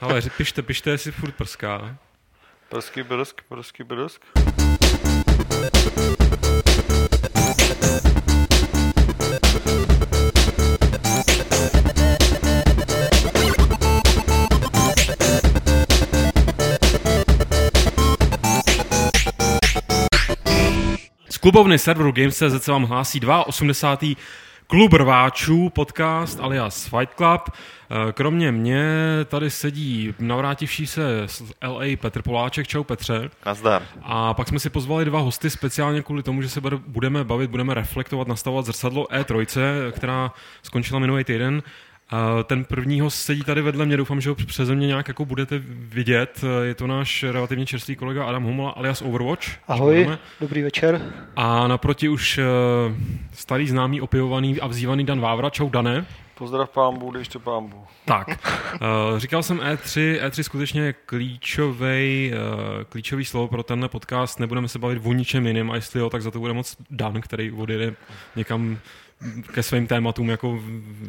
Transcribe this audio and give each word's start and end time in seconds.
Ale 0.00 0.22
pište, 0.36 0.62
pište, 0.62 0.90
jestli 0.90 1.12
furt 1.12 1.34
prská. 1.34 1.96
Prsky, 2.68 3.02
brsk, 3.02 3.42
prsky, 3.48 3.84
brsk. 3.84 4.22
Z 21.28 21.38
klubovny 21.38 21.78
serveru 21.78 22.12
Games.cz 22.12 22.64
se 22.64 22.72
vám 22.72 22.84
hlásí 22.84 23.20
82. 23.46 24.14
Klub 24.66 24.92
rváčů, 24.92 25.70
podcast 25.70 26.40
alias 26.40 26.88
Fight 26.88 27.14
Club. 27.16 27.40
Eh, 28.08 28.12
Kromě 28.12 28.52
mě 28.52 28.84
tady 29.28 29.50
sedí 29.50 30.14
navrátivší 30.18 30.86
se 30.86 31.22
z 31.26 31.42
LA 31.66 31.84
Petr 32.00 32.22
Poláček. 32.22 32.66
Čau 32.68 32.84
Petře. 32.84 33.30
Nazdar. 33.46 33.82
A 34.02 34.34
pak 34.34 34.48
jsme 34.48 34.58
si 34.60 34.70
pozvali 34.70 35.04
dva 35.04 35.20
hosty 35.20 35.50
speciálně 35.50 36.02
kvůli 36.02 36.22
tomu, 36.22 36.42
že 36.42 36.48
se 36.48 36.60
bude- 36.60 36.76
budeme 36.86 37.24
bavit, 37.24 37.50
budeme 37.50 37.74
reflektovat, 37.74 38.28
nastavovat 38.28 38.64
zrcadlo 38.66 39.06
E3, 39.12 39.92
která 39.92 40.32
skončila 40.62 41.00
minulý 41.00 41.24
týden. 41.24 41.62
A 42.10 42.42
Ten 42.42 42.64
první 42.64 43.00
host 43.00 43.16
sedí 43.16 43.42
tady 43.42 43.62
vedle 43.62 43.86
mě, 43.86 43.96
doufám, 43.96 44.20
že 44.20 44.28
ho 44.30 44.34
přeze 44.34 44.74
mě 44.74 44.86
nějak 44.86 45.08
jako 45.08 45.24
budete 45.24 45.58
vidět. 45.68 46.44
Je 46.62 46.74
to 46.74 46.86
náš 46.86 47.22
relativně 47.22 47.66
čerstvý 47.66 47.96
kolega 47.96 48.24
Adam 48.24 48.44
Homola 48.44 48.70
alias 48.70 49.02
Overwatch. 49.02 49.48
Ahoj, 49.68 50.08
dobrý 50.40 50.62
večer. 50.62 51.12
A 51.36 51.68
naproti 51.68 52.08
už 52.08 52.38
eh, 52.38 52.42
starý 53.32 53.68
známý 53.68 54.00
opěvovaný 54.00 54.60
a 54.60 54.66
vzývaný 54.66 55.04
Dan 55.04 55.20
Vávra. 55.20 55.50
Čau 55.50 55.68
Dané. 55.68 56.06
Pozdrav 56.34 56.70
pámbu, 56.70 57.12
ještě 57.18 57.38
pámbu. 57.38 57.84
Tak, 58.04 58.28
uh, 58.74 59.18
říkal 59.18 59.42
jsem 59.42 59.60
E 59.60 59.74
E3, 59.74 60.20
E3 60.26 60.42
skutečně 60.42 60.80
je 60.80 60.92
klíčový, 60.92 62.32
uh, 62.32 62.84
klíčový 62.84 63.24
slovo 63.24 63.48
pro 63.48 63.62
tenhle 63.62 63.88
podcast, 63.88 64.40
nebudeme 64.40 64.68
se 64.68 64.78
bavit 64.78 65.02
o 65.04 65.12
ničem 65.12 65.46
jiném 65.46 65.70
a 65.70 65.74
jestli 65.74 66.00
jo, 66.00 66.10
tak 66.10 66.22
za 66.22 66.30
to 66.30 66.38
bude 66.38 66.52
moc 66.52 66.76
Dan, 66.90 67.20
který 67.20 67.52
odjede 67.52 67.94
někam 68.36 68.78
ke 69.52 69.62
svým 69.62 69.86
tématům, 69.86 70.30
jako, 70.30 70.62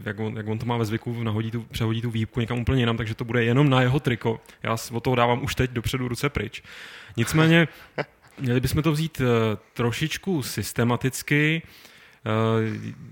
jak, 0.04 0.20
on, 0.20 0.38
jak 0.38 0.48
on 0.48 0.60
to 0.60 0.66
má 0.66 0.78
ve 0.78 0.86
zvyku, 0.86 1.24
nahodí 1.24 1.52
tu, 1.52 1.62
přehodí 1.62 2.02
tu 2.02 2.12
výhybku 2.12 2.40
někam 2.40 2.60
úplně 2.60 2.82
jinam, 2.82 2.98
takže 2.98 3.16
to 3.16 3.26
bude 3.26 3.44
jenom 3.44 3.70
na 3.70 3.82
jeho 3.82 4.00
triko. 4.00 4.40
Já 4.64 4.78
od 4.92 5.04
toho 5.04 5.16
dávám 5.16 5.44
už 5.44 5.56
teď 5.56 5.72
dopředu 5.72 6.08
ruce 6.08 6.30
pryč. 6.30 6.64
Nicméně, 7.18 7.68
měli 8.40 8.60
bychom 8.60 8.84
to 8.84 8.92
vzít 8.92 9.22
uh, 9.22 9.26
trošičku 9.74 10.44
systematicky, 10.44 11.62
Uh, 11.66 11.95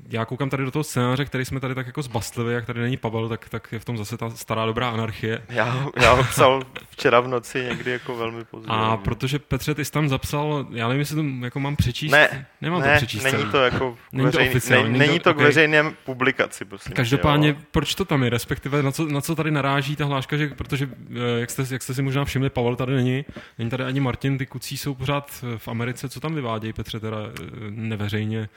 já 0.10 0.26
koukám 0.26 0.50
tady 0.50 0.66
do 0.66 0.72
toho 0.72 0.84
scénáře, 0.84 1.26
který 1.26 1.46
jsme 1.46 1.60
tady 1.60 1.76
tak 1.76 1.88
jako 1.88 2.02
zbastlili, 2.02 2.54
jak 2.54 2.66
tady 2.66 2.82
není 2.82 2.98
Pavel, 2.98 3.30
tak, 3.30 3.50
tak 3.50 3.72
je 3.72 3.80
v 3.80 3.86
tom 3.86 3.98
zase 3.98 4.18
ta 4.18 4.30
stará 4.30 4.66
dobrá 4.66 4.90
anarchie. 4.90 5.42
Já, 5.50 5.86
já 6.02 6.14
ho 6.14 6.24
psal 6.24 6.64
včera 6.90 7.20
v 7.20 7.28
noci 7.28 7.64
někdy 7.70 7.92
jako 7.92 8.16
velmi 8.16 8.46
pozdě. 8.46 8.68
A 8.72 8.98
protože 8.98 9.40
Petře, 9.40 9.76
ty 9.76 9.86
jsi 9.86 9.92
tam 9.92 10.10
zapsal, 10.10 10.66
já 10.72 10.88
nevím, 10.88 11.00
jestli 11.00 11.16
to 11.16 11.46
jako 11.46 11.60
mám 11.60 11.76
přečíst. 11.76 12.12
Ne, 12.12 12.46
Nemám 12.62 12.82
ne, 12.82 12.92
to 12.92 12.98
přečíst 12.98 13.24
není 13.24 13.38
celý. 13.38 13.52
to 13.52 13.58
jako 13.58 13.98
Není 14.12 14.24
to 14.32 14.38
veřejný, 14.38 14.50
oficiální, 14.50 14.84
ne, 14.92 14.98
není 14.98 15.08
není 15.08 15.20
to- 15.20 15.24
to 15.30 15.34
k 15.34 15.38
okej. 15.38 15.46
veřejném 15.46 15.94
publikaci, 16.06 16.66
prosím. 16.66 16.94
Každopádně, 16.94 17.50
jo. 17.50 17.56
proč 17.72 17.96
to 17.96 18.06
tam 18.06 18.24
je, 18.24 18.30
respektive 18.30 18.84
na 18.84 18.92
co, 18.92 19.06
na 19.06 19.22
co 19.22 19.36
tady 19.36 19.52
naráží 19.52 19.96
ta 19.96 20.06
hláška, 20.06 20.38
že, 20.38 20.48
protože, 20.48 20.90
eh, 21.12 21.40
jak 21.40 21.50
jste, 21.50 21.64
jak 21.72 21.84
jste 21.84 21.94
si 21.94 22.02
možná 22.02 22.26
všimli, 22.26 22.50
Pavel 22.50 22.76
tady 22.76 22.94
není, 22.96 23.26
není 23.58 23.70
tady 23.70 23.84
ani 23.84 24.00
Martin, 24.00 24.38
ty 24.38 24.46
kucí 24.46 24.78
jsou 24.78 24.94
pořád 24.96 25.32
eh, 25.44 25.58
v 25.58 25.68
Americe, 25.68 26.10
co 26.10 26.20
tam 26.20 26.36
vyvádějí, 26.36 26.74
Petře, 26.74 27.00
teda 27.00 27.18
eh, 27.18 27.42
neveřejně. 27.70 28.50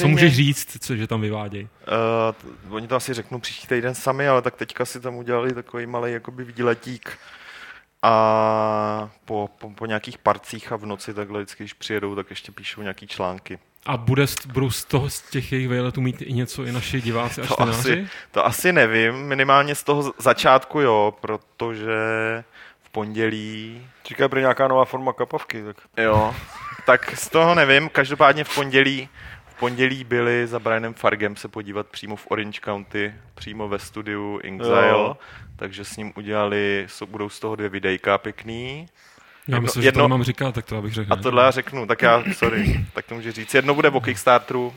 Co 0.00 0.08
Neveřejně, 0.08 0.28
můžeš 0.30 0.36
říct, 0.36 0.76
co, 0.84 0.96
že 0.96 1.06
tam 1.06 1.20
vyvádějí? 1.20 1.68
Uh, 2.68 2.74
oni 2.74 2.88
to 2.88 2.96
asi 2.96 3.14
řeknou 3.14 3.38
příští 3.38 3.66
týden 3.66 3.94
sami, 3.94 4.28
ale 4.28 4.42
tak 4.42 4.56
teďka 4.56 4.84
si 4.84 5.00
tam 5.00 5.14
udělali 5.16 5.54
takový 5.54 5.86
malý 5.86 6.12
jakoby 6.12 6.44
výletík 6.44 7.18
a 8.02 9.10
po, 9.24 9.48
po, 9.58 9.70
po, 9.70 9.86
nějakých 9.86 10.18
parcích 10.18 10.72
a 10.72 10.76
v 10.76 10.86
noci 10.86 11.14
takhle 11.14 11.40
vždycky, 11.40 11.62
když 11.62 11.72
přijedou, 11.72 12.14
tak 12.14 12.30
ještě 12.30 12.52
píšou 12.52 12.82
nějaký 12.82 13.06
články. 13.06 13.58
A 13.86 13.96
bude, 13.96 14.26
z- 14.26 14.46
budou 14.46 14.70
z 14.70 14.84
toho, 14.84 15.10
z 15.10 15.22
těch 15.22 15.52
jejich 15.52 15.68
výletů 15.68 16.00
mít 16.00 16.22
i 16.22 16.32
něco 16.32 16.64
i 16.64 16.72
naši 16.72 17.00
diváci 17.00 17.40
a 17.42 17.46
To 17.46 17.54
čtenáři? 17.54 17.78
asi, 17.78 18.08
to 18.30 18.46
asi 18.46 18.72
nevím, 18.72 19.14
minimálně 19.14 19.74
z 19.74 19.82
toho 19.84 20.12
začátku 20.18 20.80
jo, 20.80 21.14
protože 21.20 21.98
v 22.82 22.90
pondělí 22.90 23.86
Říká 24.06 24.28
prý 24.28 24.40
nějaká 24.40 24.68
nová 24.68 24.84
forma 24.84 25.12
kapavky, 25.12 25.62
tak 25.64 25.76
Jo, 25.96 26.34
tak 26.86 27.16
z 27.16 27.28
toho 27.28 27.54
nevím. 27.54 27.88
Každopádně 27.88 28.44
v 28.44 28.54
pondělí, 28.54 29.08
pondělí 29.60 30.04
byli 30.04 30.46
za 30.46 30.58
Brianem 30.58 30.94
Fargem 30.94 31.36
se 31.36 31.48
podívat 31.48 31.86
přímo 31.86 32.16
v 32.16 32.26
Orange 32.30 32.60
County, 32.64 33.14
přímo 33.34 33.68
ve 33.68 33.78
studiu 33.78 34.40
Jo. 34.88 35.16
takže 35.56 35.84
s 35.84 35.96
ním 35.96 36.12
udělali, 36.16 36.84
jsou, 36.88 37.06
budou 37.06 37.28
z 37.28 37.40
toho 37.40 37.56
dvě 37.56 37.68
videjka 37.68 38.18
pěkný. 38.18 38.86
Já 39.48 39.56
Jedno- 39.56 39.60
myslím, 39.62 39.82
že 39.82 39.88
jedno- 39.88 40.04
to 40.04 40.08
mám 40.08 40.22
říkat, 40.22 40.54
tak 40.54 40.64
to 40.66 40.76
abych 40.76 40.94
řekl. 40.94 41.12
A 41.12 41.16
tohle 41.16 41.44
já 41.44 41.50
řeknu, 41.50 41.86
tak 41.86 42.02
já, 42.02 42.24
sorry, 42.32 42.84
tak 42.94 43.06
to 43.06 43.14
můžu 43.14 43.32
říct. 43.32 43.54
Jedno 43.54 43.74
bude 43.74 43.90
o 43.90 44.00
Kickstarteru 44.00 44.74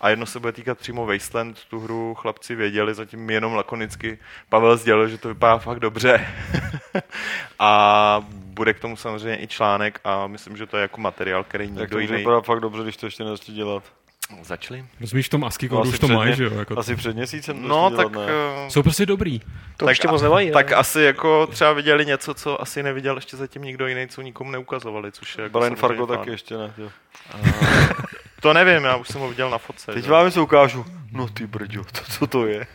a 0.00 0.08
jedno 0.08 0.26
se 0.26 0.40
bude 0.40 0.52
týkat 0.52 0.78
přímo 0.78 1.06
Wasteland. 1.06 1.64
Tu 1.64 1.80
hru 1.80 2.14
chlapci 2.14 2.54
věděli, 2.54 2.94
zatím 2.94 3.30
jenom 3.30 3.54
lakonicky. 3.54 4.18
Pavel 4.48 4.76
sdělil, 4.76 5.08
že 5.08 5.18
to 5.18 5.28
vypadá 5.28 5.58
fakt 5.58 5.80
dobře. 5.80 6.26
a 7.58 8.24
bude 8.30 8.74
k 8.74 8.80
tomu 8.80 8.96
samozřejmě 8.96 9.42
i 9.42 9.46
článek 9.46 10.00
a 10.04 10.26
myslím, 10.26 10.56
že 10.56 10.66
to 10.66 10.76
je 10.76 10.82
jako 10.82 11.00
materiál, 11.00 11.44
který 11.44 11.64
jak 11.64 11.72
nikdo 11.72 11.88
to 11.88 11.94
může 11.94 12.04
jiný... 12.04 12.18
vypadat 12.18 12.44
fakt 12.44 12.60
dobře, 12.60 12.82
když 12.82 12.96
to 12.96 13.06
ještě 13.06 13.24
nezačali 13.24 13.56
dělat. 13.56 13.82
Začali? 14.42 14.84
Rozumíš, 15.00 15.26
v 15.26 15.30
tom 15.30 15.44
ASCII 15.44 15.68
No, 15.68 15.76
kódu 15.76 15.88
asi 15.88 15.92
už 15.92 15.98
to 15.98 16.24
ně- 16.24 16.36
že 16.36 16.44
jo? 16.44 16.54
Jako, 16.58 16.78
Asi 16.78 16.96
před 16.96 17.16
měsícem 17.16 17.62
to 17.62 17.68
No, 17.68 17.90
tak, 17.90 18.12
ne? 18.12 18.20
eh, 18.66 18.70
jsou 18.70 18.82
prostě 18.82 19.06
dobrý. 19.06 19.38
To 19.40 19.46
Tak 19.76 19.88
ještě 19.88 20.08
a- 20.08 20.10
moc 20.10 20.22
nemají. 20.22 20.50
tak 20.50 20.72
asi 20.72 21.00
jako 21.00 21.46
třeba 21.46 21.72
viděli 21.72 22.06
něco, 22.06 22.34
co 22.34 22.60
asi 22.62 22.82
neviděl 22.82 23.14
ještě 23.16 23.36
zatím 23.36 23.62
nikdo 23.62 23.86
jiný, 23.86 24.08
co 24.08 24.22
nikomu 24.22 24.50
neukazovali, 24.50 25.12
což 25.12 25.38
je 25.38 25.44
jako 25.44 25.58
Brian 25.58 25.76
Fargo 25.76 26.06
taky 26.06 26.30
ještě 26.30 26.56
ne. 26.56 26.72
Jo. 26.78 26.88
To 28.42 28.52
nevím, 28.54 28.84
já 28.84 28.96
už 28.96 29.08
jsem 29.08 29.20
ho 29.20 29.28
viděl 29.28 29.50
na 29.50 29.58
fotce. 29.58 29.92
Teď 29.92 30.04
že? 30.04 30.10
vám 30.10 30.30
se 30.30 30.40
ukážu. 30.40 30.86
No 31.12 31.28
ty 31.28 31.46
brďo, 31.46 31.84
to, 31.84 32.00
co 32.18 32.26
to 32.26 32.46
je? 32.46 32.66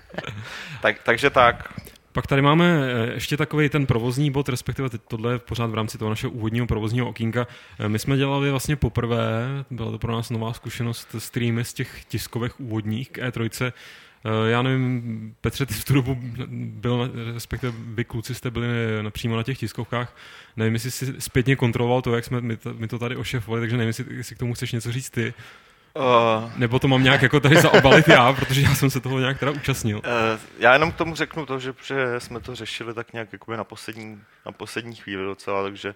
Tak, 0.81 0.95
takže 1.03 1.29
tak. 1.29 1.73
Pak 2.15 2.27
tady 2.27 2.41
máme 2.41 2.81
eh, 2.83 3.13
ještě 3.13 3.37
takový 3.37 3.69
ten 3.69 3.85
provozní 3.85 4.31
bod, 4.31 4.49
respektive 4.49 4.89
tohle 5.07 5.33
je 5.33 5.39
pořád 5.39 5.69
v 5.69 5.73
rámci 5.73 5.97
toho 5.97 6.09
našeho 6.09 6.31
úvodního 6.31 6.67
provozního 6.67 7.09
okýnka. 7.09 7.47
Eh, 7.79 7.89
My 7.89 7.99
jsme 7.99 8.17
dělali 8.17 8.51
vlastně 8.51 8.75
poprvé, 8.75 9.45
byla 9.71 9.91
to 9.91 9.99
pro 9.99 10.11
nás 10.11 10.29
nová 10.29 10.53
zkušenost, 10.53 11.15
streamy 11.17 11.65
z 11.65 11.73
těch 11.73 12.05
tiskových 12.05 12.59
úvodních 12.59 13.09
k 13.09 13.17
E3. 13.17 13.71
Eh, 14.25 14.49
Já 14.49 14.61
nevím, 14.61 15.35
Petře, 15.41 15.65
ty 15.65 15.73
v 15.73 15.85
tu 15.85 15.93
dobu 15.93 16.17
byl, 16.51 17.11
respektive 17.33 17.73
vy 17.77 18.03
kluci 18.03 18.35
jste 18.35 18.51
byli 18.51 18.67
na- 19.01 19.09
přímo 19.09 19.35
na 19.35 19.43
těch 19.43 19.57
tiskovkách. 19.57 20.15
Nevím, 20.57 20.73
jestli 20.73 20.91
jsi 20.91 21.13
zpětně 21.19 21.55
kontroloval 21.55 22.01
to, 22.01 22.15
jak 22.15 22.25
jsme 22.25 22.41
my 22.77 22.87
to, 22.87 22.99
tady 22.99 23.15
ošefovali, 23.15 23.61
takže 23.61 23.77
nevím, 23.77 23.93
jestli 24.09 24.35
k 24.35 24.39
tomu 24.39 24.53
chceš 24.53 24.71
něco 24.71 24.91
říct 24.91 25.09
ty. 25.09 25.33
Uh, 25.95 26.51
Nebo 26.55 26.79
to 26.79 26.87
mám 26.87 27.03
nějak 27.03 27.21
jako 27.21 27.39
tady 27.39 27.55
zaobalit 27.55 28.07
já, 28.07 28.33
protože 28.33 28.61
já 28.61 28.75
jsem 28.75 28.89
se 28.89 28.99
toho 28.99 29.19
nějak 29.19 29.39
teda 29.39 29.51
účastnil. 29.51 29.97
Uh, 29.97 30.03
já 30.59 30.73
jenom 30.73 30.91
k 30.91 30.95
tomu 30.95 31.15
řeknu 31.15 31.45
to, 31.45 31.59
že, 31.59 31.73
že 31.83 32.19
jsme 32.19 32.39
to 32.39 32.55
řešili 32.55 32.93
tak 32.93 33.13
nějak 33.13 33.33
jakoby 33.33 33.57
na 33.57 33.63
poslední, 33.63 34.21
na 34.45 34.51
poslední 34.51 34.95
chvíli 34.95 35.25
docela, 35.25 35.63
takže 35.63 35.95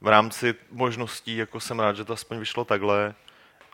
v 0.00 0.08
rámci 0.08 0.54
možností 0.72 1.36
jako 1.36 1.60
jsem 1.60 1.80
rád, 1.80 1.96
že 1.96 2.04
to 2.04 2.12
aspoň 2.12 2.38
vyšlo 2.38 2.64
takhle. 2.64 3.14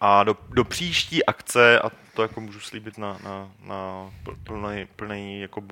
A 0.01 0.25
do, 0.25 0.37
do 0.49 0.65
příští 0.65 1.27
akce, 1.27 1.81
a 1.81 1.91
to 2.15 2.23
jako 2.23 2.41
můžu 2.41 2.61
slíbit 2.61 2.99
na, 2.99 3.19
na, 3.25 3.49
na 3.61 4.11
plný, 4.45 4.87
plný, 4.97 5.41
jako 5.41 5.63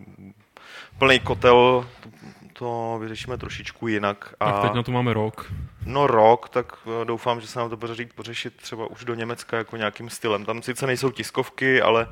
plný 0.98 1.20
kotel, 1.20 1.86
to, 2.00 2.08
to 2.52 2.98
vyřešíme 3.00 3.38
trošičku 3.38 3.88
jinak. 3.88 4.34
A 4.40 4.52
Tak 4.52 4.62
teď 4.62 4.72
na 4.72 4.82
to 4.82 4.92
máme 4.92 5.14
rok. 5.14 5.52
No 5.86 6.06
rok, 6.06 6.48
tak 6.48 6.76
eh, 6.86 7.04
doufám, 7.04 7.40
že 7.40 7.46
se 7.46 7.58
nám 7.58 7.70
to 7.70 7.76
podaří 7.76 8.06
pořešit 8.14 8.56
třeba 8.56 8.86
už 8.86 9.04
do 9.04 9.14
Německa 9.14 9.56
jako 9.56 9.76
nějakým 9.76 10.10
stylem. 10.10 10.44
Tam 10.44 10.62
sice 10.62 10.86
nejsou 10.86 11.10
tiskovky, 11.10 11.82
ale, 11.82 12.06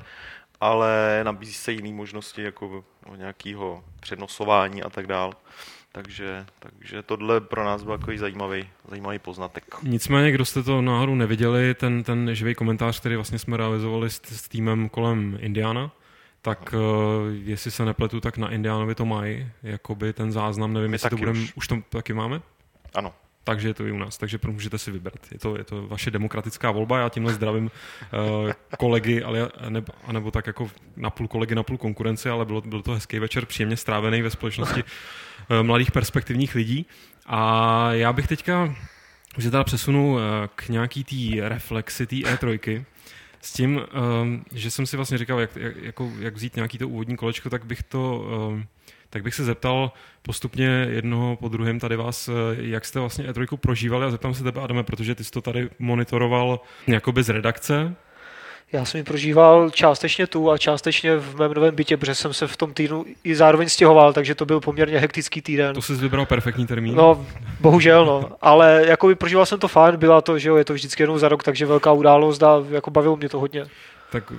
ale 0.61 1.21
nabízí 1.23 1.53
se 1.53 1.73
jiné 1.73 1.93
možnosti 1.93 2.43
jako 2.43 2.85
nějakého 3.17 3.85
přenosování 4.01 4.83
a 4.83 4.91
tak 4.91 5.07
dál. 5.07 5.33
Takže, 5.93 6.47
takže 6.59 7.03
tohle 7.03 7.41
pro 7.41 7.65
nás 7.65 7.83
byl 7.83 7.99
takový 7.99 8.19
zajímavý, 8.19 8.69
zajímavý 8.89 9.19
poznatek. 9.19 9.65
Nicméně, 9.83 10.33
kdo 10.33 10.45
jste 10.45 10.63
to 10.63 10.83
náhodou 10.83 11.15
neviděli, 11.15 11.75
ten, 11.75 12.05
ten 12.05 12.35
živý 12.35 12.55
komentář, 12.55 13.01
který 13.01 13.15
vlastně 13.15 13.39
jsme 13.39 13.57
realizovali 13.57 14.11
s, 14.11 14.21
s 14.23 14.49
týmem 14.49 14.89
kolem 14.89 15.39
Indiana, 15.41 15.91
tak 16.43 16.75
uh, 16.75 16.81
jestli 17.45 17.71
se 17.71 17.85
nepletu, 17.85 18.21
tak 18.21 18.39
na 18.39 18.51
Indianovi 18.51 18.95
to 18.95 19.05
mají, 19.05 19.51
jakoby 19.63 20.13
ten 20.13 20.33
záznam, 20.33 20.73
nevím, 20.73 20.91
My 20.91 20.95
jestli 20.95 21.11
to 21.11 21.17
budeme, 21.17 21.41
už. 21.41 21.53
už 21.55 21.69
to 21.69 21.77
taky 21.89 22.13
máme? 22.13 22.41
Ano. 22.95 23.13
Takže 23.45 23.69
je 23.69 23.75
to 23.75 23.87
i 23.87 23.93
u 23.93 23.99
nás, 23.99 24.19
takže 24.19 24.39
můžete 24.47 24.79
si 24.79 24.91
vybrat. 24.91 25.15
Je 25.33 25.39
to, 25.39 25.57
je 25.57 25.65
to 25.65 25.87
vaše 25.87 26.11
demokratická 26.11 26.71
volba, 26.71 26.99
já 26.99 27.09
tímhle 27.09 27.35
zdravím 27.35 27.65
uh, 27.65 28.51
kolegy, 28.79 29.23
ale, 29.23 29.51
nebo, 29.69 29.93
nebo 30.13 30.31
tak 30.31 30.47
jako 30.47 30.71
na 30.97 31.11
půl 31.11 31.29
kolegy, 31.29 31.55
na 31.55 31.63
půl 31.63 31.79
konkurenci, 31.79 32.31
ale 32.31 32.45
bylo, 32.45 32.61
byl 32.61 32.83
to 32.83 32.93
hezký 32.93 33.19
večer, 33.19 33.47
příjemně 33.47 33.77
strávený 33.77 34.23
ve 34.23 34.31
společnosti 34.31 34.83
uh, 34.83 35.63
mladých 35.63 35.93
perspektivních 35.93 36.55
lidí. 36.55 36.87
A 37.27 37.93
já 37.93 38.13
bych 38.13 38.27
teďka, 38.27 38.75
že 39.39 39.51
teda 39.51 39.65
přesunu 39.65 40.19
k 40.55 40.69
nějaký 40.69 41.05
té 41.05 41.49
reflexi 41.49 42.07
té 42.07 42.17
E3, 42.17 42.85
s 43.41 43.53
tím, 43.53 43.81
um, 44.23 44.45
že 44.53 44.71
jsem 44.71 44.87
si 44.87 44.97
vlastně 44.97 45.19
říkal, 45.19 45.41
jak, 45.41 45.57
jak, 45.57 45.77
jako, 45.77 46.13
jak 46.19 46.35
vzít 46.35 46.57
nějaký 46.57 46.79
to 46.79 46.89
úvodní 46.89 47.17
kolečko, 47.17 47.51
tak 47.51 47.65
bych 47.65 47.83
to... 47.83 48.29
Um, 48.49 48.67
tak 49.11 49.23
bych 49.23 49.35
se 49.35 49.45
zeptal 49.45 49.93
postupně 50.23 50.87
jednoho 50.91 51.37
po 51.37 51.49
druhém 51.49 51.81
tady 51.81 51.97
vás, 51.97 52.29
eh, 52.29 52.33
jak 52.59 52.85
jste 52.85 53.01
vlastně 53.01 53.25
E3 53.25 53.57
prožívali 53.57 54.07
a 54.07 54.11
zeptám 54.11 54.35
se 54.35 54.45
tebe, 54.45 54.61
Adame, 54.61 54.83
protože 54.83 55.15
ty 55.15 55.25
jsi 55.25 55.31
to 55.31 55.41
tady 55.41 55.71
monitoroval 55.79 56.61
jakoby 56.87 57.23
z 57.23 57.29
redakce, 57.29 57.97
Já 58.73 58.85
jsem 58.85 58.99
ji 58.99 59.05
prožíval 59.05 59.71
částečně 59.71 60.27
tu 60.27 60.51
a 60.51 60.59
částečně 60.59 61.17
v 61.17 61.37
mém 61.37 61.55
novém 61.55 61.75
bytě, 61.75 61.97
protože 61.97 62.15
jsem 62.15 62.35
se 62.35 62.47
v 62.47 62.57
tom 62.57 62.75
týdnu 62.75 63.05
i 63.25 63.35
zároveň 63.35 63.69
stěhoval, 63.69 64.13
takže 64.13 64.35
to 64.35 64.47
byl 64.47 64.61
poměrně 64.61 64.99
hektický 64.99 65.43
týden. 65.43 65.75
to 65.75 65.83
jsi 65.83 65.95
vybral 65.95 66.27
perfektní 66.27 66.67
termín. 66.67 66.95
No, 66.95 67.27
bohužel, 67.61 68.07
no. 68.07 68.31
Ale 68.41 68.85
jako 68.87 69.07
by 69.07 69.15
prožíval 69.15 69.47
jsem 69.47 69.59
to 69.59 69.69
fajn, 69.69 69.97
byla 69.97 70.21
to, 70.21 70.39
že 70.39 70.49
jo, 70.49 70.57
je 70.57 70.65
to 70.65 70.73
vždycky 70.75 71.03
jednou 71.03 71.19
za 71.19 71.29
rok, 71.29 71.43
takže 71.43 71.67
velká 71.67 71.93
událost 71.93 72.43
a 72.43 72.65
jako 72.71 72.91
bavilo 72.91 73.17
mě 73.17 73.29
to 73.29 73.41
hodně. 73.41 73.67
Tak 74.13 74.33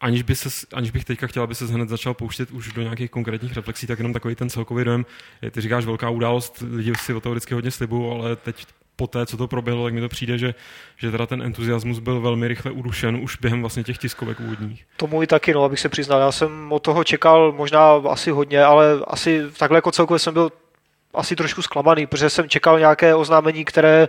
aniž, 0.00 0.22
by 0.22 0.36
ses, 0.36 0.66
aniž 0.72 0.90
bych 0.90 1.04
teďka 1.04 1.26
chtěl, 1.26 1.42
aby 1.42 1.54
se 1.54 1.66
hned 1.66 1.88
začal 1.88 2.14
pouštět 2.14 2.50
už 2.50 2.72
do 2.72 2.82
nějakých 2.82 3.10
konkrétních 3.10 3.54
reflexí, 3.54 3.86
tak 3.86 3.98
jenom 3.98 4.12
takový 4.12 4.34
ten 4.34 4.50
celkový 4.50 4.84
dojem. 4.84 5.06
Je, 5.42 5.50
Ty 5.50 5.60
říkáš 5.60 5.84
velká 5.84 6.10
událost, 6.10 6.62
lidi 6.70 6.92
si 6.94 7.14
o 7.14 7.20
toho 7.20 7.32
vždycky 7.32 7.54
hodně 7.54 7.70
slibují, 7.70 8.18
ale 8.20 8.36
teď 8.36 8.66
po 8.98 9.06
té, 9.06 9.26
co 9.26 9.36
to 9.36 9.48
proběhlo, 9.48 9.84
tak 9.84 9.94
mi 9.94 10.00
to 10.00 10.08
přijde, 10.08 10.38
že, 10.38 10.54
že 10.96 11.10
teda 11.10 11.26
ten 11.26 11.42
entuziasmus 11.42 11.98
byl 11.98 12.20
velmi 12.20 12.48
rychle 12.48 12.70
udušen 12.70 13.16
už 13.22 13.36
během 13.36 13.60
vlastně 13.60 13.84
těch 13.84 13.98
tiskovek 13.98 14.40
úvodních. 14.40 14.84
To 14.96 15.06
můj 15.06 15.26
taky, 15.26 15.54
no, 15.54 15.64
abych 15.64 15.80
se 15.80 15.88
přiznal. 15.88 16.20
Já 16.20 16.32
jsem 16.32 16.72
od 16.72 16.78
toho 16.78 17.04
čekal 17.04 17.52
možná 17.52 17.92
asi 17.92 18.30
hodně, 18.30 18.64
ale 18.64 19.00
asi 19.06 19.42
takhle 19.58 19.78
jako 19.78 19.92
celkově 19.92 20.18
jsem 20.18 20.34
byl 20.34 20.52
asi 21.14 21.36
trošku 21.36 21.62
zklamaný, 21.62 22.06
protože 22.06 22.30
jsem 22.30 22.48
čekal 22.48 22.78
nějaké 22.78 23.14
oznámení, 23.14 23.64
které 23.64 24.08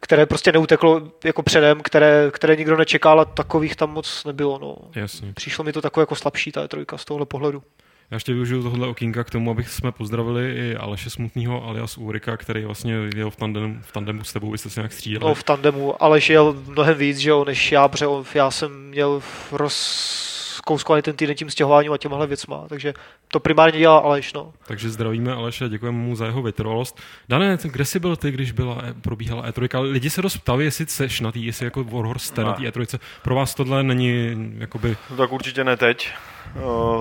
které 0.00 0.26
prostě 0.26 0.52
neuteklo 0.52 1.02
jako 1.24 1.42
předem, 1.42 1.80
které, 1.80 2.30
které 2.30 2.56
nikdo 2.56 2.76
nečekal 2.76 3.20
a 3.20 3.24
takových 3.24 3.76
tam 3.76 3.90
moc 3.90 4.24
nebylo. 4.24 4.58
No. 4.58 4.76
Jasně. 4.94 5.32
Přišlo 5.32 5.64
mi 5.64 5.72
to 5.72 5.82
takové 5.82 6.02
jako 6.02 6.14
slabší 6.14 6.52
ta 6.52 6.68
trojka 6.68 6.98
z 6.98 7.04
tohohle 7.04 7.26
pohledu. 7.26 7.62
Já 8.10 8.14
ještě 8.14 8.32
využiju 8.32 8.62
tohle 8.62 8.86
okýnka 8.88 9.24
k 9.24 9.30
tomu, 9.30 9.50
abych 9.50 9.68
jsme 9.68 9.92
pozdravili 9.92 10.54
i 10.56 10.76
Aleše 10.76 11.10
Smutného 11.10 11.64
alias 11.68 11.98
Ulrika, 11.98 12.36
který 12.36 12.64
vlastně 12.64 12.94
jel 13.16 13.30
v 13.30 13.36
tandemu, 13.36 13.76
v 13.82 13.92
tandemu 13.92 14.24
s 14.24 14.32
tebou, 14.32 14.50
vy 14.50 14.58
jste 14.58 14.70
se 14.70 14.80
nějak 14.80 14.92
střídali. 14.92 15.24
No 15.28 15.34
v 15.34 15.42
tandemu, 15.42 16.02
ale 16.02 16.20
jel 16.28 16.56
mnohem 16.68 16.96
víc, 16.96 17.18
že 17.18 17.30
jo, 17.30 17.44
než 17.44 17.72
já, 17.72 17.88
protože 17.88 18.06
on- 18.06 18.24
já 18.34 18.50
jsem 18.50 18.88
měl 18.88 19.22
rozkouskovaný 19.52 21.02
ten 21.02 21.16
týden 21.16 21.36
tím 21.36 21.50
stěhováním 21.50 21.92
a 21.92 21.98
těmhle 21.98 22.26
věcma, 22.26 22.64
takže 22.68 22.94
to 23.28 23.40
primárně 23.40 23.78
dělal 23.78 23.98
Aleš, 23.98 24.32
no. 24.32 24.52
Takže 24.66 24.90
zdravíme 24.90 25.32
Aleše, 25.32 25.68
děkujeme 25.68 25.98
mu 25.98 26.16
za 26.16 26.26
jeho 26.26 26.42
vytrvalost. 26.42 27.00
Dané, 27.28 27.58
kde 27.62 27.84
jsi 27.84 27.98
byl 27.98 28.16
ty, 28.16 28.30
když 28.30 28.52
byla, 28.52 28.78
e- 28.84 28.94
probíhala 28.94 29.46
E3? 29.50 29.80
Lidi 29.92 30.10
se 30.10 30.22
dost 30.22 30.36
ptali, 30.36 30.64
jestli 30.64 30.86
seš 30.86 31.20
na 31.20 31.32
tý, 31.32 31.46
jestli 31.46 31.64
jako 31.64 31.84
Warhorse 31.84 32.26
jste 32.26 32.44
na 32.44 32.52
té 32.52 32.62
E3. 32.62 32.98
Pro 33.22 33.34
vás 33.34 33.54
tohle 33.54 33.82
není 33.82 34.36
jakoby... 34.58 34.96
No 35.10 35.16
tak 35.16 35.32
určitě 35.32 35.64
ne 35.64 35.76
teď, 35.76 36.10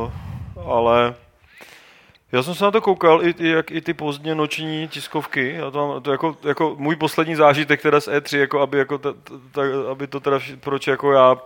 uh, 0.06 0.12
ale 0.66 1.16
já 2.34 2.44
jsem 2.44 2.56
se 2.56 2.64
na 2.64 2.72
to 2.72 2.82
koukal, 2.82 3.26
i, 3.26 3.36
i, 3.40 3.48
jak, 3.48 3.72
i 3.72 3.82
ty 3.82 3.94
pozdně 3.94 4.36
noční 4.36 4.88
tiskovky, 4.88 5.54
já 5.58 5.72
to, 5.72 5.88
mám, 5.88 6.02
to 6.02 6.12
jako, 6.12 6.38
jako, 6.44 6.76
můj 6.80 6.96
poslední 6.96 7.36
zážitek 7.36 7.82
teda 7.82 8.02
z 8.02 8.08
E3, 8.08 8.38
jako 8.38 8.62
aby, 8.62 8.78
jako 8.78 8.98
ta, 8.98 9.14
ta, 9.52 9.62
aby 9.92 10.08
to 10.08 10.20
teda, 10.20 10.40
proč 10.60 10.88
jako 10.88 11.12
já, 11.12 11.38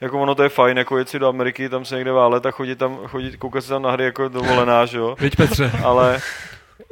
jako 0.00 0.20
ono 0.20 0.34
to 0.34 0.42
je 0.42 0.48
fajn, 0.48 0.78
jako 0.78 0.98
jet 0.98 1.08
si 1.08 1.18
do 1.18 1.28
Ameriky, 1.28 1.68
tam 1.68 1.84
se 1.84 1.94
někde 1.94 2.12
válet 2.12 2.46
a 2.46 2.50
chodit 2.50 2.76
tam, 2.76 2.96
chodit, 2.96 3.36
koukat 3.36 3.64
se 3.64 3.68
tam 3.68 3.82
na 3.82 3.90
hry 3.90 4.04
jako 4.04 4.28
dovolená, 4.28 4.86
že 4.86 4.98
jo, 4.98 5.16
Viď 5.20 5.36
Petře, 5.36 5.72
ale 5.84 6.20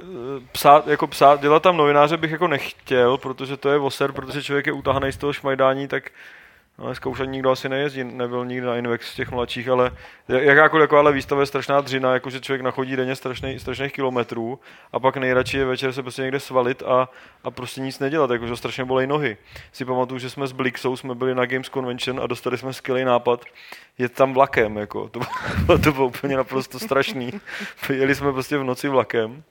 eh, 0.02 0.04
psát, 0.52 0.86
jako 0.86 1.06
psát, 1.06 1.40
dělat 1.40 1.62
tam 1.62 1.76
novináře 1.76 2.16
bych 2.16 2.30
jako 2.30 2.48
nechtěl, 2.48 3.18
protože 3.18 3.56
to 3.56 3.68
je 3.70 3.78
voser, 3.78 4.12
protože 4.12 4.42
člověk 4.42 4.66
je 4.66 4.72
utahaný 4.72 5.12
z 5.12 5.16
toho 5.16 5.32
šmajdání, 5.32 5.88
tak 5.88 6.10
no, 6.78 6.86
dneska 6.86 7.08
už 7.08 7.20
ani 7.20 7.30
nikdo 7.30 7.50
asi 7.50 7.68
nejezdí, 7.68 8.04
nebyl 8.04 8.46
nikdy 8.46 8.66
na 8.66 8.76
Invex 8.76 9.14
těch 9.14 9.30
mladších, 9.30 9.68
ale 9.68 9.90
jakákoliv 10.28 10.92
ale 10.92 11.12
výstava 11.12 11.40
je 11.40 11.46
strašná 11.46 11.80
dřina, 11.80 12.12
jakože 12.12 12.40
člověk 12.40 12.62
nachodí 12.62 12.96
denně 12.96 13.16
strašný, 13.16 13.58
strašných 13.58 13.92
kilometrů 13.92 14.60
a 14.92 15.00
pak 15.00 15.16
nejradši 15.16 15.58
je 15.58 15.64
večer 15.64 15.92
se 15.92 16.02
prostě 16.02 16.22
někde 16.22 16.40
svalit 16.40 16.82
a, 16.82 17.08
a 17.44 17.50
prostě 17.50 17.80
nic 17.80 17.98
nedělat, 17.98 18.30
jakože 18.30 18.56
strašně 18.56 18.84
bolej 18.84 19.06
nohy. 19.06 19.36
Si 19.72 19.84
pamatuju, 19.84 20.18
že 20.18 20.30
jsme 20.30 20.46
s 20.46 20.52
Blixou, 20.52 20.96
jsme 20.96 21.14
byli 21.14 21.34
na 21.34 21.46
Games 21.46 21.68
Convention 21.68 22.20
a 22.20 22.26
dostali 22.26 22.58
jsme 22.58 22.72
skvělý 22.72 23.04
nápad 23.04 23.44
jet 23.98 24.12
tam 24.12 24.34
vlakem, 24.34 24.76
jako. 24.76 25.08
To, 25.08 25.18
bylo, 25.18 25.78
to 25.84 25.92
bylo 25.92 26.06
úplně 26.06 26.36
naprosto 26.36 26.78
strašný. 26.78 27.40
Jeli 27.92 28.14
jsme 28.14 28.32
prostě 28.32 28.58
v 28.58 28.64
noci 28.64 28.88
vlakem. 28.88 29.42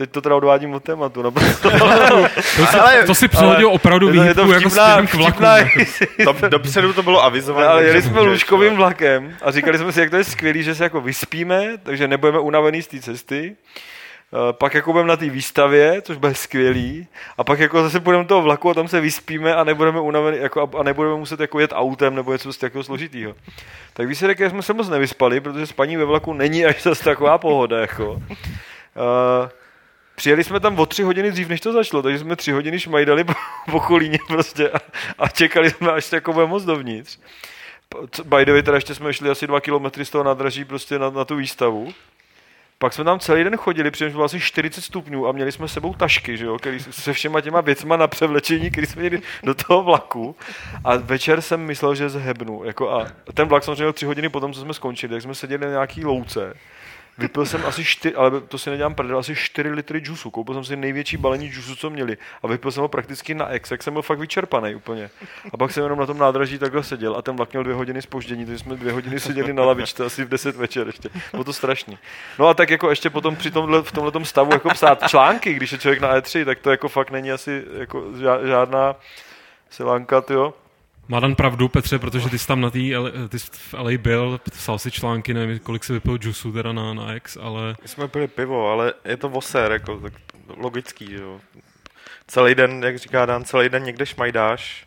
Teď 0.00 0.10
to 0.10 0.20
teda 0.20 0.36
odvádím 0.36 0.74
od 0.74 0.84
tématu, 0.84 1.22
naprosto. 1.22 1.70
to 1.70 2.66
si, 2.66 2.78
Ale- 2.78 3.02
to 3.02 3.14
si 3.14 3.28
přehodil 3.28 3.68
opravdu 3.70 4.12
to- 4.12 4.22
je 4.22 4.34
to 4.34 4.44
výhybku 4.44 4.52
jako 4.52 4.68
vtipná- 4.68 5.06
k 5.06 5.14
vlaku. 5.14 5.42
jako. 5.42 6.32
Do, 6.42 6.48
dopředu 6.48 6.92
to 6.92 7.02
bylo 7.02 7.24
avizované. 7.24 7.66
ale 7.66 7.84
jeli 7.84 8.02
jsme 8.02 8.20
lůžkovým 8.20 8.70
no. 8.70 8.76
vlakem 8.76 9.36
a 9.42 9.50
říkali 9.50 9.78
jsme 9.78 9.92
si, 9.92 10.00
jak 10.00 10.10
to 10.10 10.16
je 10.16 10.24
skvělý, 10.24 10.62
že 10.62 10.74
se 10.74 10.84
jako 10.84 11.00
vyspíme, 11.00 11.68
takže 11.82 12.08
nebudeme 12.08 12.38
unavený 12.38 12.82
z 12.82 12.86
té 12.86 13.00
cesty. 13.00 13.56
Eh, 14.32 14.52
Pak 14.52 14.74
jako 14.74 14.92
budeme 14.92 15.08
na 15.08 15.16
té 15.16 15.28
výstavě, 15.30 16.02
což 16.02 16.16
bude 16.16 16.34
skvělý, 16.34 17.06
a 17.38 17.44
pak 17.44 17.58
jako 17.58 17.82
zase 17.82 18.00
půjdeme 18.00 18.24
do 18.24 18.28
toho 18.28 18.42
vlaku 18.42 18.70
a 18.70 18.74
tam 18.74 18.88
se 18.88 19.00
vyspíme 19.00 19.54
a 19.54 19.64
nebudeme 19.64 20.00
unavený, 20.00 20.38
jako, 20.40 20.70
a- 20.78 20.82
nebudeme 20.82 21.16
muset 21.16 21.40
jako 21.40 21.60
jet 21.60 21.72
autem 21.74 22.14
nebo 22.14 22.32
něco 22.32 22.42
prostě 22.42 22.66
jako 22.66 22.82
složitýho. 22.82 23.34
Tak 23.92 24.06
výsledek 24.08 24.40
je, 24.40 24.46
že 24.46 24.50
jsme 24.50 24.62
se 24.62 24.72
moc 24.72 24.88
nevyspali, 24.88 25.40
protože 25.40 25.66
spaní 25.66 25.96
ve 25.96 26.04
vlaku 26.04 26.32
není 26.32 26.64
až 26.66 26.82
zase 26.82 27.04
taková 27.04 27.38
pohoda. 27.38 27.80
Jako. 27.80 28.12
Uh, 28.12 28.22
Přijeli 30.20 30.44
jsme 30.44 30.60
tam 30.60 30.78
o 30.78 30.86
tři 30.86 31.02
hodiny 31.02 31.32
dřív, 31.32 31.48
než 31.48 31.60
to 31.60 31.72
začalo, 31.72 32.02
takže 32.02 32.18
jsme 32.18 32.36
tři 32.36 32.52
hodiny 32.52 32.80
šmajdali 32.80 33.24
po, 33.24 33.32
po 33.70 33.80
Kolíně 33.80 34.18
prostě 34.28 34.70
a, 34.70 34.78
a, 35.18 35.28
čekali 35.28 35.70
jsme, 35.70 35.92
až 35.92 36.12
jako 36.12 36.32
bude 36.32 36.46
moc 36.46 36.64
dovnitř. 36.64 37.18
By 38.24 38.44
the 38.44 38.52
way, 38.52 38.62
teda 38.62 38.76
ještě 38.76 38.94
jsme 38.94 39.14
šli 39.14 39.30
asi 39.30 39.46
dva 39.46 39.60
kilometry 39.60 40.04
z 40.04 40.10
toho 40.10 40.24
nádraží 40.24 40.64
prostě 40.64 40.98
na, 40.98 41.10
na 41.10 41.24
tu 41.24 41.36
výstavu. 41.36 41.94
Pak 42.78 42.92
jsme 42.92 43.04
tam 43.04 43.18
celý 43.18 43.44
den 43.44 43.56
chodili, 43.56 43.90
přičemž 43.90 44.12
bylo 44.12 44.24
asi 44.24 44.40
40 44.40 44.80
stupňů 44.80 45.28
a 45.28 45.32
měli 45.32 45.52
jsme 45.52 45.68
sebou 45.68 45.94
tašky, 45.94 46.36
že 46.36 46.44
jo, 46.44 46.58
který, 46.58 46.80
se 46.80 47.12
všema 47.12 47.40
těma 47.40 47.60
věcma 47.60 47.96
na 47.96 48.06
převlečení, 48.06 48.70
který 48.70 48.86
jsme 48.86 49.00
měli 49.00 49.22
do 49.42 49.54
toho 49.54 49.82
vlaku. 49.82 50.36
A 50.84 50.96
večer 50.96 51.40
jsem 51.40 51.60
myslel, 51.60 51.94
že 51.94 52.08
zhebnu. 52.08 52.64
Jako 52.64 52.90
a 52.90 53.06
ten 53.34 53.48
vlak 53.48 53.64
samozřejmě 53.64 53.92
tři 53.92 54.06
hodiny 54.06 54.28
potom, 54.28 54.52
co 54.52 54.60
jsme 54.60 54.74
skončili, 54.74 55.12
tak 55.12 55.22
jsme 55.22 55.34
seděli 55.34 55.64
na 55.64 55.70
nějaký 55.70 56.04
louce. 56.04 56.54
Vypil 57.18 57.46
jsem 57.46 57.66
asi 57.66 57.84
čtyři, 57.84 58.14
ale 58.14 58.40
to 58.40 58.58
si 58.58 58.70
nedělám 58.70 58.94
prdel, 58.94 59.18
asi 59.18 59.34
4 59.34 59.70
litry 59.70 59.98
džusu. 60.00 60.30
Koupil 60.30 60.54
jsem 60.54 60.64
si 60.64 60.76
největší 60.76 61.16
balení 61.16 61.50
džusu, 61.50 61.76
co 61.76 61.90
měli. 61.90 62.16
A 62.42 62.46
vypil 62.46 62.70
jsem 62.70 62.80
ho 62.80 62.88
prakticky 62.88 63.34
na 63.34 63.48
ex, 63.48 63.70
jak 63.70 63.82
jsem 63.82 63.92
byl 63.92 64.02
fakt 64.02 64.18
vyčerpaný 64.18 64.74
úplně. 64.74 65.10
A 65.52 65.56
pak 65.56 65.72
jsem 65.72 65.82
jenom 65.82 65.98
na 65.98 66.06
tom 66.06 66.18
nádraží 66.18 66.58
takhle 66.58 66.82
seděl 66.82 67.16
a 67.16 67.22
ten 67.22 67.36
vlak 67.36 67.52
měl 67.52 67.62
dvě 67.62 67.74
hodiny 67.74 68.02
spoždění, 68.02 68.46
takže 68.46 68.58
jsme 68.58 68.76
dvě 68.76 68.92
hodiny 68.92 69.20
seděli 69.20 69.52
na 69.52 69.64
lavičce 69.64 70.04
asi 70.04 70.24
v 70.24 70.28
10 70.28 70.56
večer 70.56 70.86
ještě. 70.86 71.08
Bylo 71.32 71.44
to 71.44 71.52
strašný. 71.52 71.98
No 72.38 72.48
a 72.48 72.54
tak 72.54 72.70
jako 72.70 72.90
ještě 72.90 73.10
potom 73.10 73.36
při 73.36 73.50
tomhle, 73.50 73.82
v 73.82 73.92
tomhle 73.92 74.24
stavu 74.24 74.52
jako 74.52 74.68
psát 74.68 75.08
články, 75.08 75.54
když 75.54 75.72
je 75.72 75.78
člověk 75.78 76.00
na 76.00 76.16
E3, 76.16 76.44
tak 76.44 76.58
to 76.58 76.70
jako 76.70 76.88
fakt 76.88 77.10
není 77.10 77.32
asi 77.32 77.64
jako 77.78 78.04
žádná 78.46 78.96
silánka, 79.70 80.22
jo. 80.30 80.54
Má 81.10 81.20
Dan 81.20 81.34
pravdu, 81.34 81.68
Petře, 81.68 81.98
protože 81.98 82.28
ty 82.28 82.38
jsi 82.38 82.46
tam 82.46 82.60
na 82.60 82.70
té, 82.70 82.78
ty 83.28 83.38
jsi 83.38 83.50
v 83.52 83.74
LA 83.74 83.90
byl, 83.98 84.40
psal 84.50 84.78
si 84.78 84.90
články, 84.90 85.34
nevím, 85.34 85.58
kolik 85.58 85.84
si 85.84 85.92
vypil 85.92 86.18
džusu 86.18 86.52
teda 86.52 86.72
na, 86.72 86.94
na 86.94 87.14
X, 87.14 87.38
ale 87.40 87.76
My 87.82 87.88
jsme 87.88 88.08
pili 88.08 88.28
pivo, 88.28 88.70
ale 88.70 88.94
je 89.04 89.16
to 89.16 89.28
voser, 89.28 89.72
jako, 89.72 90.00
tak 90.00 90.12
logický, 90.56 91.12
jo. 91.12 91.40
Celý 92.26 92.54
den, 92.54 92.82
jak 92.84 92.98
říká 92.98 93.26
Dan, 93.26 93.44
celý 93.44 93.68
den 93.68 93.84
někde 93.84 94.06
šmajdáš, 94.06 94.86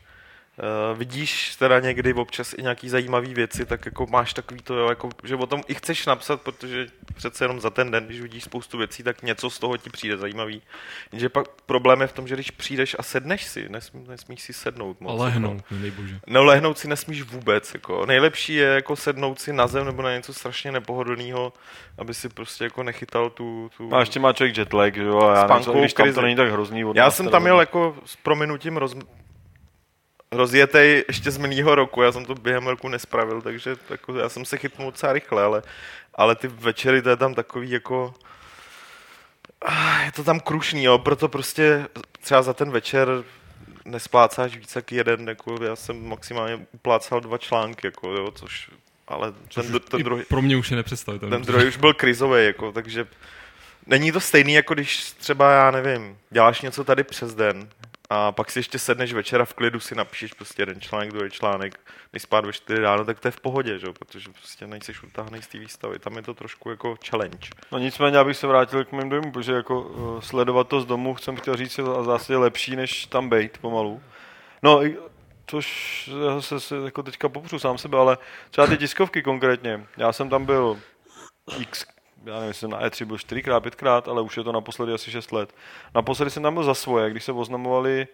Uh, 0.58 0.98
vidíš 0.98 1.56
teda 1.56 1.80
někdy 1.80 2.14
občas 2.14 2.54
i 2.58 2.62
nějaký 2.62 2.90
zajímavé 2.90 3.28
věci, 3.28 3.66
tak 3.66 3.86
jako 3.86 4.08
máš 4.10 4.34
takový 4.34 4.62
to, 4.62 4.76
jo, 4.76 4.90
jako, 4.90 5.10
že 5.24 5.36
o 5.36 5.46
tom 5.46 5.62
i 5.68 5.74
chceš 5.74 6.06
napsat, 6.06 6.42
protože 6.42 6.88
přece 7.16 7.44
jenom 7.44 7.60
za 7.60 7.70
ten 7.70 7.92
den, 7.92 8.06
když 8.06 8.22
vidíš 8.22 8.44
spoustu 8.44 8.78
věcí, 8.78 9.04
tak 9.04 9.22
něco 9.22 9.50
z 9.50 9.60
toho 9.60 9.78
ti 9.78 9.90
přijde 9.90 10.18
zajímavý. 10.18 10.62
Jenže 11.12 11.30
pak 11.30 11.48
problém 11.66 12.02
je 12.02 12.08
v 12.08 12.14
tom, 12.14 12.28
že 12.28 12.36
když 12.36 12.52
přijdeš 12.52 12.96
a 13.00 13.04
sedneš 13.04 13.44
si, 13.44 13.70
nesmí, 13.70 14.06
nesmíš 14.08 14.42
si 14.42 14.54
sednout 14.54 15.02
moc. 15.02 15.12
ale 15.12 15.30
jako. 15.30 15.40
hnout, 15.40 15.64
nedej 15.72 15.92
bože. 15.92 16.20
No 16.28 16.44
lehnout 16.44 16.78
si 16.78 16.88
nesmíš 16.88 17.22
vůbec. 17.22 17.74
Jako. 17.74 18.06
Nejlepší 18.06 18.54
je 18.54 18.68
jako 18.68 18.96
sednout 18.96 19.40
si 19.40 19.54
na 19.54 19.68
zem 19.68 19.86
nebo 19.86 20.02
na 20.02 20.16
něco 20.16 20.34
strašně 20.34 20.72
nepohodlného, 20.72 21.54
aby 21.98 22.14
si 22.14 22.30
prostě 22.30 22.64
jako 22.64 22.84
nechytal 22.84 23.30
tu... 23.30 23.70
tu... 23.78 23.96
A 23.96 24.00
ještě 24.00 24.20
má 24.20 24.34
člověk 24.34 24.58
jetlag, 24.58 24.96
že 24.96 25.04
jo, 25.04 25.22
a 25.22 25.36
já 25.36 25.60
nevím, 25.60 25.80
když 25.80 25.94
tam 25.94 26.14
to 26.14 26.22
není 26.22 26.36
tak 26.36 26.52
hrozný. 26.52 26.84
Já 26.96 27.12
jsem 27.12 27.30
tam 27.30 27.42
měl 27.42 27.56
hodně. 27.56 27.62
jako 27.62 27.96
s 28.06 28.16
prominutím 28.16 28.78
roz... 28.78 28.96
rozjetej 30.38 31.04
ještě 31.08 31.32
z 31.32 31.38
minulého 31.38 31.75
roku, 31.75 32.02
já 32.02 32.12
jsem 32.12 32.25
to 32.25 32.36
během 32.36 32.68
roku 32.68 32.88
nespravil, 32.90 33.42
takže 33.42 33.75
jako, 33.90 34.16
já 34.16 34.30
jsem 34.30 34.46
se 34.46 34.58
chytnul 34.58 34.92
docela 34.92 35.13
rychle, 35.13 35.44
ale, 35.44 35.62
ale 36.16 36.36
ty 36.36 36.48
večery 36.48 37.02
to 37.02 37.10
je 37.10 37.18
tam 37.18 37.34
takový 37.34 37.70
jako... 37.72 38.13
Ah, 39.66 40.02
Je 40.06 40.12
to 40.12 40.24
tam 40.24 40.40
krušný, 40.40 40.84
jo, 40.84 40.98
proto 40.98 41.30
prostě 41.30 41.88
třeba 42.22 42.42
za 42.42 42.54
ten 42.54 42.72
večer 42.72 43.08
nesplácáš 43.86 44.58
víc 44.58 44.75
jak 44.75 44.92
jeden, 44.92 45.30
jako 45.30 45.63
já 45.63 45.75
jsem 45.75 46.08
maximálně 46.08 46.66
uplácal 46.72 47.22
dva 47.22 47.38
články, 47.38 47.88
jako 47.88 48.10
jo, 48.10 48.32
což 48.32 48.70
ale 49.08 49.32
ten, 49.32 49.42
Což 49.50 49.66
ten 49.90 50.04
druhý, 50.04 50.24
Pro 50.30 50.42
mě 50.42 50.58
už 50.58 50.72
je 50.72 50.78
nepředstavitelné. 50.78 51.38
ten 51.38 51.46
druhý 51.46 51.68
už 51.68 51.78
byl 51.78 51.94
krizový, 51.94 52.46
jako, 52.46 52.72
takže 52.72 53.08
není 53.88 54.12
to 54.12 54.20
stejný, 54.20 54.54
jako 54.54 54.74
když 54.74 55.12
třeba, 55.12 55.54
já 55.54 55.72
nevím, 55.72 56.18
děláš 56.30 56.62
něco 56.62 56.84
tady 56.84 57.04
přes 57.04 57.36
den, 57.36 57.70
a 58.10 58.32
pak 58.32 58.52
si 58.52 58.60
ještě 58.60 58.80
sedneš 58.80 59.14
večera 59.14 59.46
v 59.46 59.54
klidu, 59.54 59.80
si 59.80 59.96
napíšeš 59.96 60.34
prostě 60.34 60.62
jeden 60.62 60.82
článek, 60.82 61.12
druhý 61.12 61.32
článek, 61.32 61.80
než 62.14 62.22
spát 62.22 62.46
ve 62.46 62.54
4 62.54 62.82
ráno, 62.82 63.06
tak 63.06 63.20
to 63.20 63.28
je 63.28 63.32
v 63.32 63.40
pohodě, 63.40 63.80
že? 63.80 63.88
protože 64.00 64.30
prostě 64.30 64.68
nejseš 64.68 65.04
utáhnej 65.04 65.42
z 65.42 65.48
té 65.48 65.60
výstavy. 65.60 66.00
Tam 66.00 66.16
je 66.16 66.22
to 66.22 66.34
trošku 66.34 66.70
jako 66.70 66.96
challenge. 67.10 67.50
No 67.72 67.78
nicméně, 67.80 68.18
abych 68.18 68.38
se 68.38 68.48
vrátil 68.48 68.86
k 68.86 68.92
mým 68.92 69.10
dojmům, 69.10 69.32
protože 69.32 69.54
jako 69.54 69.82
uh, 69.82 70.20
sledovat 70.20 70.68
to 70.68 70.82
z 70.82 70.86
domu, 70.86 71.18
jsem 71.18 71.36
chtěl 71.36 71.56
říct, 71.56 71.80
je 72.30 72.38
lepší, 72.38 72.76
než 72.76 73.06
tam 73.06 73.30
bejt 73.30 73.58
pomalu. 73.58 74.02
No, 74.64 74.82
což 75.48 76.10
se, 76.40 76.60
se 76.60 76.76
jako 76.76 77.04
teďka 77.04 77.30
popřu 77.30 77.60
sám 77.60 77.78
sebe, 77.78 77.98
ale 77.98 78.18
třeba 78.50 78.68
ty 78.68 78.78
tiskovky 78.78 79.22
konkrétně. 79.22 79.86
Já 79.98 80.14
jsem 80.14 80.30
tam 80.30 80.46
byl 80.46 80.80
x, 81.60 81.86
já 82.25 82.34
nevím, 82.34 82.48
jestli 82.48 82.60
jsem 82.60 82.70
na 82.70 82.82
E3 82.82 83.06
byl 83.06 83.15
4x, 83.18 83.60
5x, 83.60 84.12
ale 84.12 84.22
už 84.22 84.38
je 84.38 84.44
to 84.44 84.51
naposledy 84.51 84.94
asi 84.94 85.12
6 85.12 85.32
let. 85.32 85.56
Naposledy 85.96 86.32
jsem 86.32 86.44
tam 86.44 86.53
byl 86.53 86.63
za 86.63 86.74
svoje, 86.74 87.10
když 87.12 87.24
se 87.24 87.32
oznamovali 87.32 88.08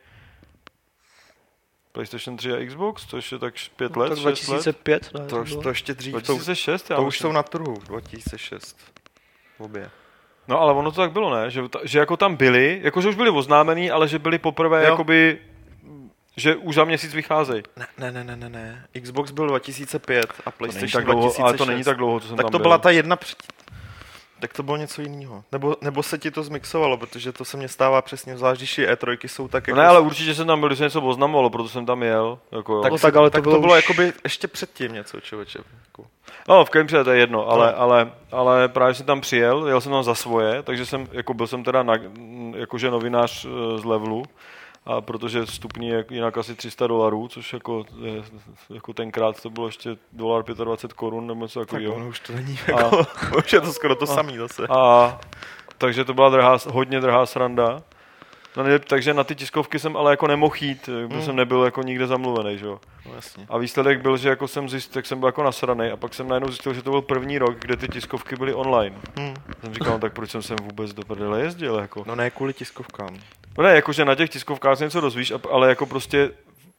PlayStation 1.91 2.37
3 2.37 2.53
a 2.53 2.65
Xbox, 2.65 3.05
což 3.05 3.31
je 3.31 3.39
tak 3.39 3.53
5 3.75 3.95
let, 3.95 4.09
tak 4.09 4.17
6 4.17 4.47
let. 4.47 4.53
2005, 4.55 5.13
ne? 5.13 5.25
To, 5.25 5.43
bylo. 5.43 5.61
to 5.61 5.69
ještě 5.69 5.93
dřív, 5.93 6.13
to, 6.13 6.19
2006, 6.19 6.89
já 6.89 6.95
to 6.95 7.03
už 7.03 7.19
jsou 7.19 7.31
na 7.31 7.43
trhu, 7.43 7.73
2006. 7.85 8.77
Obě. 9.57 9.89
No 10.47 10.61
ale 10.61 10.73
ono 10.73 10.91
to 10.91 11.01
tak 11.01 11.11
bylo, 11.11 11.35
ne? 11.35 11.51
Že, 11.51 11.61
že 11.83 11.99
jako 11.99 12.17
tam 12.17 12.35
byli, 12.35 12.79
jakože 12.83 13.09
už 13.09 13.15
byli 13.15 13.29
oznámený, 13.29 13.91
ale 13.91 14.07
že 14.07 14.19
byli 14.19 14.37
poprvé 14.37 14.83
Jo. 14.83 14.89
jakoby, 14.91 15.39
že 16.37 16.55
už 16.55 16.75
za 16.75 16.83
měsíc 16.83 17.13
vycházejí. 17.13 17.63
Ne, 17.97 18.11
ne, 18.11 18.23
ne, 18.23 18.35
ne, 18.35 18.49
ne. 18.49 18.85
Xbox 19.01 19.31
byl 19.31 19.47
2005 19.47 20.33
a 20.45 20.51
To 20.51 20.57
PlayStation 20.57 20.91
tak 20.91 21.05
dlouho, 21.05 21.21
2006. 21.21 21.39
ale 21.43 21.53
to 21.57 21.65
není 21.65 21.83
tak 21.83 21.97
dlouho, 21.97 22.19
co 22.19 22.27
jsem 22.27 22.37
Tak 22.37 22.43
tam 22.43 22.51
to 22.51 22.57
byl. 22.57 22.63
byla 22.63 22.77
ta 22.77 22.89
jedna 22.89 23.15
před... 23.15 23.37
Tak 24.39 24.53
to 24.53 24.63
bylo 24.63 24.77
něco 24.77 25.01
jiného. 25.01 25.43
Nebo, 25.51 25.75
nebo 25.81 26.03
se 26.03 26.17
ti 26.17 26.31
to 26.31 26.43
zmixovalo, 26.43 26.97
protože 26.97 27.31
to 27.31 27.45
se 27.45 27.57
mně 27.57 27.67
stává 27.67 28.01
přesně, 28.01 28.37
zvlášť 28.37 28.59
když 28.59 28.77
i 28.77 28.87
E3 28.87 29.17
jsou 29.27 29.47
tak 29.47 29.67
No 29.67 29.71
jako... 29.71 29.81
ne, 29.81 29.87
ale 29.87 29.99
určitě 29.99 30.35
jsem 30.35 30.47
tam 30.47 30.59
byl, 30.59 30.69
když 30.69 30.77
se 30.77 30.83
něco 30.83 31.01
oznamovalo, 31.01 31.49
proto 31.49 31.69
jsem 31.69 31.85
tam 31.85 32.03
jel. 32.03 32.39
Jako, 32.51 32.73
jo. 32.73 32.81
tak, 32.81 32.91
No 32.91 32.97
tak 32.97 33.15
ale 33.15 33.29
to 33.29 33.33
tak 33.33 33.43
bylo 33.43 33.55
to 33.55 33.61
bylo 33.61 33.73
už- 33.73 33.81
jakoby 33.81 34.13
ještě 34.23 34.47
předtím 34.47 34.93
něco, 34.93 35.19
člověče. 35.21 35.59
Jako. 35.85 36.05
No, 36.49 36.65
v 36.65 36.69
Kempře 36.69 37.03
to 37.03 37.11
je 37.11 37.19
jedno, 37.19 37.47
ale, 37.49 37.67
No. 37.71 37.79
ale, 37.81 38.11
ale 38.31 38.67
právě 38.67 38.93
jsem 38.93 39.05
tam 39.05 39.21
přijel, 39.21 39.67
jel 39.67 39.81
jsem 39.81 39.91
tam 39.91 40.03
za 40.03 40.15
svoje, 40.15 40.63
takže 40.63 40.85
jsem, 40.85 41.07
jako 41.11 41.33
byl 41.33 41.47
jsem 41.47 41.63
teda 41.63 41.83
na, 41.83 41.93
jakože 42.55 42.91
novinář 42.91 43.45
eh, 43.45 43.79
z 43.79 43.85
levelu, 43.85 44.23
a 44.97 45.01
protože 45.01 45.45
vstupní 45.45 45.87
je 45.87 46.05
jinak 46.09 46.37
asi 46.37 46.55
300 46.55 46.87
dolarů, 46.87 47.27
což 47.27 47.53
jako, 47.53 47.85
je, 48.01 48.23
jako 48.69 48.93
tenkrát 48.93 49.41
to 49.41 49.49
bylo 49.49 49.65
ještě 49.67 49.97
dolar 50.13 50.43
25 50.43 50.93
korun 50.93 51.27
nebo 51.27 51.41
něco 51.45 51.59
Tak 51.59 51.69
takového. 51.69 51.93
ono 51.95 52.07
už 52.07 52.19
to 52.19 52.33
není 52.33 52.59
jako... 52.67 52.97
už 53.37 53.53
je 53.53 53.61
to 53.61 53.73
skoro 53.73 53.95
to 53.95 54.03
A- 54.03 54.07
samý 54.15 54.37
zase. 54.37 54.67
A 54.69 55.19
takže 55.77 56.05
to 56.05 56.13
byla 56.13 56.29
drahá, 56.29 56.57
hodně 56.71 56.99
drahá 56.99 57.25
sranda. 57.25 57.81
No, 58.57 58.63
ne, 58.63 58.79
takže 58.79 59.13
na 59.13 59.23
ty 59.23 59.35
tiskovky 59.35 59.79
jsem 59.79 59.97
ale 59.97 60.11
jako 60.11 60.27
nemohl 60.27 60.55
jít, 60.61 60.81
protože 60.81 61.05
Hmm. 61.07 61.21
jsem 61.21 61.35
nebyl 61.35 61.63
jako 61.63 61.81
nikde 61.81 62.07
zamluvený, 62.07 62.57
že 62.57 62.65
jo. 62.65 62.79
No, 63.05 63.15
jasně. 63.15 63.45
A 63.49 63.57
výsledek 63.57 64.01
byl, 64.01 64.17
že 64.17 64.29
jako 64.29 64.47
jsem 64.47 64.69
zjistil, 64.69 64.93
tak 64.93 65.05
jsem 65.05 65.19
byl 65.19 65.27
jako 65.27 65.43
nasranej 65.43 65.91
a 65.91 65.97
pak 65.97 66.13
jsem 66.13 66.27
najednou 66.27 66.47
zjistil, 66.49 66.73
že 66.73 66.81
to 66.81 66.89
byl 66.91 67.01
první 67.01 67.37
rok, 67.37 67.59
kde 67.59 67.77
ty 67.77 67.87
tiskovky 67.87 68.35
byly 68.35 68.53
online. 68.53 68.95
Hm. 69.19 69.33
Jsem 69.63 69.73
říkal, 69.73 69.93
no, 69.93 69.99
tak 69.99 70.13
proč 70.13 70.31
jsem 70.31 70.41
sem 70.41 70.57
vůbec 70.63 70.93
do 70.93 71.01
prdele 71.05 71.41
jezdil, 71.41 71.75
jako. 71.75 72.03
No 72.07 72.15
ne 72.15 72.29
kvůli 72.29 72.53
tiskovkám. 72.53 73.17
No 73.59 73.65
ne, 73.65 73.75
jakože 73.75 74.05
na 74.05 74.15
těch 74.15 74.29
tiskovkách 74.29 74.77
se 74.77 74.83
něco 74.83 75.01
dozvíš, 75.01 75.33
ale 75.51 75.69
jako 75.69 75.85
prostě 75.85 76.31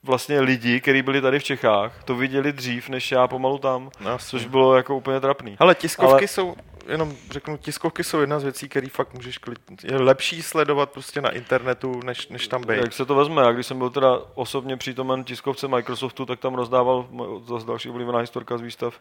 vlastně 0.02 0.40
lidi, 0.40 0.80
kteří 0.80 1.02
byli 1.02 1.20
tady 1.20 1.38
v 1.38 1.44
Čechách, 1.44 2.04
to 2.04 2.14
viděli 2.14 2.52
dřív, 2.52 2.88
než 2.88 3.12
já 3.12 3.28
pomalu 3.28 3.58
tam, 3.58 3.90
No, 4.00 4.18
což 4.18 4.46
bylo 4.46 4.76
jako 4.76 4.96
úplně 4.96 5.20
trapný. 5.20 5.56
Ale 5.58 5.74
tiskovky 5.74 6.12
Ale- 6.12 6.28
jsou, 6.28 6.54
jenom 6.88 7.12
řeknu, 7.30 7.56
tiskovky 7.56 8.04
jsou 8.04 8.20
jedna 8.20 8.40
z 8.40 8.42
věcí, 8.44 8.68
které 8.68 8.88
fakt 8.88 9.14
můžeš 9.14 9.38
klid... 9.38 9.58
Je 9.84 9.96
lepší 9.96 10.42
sledovat 10.42 10.90
prostě 10.90 11.20
na 11.20 11.30
internetu, 11.30 12.00
než, 12.04 12.28
než 12.28 12.48
tam 12.48 12.62
být. 12.62 12.76
Jak 12.76 12.92
se 12.92 13.04
to 13.04 13.14
vezme, 13.14 13.42
já 13.42 13.52
když 13.52 13.66
jsem 13.66 13.78
byl 13.78 13.90
teda 13.90 14.18
osobně 14.34 14.76
přítomen 14.76 15.24
tiskovce 15.24 15.68
Microsoftu, 15.68 16.26
tak 16.26 16.40
tam 16.40 16.54
rozdával, 16.54 17.06
zase 17.46 17.66
další 17.66 17.90
oblíbená 17.90 18.18
historka 18.18 18.58
z 18.58 18.60
výstav, 18.60 18.94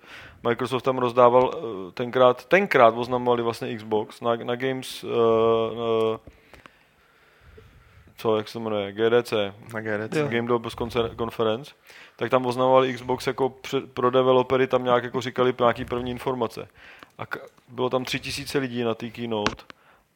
Microsoft 0.44 0.84
tam 0.84 0.98
rozdával 0.98 1.52
eh, 1.54 1.92
tenkrát, 1.92 2.46
tenkrát 2.46 2.94
oznamovali 2.98 3.44
vlastně 3.44 3.76
Xbox 3.76 4.22
na, 4.22 4.36
na 4.36 4.56
Games, 4.56 5.04
uh, 5.04 5.10
uh, 5.12 6.18
co, 8.20 8.38
jak 8.38 8.48
se 8.48 8.54
to 8.54 8.60
jmenuje, 8.60 8.92
GDC, 8.92 9.34
Na 9.74 9.82
GDC. 9.82 10.16
Jo. 10.16 10.28
Game 10.28 10.42
Developers 10.42 10.76
Conference, 11.18 11.72
tak 12.16 12.30
tam 12.30 12.46
oznamovali 12.46 12.94
Xbox 12.94 13.28
jako 13.28 13.54
pro 13.94 14.12
developery, 14.12 14.68
tam 14.68 14.84
nějak 14.84 15.04
jako 15.04 15.22
říkali 15.22 15.54
nějaký 15.60 15.86
první 15.86 16.12
informace. 16.12 16.68
A 17.18 17.24
bylo 17.68 17.90
tam 17.90 18.06
tři 18.06 18.20
tisíce 18.20 18.58
lidí 18.58 18.84
na 18.84 18.96
té 18.96 19.10
keynote 19.10 19.64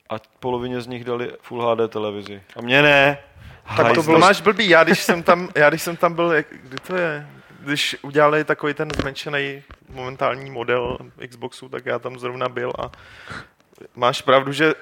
a 0.09 0.15
polovině 0.39 0.81
z 0.81 0.87
nich 0.87 1.03
dali 1.03 1.31
Full 1.41 1.75
HD 1.75 1.91
televizi. 1.91 2.41
A 2.55 2.61
mě 2.61 2.81
ne. 2.81 3.17
Tak 3.67 3.77
to 3.77 3.83
Hajzl. 3.83 4.03
bylo 4.03 4.19
máš 4.19 4.41
blbý, 4.41 4.69
já 4.69 4.83
když 4.83 4.99
jsem 4.99 5.23
tam, 5.23 5.49
já 5.55 5.69
když 5.69 5.81
jsem 5.81 5.97
tam 5.97 6.13
byl, 6.13 6.31
jak, 6.31 6.45
kdy 6.63 6.77
to 6.87 6.95
je? 6.95 7.27
Když 7.59 7.97
udělali 8.01 8.43
takový 8.43 8.73
ten 8.73 8.89
zmenšený 9.01 9.63
momentální 9.89 10.51
model 10.51 10.97
Xboxu, 11.29 11.69
tak 11.69 11.85
já 11.85 11.99
tam 11.99 12.19
zrovna 12.19 12.49
byl 12.49 12.73
a 12.79 12.91
máš 13.95 14.21
pravdu, 14.21 14.51
že 14.51 14.73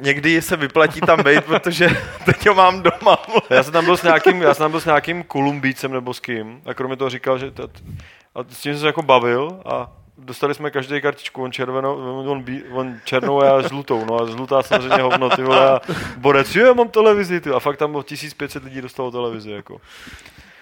někdy 0.00 0.42
se 0.42 0.56
vyplatí 0.56 1.00
tam 1.00 1.22
být, 1.22 1.44
protože 1.44 1.88
teď 2.24 2.46
ho 2.48 2.54
mám 2.54 2.82
doma. 2.82 3.18
Já 3.50 3.62
jsem 3.62 3.72
tam 3.72 3.84
byl 3.84 3.96
s 3.96 4.02
nějakým, 4.02 4.42
já 4.42 4.54
jsem 4.54 4.64
tam 4.64 4.70
byl 4.70 4.80
s 4.80 4.84
nějakým 4.84 5.22
Kolumbícem 5.22 5.92
nebo 5.92 6.14
s 6.14 6.20
kým 6.20 6.62
a 6.66 6.74
kromě 6.74 6.96
toho 6.96 7.10
říkal, 7.10 7.38
že 7.38 7.50
t- 7.50 7.62
a 8.34 8.44
s 8.50 8.60
tím 8.60 8.72
jsem 8.72 8.80
se 8.80 8.86
jako 8.86 9.02
bavil 9.02 9.60
a 9.66 9.92
dostali 10.18 10.54
jsme 10.54 10.70
každý 10.70 11.00
kartičku, 11.00 11.42
on 11.42 11.52
červenou, 11.52 12.24
on, 12.30 12.42
bí, 12.42 12.62
on 12.70 12.96
černou 13.04 13.42
a 13.42 13.44
já 13.44 13.62
žlutou, 13.68 14.04
no 14.04 14.22
a 14.22 14.26
žlutá 14.26 14.62
samozřejmě 14.62 15.02
hovno, 15.02 15.30
ty 15.30 15.42
vole, 15.42 15.70
a 15.70 15.80
borec, 16.16 16.54
jo, 16.54 16.66
já 16.66 16.72
mám 16.72 16.88
televizi, 16.88 17.40
ty, 17.40 17.50
a 17.50 17.58
fakt 17.58 17.76
tam 17.76 17.90
bylo 17.90 18.02
1500 18.02 18.64
lidí 18.64 18.80
dostalo 18.80 19.10
televizi, 19.10 19.50
jako. 19.50 19.80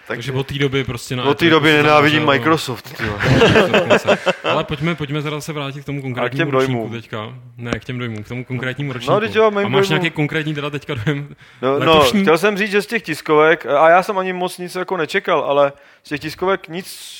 Takže 0.09 0.31
od 0.31 0.47
té 0.47 0.53
doby 0.53 0.83
prostě 0.83 1.15
na 1.15 1.23
Od 1.23 1.37
té 1.37 1.45
E3 1.45 1.49
doby 1.49 1.71
nenávidím. 1.73 2.25
Microsoft, 2.25 2.99
vole. 2.99 3.99
Ale 4.43 4.63
pojďme, 4.63 4.95
pojďme 4.95 5.21
teda 5.21 5.41
se 5.41 5.53
vrátit 5.53 5.81
k 5.81 5.85
tomu 5.85 6.01
konkrétnímu 6.01 6.37
těm 6.45 6.49
ročníku 6.51 6.73
dojmům. 6.79 6.91
teďka. 7.01 7.33
Ne, 7.57 7.71
k 7.71 7.85
těm 7.85 7.99
dojmům, 7.99 8.23
k 8.23 8.27
tomu 8.27 8.45
konkrétnímu 8.45 8.93
ročníku. 8.93 9.19
teď 9.19 9.35
jo, 9.35 9.43
A 9.45 9.49
máš 9.49 9.63
dojmům. 9.63 9.83
nějaký 9.89 10.09
konkrétní 10.09 10.53
teda 10.53 10.69
teďka 10.69 10.93
dojem? 10.93 11.35
No, 11.61 11.79
no, 11.79 12.01
chtěl 12.01 12.37
jsem 12.37 12.57
říct, 12.57 12.71
že 12.71 12.81
z 12.81 12.87
těch 12.87 13.03
tiskovek, 13.03 13.65
a 13.65 13.89
já 13.89 14.03
jsem 14.03 14.17
ani 14.17 14.33
moc 14.33 14.57
nic 14.57 14.75
jako 14.75 14.97
nečekal, 14.97 15.39
ale 15.43 15.73
z 16.03 16.09
těch 16.09 16.19
tiskovek 16.19 16.67
nic 16.67 17.19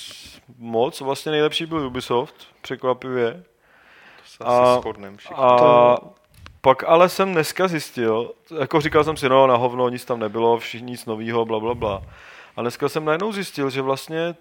moc, 0.60 1.01
vlastně 1.01 1.31
nejlepší 1.31 1.65
byl 1.65 1.77
Ubisoft, 1.88 2.36
překvapivě. 2.62 3.43
Se 4.27 4.43
A- 4.43 4.74
asi. 4.74 4.88
A 5.36 5.58
To- 5.58 5.98
pak 6.62 6.84
ale 6.88 7.10
jsem 7.10 7.31
dneska 7.34 7.67
zjistil, 7.67 8.31
jako 8.60 8.81
říkal 8.81 9.03
jsem 9.03 9.17
si, 9.17 9.29
no 9.29 9.48
na 9.48 9.55
hovno, 9.55 9.89
nic 9.89 10.05
tam 10.05 10.19
nebylo, 10.19 10.58
všichni 10.58 10.91
nic 10.91 11.05
novýho, 11.05 11.46
bla, 11.46 11.60
bla, 11.60 11.74
bla. 11.74 12.01
A 12.59 12.61
dneska 12.61 12.89
jsem 12.89 13.05
najednou 13.05 13.31
zjistil, 13.31 13.69
že 13.69 13.81
vlastně 13.81 14.35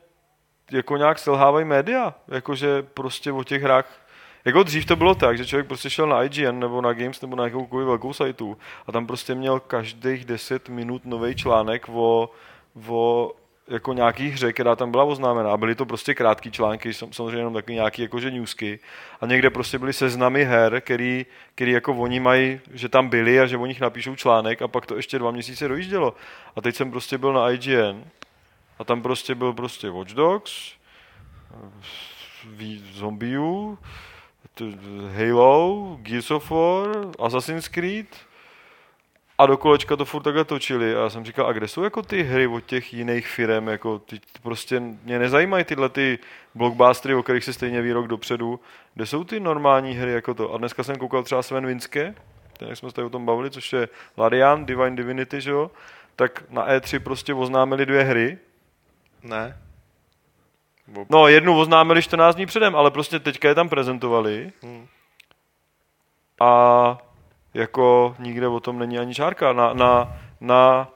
jako 0.71 0.97
nějak 0.97 1.19
selhávají 1.19 1.65
média, 1.65 2.15
jakože 2.29 2.83
prostě 2.83 3.33
o 3.33 3.45
těch 3.45 3.63
hrách 3.63 4.07
jako 4.45 4.63
dřív 4.63 4.87
to 4.87 4.97
bylo 4.97 5.15
tak, 5.15 5.39
že 5.39 5.47
člověk 5.47 5.67
prostě 5.67 5.91
šel 5.91 6.07
na 6.07 6.23
IGN 6.23 6.59
nebo 6.59 6.81
na 6.81 6.93
Games 6.93 7.21
nebo 7.21 7.37
na 7.37 7.45
jakoukoliv 7.45 7.87
velkou 7.87 8.13
sajtu 8.13 8.59
a 8.87 8.93
tam 8.93 9.07
prostě 9.07 9.35
měl 9.35 9.61
každých 9.61 10.25
10 10.25 10.69
minut 10.69 11.05
nový 11.05 11.35
článek 11.35 11.89
o, 11.89 12.31
o 12.89 13.33
jako 13.69 13.93
nějaký 13.93 14.29
hře, 14.29 14.53
která 14.53 14.77
tam 14.77 14.91
byla 14.91 15.05
oznámená. 15.05 15.53
A 15.53 15.57
byly 15.57 15.75
to 15.75 15.87
prostě 15.87 16.15
krátký 16.15 16.51
články, 16.51 16.95
sam- 16.95 17.13
samozřejmě 17.13 17.37
jenom 17.39 17.55
takový 17.55 17.75
nějaký 17.75 18.03
jakože 18.03 18.31
newsky. 18.31 18.79
A 19.21 19.27
někde 19.27 19.51
prostě 19.51 19.79
byly 19.79 19.93
seznamy 19.93 20.45
her, 20.45 20.81
který, 20.81 21.27
který 21.55 21.73
jako 21.73 21.95
oni 21.95 22.21
mají, 22.21 22.61
že 22.73 22.89
tam 22.89 23.09
byli 23.09 23.41
a 23.41 23.47
že 23.47 23.57
o 23.57 23.67
nich 23.67 23.81
napíšou 23.81 24.17
článek 24.17 24.63
a 24.63 24.69
pak 24.69 24.87
to 24.87 24.97
ještě 24.97 25.19
dva 25.19 25.31
měsíce 25.31 25.69
dojíždělo. 25.69 26.15
A 26.57 26.61
teď 26.61 26.75
jsem 26.77 26.91
prostě 26.91 27.19
byl 27.19 27.33
na 27.33 27.51
IGN 27.51 28.05
a 28.79 28.85
tam 28.85 29.03
prostě 29.03 29.35
byl 29.35 29.53
prostě 29.53 29.91
Watch 29.91 30.11
Dogs, 30.13 30.53
Ví- 32.45 32.85
Zombiu, 32.93 33.79
Halo, 35.17 35.97
Gears 36.03 36.31
of 36.31 36.51
War, 36.51 36.89
Assassin's 37.19 37.69
Creed 37.69 38.07
a 39.39 39.47
do 39.47 39.57
kolečka 39.57 39.97
to 39.97 40.05
furt 40.05 40.23
takhle 40.23 40.45
točili 40.45 40.97
a 40.97 40.99
já 41.01 41.11
jsem 41.11 41.25
říkal, 41.25 41.47
a 41.47 41.53
kde 41.53 41.69
jsou 41.69 41.83
jako 41.83 42.03
ty 42.03 42.23
hry 42.23 42.47
od 42.47 42.65
těch 42.65 42.95
jiných 42.95 43.29
firm, 43.29 43.69
jako 43.69 43.99
ty, 43.99 44.19
ty 44.19 44.39
prostě 44.43 44.81
mě 44.81 45.19
nezajímají 45.19 45.65
tyhle 45.65 45.89
ty 45.89 46.19
blockbustery, 46.55 47.15
o 47.15 47.23
kterých 47.23 47.45
se 47.45 47.53
stejně 47.53 47.83
ví 47.83 47.93
rok 47.93 48.07
dopředu, 48.07 48.61
kde 48.95 49.07
jsou 49.07 49.25
ty 49.25 49.41
normální 49.41 49.95
hry 49.95 50.13
jako 50.13 50.35
to. 50.35 50.55
A 50.55 50.59
dneska 50.59 50.83
jsem 50.83 50.97
koukal 50.97 51.23
třeba 51.23 51.43
Sven 51.43 51.67
Vinske, 51.67 52.15
ten, 52.59 52.69
jak 52.69 52.79
jsme 52.79 52.89
se 52.91 52.95
tady 52.95 53.07
o 53.07 53.11
tom 53.11 53.27
bavili, 53.27 53.51
což 53.51 53.73
je 53.73 53.89
Larian, 54.17 54.67
Divine 54.67 54.97
Divinity, 54.97 55.41
že 55.41 55.51
jo, 55.51 55.71
tak 56.17 56.45
na 56.51 56.69
E3 56.69 57.01
prostě 57.01 57.35
oznámili 57.35 57.87
dvě 57.87 58.03
hry, 58.05 58.39
Ne. 59.23 59.59
No, 61.11 61.29
jednu 61.29 61.59
oznámili 61.59 62.03
14 62.03 62.35
dní 62.35 62.47
předem, 62.47 62.77
ale 62.77 62.91
prostě 62.91 63.19
teďka 63.19 63.49
je 63.49 63.55
tam 63.55 63.69
prezentovali 63.69 64.53
Hm. 64.63 64.87
a 66.41 66.99
jako 67.55 68.15
nikde 68.19 68.49
o 68.49 68.61
tom 68.61 68.79
není 68.79 68.99
ani 68.99 69.15
čárka. 69.15 69.53
Na, 69.53 69.73
na, 69.73 70.19
na, 70.41 70.89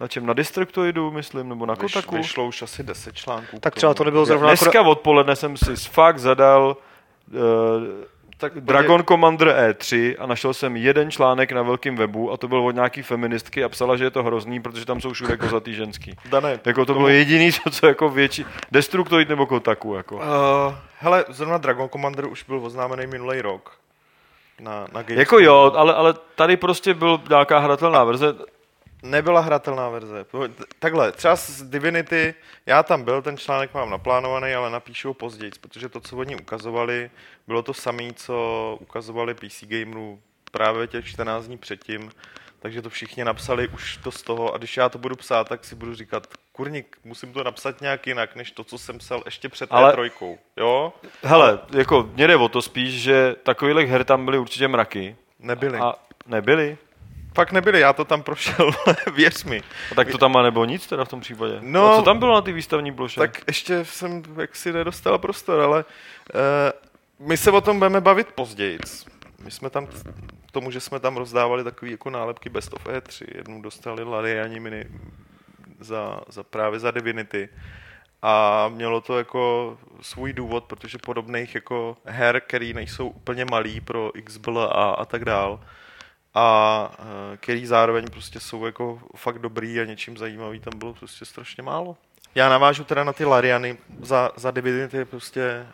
na 0.00 0.08
čem? 0.08 0.26
Na 0.26 0.32
Destructoidu, 0.32 1.10
myslím, 1.10 1.48
nebo 1.48 1.66
na 1.66 1.74
Vyš, 1.74 1.92
Kotaku. 1.92 2.16
vyšlo 2.16 2.46
už 2.46 2.62
asi 2.62 2.82
10 2.82 3.14
článků. 3.14 3.60
Tak 3.60 3.74
třeba 3.74 3.94
tomu. 3.94 3.98
to 3.98 4.04
nebylo 4.04 4.26
zrovna 4.26 4.46
Dneska 4.48 4.82
odpoledne 4.82 5.36
jsem 5.36 5.56
si 5.56 5.76
fakt 5.76 6.18
zadal 6.18 6.76
uh, 7.34 7.40
tak 8.42 8.60
Dragon 8.60 9.04
Commander 9.04 9.48
E3 9.48 10.14
a 10.18 10.26
našel 10.26 10.54
jsem 10.54 10.76
jeden 10.76 11.10
článek 11.10 11.52
na 11.52 11.62
velkém 11.62 11.96
webu 11.96 12.32
a 12.32 12.36
to 12.36 12.48
byl 12.48 12.66
od 12.66 12.74
nějaký 12.74 13.02
feministky 13.02 13.64
a 13.64 13.68
psala, 13.68 13.96
že 13.96 14.04
je 14.04 14.10
to 14.10 14.22
hrozný, 14.22 14.60
protože 14.62 14.84
tam 14.86 15.00
jsou 15.00 15.12
všude 15.12 15.36
kozatý 15.36 15.74
ženský. 15.74 16.16
Dané, 16.30 16.60
Jako 16.64 16.86
to 16.86 16.94
bylo 16.94 17.08
jediný, 17.08 17.52
co, 17.52 17.70
co 17.70 17.86
jako 17.86 18.08
větší, 18.08 18.44
Destructoid 18.70 19.28
nebo 19.28 19.46
Kotaku, 19.46 19.94
jako. 19.94 20.16
Uh, 20.16 20.22
hele, 20.98 21.24
zrovna 21.28 21.58
Dragon 21.58 21.88
Commander 21.88 22.26
už 22.26 22.42
byl 22.42 22.66
oznámený 22.66 23.06
minulý 23.06 23.40
rok. 23.40 23.81
Na, 24.62 24.80
na 24.80 25.02
Gamescomu. 25.02 25.18
Jako 25.18 25.38
jo, 25.38 25.72
ale, 25.76 25.94
ale 25.94 26.14
tady 26.34 26.56
prostě 26.56 26.94
byl 26.94 27.20
nějaká 27.28 27.58
hratelná 27.58 28.04
verze. 28.04 28.34
Nebyla 29.02 29.40
hratelná 29.40 29.88
verze. 29.88 30.26
Takhle, 30.78 31.12
třeba 31.12 31.36
z 31.36 31.62
Divinity, 31.62 32.34
já 32.66 32.82
tam 32.82 33.02
byl, 33.02 33.22
ten 33.22 33.36
článek 33.36 33.74
mám 33.74 33.90
naplánovaný, 33.90 34.54
ale 34.54 34.70
napíšu 34.70 35.08
ho 35.08 35.14
později, 35.14 35.52
protože 35.60 35.88
to, 35.88 36.00
co 36.00 36.16
oni 36.16 36.36
ukazovali, 36.36 37.10
bylo 37.46 37.62
to 37.62 37.74
samé, 37.74 38.12
co 38.16 38.76
ukazovali 38.80 39.34
PC 39.34 39.64
Gamerů 39.64 40.20
právě 40.52 40.86
těch 40.86 41.06
14 41.06 41.46
dní 41.46 41.58
předtím, 41.58 42.10
takže 42.62 42.82
to 42.82 42.90
všichni 42.90 43.24
napsali 43.24 43.68
už 43.68 43.96
to 43.96 44.10
z 44.10 44.22
toho 44.22 44.54
a 44.54 44.58
když 44.58 44.76
já 44.76 44.88
to 44.88 44.98
budu 44.98 45.16
psát, 45.16 45.48
tak 45.48 45.64
si 45.64 45.74
budu 45.74 45.94
říkat, 45.94 46.26
kurník, 46.52 46.98
musím 47.04 47.32
to 47.32 47.44
napsat 47.44 47.80
nějak 47.80 48.06
jinak, 48.06 48.36
než 48.36 48.50
to, 48.50 48.64
co 48.64 48.78
jsem 48.78 48.98
psal 48.98 49.22
ještě 49.24 49.48
před 49.48 49.68
Ale- 49.72 49.92
trojkou, 49.92 50.38
jo? 50.56 50.92
Hele, 51.22 51.58
jako 51.76 52.10
mě 52.14 52.26
jde 52.26 52.36
o 52.36 52.48
to 52.48 52.62
spíš, 52.62 53.02
že 53.02 53.36
takových 53.42 53.88
her 53.88 54.04
tam 54.04 54.24
byly 54.24 54.38
určitě 54.38 54.68
mraky. 54.68 55.16
Nebyli. 55.38 55.78
A 55.78 55.94
nebyly? 56.26 56.78
Fakt 57.34 57.52
nebyli, 57.52 57.80
já 57.80 57.92
to 57.92 58.04
tam 58.04 58.22
prošel, 58.22 58.70
věř 59.14 59.44
mi. 59.44 59.62
A 59.92 59.94
tak 59.94 60.10
to 60.10 60.18
tam 60.18 60.32
má 60.32 60.42
nebo 60.42 60.64
nic 60.64 60.86
teda 60.86 61.04
v 61.04 61.08
tom 61.08 61.20
případě. 61.20 61.58
No, 61.60 61.92
a 61.92 61.96
co 61.96 62.02
tam 62.02 62.18
bylo 62.18 62.34
na 62.34 62.40
ty 62.40 62.52
výstavní 62.52 62.92
ploše? 62.92 63.20
Tak 63.20 63.40
ještě 63.46 63.84
jsem 63.84 64.22
jaksi 64.40 64.72
nedostal 64.72 65.18
prostor, 65.18 65.60
ale 65.60 65.84
uh, 67.18 67.26
my 67.28 67.36
se 67.36 67.50
o 67.50 67.60
tom 67.60 67.78
budeme 67.78 68.00
bavit 68.00 68.28
později. 68.32 68.78
My 69.44 69.50
jsme 69.50 69.70
tam 69.70 69.88
tomu, 70.52 70.70
že 70.70 70.80
jsme 70.80 71.00
tam 71.00 71.16
rozdávali 71.16 71.64
takový 71.64 71.90
jako 71.90 72.10
nálepky 72.10 72.48
Best 72.48 72.74
of 72.74 72.86
E3. 72.86 73.24
Jednou 73.34 73.62
dostali 73.62 74.04
Lariani 74.04 74.60
mini 74.60 74.84
za, 75.80 76.20
za 76.28 76.42
právě 76.42 76.78
za 76.78 76.90
Divinity. 76.90 77.48
A 78.22 78.68
mělo 78.68 79.00
to 79.00 79.18
jako 79.18 79.78
svůj 80.00 80.32
důvod, 80.32 80.64
protože 80.64 80.98
podobných 80.98 81.54
jako 81.54 81.96
her, 82.04 82.40
který 82.40 82.74
nejsou 82.74 83.08
úplně 83.08 83.44
malý 83.44 83.80
pro 83.80 84.10
XBLA 84.24 84.66
a 84.66 85.04
tak 85.04 85.24
dál, 85.24 85.60
a 86.34 86.90
eh, 86.98 87.36
který 87.36 87.66
zároveň 87.66 88.04
prostě 88.10 88.40
jsou 88.40 88.66
jako 88.66 89.00
fakt 89.16 89.38
dobrý 89.38 89.80
a 89.80 89.84
něčím 89.84 90.16
zajímavý, 90.16 90.60
tam 90.60 90.78
bylo 90.78 90.94
prostě 90.94 91.24
strašně 91.24 91.62
málo. 91.62 91.96
Já 92.34 92.48
navážu 92.48 92.84
teda 92.84 93.04
na 93.04 93.12
ty 93.12 93.24
Lariany, 93.24 93.78
za, 94.02 94.30
za 94.36 94.50
Divinity 94.50 95.04
prostě 95.04 95.66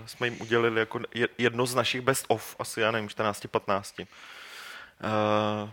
uh, 0.00 0.06
jsme 0.06 0.26
jim 0.26 0.40
udělili 0.40 0.80
jako 0.80 1.00
je- 1.14 1.28
jedno 1.38 1.66
z 1.66 1.74
našich 1.74 2.00
best 2.00 2.24
of, 2.28 2.56
asi 2.58 2.80
já 2.80 2.90
nevím, 2.90 3.08
14-15. 3.08 4.06
Uh, 5.04 5.68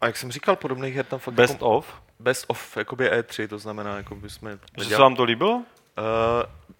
a 0.00 0.06
jak 0.06 0.16
jsem 0.16 0.32
říkal, 0.32 0.56
podobných 0.56 0.94
her 0.94 1.04
tam 1.04 1.18
fakt 1.18 1.34
Best 1.34 1.52
jako, 1.52 1.70
of? 1.70 1.94
best 2.20 2.44
of, 2.48 2.76
jakoby 2.76 3.10
E3, 3.10 3.48
to 3.48 3.58
znamená, 3.58 3.96
jako 3.96 4.14
by 4.14 4.30
jsme 4.30 4.58
Že 4.78 4.84
se 4.84 4.96
vám 4.96 5.16
to 5.16 5.24
líbilo? 5.24 5.54
Uh, 5.56 5.64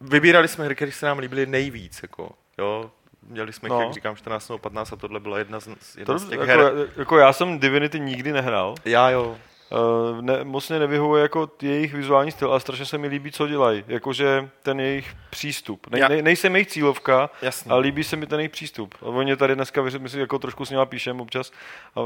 vybírali 0.00 0.48
jsme 0.48 0.64
hry, 0.64 0.74
které 0.74 0.92
se 0.92 1.06
nám 1.06 1.18
líbily 1.18 1.46
nejvíc, 1.46 2.02
jako, 2.02 2.30
jo. 2.58 2.90
Měli 3.28 3.52
jsme 3.52 3.66
jich, 3.66 3.72
No. 3.72 3.80
jak 3.80 3.92
říkám, 3.92 4.16
14 4.16 4.48
nebo 4.48 4.58
15 4.58 4.92
a 4.92 4.96
tohle 4.96 5.20
byla 5.20 5.38
jedna 5.38 5.60
z, 5.60 5.66
jedna 5.96 6.04
To, 6.14 6.18
z 6.18 6.28
těch 6.28 6.38
jako, 6.40 6.62
her. 6.62 6.72
jako, 6.96 7.18
já 7.18 7.32
jsem 7.32 7.58
Divinity 7.58 8.00
nikdy 8.00 8.32
nehrál. 8.32 8.74
Já 8.84 9.10
jo. 9.10 9.36
Uh, 9.70 10.22
ne, 10.22 10.44
moc 10.44 10.68
mě 10.68 10.78
nevyhovuje 10.78 11.22
jako 11.22 11.50
jejich 11.62 11.94
vizuální 11.94 12.30
styl, 12.30 12.50
ale 12.50 12.60
strašně 12.60 12.86
se 12.86 12.98
mi 12.98 13.06
líbí, 13.08 13.32
co 13.32 13.48
dělají. 13.48 13.84
Jakože 13.88 14.50
ten 14.62 14.80
jejich 14.80 15.14
přístup. 15.30 15.86
Ne, 15.90 16.08
ne, 16.08 16.22
nejsem 16.22 16.56
jejich 16.56 16.68
cílovka, 16.68 17.30
Jasně. 17.42 17.72
ale 17.72 17.80
líbí 17.80 18.04
se 18.04 18.16
mi 18.16 18.26
ten 18.26 18.40
jejich 18.40 18.50
přístup. 18.52 18.94
A 19.02 19.04
oni 19.04 19.36
tady 19.36 19.54
dneska, 19.54 19.82
vyř- 19.82 19.98
my 19.98 20.08
si 20.08 20.20
jako 20.20 20.38
trošku 20.38 20.64
s 20.64 20.70
nima 20.70 20.86
píšem 20.86 21.20
občas. 21.20 21.52
A, 21.96 22.00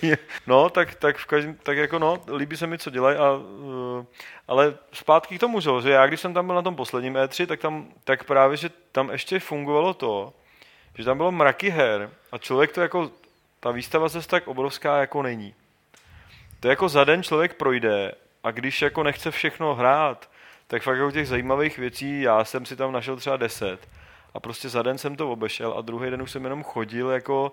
no, 0.46 0.70
tak, 0.70 0.94
tak, 0.94 1.16
v 1.16 1.26
každém, 1.26 1.54
tak 1.62 1.76
jako 1.76 1.98
no, 1.98 2.18
líbí 2.36 2.56
se 2.56 2.66
mi, 2.66 2.78
co 2.78 2.90
dělají. 2.90 3.16
A, 3.16 3.32
uh, 3.32 4.04
ale 4.48 4.74
zpátky 4.92 5.36
k 5.36 5.40
tomu, 5.40 5.60
že 5.60 5.90
já 5.90 6.06
když 6.06 6.20
jsem 6.20 6.34
tam 6.34 6.46
byl 6.46 6.54
na 6.54 6.62
tom 6.62 6.76
posledním 6.76 7.14
E3, 7.14 7.46
tak, 7.46 7.60
tam, 7.60 7.86
tak 8.04 8.24
právě, 8.24 8.56
že 8.56 8.70
tam 8.92 9.10
ještě 9.10 9.40
fungovalo 9.40 9.94
to, 9.94 10.32
že 10.98 11.04
tam 11.04 11.16
bylo 11.16 11.32
mraky 11.32 11.70
her 11.70 12.10
a 12.32 12.38
člověk 12.38 12.72
to 12.72 12.80
jako, 12.80 13.10
ta 13.60 13.70
výstava 13.70 14.08
zase 14.08 14.28
tak 14.28 14.48
obrovská 14.48 15.00
jako 15.00 15.22
není. 15.22 15.54
To 16.64 16.68
jako 16.68 16.88
za 16.88 17.04
den 17.04 17.22
člověk 17.22 17.54
projde 17.54 18.12
a 18.44 18.50
když 18.50 18.82
jako 18.82 19.02
nechce 19.02 19.30
všechno 19.30 19.74
hrát, 19.74 20.30
tak 20.66 20.82
fakt 20.82 20.96
jako 20.96 21.10
těch 21.10 21.28
zajímavých 21.28 21.78
věcí, 21.78 22.20
já 22.20 22.44
jsem 22.44 22.66
si 22.66 22.76
tam 22.76 22.92
našel 22.92 23.16
třeba 23.16 23.36
10 23.36 23.88
a 24.34 24.40
prostě 24.40 24.68
za 24.68 24.82
den 24.82 24.98
jsem 24.98 25.16
to 25.16 25.32
obešel 25.32 25.74
a 25.78 25.80
druhý 25.80 26.10
den 26.10 26.22
už 26.22 26.30
jsem 26.30 26.44
jenom 26.44 26.62
chodil 26.62 27.10
jako 27.10 27.52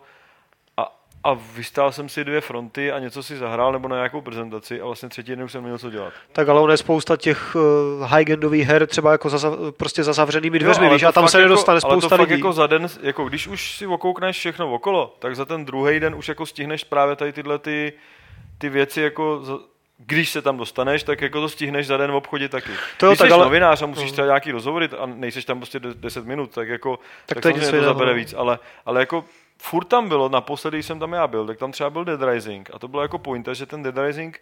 a, 0.77 1.01
a 1.23 1.33
vystál 1.33 1.91
jsem 1.91 2.09
si 2.09 2.23
dvě 2.23 2.41
fronty 2.41 2.91
a 2.91 2.99
něco 2.99 3.23
si 3.23 3.37
zahrál 3.37 3.71
nebo 3.71 3.87
na 3.87 3.95
nějakou 3.95 4.21
prezentaci 4.21 4.81
a 4.81 4.85
vlastně 4.85 5.09
třetí 5.09 5.29
den 5.29 5.43
už 5.43 5.51
jsem 5.51 5.61
neměl 5.61 5.77
co 5.77 5.89
dělat. 5.89 6.13
Tak 6.31 6.49
ale 6.49 6.61
ono 6.61 6.73
je 6.73 6.77
spousta 6.77 7.17
těch 7.17 7.55
uh, 7.55 7.61
high-endových 8.07 8.65
her 8.65 8.87
třeba 8.87 9.11
jako 9.11 9.29
za, 9.29 9.51
prostě 9.77 10.03
za 10.03 10.13
zavřenými 10.13 10.59
dveřmi, 10.59 10.85
ale 10.85 10.95
víš, 10.95 11.01
to 11.01 11.07
a 11.07 11.11
tam 11.11 11.23
fakt 11.23 11.31
se 11.31 11.41
nedostane 11.41 11.77
jako, 11.77 11.87
ale 11.87 11.91
spousta 11.91 12.09
to 12.09 12.21
fakt 12.21 12.29
lidí. 12.29 12.39
jako 12.39 12.53
za 12.53 12.67
den, 12.67 12.87
jako 13.01 13.25
když 13.25 13.47
už 13.47 13.77
si 13.77 13.87
okoukneš 13.87 14.37
všechno 14.37 14.73
okolo, 14.73 15.15
tak 15.19 15.35
za 15.35 15.45
ten 15.45 15.65
druhý 15.65 15.99
den 15.99 16.15
už 16.15 16.27
jako 16.27 16.45
stihneš 16.45 16.83
právě 16.83 17.15
tady 17.15 17.33
tyhle 17.33 17.59
ty, 17.59 17.93
ty 18.61 18.69
věci 18.69 19.01
jako 19.01 19.41
když 19.97 20.29
se 20.29 20.41
tam 20.41 20.57
dostaneš, 20.57 21.03
tak 21.03 21.21
jako 21.21 21.41
to 21.41 21.49
stihneš 21.49 21.87
za 21.87 21.97
den 21.97 22.11
v 22.11 22.15
obchodě 22.15 22.49
taky. 22.49 22.71
To 22.97 23.05
jo, 23.05 23.11
když 23.11 23.19
tak 23.19 23.27
jsi 23.27 23.33
ale- 23.33 23.45
novinář 23.45 23.81
a 23.81 23.85
musíš 23.85 24.03
Mhm. 24.03 24.11
třeba 24.11 24.25
nějaký 24.25 24.51
rozhovory 24.51 24.89
a 24.99 25.05
nejseš 25.05 25.45
tam 25.45 25.57
prostě 25.59 25.79
de- 25.79 25.93
10 25.93 26.25
minut, 26.25 26.51
tak 26.51 26.67
jako 26.67 26.97
Tak 27.25 27.35
tak 27.41 27.43
to 27.43 27.49
samozřejmě 27.49 27.79
to 27.79 27.85
zabere 27.85 28.09
no. 28.11 28.15
víc, 28.15 28.33
ale, 28.37 28.59
ale 28.85 28.99
jako 28.99 29.25
furt 29.57 29.85
tam 29.85 30.09
bylo, 30.09 30.29
naposledy 30.29 30.83
jsem 30.83 30.99
tam 30.99 31.13
já 31.13 31.27
byl, 31.27 31.47
tak 31.47 31.57
tam 31.57 31.71
třeba 31.71 31.89
byl 31.89 32.05
Dead 32.05 32.21
Rising 32.23 32.69
a 32.73 32.79
to 32.79 32.87
bylo 32.87 33.01
jako 33.01 33.17
pointa, 33.19 33.53
že 33.53 33.65
ten 33.65 33.83
Dead 33.83 33.97
Rising 33.97 34.41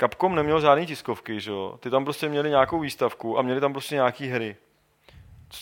Capcom 0.00 0.34
neměl 0.34 0.60
žádný 0.60 0.86
tiskovky, 0.86 1.40
že 1.40 1.50
jo? 1.50 1.76
Ty 1.80 1.90
tam 1.90 2.04
prostě 2.04 2.28
měli 2.28 2.50
nějakou 2.50 2.80
výstavku 2.80 3.38
a 3.38 3.42
měli 3.42 3.60
tam 3.60 3.72
prostě 3.72 3.94
nějaký 3.94 4.26
hry. 4.26 4.56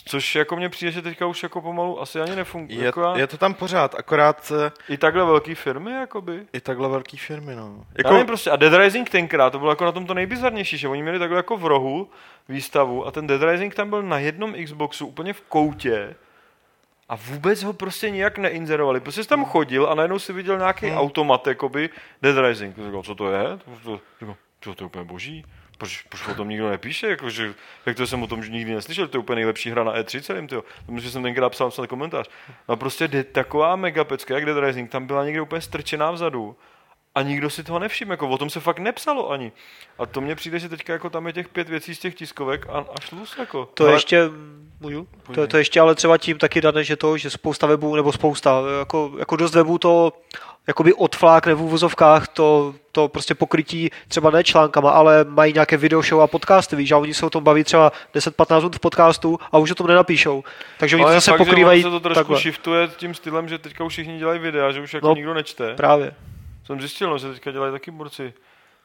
Což 0.05 0.35
jako 0.35 0.55
mně 0.55 0.69
přijde, 0.69 0.91
že 0.91 1.01
teďka 1.01 1.25
už 1.25 1.43
jako 1.43 1.61
pomalu 1.61 2.01
asi 2.01 2.21
ani 2.21 2.35
nefunguje. 2.35 2.79
Je, 2.79 2.85
Jako 2.85 3.13
je 3.15 3.27
to 3.27 3.37
tam 3.37 3.53
pořád, 3.53 3.95
akorát 3.95 4.51
eh, 4.67 4.71
I 4.93 4.97
takhle 4.97 5.25
velké 5.25 5.55
firmy, 5.55 5.91
jakoby. 5.91 6.45
i 6.53 6.61
takhle 6.61 6.89
velký 6.89 7.17
firmy, 7.17 7.55
no. 7.55 7.85
Jako... 7.97 8.07
Já 8.07 8.11
nevím 8.13 8.27
prostě, 8.27 8.51
a 8.51 8.55
Dead 8.55 8.73
Rising 8.73 9.09
tenkrát, 9.09 9.49
to 9.49 9.59
bylo 9.59 9.71
jako 9.71 9.85
na 9.85 9.91
tom 9.91 10.05
to 10.05 10.13
nejbizarnější, 10.13 10.77
že 10.77 10.87
oni 10.87 11.01
měli 11.01 11.19
takhle 11.19 11.37
jako 11.39 11.57
v 11.57 11.65
rohu 11.65 12.09
výstavu 12.49 13.07
a 13.07 13.11
ten 13.11 13.27
Dead 13.27 13.43
Rising 13.43 13.75
tam 13.75 13.89
byl 13.89 14.03
na 14.03 14.19
jednom 14.19 14.53
Xboxu 14.65 15.07
úplně 15.07 15.33
v 15.33 15.41
koutě 15.41 16.15
a 17.09 17.15
vůbec 17.15 17.63
ho 17.63 17.73
prostě 17.73 18.09
nijak 18.09 18.37
neinzerovali. 18.37 18.99
Prostě 18.99 19.23
jsi 19.23 19.29
tam 19.29 19.45
chodil 19.45 19.87
a 19.89 19.95
najednou 19.95 20.19
si 20.19 20.33
viděl 20.33 20.57
nějaký 20.57 20.85
Hmm. 20.87 20.97
automat, 20.97 21.47
jakoby 21.47 21.89
Dead 22.21 22.37
Rising. 22.37 22.75
Říkal, 22.85 23.03
co 23.03 23.15
to 23.15 23.31
je? 23.31 23.43
To, 23.43 23.71
to, 23.83 23.99
říkal, 24.19 24.35
to, 24.59 24.75
to 24.75 24.83
je 24.83 24.85
úplně 24.85 25.03
boží. 25.05 25.45
Proč, 25.77 26.01
proč 26.09 26.27
o 26.27 26.35
tom 26.35 26.49
nikdo 26.49 26.69
nepíše? 26.69 27.07
Jako, 27.07 27.29
že, 27.29 27.53
jak 27.85 27.97
to 27.97 28.07
jsem 28.07 28.23
o 28.23 28.27
tom 28.27 28.41
nikdy 28.41 28.75
neslyšel, 28.75 29.07
to 29.07 29.17
je 29.17 29.19
úplně 29.19 29.35
nejlepší 29.35 29.71
hra 29.71 29.83
na 29.83 29.95
E3 29.95 30.21
celým. 30.21 30.47
Myslím, 30.79 30.99
že 30.99 31.11
jsem 31.11 31.23
tenkrát 31.23 31.49
psal 31.49 31.71
snad 31.71 31.87
komentář. 31.87 32.29
No 32.69 32.77
prostě 32.77 33.07
taková 33.23 33.75
mega 33.75 34.03
pecka, 34.03 34.35
jak 34.35 34.45
Dead 34.45 34.57
Rising, 34.57 34.91
tam 34.91 35.07
byla 35.07 35.25
někde 35.25 35.41
úplně 35.41 35.61
strčená 35.61 36.11
vzadu. 36.11 36.55
A 37.15 37.21
nikdo 37.21 37.49
si 37.49 37.63
toho 37.63 37.79
nevšiml, 37.79 38.11
jako 38.11 38.29
o 38.29 38.37
tom 38.37 38.49
se 38.49 38.59
fakt 38.59 38.79
nepsalo 38.79 39.31
ani. 39.31 39.51
A 39.99 40.05
to 40.05 40.21
mně 40.21 40.35
přijde, 40.35 40.59
že 40.59 40.69
teďka 40.69 40.93
jako 40.93 41.09
tam 41.09 41.27
je 41.27 41.33
těch 41.33 41.47
pět 41.47 41.69
věcí 41.69 41.95
z 41.95 41.99
těch 41.99 42.15
tiskovek 42.15 42.65
a, 42.69 42.77
a 42.77 43.01
šluz 43.01 43.35
jako. 43.39 43.69
To 43.73 43.83
Ale- 43.83 43.93
ještě, 43.93 44.23
můžu? 44.79 45.07
To, 45.33 45.47
to 45.47 45.57
ještě 45.57 45.79
ale 45.79 45.95
třeba 45.95 46.17
tím 46.17 46.37
taky 46.37 46.61
dané, 46.61 46.83
že 46.83 46.95
to, 46.95 47.17
že 47.17 47.29
spousta 47.29 47.67
webů, 47.67 47.95
nebo 47.95 48.11
spousta, 48.11 48.61
jako, 48.79 49.11
jako 49.19 49.35
dost 49.35 49.55
webů 49.55 49.77
to 49.77 50.13
jakoby 50.67 50.93
odflákne 50.93 51.53
v 51.53 51.61
úvozovkách 51.61 52.27
to, 52.27 52.75
to 52.91 53.07
prostě 53.07 53.35
pokrytí 53.35 53.89
třeba 54.07 54.31
ne 54.31 54.43
článkama, 54.43 54.91
ale 54.91 55.25
mají 55.29 55.53
nějaké 55.53 55.77
video 55.77 56.01
show 56.01 56.21
a 56.21 56.27
podcasty, 56.27 56.75
víš, 56.75 56.91
a 56.91 56.97
oni 56.97 57.13
se 57.13 57.25
o 57.25 57.29
tom 57.29 57.43
baví 57.43 57.63
třeba 57.63 57.91
10-15 58.15 58.55
minut 58.57 58.75
v 58.75 58.79
podcastu 58.79 59.39
a 59.51 59.57
už 59.57 59.71
o 59.71 59.75
tom 59.75 59.87
nenapíšou. 59.87 60.43
Takže 60.79 60.95
oni 60.95 61.03
to 61.03 61.07
Ale 61.07 61.15
zase 61.15 61.31
fakt, 61.31 61.39
že 61.39 61.45
pokrývají 61.45 61.85
ono 61.85 61.91
se 61.97 61.99
to 61.99 62.03
trošku 62.03 62.19
takhle. 62.19 62.39
shiftuje 62.39 62.87
tím 62.87 63.13
stylem, 63.13 63.49
že 63.49 63.57
teďka 63.57 63.83
už 63.83 63.93
všichni 63.93 64.17
dělají 64.17 64.39
videa, 64.39 64.71
že 64.71 64.81
už 64.81 64.93
jako 64.93 65.07
No, 65.07 65.15
nikdo 65.15 65.33
nečte. 65.33 65.75
Právě. 65.75 66.15
Jsem 66.65 66.79
zjistil, 66.79 67.09
no, 67.09 67.17
že 67.17 67.33
teďka 67.33 67.51
dělají 67.51 67.71
taky 67.71 67.91
borci. 67.91 68.33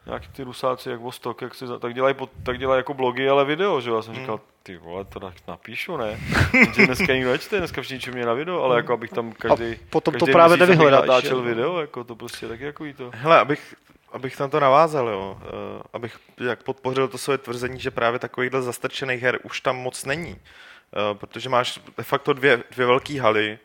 Nějaký 0.06 0.28
ty 0.28 0.42
rusáci, 0.42 0.90
jak 0.90 1.00
Vostok, 1.00 1.42
jak 1.42 1.54
si, 1.54 1.64
tak, 1.80 1.94
dělají, 1.94 2.14
pod, 2.14 2.30
tak 2.42 2.58
dělají 2.58 2.78
jako 2.78 2.94
blogy, 2.94 3.28
ale 3.28 3.44
video, 3.44 3.80
že 3.80 3.90
jo? 3.90 3.96
Já 3.96 4.02
jsem 4.02 4.14
říkal, 4.14 4.40
ty 4.62 4.76
vole, 4.76 5.04
to 5.04 5.20
tak 5.20 5.34
napíšu, 5.48 5.96
ne? 5.96 6.20
Že 6.74 6.86
dneska 6.86 7.14
nikdo 7.14 7.30
nečte, 7.30 7.58
dneska 7.58 7.82
všichni 7.82 8.00
čumě 8.00 8.26
na 8.26 8.32
video, 8.32 8.62
ale 8.62 8.76
jako 8.76 8.92
abych 8.92 9.10
tam 9.10 9.32
každý, 9.32 9.76
potom 9.90 10.14
to 10.14 10.18
každý 10.18 10.32
právě 10.32 10.56
měsíc 10.56 10.62
abych 10.62 10.78
nevyhledáš, 10.78 11.08
natáčel 11.08 11.42
video, 11.42 11.80
jako 11.80 12.04
to 12.04 12.16
prostě 12.16 12.48
taky 12.48 12.64
jako 12.64 12.84
to. 12.96 13.10
hele, 13.14 13.38
abych, 13.38 13.74
abych 14.12 14.40
na 14.40 14.48
to 14.48 14.60
navázal, 14.60 15.08
jo. 15.08 15.38
Uh, 15.40 15.82
abych 15.92 16.18
jak 16.40 16.62
podpořil 16.62 17.08
to 17.08 17.18
své 17.18 17.38
tvrzení, 17.38 17.80
že 17.80 17.90
právě 17.90 18.18
takovýchhle 18.18 18.62
zastrčených 18.62 19.22
her 19.22 19.38
už 19.42 19.60
tam 19.60 19.76
moc 19.76 20.04
není. 20.04 20.32
Uh, 20.32 21.18
protože 21.18 21.48
máš 21.48 21.80
de 21.96 22.04
facto 22.04 22.32
dvě, 22.32 22.62
dvě 22.70 22.86
velké 22.86 23.20
haly 23.20 23.58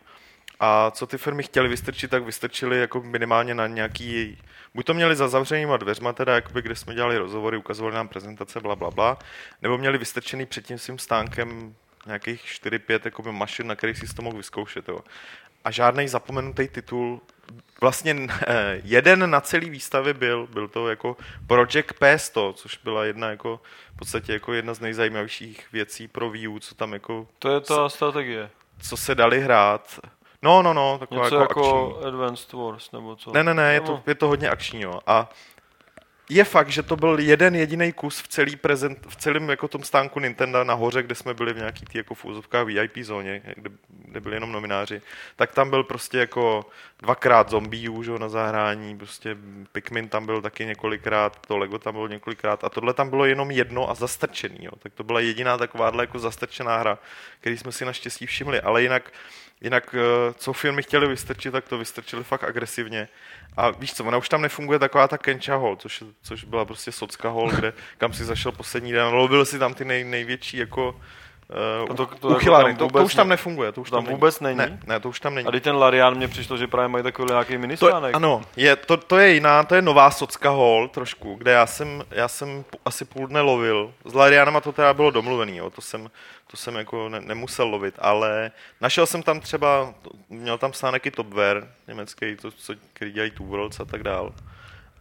a 0.65 0.91
co 0.91 1.07
ty 1.07 1.17
firmy 1.17 1.43
chtěly 1.43 1.69
vystrčit, 1.69 2.11
tak 2.11 2.23
vystrčili 2.23 2.79
jako 2.79 3.01
minimálně 3.01 3.55
na 3.55 3.67
nějaký, 3.67 4.37
buď 4.73 4.85
to 4.85 4.93
měli 4.93 5.15
za 5.15 5.27
zavřenýma 5.27 5.77
dveřma, 5.77 6.13
teda 6.13 6.35
jakoby, 6.35 6.61
kde 6.61 6.75
jsme 6.75 6.95
dělali 6.95 7.17
rozhovory, 7.17 7.57
ukazovali 7.57 7.95
nám 7.95 8.07
prezentace, 8.07 8.59
bla, 8.59 8.75
bla, 8.75 8.91
bla, 8.91 9.17
nebo 9.61 9.77
měli 9.77 9.97
vystrčený 9.97 10.45
před 10.45 10.65
tím 10.65 10.77
svým 10.77 10.99
stánkem 10.99 11.75
nějakých 12.05 12.41
4-5 12.63 12.99
jakoby 13.05 13.31
mašin, 13.31 13.67
na 13.67 13.75
kterých 13.75 13.97
si 13.97 14.15
to 14.15 14.21
mohl 14.21 14.37
vyzkoušet. 14.37 14.87
Jo. 14.87 14.99
A 15.63 15.71
žádný 15.71 16.07
zapomenutý 16.07 16.67
titul, 16.67 17.21
vlastně 17.81 18.15
eh, 18.47 18.81
jeden 18.83 19.29
na 19.29 19.41
celý 19.41 19.69
výstavě 19.69 20.13
byl, 20.13 20.47
byl 20.47 20.67
to 20.67 20.89
jako 20.89 21.17
Project 21.47 21.91
P100, 22.01 22.53
což 22.53 22.77
byla 22.83 23.05
jedna 23.05 23.29
jako, 23.29 23.61
v 23.93 23.97
podstatě 23.97 24.33
jako 24.33 24.53
jedna 24.53 24.73
z 24.73 24.79
nejzajímavějších 24.79 25.67
věcí 25.73 26.07
pro 26.07 26.29
Wii 26.29 26.47
U, 26.47 26.59
co 26.59 26.75
tam 26.75 26.93
jako, 26.93 27.27
To 27.39 27.53
je 27.53 27.59
ta 27.61 27.89
strategie. 27.89 28.49
co 28.81 28.97
se 28.97 29.15
dali 29.15 29.39
hrát. 29.41 29.99
No, 30.43 30.61
no, 30.61 30.73
no, 30.73 30.97
taková 30.99 31.23
Něco 31.23 31.35
jako, 31.35 31.59
jako, 31.59 31.95
akční. 31.95 32.07
Advanced 32.07 32.53
Wars, 32.53 32.91
nebo 32.91 33.15
co? 33.15 33.31
Ne, 33.31 33.43
ne, 33.43 33.53
ne, 33.53 33.73
je 33.73 33.81
to, 33.81 33.91
Nebo- 33.91 34.03
je 34.07 34.15
to 34.15 34.27
hodně 34.27 34.49
akční, 34.49 34.81
jo. 34.81 34.99
A 35.07 35.29
je 36.29 36.43
fakt, 36.43 36.69
že 36.69 36.83
to 36.83 36.95
byl 36.95 37.19
jeden 37.19 37.55
jediný 37.55 37.91
kus 37.91 38.21
v 38.21 38.27
celý 38.27 38.55
prezent, 38.55 39.05
v 39.07 39.15
celém 39.15 39.49
jako 39.49 39.67
tom 39.67 39.83
stánku 39.83 40.19
Nintendo 40.19 40.63
nahoře, 40.63 41.03
kde 41.03 41.15
jsme 41.15 41.33
byli 41.33 41.53
v 41.53 41.57
nějaký 41.57 41.85
tý 41.85 41.97
jako 41.97 42.15
v 42.15 42.25
úzovkách 42.25 42.65
VIP 42.65 42.97
zóně, 42.97 43.41
kde, 43.55 43.69
kde 43.87 44.19
byli 44.19 44.35
jenom 44.35 44.51
nomináři, 44.51 45.01
tak 45.35 45.53
tam 45.53 45.69
byl 45.69 45.83
prostě 45.83 46.17
jako 46.17 46.65
dvakrát 46.99 47.49
zombiů, 47.49 48.03
že 48.03 48.11
jo, 48.11 48.17
na 48.17 48.29
zahrání, 48.29 48.97
prostě 48.97 49.37
Pikmin 49.71 50.09
tam 50.09 50.25
byl 50.25 50.41
taky 50.41 50.65
několikrát, 50.65 51.39
to 51.47 51.57
Lego 51.57 51.79
tam 51.79 51.93
bylo 51.93 52.07
několikrát 52.07 52.63
a 52.63 52.69
tohle 52.69 52.93
tam 52.93 53.09
bylo 53.09 53.25
jenom 53.25 53.51
jedno 53.51 53.89
a 53.89 53.93
zastrčený, 53.93 54.57
jo. 54.61 54.71
Tak 54.79 54.93
to 54.93 55.03
byla 55.03 55.19
jediná 55.19 55.57
takováhle 55.57 56.03
jako 56.03 56.19
zastrčená 56.19 56.77
hra, 56.77 56.97
který 57.39 57.57
jsme 57.57 57.71
si 57.71 57.85
naštěstí 57.85 58.25
všimli, 58.25 58.61
ale 58.61 58.81
jinak 58.81 59.11
Jinak, 59.63 59.95
eh, 59.95 60.33
co 60.37 60.53
firmy 60.53 60.83
chtěli 60.83 61.07
vystrčit, 61.07 61.51
tak 61.51 61.67
to 61.67 61.77
vystrčili 61.77 62.23
fakt 62.23 62.43
agresivně. 62.43 63.07
A 63.57 63.69
víš 63.69 63.93
co, 63.93 64.03
ona 64.03 64.17
už 64.17 64.29
tam 64.29 64.41
nefunguje 64.41 64.79
taková 64.79 65.07
ta 65.07 65.17
Kencha 65.17 65.57
Hall, 65.57 65.75
což, 65.75 66.03
což 66.21 66.43
byla 66.43 66.65
prostě 66.65 66.91
socka 66.91 67.29
hall, 67.29 67.51
kde, 67.51 67.73
kam 67.97 68.13
si 68.13 68.25
zašel 68.25 68.51
poslední 68.51 68.91
den. 68.91 69.07
Lovil 69.07 69.45
si 69.45 69.59
tam 69.59 69.73
ty 69.73 69.85
nej, 69.85 70.03
největší 70.03 70.57
jako 70.57 71.01
uh, 71.49 71.87
to- 71.87 71.93
to, 71.93 72.05
to 72.05 72.29
to, 72.75 72.87
To, 72.87 72.87
to, 72.99 73.03
už 73.05 73.15
tam 73.15 73.27
ne- 73.27 73.33
nefunguje. 73.33 73.71
To 73.71 73.81
už 73.81 73.89
tam 73.89 74.03
tam, 74.05 74.13
vůbec 74.13 74.39
není? 74.39 74.57
Ne, 74.57 74.79
ne, 74.87 74.99
to 74.99 75.09
už 75.09 75.19
tam 75.19 75.35
není. 75.35 75.47
A 75.47 75.51
ten 75.59 75.75
Larian 75.75 76.15
mně 76.15 76.27
přišlo, 76.27 76.57
že 76.57 76.67
právě 76.67 76.87
mají 76.87 77.03
takový 77.03 77.31
nějaký 77.31 77.53
To, 77.53 77.59
ministánek. 77.59 78.15
ano, 78.15 78.41
je, 78.55 78.75
to, 78.75 78.97
to, 78.97 79.17
je 79.17 79.33
jiná, 79.33 79.63
to 79.63 79.75
je 79.75 79.81
nová 79.81 80.11
socka 80.11 80.49
hall 80.49 80.87
trošku, 80.87 81.35
kde 81.35 81.51
já 81.51 81.65
jsem, 81.65 82.03
já 82.11 82.27
jsem 82.27 82.65
asi 82.85 83.05
půl 83.05 83.27
dne 83.27 83.41
lovil. 83.41 83.93
S 84.05 84.13
Larianama 84.13 84.61
to 84.61 84.71
teda 84.71 84.93
bylo 84.93 85.11
domluvený, 85.11 85.57
jo, 85.57 85.69
to 85.69 85.81
jsem, 85.81 86.09
to 86.51 86.57
jsem 86.57 86.75
jako 86.75 87.09
ne, 87.09 87.19
nemusel 87.21 87.67
lovit, 87.67 87.95
ale 87.99 88.51
našel 88.81 89.05
jsem 89.05 89.23
tam 89.23 89.39
třeba, 89.39 89.93
měl 90.29 90.57
tam 90.57 90.73
stánek 90.73 91.05
i 91.05 91.11
Topware, 91.11 91.67
německý, 91.87 92.35
to, 92.35 92.51
co, 92.51 92.73
který 92.93 93.11
dělají 93.11 93.31
Worlds 93.39 93.79
a 93.79 93.85
tak 93.85 94.03
dál. 94.03 94.33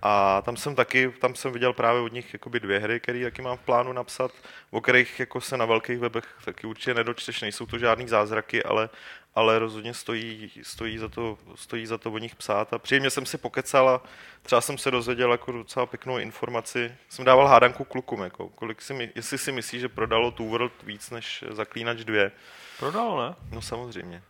A 0.02 0.42
tam 0.42 0.56
jsem 0.56 0.74
taky, 0.74 1.12
tam 1.20 1.34
jsem 1.34 1.52
viděl 1.52 1.72
právě 1.72 2.00
od 2.00 2.12
nich 2.12 2.32
jakoby 2.32 2.60
dvě 2.60 2.78
hry, 2.78 3.00
které 3.00 3.22
taky 3.24 3.42
mám 3.42 3.56
v 3.56 3.60
plánu 3.60 3.92
napsat, 3.92 4.30
o 4.70 4.80
kterých 4.80 5.20
jako 5.20 5.40
se 5.40 5.56
na 5.56 5.64
velkých 5.64 5.98
webech 5.98 6.24
taky 6.44 6.66
určitě 6.66 6.94
nedočteš, 6.94 7.40
nejsou 7.40 7.66
to 7.66 7.78
žádný 7.78 8.08
zázraky, 8.08 8.62
ale, 8.62 8.88
ale 9.34 9.58
rozhodně 9.58 9.94
stojí, 9.94 10.52
stojí, 10.62 10.98
za 10.98 11.08
to, 11.08 11.38
stojí 11.54 11.86
za 11.86 11.98
to 11.98 12.10
o 12.12 12.18
nich 12.18 12.36
psát. 12.36 12.72
A 12.72 12.78
příjemně 12.78 13.10
jsem 13.10 13.26
si 13.26 13.38
pokecal 13.38 13.88
a 13.88 14.02
třeba 14.42 14.60
jsem 14.60 14.78
se 14.78 14.90
dozvěděl 14.90 15.32
jako 15.32 15.52
docela 15.52 15.86
pěknou 15.86 16.18
informaci. 16.18 16.94
Jsem 17.08 17.24
dával 17.24 17.46
hádanku 17.46 17.84
klukům, 17.84 18.22
jako, 18.22 18.48
kolik 18.48 18.82
si, 18.82 18.94
my- 18.94 19.12
jestli 19.14 19.38
si 19.38 19.52
myslí, 19.52 19.80
že 19.80 19.88
prodalo 19.88 20.30
Two 20.30 20.46
World 20.48 20.82
víc 20.82 21.10
než 21.10 21.44
Zaklínač 21.50 21.98
2. 22.04 22.30
Prodal, 22.78 23.16
ne? 23.28 23.34
No 23.50 23.62
samozřejmě. 23.62 24.22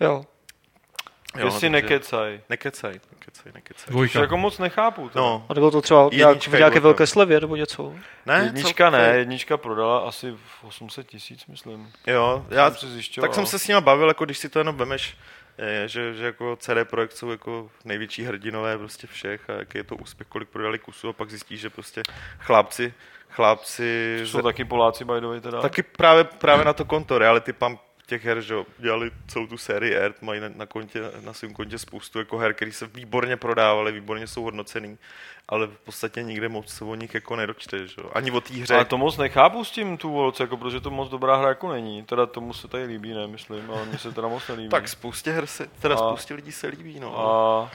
Jo. 0.00 0.24
Jo, 1.38 1.44
Jestli 1.44 1.60
takže- 1.60 1.68
nekecaj. 1.70 2.40
Nekecej, 2.48 3.00
nekecej, 3.12 3.52
nekecej. 3.54 3.84
Což 3.84 3.90
Dvojka. 3.92 4.20
jako 4.20 4.36
moc 4.36 4.58
nechápu. 4.58 5.08
Teda. 5.08 5.20
No, 5.24 5.46
A 5.48 5.54
nebylo 5.54 5.70
to 5.70 5.82
třeba 5.82 6.00
nějak, 6.12 6.28
Jednička 6.28 6.50
v 6.50 6.58
nějaké 6.58 6.80
velké 6.80 7.06
slevě 7.06 7.40
nebo 7.40 7.56
něco? 7.56 7.94
ne, 8.26 8.40
jednička 8.44 8.90
celkově- 8.90 9.08
ne, 9.12 9.18
jednička 9.18 9.56
prodala 9.56 9.98
asi 9.98 10.30
v 10.30 10.64
800 10.64 11.06
tisíc, 11.06 11.46
myslím. 11.46 11.92
Jo, 12.06 12.46
já, 12.50 12.70
Jsem 12.70 12.78
si 12.88 12.94
zjišťoval. 12.94 13.28
tak 13.28 13.34
jsem 13.34 13.46
se 13.46 13.58
s 13.58 13.68
nima 13.68 13.80
bavil, 13.80 14.08
jako 14.08 14.24
když 14.24 14.38
si 14.38 14.48
to 14.48 14.58
jenom 14.58 14.76
vemeš, 14.76 15.16
eh, 15.58 15.88
že, 15.88 16.14
že 16.14 16.24
jako 16.24 16.56
CD 16.60 16.84
Projekt 16.84 17.12
jsou 17.16 17.30
jako 17.30 17.70
největší 17.84 18.22
hrdinové 18.24 18.78
prostě 18.78 19.06
všech 19.06 19.50
a 19.50 19.52
jaký 19.52 19.78
je 19.78 19.84
to 19.84 19.96
úspěch, 19.96 20.26
kolik 20.28 20.48
prodali 20.48 20.78
kusů 20.78 21.08
a 21.08 21.12
pak 21.12 21.30
zjistíš, 21.30 21.60
že 21.60 21.70
prostě 21.70 22.02
chlápci, 22.38 22.94
chlápci 23.30 24.16
To 24.20 24.26
jsou 24.26 24.42
taky 24.42 24.64
Poláci, 24.64 25.04
by 25.04 25.20
the 25.20 25.26
way, 25.26 25.40
teda. 25.40 25.60
taky 25.60 25.82
právě, 25.82 26.24
právě 26.24 26.64
na 26.64 26.72
to 26.72 26.84
konto 26.84 27.18
Reality 27.18 27.52
Pump 27.52 27.80
těch 28.10 28.24
her, 28.24 28.40
že 28.40 28.54
dělali 28.78 29.10
celou 29.26 29.46
tu 29.46 29.58
sérii 29.58 29.94
Earth, 29.94 30.22
mají 30.22 30.40
na, 30.40 30.48
na, 30.54 30.66
kontě, 30.66 31.00
na 31.20 31.32
svém 31.32 31.52
kontě 31.52 31.78
spoustu 31.78 32.18
jako 32.18 32.38
her, 32.38 32.54
které 32.54 32.72
se 32.72 32.86
výborně 32.86 33.36
prodávaly, 33.36 33.92
výborně 33.92 34.26
jsou 34.26 34.42
hodnocený, 34.42 34.98
ale 35.48 35.66
v 35.66 35.78
podstatě 35.78 36.22
nikde 36.22 36.48
moc 36.48 36.68
se 36.68 36.84
o 36.84 36.94
nich 36.94 37.14
jako 37.14 37.36
nedočteš, 37.36 37.90
že. 37.90 38.02
Ani 38.12 38.30
o 38.30 38.40
té 38.40 38.54
hře. 38.54 38.74
Ale 38.74 38.84
to 38.84 38.98
moc 38.98 39.16
nechápu 39.16 39.64
s 39.64 39.70
tím 39.70 39.96
tu 39.96 40.10
Worlds, 40.10 40.40
jako, 40.40 40.56
protože 40.56 40.80
to 40.80 40.90
moc 40.90 41.10
dobrá 41.10 41.36
hra 41.36 41.48
jako 41.48 41.72
není. 41.72 42.02
Teda 42.02 42.26
tomu 42.26 42.52
se 42.52 42.68
tady 42.68 42.84
líbí, 42.84 43.14
ne, 43.14 43.26
myslím, 43.26 43.70
ale 43.70 43.84
mně 43.84 43.98
se 43.98 44.12
teda 44.12 44.28
moc 44.28 44.48
nelíbí. 44.48 44.68
Tak 44.68 44.88
spoustě 44.88 45.32
her 45.32 45.46
se, 45.46 45.66
teda 45.66 45.94
A- 45.94 45.98
spoustě 45.98 46.34
lidí 46.34 46.52
se 46.52 46.66
líbí, 46.66 47.00
no. 47.00 47.18
A... 47.18 47.70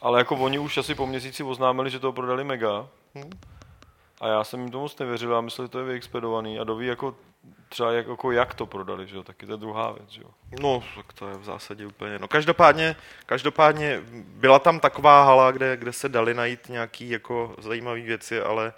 Ale 0.00 0.20
jako 0.20 0.36
oni 0.36 0.58
už 0.58 0.78
asi 0.78 0.94
po 0.94 1.06
měsíci 1.06 1.42
oznámili, 1.42 1.90
že 1.90 1.98
to 1.98 2.12
prodali 2.12 2.44
mega. 2.44 2.88
Hm. 3.14 3.30
A 4.20 4.28
já 4.28 4.44
jsem 4.44 4.60
jim 4.60 4.70
to 4.70 4.80
moc 4.80 4.98
nevěřil, 4.98 5.32
já 5.32 5.40
myslel, 5.40 5.66
že 5.66 5.70
to 5.70 5.78
je 5.78 5.84
vyexpedovaný. 5.84 6.58
A 6.58 6.64
doví 6.64 6.86
jako 6.86 7.14
třeba 7.68 7.92
jak, 7.92 8.08
jako 8.08 8.32
jak 8.32 8.54
to 8.54 8.66
prodali, 8.66 9.06
že 9.06 9.16
jo, 9.16 9.22
taky 9.22 9.46
to 9.46 9.52
je 9.52 9.58
druhá 9.58 9.92
věc, 9.92 10.08
že 10.10 10.22
jo. 10.22 10.28
No, 10.60 10.82
tak 10.96 11.12
to 11.12 11.28
je 11.28 11.34
v 11.38 11.44
zásadě 11.44 11.86
úplně. 11.86 12.18
No, 12.18 12.28
každopádně, 12.28 12.96
každopádně 13.26 14.00
byla 14.12 14.58
tam 14.58 14.80
taková 14.80 15.24
hala, 15.24 15.50
kde, 15.50 15.76
kde 15.76 15.92
se 15.92 16.08
dali 16.08 16.34
najít 16.34 16.68
nějaký 16.68 17.10
jako 17.10 17.54
zajímavé 17.58 18.00
věci, 18.00 18.40
ale 18.40 18.72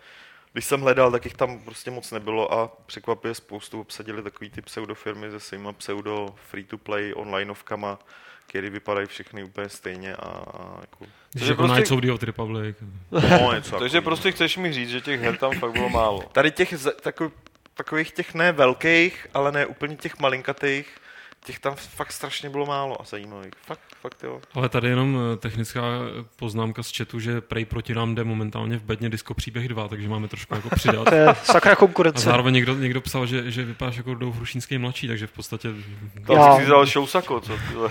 když 0.52 0.64
jsem 0.64 0.80
hledal, 0.80 1.10
tak 1.10 1.24
jich 1.24 1.34
tam 1.34 1.58
prostě 1.58 1.90
moc 1.90 2.10
nebylo 2.10 2.52
a 2.54 2.68
překvapuje 2.86 3.34
spoustu 3.34 3.80
obsadili 3.80 4.22
takový 4.22 4.50
ty 4.50 4.62
pseudofirmy 4.62 5.30
se 5.30 5.40
svýma 5.40 5.72
pseudo 5.72 6.34
free-to-play 6.50 7.12
onlineovkama, 7.16 7.98
které 8.46 8.70
vypadají 8.70 9.06
všechny 9.06 9.44
úplně 9.44 9.68
stejně 9.68 10.14
a, 10.16 10.28
a 10.28 10.76
jako, 10.80 10.98
Když 11.04 11.10
Takže 11.32 11.52
jako 11.52 11.62
prostě- 11.62 11.74
Knights 11.74 11.90
of 11.90 12.00
the 12.00 12.10
Old 12.12 12.22
Republic. 12.22 12.76
no, 13.10 13.20
něco 13.30 13.50
Takže 13.54 13.70
takovýho. 13.70 14.02
prostě 14.02 14.32
chceš 14.32 14.56
mi 14.56 14.72
říct, 14.72 14.90
že 14.90 15.00
těch 15.00 15.20
her 15.20 15.36
tam 15.36 15.52
fakt 15.52 15.72
bylo 15.72 15.88
málo. 15.88 16.22
Tady 16.32 16.50
těch 16.50 16.74
z- 16.78 16.96
takový, 17.02 17.30
takových 17.84 18.12
těch 18.12 18.34
ne 18.34 18.52
velkých, 18.52 19.26
ale 19.34 19.52
ne 19.52 19.66
úplně 19.66 19.96
těch 19.96 20.18
malinkatých, 20.18 20.88
těch 21.44 21.58
tam 21.58 21.74
fakt 21.76 22.12
strašně 22.12 22.50
bylo 22.50 22.66
málo 22.66 23.00
a 23.02 23.04
zajímavých. 23.04 23.52
Fakt, 23.66 23.80
fakt 24.00 24.22
jo. 24.22 24.40
Ale 24.54 24.68
tady 24.68 24.88
jenom 24.88 25.18
eh, 25.32 25.36
technická 25.36 25.82
poznámka 26.36 26.82
z 26.82 26.96
chatu, 26.96 27.20
že 27.20 27.40
Prej 27.40 27.64
proti 27.64 27.94
nám 27.94 28.14
jde 28.14 28.24
momentálně 28.24 28.76
v 28.78 28.82
bedně 28.82 29.08
Disco 29.10 29.34
Příběh 29.34 29.68
2, 29.68 29.88
takže 29.88 30.08
máme 30.08 30.28
trošku 30.28 30.54
jako 30.54 30.68
přidat. 30.70 31.04
To 31.08 31.14
je 31.14 31.26
sakra 31.42 31.72
A 31.72 31.76
konkurence. 31.76 32.24
zároveň 32.24 32.54
někdo, 32.54 32.74
někdo 32.74 33.00
psal, 33.00 33.26
že, 33.26 33.50
že 33.50 33.64
vypadáš 33.64 33.96
jako 33.96 34.14
Dou 34.14 34.30
Hrušínský 34.32 34.78
mladší, 34.78 35.08
takže 35.08 35.26
v 35.26 35.32
podstatě... 35.32 35.68
Tam 36.26 36.36
Já- 36.36 36.56
si 36.56 36.64
vzal 36.64 36.86
Shousako, 36.86 37.40
co? 37.40 37.52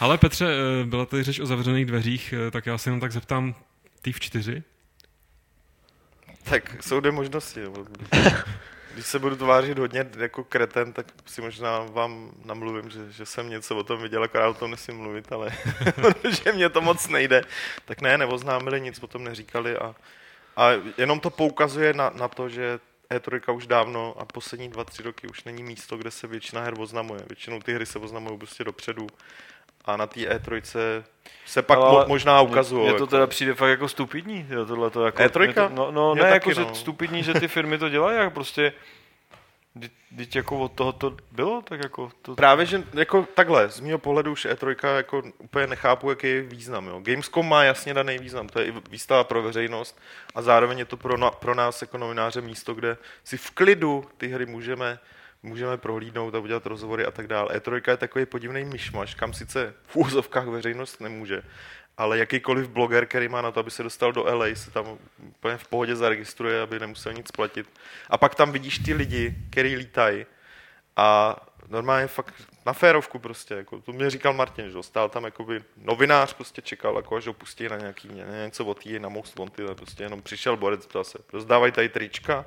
Ale 0.00 0.18
Petře, 0.18 0.46
eh, 0.82 0.84
byla 0.86 1.06
tady 1.06 1.22
řeč 1.22 1.40
o 1.40 1.46
zavřených 1.46 1.86
dveřích, 1.86 2.34
eh, 2.48 2.50
tak 2.50 2.66
já 2.66 2.78
se 2.78 2.88
jenom 2.90 3.00
tak 3.00 3.12
zeptám, 3.12 3.54
ty 4.02 4.12
v 4.12 4.20
4? 4.20 4.62
Tak 6.50 6.82
jsou 6.82 7.00
dvě 7.00 7.12
možnosti. 7.12 7.60
Když 8.94 9.06
se 9.06 9.18
budu 9.18 9.36
tvářit 9.36 9.78
hodně 9.78 10.06
jako 10.16 10.44
kreten, 10.44 10.92
tak 10.92 11.06
si 11.26 11.40
možná 11.40 11.78
vám 11.78 12.30
namluvím, 12.44 12.90
že, 12.90 13.12
že 13.12 13.26
jsem 13.26 13.50
něco 13.50 13.76
o 13.76 13.82
tom 13.82 14.02
viděl, 14.02 14.22
akorát 14.24 14.48
o 14.48 14.54
tom 14.54 14.70
nesmím 14.70 14.96
mluvit, 14.96 15.32
ale 15.32 15.50
protože 15.94 16.52
mě 16.52 16.68
to 16.68 16.80
moc 16.80 17.08
nejde. 17.08 17.44
Tak 17.84 18.00
ne, 18.00 18.18
neoznámili, 18.18 18.80
nic 18.80 19.02
o 19.02 19.06
tom 19.06 19.24
neříkali 19.24 19.76
a, 19.76 19.94
a 20.56 20.68
jenom 20.98 21.20
to 21.20 21.30
poukazuje 21.30 21.94
na, 21.94 22.10
na 22.10 22.28
to, 22.28 22.48
že 22.48 22.78
E3 23.10 23.56
už 23.56 23.66
dávno 23.66 24.14
a 24.18 24.24
poslední 24.24 24.68
dva, 24.68 24.84
tři 24.84 25.02
roky 25.02 25.28
už 25.28 25.44
není 25.44 25.62
místo, 25.62 25.96
kde 25.96 26.10
se 26.10 26.26
většina 26.26 26.62
her 26.62 26.74
oznamuje. 26.78 27.20
Většinou 27.26 27.60
ty 27.60 27.74
hry 27.74 27.86
se 27.86 27.98
oznamují 27.98 28.38
prostě 28.38 28.64
dopředu 28.64 29.06
a 29.84 29.96
na 29.96 30.06
té 30.06 30.20
E3 30.20 30.62
se 31.46 31.62
pak 31.62 31.78
Ale 31.78 32.02
mo, 32.02 32.08
možná 32.08 32.40
ukazují. 32.40 32.82
Mně 32.82 32.90
to 32.90 32.96
jako. 32.96 33.06
teda 33.06 33.26
přijde 33.26 33.54
fakt 33.54 33.70
jako 33.70 33.88
stupidní, 33.88 34.46
tohle 34.66 34.90
to 34.90 35.04
jako... 35.04 35.22
E3? 35.22 35.44
mě 35.44 35.52
To, 35.52 35.68
no, 35.68 35.90
no 35.90 36.14
ne, 36.14 36.28
jako, 36.28 36.52
že 36.52 36.60
no. 36.60 36.74
stupidní, 36.74 37.22
že 37.22 37.34
ty 37.34 37.48
firmy 37.48 37.78
to 37.78 37.88
dělají, 37.88 38.18
jak 38.18 38.32
prostě... 38.32 38.72
Teď 40.16 40.36
jako 40.36 40.58
od 40.58 40.72
toho 40.72 40.92
to 40.92 41.16
bylo, 41.32 41.62
tak 41.62 41.82
jako... 41.82 42.10
To, 42.22 42.34
Právě, 42.34 42.66
že 42.66 42.82
jako 42.92 43.26
takhle, 43.34 43.68
z 43.68 43.80
mého 43.80 43.98
pohledu 43.98 44.32
už 44.32 44.46
E3 44.46 44.96
jako 44.96 45.22
úplně 45.38 45.66
nechápu, 45.66 46.10
jaký 46.10 46.26
je 46.26 46.42
význam. 46.42 46.86
Jo. 46.86 47.00
Gamescom 47.02 47.48
má 47.48 47.64
jasně 47.64 47.94
daný 47.94 48.18
význam, 48.18 48.48
to 48.48 48.60
je 48.60 48.66
i 48.66 48.74
výstava 48.90 49.24
pro 49.24 49.42
veřejnost 49.42 49.98
a 50.34 50.42
zároveň 50.42 50.78
je 50.78 50.84
to 50.84 50.96
pro, 50.96 51.16
na, 51.16 51.30
pro 51.30 51.54
nás 51.54 51.82
jako 51.82 51.98
novináře 51.98 52.40
místo, 52.40 52.74
kde 52.74 52.96
si 53.24 53.36
v 53.36 53.50
klidu 53.50 54.04
ty 54.16 54.28
hry 54.28 54.46
můžeme, 54.46 54.98
můžeme 55.44 55.76
prohlídnout 55.76 56.34
a 56.34 56.38
udělat 56.38 56.66
rozhovory 56.66 57.06
a 57.06 57.10
tak 57.10 57.26
dále. 57.26 57.48
E3 57.54 57.90
je 57.90 57.96
takový 57.96 58.26
podivný 58.26 58.64
myšmaš, 58.64 59.14
kam 59.14 59.32
sice 59.32 59.74
v 59.86 59.96
úzovkách 59.96 60.46
veřejnost 60.46 61.00
nemůže, 61.00 61.42
ale 61.96 62.18
jakýkoliv 62.18 62.68
bloger, 62.68 63.06
který 63.06 63.28
má 63.28 63.42
na 63.42 63.50
to, 63.50 63.60
aby 63.60 63.70
se 63.70 63.82
dostal 63.82 64.12
do 64.12 64.24
LA, 64.24 64.46
se 64.54 64.70
tam 64.70 64.98
úplně 65.18 65.56
v 65.56 65.68
pohodě 65.68 65.96
zaregistruje, 65.96 66.60
aby 66.60 66.80
nemusel 66.80 67.12
nic 67.12 67.30
platit. 67.30 67.66
A 68.10 68.18
pak 68.18 68.34
tam 68.34 68.52
vidíš 68.52 68.78
ty 68.78 68.94
lidi, 68.94 69.34
který 69.50 69.76
lítají 69.76 70.26
a 70.96 71.36
normálně 71.68 72.06
fakt 72.06 72.34
na 72.66 72.72
férovku 72.72 73.18
prostě, 73.18 73.54
jako, 73.54 73.80
to 73.80 73.92
mě 73.92 74.10
říkal 74.10 74.32
Martin, 74.32 74.70
že 74.70 74.82
stál 74.82 75.08
tam 75.08 75.24
jakoby 75.24 75.62
novinář, 75.76 76.32
prostě 76.32 76.62
čekal, 76.62 76.96
jako 76.96 77.16
až 77.16 77.26
ho 77.26 77.32
pustí 77.32 77.68
na 77.68 77.76
nějaký, 77.76 78.08
ně- 78.08 78.26
něco 78.44 78.64
od 78.64 78.86
na 78.98 79.08
Most 79.08 79.40
a 79.40 79.74
prostě 79.74 80.02
jenom 80.02 80.22
přišel 80.22 80.56
borec, 80.56 80.86
ptal 80.86 81.04
se, 81.04 81.18
rozdávají 81.32 81.72
tady 81.72 81.88
trička? 81.88 82.44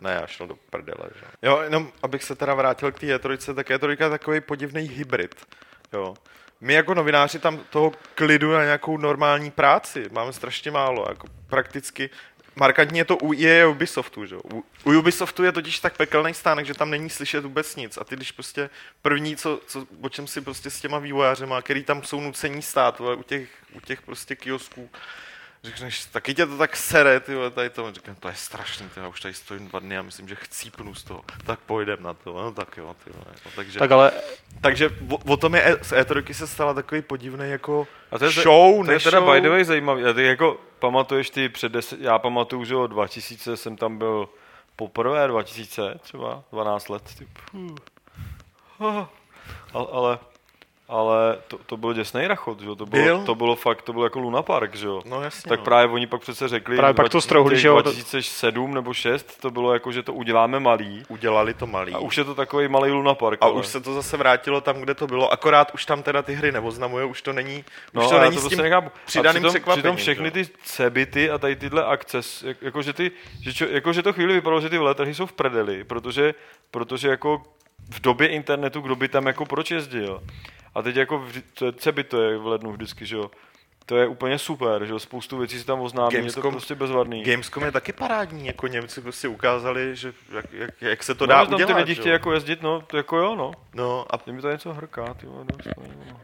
Ne, 0.00 0.18
já 0.20 0.26
šel 0.26 0.46
do 0.46 0.56
prdele, 0.70 1.10
že? 1.14 1.26
Jo, 1.42 1.60
jenom 1.60 1.92
abych 2.02 2.24
se 2.24 2.34
teda 2.34 2.54
vrátil 2.54 2.92
k 2.92 2.98
té 3.00 3.06
E3, 3.06 3.54
tak 3.54 3.70
E3 3.70 3.88
je 3.90 4.10
takový 4.10 4.40
podivný 4.40 4.82
hybrid, 4.82 5.46
jo. 5.92 6.14
My 6.60 6.74
jako 6.74 6.94
novináři 6.94 7.38
tam 7.38 7.60
toho 7.70 7.92
klidu 8.14 8.52
na 8.52 8.64
nějakou 8.64 8.96
normální 8.96 9.50
práci 9.50 10.08
máme 10.12 10.32
strašně 10.32 10.70
málo, 10.70 11.06
jako 11.08 11.26
prakticky 11.46 12.10
markantně 12.56 13.00
je 13.00 13.04
to 13.04 13.16
u 13.16 13.32
EA 13.32 13.68
Ubisoftu, 13.68 14.26
že? 14.26 14.36
U, 14.36 14.64
u 14.84 14.98
Ubisoftu 14.98 15.44
je 15.44 15.52
totiž 15.52 15.80
tak 15.80 15.96
pekelný 15.96 16.34
stánek, 16.34 16.66
že 16.66 16.74
tam 16.74 16.90
není 16.90 17.10
slyšet 17.10 17.44
vůbec 17.44 17.76
nic. 17.76 17.98
A 17.98 18.04
ty 18.04 18.16
když 18.16 18.32
prostě 18.32 18.70
první, 19.02 19.36
co, 19.36 19.60
co, 19.66 19.86
o 20.00 20.08
čem 20.08 20.26
si 20.26 20.40
prostě 20.40 20.70
s 20.70 20.80
těma 20.80 20.98
vývojářema, 20.98 21.62
který 21.62 21.84
tam 21.84 22.02
jsou 22.02 22.20
nucení 22.20 22.62
stát, 22.62 23.00
u 23.00 23.22
těch, 23.22 23.48
u 23.72 23.80
těch 23.80 24.02
prostě 24.02 24.36
kiosků, 24.36 24.90
řekneš, 25.64 26.04
taky 26.04 26.34
tě 26.34 26.46
to 26.46 26.58
tak 26.58 26.76
sere, 26.76 27.20
ty 27.20 27.34
vole, 27.34 27.50
tady 27.50 27.70
to. 27.70 27.92
Říkám, 27.92 28.14
to 28.14 28.28
je 28.28 28.34
strašný, 28.34 28.88
ty, 28.88 29.00
já 29.00 29.08
už 29.08 29.20
tady 29.20 29.34
stojím 29.34 29.68
dva 29.68 29.80
dny 29.80 29.98
a 29.98 30.02
myslím, 30.02 30.28
že 30.28 30.34
chcípnu 30.34 30.94
z 30.94 31.04
toho. 31.04 31.22
Tak 31.46 31.60
pojdem 31.60 32.02
na 32.02 32.14
to, 32.14 32.42
no 32.42 32.52
tak 32.52 32.76
jo, 32.76 32.96
ty 33.04 33.10
vole. 33.10 33.24
No, 33.44 33.50
takže, 33.56 33.78
Tak 33.78 33.90
ale 33.90 34.12
takže 34.60 34.90
o, 35.08 35.16
o, 35.16 35.36
tom 35.36 35.54
je, 35.54 35.62
e- 35.64 35.84
z 35.84 35.92
E3 35.92 36.32
se 36.32 36.46
stala 36.46 36.74
takový 36.74 37.02
podivný 37.02 37.50
jako 37.50 37.88
A 38.10 38.18
to 38.18 38.24
je, 38.24 38.30
show, 38.30 38.86
to 38.86 38.92
je 38.92 39.00
teda 39.00 39.20
neshow. 39.20 39.34
by 39.34 39.40
the 39.40 39.48
way 39.48 39.64
zajímavý. 39.64 40.04
A 40.04 40.12
ty 40.12 40.22
jako 40.24 40.60
pamatuješ 40.78 41.30
ty 41.30 41.48
před 41.48 41.72
deset, 41.72 42.00
já 42.00 42.18
pamatuju, 42.18 42.64
že 42.64 42.76
o 42.76 42.86
2000 42.86 43.56
jsem 43.56 43.76
tam 43.76 43.98
byl 43.98 44.28
poprvé, 44.76 45.28
2000 45.28 45.94
třeba, 46.02 46.42
12 46.52 46.88
let. 46.88 47.02
Ty, 47.18 47.28
puh. 47.50 47.76
Ah. 48.80 49.06
ale, 49.72 49.86
ale, 49.92 50.18
ale 50.90 51.38
to, 51.48 51.58
to 51.66 51.76
byl 51.76 51.92
děsný 51.94 52.26
rachot, 52.26 52.60
že 52.60 52.66
jo? 52.66 52.74
To 52.76 52.86
bylo, 52.86 53.02
Byl? 53.04 53.22
to 53.24 53.34
bylo 53.34 53.56
fakt, 53.56 53.82
to 53.82 53.92
bylo 53.92 54.04
jako 54.04 54.18
Luna 54.18 54.42
Park, 54.42 54.74
že 54.74 54.86
jo? 54.86 55.02
No 55.04 55.22
jasně, 55.22 55.48
Tak 55.48 55.58
no. 55.58 55.64
právě 55.64 55.94
oni 55.94 56.06
pak 56.06 56.20
přece 56.20 56.48
řekli, 56.48 56.76
Právě 56.76 56.94
pak 56.94 57.08
to 57.08 57.20
strouhli, 57.20 57.50
těch 57.54 57.60
že 57.62 57.68
jo? 57.68 57.80
2007 57.82 58.74
nebo 58.74 58.94
6 58.94 59.40
to 59.40 59.50
bylo 59.50 59.72
jako, 59.72 59.92
že 59.92 60.02
to 60.02 60.12
uděláme 60.14 60.60
malý. 60.60 61.02
Udělali 61.08 61.54
to 61.54 61.66
malý. 61.66 61.92
A 61.92 61.98
už 61.98 62.18
je 62.18 62.24
to 62.24 62.34
takový 62.34 62.68
malý 62.68 62.90
Luna 62.90 63.14
Park. 63.14 63.38
A 63.42 63.44
ale. 63.44 63.54
už 63.54 63.66
se 63.66 63.80
to 63.80 63.94
zase 63.94 64.16
vrátilo 64.16 64.60
tam, 64.60 64.76
kde 64.80 64.94
to 64.94 65.06
bylo, 65.06 65.32
akorát 65.32 65.70
už 65.74 65.86
tam 65.86 66.02
teda 66.02 66.22
ty 66.22 66.34
hry 66.34 66.52
neoznamuje, 66.52 67.04
už 67.04 67.22
to 67.22 67.32
není, 67.32 67.64
No, 67.94 68.02
už 68.04 68.08
to 68.10 68.20
není 68.20 68.36
to 68.36 68.42
s 68.42 68.48
tím 68.48 68.58
nechápu. 68.58 68.90
přidaným 69.06 69.36
a 69.46 69.48
přitom, 69.48 69.50
překvapením. 69.50 69.82
Přitom 69.82 69.96
všechny 69.96 70.30
ty 70.30 70.46
cebity 70.64 71.30
a 71.30 71.38
tady 71.38 71.56
tyhle 71.56 71.84
akce, 71.84 72.22
s- 72.22 72.42
jak, 72.42 72.62
jakože 72.62 72.92
ty, 72.92 73.10
že, 73.42 73.54
čo, 73.54 73.64
jakože 73.64 74.02
to 74.02 74.12
chvíli 74.12 74.34
vypadalo, 74.34 74.60
že 74.60 74.68
ty 74.68 74.78
veletrhy 74.78 75.14
jsou 75.14 75.26
v 75.26 75.32
prdeli, 75.32 75.84
protože, 75.84 76.34
protože 76.70 77.08
jako 77.08 77.42
v 77.90 78.00
době 78.00 78.28
internetu, 78.28 78.80
kdo 78.80 78.96
by 78.96 79.08
tam 79.08 79.26
jako 79.26 79.46
proč 79.46 79.70
jezdil. 79.70 80.22
A 80.74 80.82
teď 80.82 80.96
jako, 80.96 81.18
vždy- 81.18 81.42
to 81.54 81.66
je 81.66 81.72
cebit, 81.72 82.08
to 82.08 82.22
je 82.22 82.38
v 82.38 82.46
lednu 82.46 82.72
vždycky, 82.72 83.06
že 83.06 83.16
jo. 83.16 83.30
To 83.86 83.96
je 83.96 84.06
úplně 84.06 84.38
super, 84.38 84.84
že 84.84 84.92
jo, 84.92 84.98
spoustu 84.98 85.38
věcí 85.38 85.58
si 85.58 85.66
tam 85.66 85.80
oznámí, 85.80 86.14
je 86.14 86.22
to 86.22 86.40
Gamescom- 86.40 86.50
prostě 86.50 86.74
bezvadný. 86.74 87.22
Gamescom 87.22 87.62
je 87.64 87.72
taky 87.72 87.92
parádní, 87.92 88.46
jako 88.46 88.66
Němci 88.66 89.00
prostě 89.00 89.28
ukázali, 89.28 89.96
že 89.96 90.12
jak, 90.32 90.52
jak, 90.52 90.82
jak 90.82 91.02
se 91.02 91.14
to 91.14 91.24
no, 91.24 91.28
dá 91.28 91.44
tam 91.44 91.54
udělat. 91.54 91.74
ty 91.74 91.80
lidi 91.80 91.94
chtějí 91.94 92.12
jako 92.12 92.32
jezdit, 92.32 92.62
no, 92.62 92.80
to 92.80 92.96
jako 92.96 93.16
jo, 93.16 93.36
no. 93.36 93.52
No 93.74 94.06
a, 94.10 94.32
mi 94.32 94.42
to 94.42 94.50
něco 94.50 94.72
hrká, 94.72 95.14
ty 95.14 95.26
vole, 95.26 95.44
no. 95.48 96.20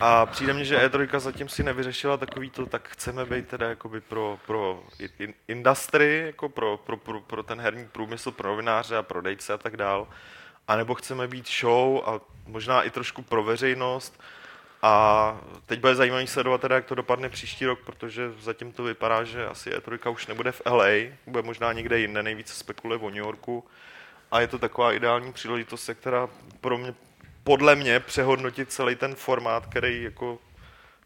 a 0.00 0.26
přijde 0.26 0.52
mně, 0.52 0.64
že 0.64 0.88
E3 0.88 1.18
zatím 1.18 1.48
si 1.48 1.62
nevyřešila 1.62 2.16
takový 2.16 2.50
to, 2.50 2.66
tak 2.66 2.88
chceme 2.88 3.24
být 3.24 3.48
teda 3.48 3.68
jakoby 3.68 4.00
pro, 4.00 4.38
pro 4.46 4.82
in, 5.18 5.34
industry, 5.48 6.22
jako 6.26 6.48
pro, 6.48 6.76
pro, 6.76 6.96
pro, 6.96 7.20
pro, 7.20 7.42
ten 7.42 7.60
herní 7.60 7.88
průmysl, 7.92 8.30
pro 8.30 8.48
novináře 8.48 8.96
a 8.96 9.02
prodejce 9.02 9.52
a 9.52 9.58
tak 9.58 9.76
dál. 9.76 10.08
A 10.68 10.76
nebo 10.76 10.94
chceme 10.94 11.28
být 11.28 11.48
show 11.60 12.02
a 12.08 12.20
možná 12.46 12.82
i 12.82 12.90
trošku 12.90 13.22
pro 13.22 13.42
veřejnost. 13.42 14.20
A 14.82 15.36
teď 15.66 15.80
bude 15.80 15.94
zajímavý 15.94 16.26
sledovat 16.26 16.60
teda, 16.60 16.74
jak 16.74 16.84
to 16.84 16.94
dopadne 16.94 17.28
příští 17.28 17.66
rok, 17.66 17.78
protože 17.86 18.32
zatím 18.40 18.72
to 18.72 18.82
vypadá, 18.82 19.24
že 19.24 19.46
asi 19.46 19.70
E3 19.70 20.12
už 20.12 20.26
nebude 20.26 20.52
v 20.52 20.62
LA, 20.66 21.10
bude 21.26 21.42
možná 21.42 21.72
někde 21.72 21.98
jinde, 21.98 22.22
nejvíce 22.22 22.54
spekuluje 22.54 23.00
o 23.00 23.10
New 23.10 23.18
Yorku. 23.18 23.64
A 24.30 24.40
je 24.40 24.46
to 24.46 24.58
taková 24.58 24.92
ideální 24.92 25.32
příležitost, 25.32 25.90
která 25.94 26.28
pro 26.60 26.78
mě, 26.78 26.94
podle 27.44 27.76
mě, 27.76 28.00
přehodnotit 28.00 28.72
celý 28.72 28.94
ten 28.94 29.14
formát, 29.14 29.66
který 29.66 30.02
jako 30.02 30.38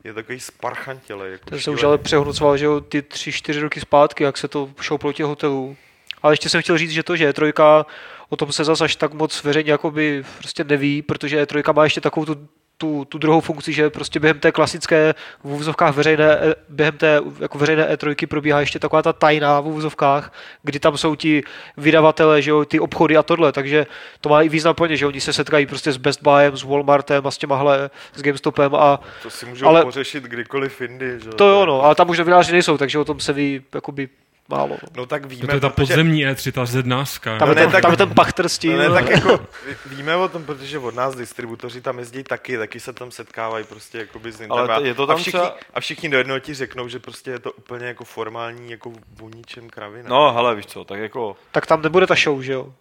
je 0.04 0.14
takový 0.14 0.40
sparchantělej. 0.40 1.32
Jako 1.32 1.50
ten 1.50 1.60
se 1.60 1.70
už 1.70 1.82
ale 1.82 1.98
přehodnocoval, 1.98 2.56
že 2.56 2.64
jo, 2.64 2.80
ty 2.80 3.02
tři, 3.02 3.32
čtyři 3.32 3.60
roky 3.60 3.80
zpátky, 3.80 4.24
jak 4.24 4.38
se 4.38 4.48
to 4.48 4.70
šouplo 4.80 5.12
těch 5.12 5.26
hotelů. 5.26 5.76
Ale 6.22 6.32
ještě 6.32 6.48
jsem 6.48 6.62
chtěl 6.62 6.78
říct, 6.78 6.90
že 6.90 7.02
to, 7.02 7.16
že 7.16 7.30
E3, 7.30 7.84
o 8.28 8.36
tom 8.36 8.52
se 8.52 8.64
zase 8.64 8.84
až 8.84 8.96
tak 8.96 9.12
moc 9.12 9.44
veřejně 9.44 9.72
jakoby 9.72 10.24
prostě 10.38 10.64
neví, 10.64 11.02
protože 11.02 11.44
E3 11.44 11.74
má 11.74 11.84
ještě 11.84 12.00
takovou 12.00 12.26
tu, 12.26 12.48
tu, 12.78 13.04
tu 13.04 13.18
druhou 13.18 13.40
funkci, 13.40 13.72
že 13.72 13.90
prostě 13.90 14.20
během 14.20 14.38
té 14.40 14.52
klasické 14.52 15.14
v 15.44 15.48
úvozovkách 15.52 15.94
veřejné, 15.94 16.38
během 16.68 16.96
té 16.98 17.20
jako 17.40 17.58
veřejné 17.58 17.94
E3 17.94 18.26
probíhá 18.26 18.60
ještě 18.60 18.78
taková 18.78 19.02
ta 19.02 19.12
tajná 19.12 19.60
v 19.60 19.66
úvozovkách, 19.66 20.32
kdy 20.62 20.78
tam 20.78 20.96
jsou 20.98 21.14
ti 21.14 21.42
vydavatele, 21.76 22.42
že 22.42 22.50
jo, 22.50 22.64
ty 22.64 22.80
obchody 22.80 23.16
a 23.16 23.22
tohle, 23.22 23.52
takže 23.52 23.86
to 24.20 24.28
má 24.28 24.42
i 24.42 24.48
význam 24.48 24.74
pro 24.74 24.86
ně, 24.86 24.96
že 24.96 25.06
oni 25.06 25.20
se 25.20 25.32
setkají 25.32 25.66
prostě 25.66 25.92
s 25.92 25.96
Best 25.96 26.22
Buyem, 26.22 26.56
s 26.56 26.62
Walmartem 26.62 27.26
a 27.26 27.30
s 27.30 27.38
těmahle, 27.38 27.90
s 28.14 28.22
GameStopem 28.22 28.74
a 28.74 29.00
To 29.22 29.30
si 29.30 29.46
můžou 29.46 29.66
ale- 29.66 29.82
pořešit 29.84 30.24
kdykoliv 30.24 30.80
jindy. 30.80 31.20
Že? 31.24 31.30
to 31.30 31.48
jo, 31.48 31.66
no, 31.66 31.82
ale 31.82 31.94
tam 31.94 32.10
už 32.10 32.18
novináři 32.18 32.52
nejsou, 32.52 32.78
takže 32.78 32.98
o 32.98 33.04
tom 33.04 33.20
se 33.20 33.32
ví 33.32 33.62
jakoby 33.74 34.08
málo. 34.48 34.68
No. 34.82 34.88
No 34.96 35.06
tak 35.06 35.24
víme, 35.26 35.46
To 35.48 35.54
je 35.54 35.60
ta 35.60 35.68
protože- 35.68 35.86
podzemní 35.86 36.26
E3, 36.26 36.52
ta 36.52 36.66
zednářská. 36.66 37.38
Tam, 37.38 37.48
No 37.48 37.52
je 37.52 37.56
ne, 37.56 37.62
ten, 37.62 37.72
tak- 37.72 37.82
tam 37.82 37.90
je 37.90 37.96
ten 37.96 38.10
pachter 38.14 38.48
s 38.48 38.58
tím. 38.58 38.72
No 38.72 38.78
ne, 38.78 38.90
tak 38.90 39.10
jako 39.10 39.46
víme 39.86 40.16
o 40.16 40.28
tom, 40.28 40.44
protože 40.44 40.78
od 40.78 40.94
nás 40.94 41.14
distributoři 41.14 41.80
tam 41.80 41.98
jezdí 41.98 42.22
taky, 42.22 42.58
taky 42.58 42.80
se 42.80 42.92
tam 42.92 43.10
setkávají 43.10 43.64
prostě 43.64 43.98
jakoby 43.98 44.32
s 44.32 44.40
Ale 44.40 44.46
Nintendo. 44.62 44.80
to- 44.80 44.86
je 44.86 44.94
to 44.94 45.02
a, 45.02 45.06
tam 45.06 45.16
všichni, 45.16 45.40
třeba- 45.40 45.54
a 45.74 45.80
všichni 45.80 46.08
do 46.08 46.18
jednoho 46.18 46.40
ti 46.40 46.54
řeknou, 46.54 46.88
že 46.88 46.98
prostě 46.98 47.30
je 47.30 47.38
to 47.38 47.52
úplně 47.52 47.86
jako 47.86 48.04
formální, 48.04 48.70
jako 48.70 48.92
o 49.22 49.28
ničem 49.34 49.70
kravina. 49.70 50.08
No, 50.08 50.32
hele, 50.32 50.54
víš 50.54 50.66
co, 50.66 50.84
tak 50.84 50.98
jako 51.00 51.36
tak 51.52 51.66
tam 51.66 51.82
nebude 51.82 52.06
ta 52.06 52.14
show, 52.14 52.42
že 52.42 52.52
jo? 52.52 52.72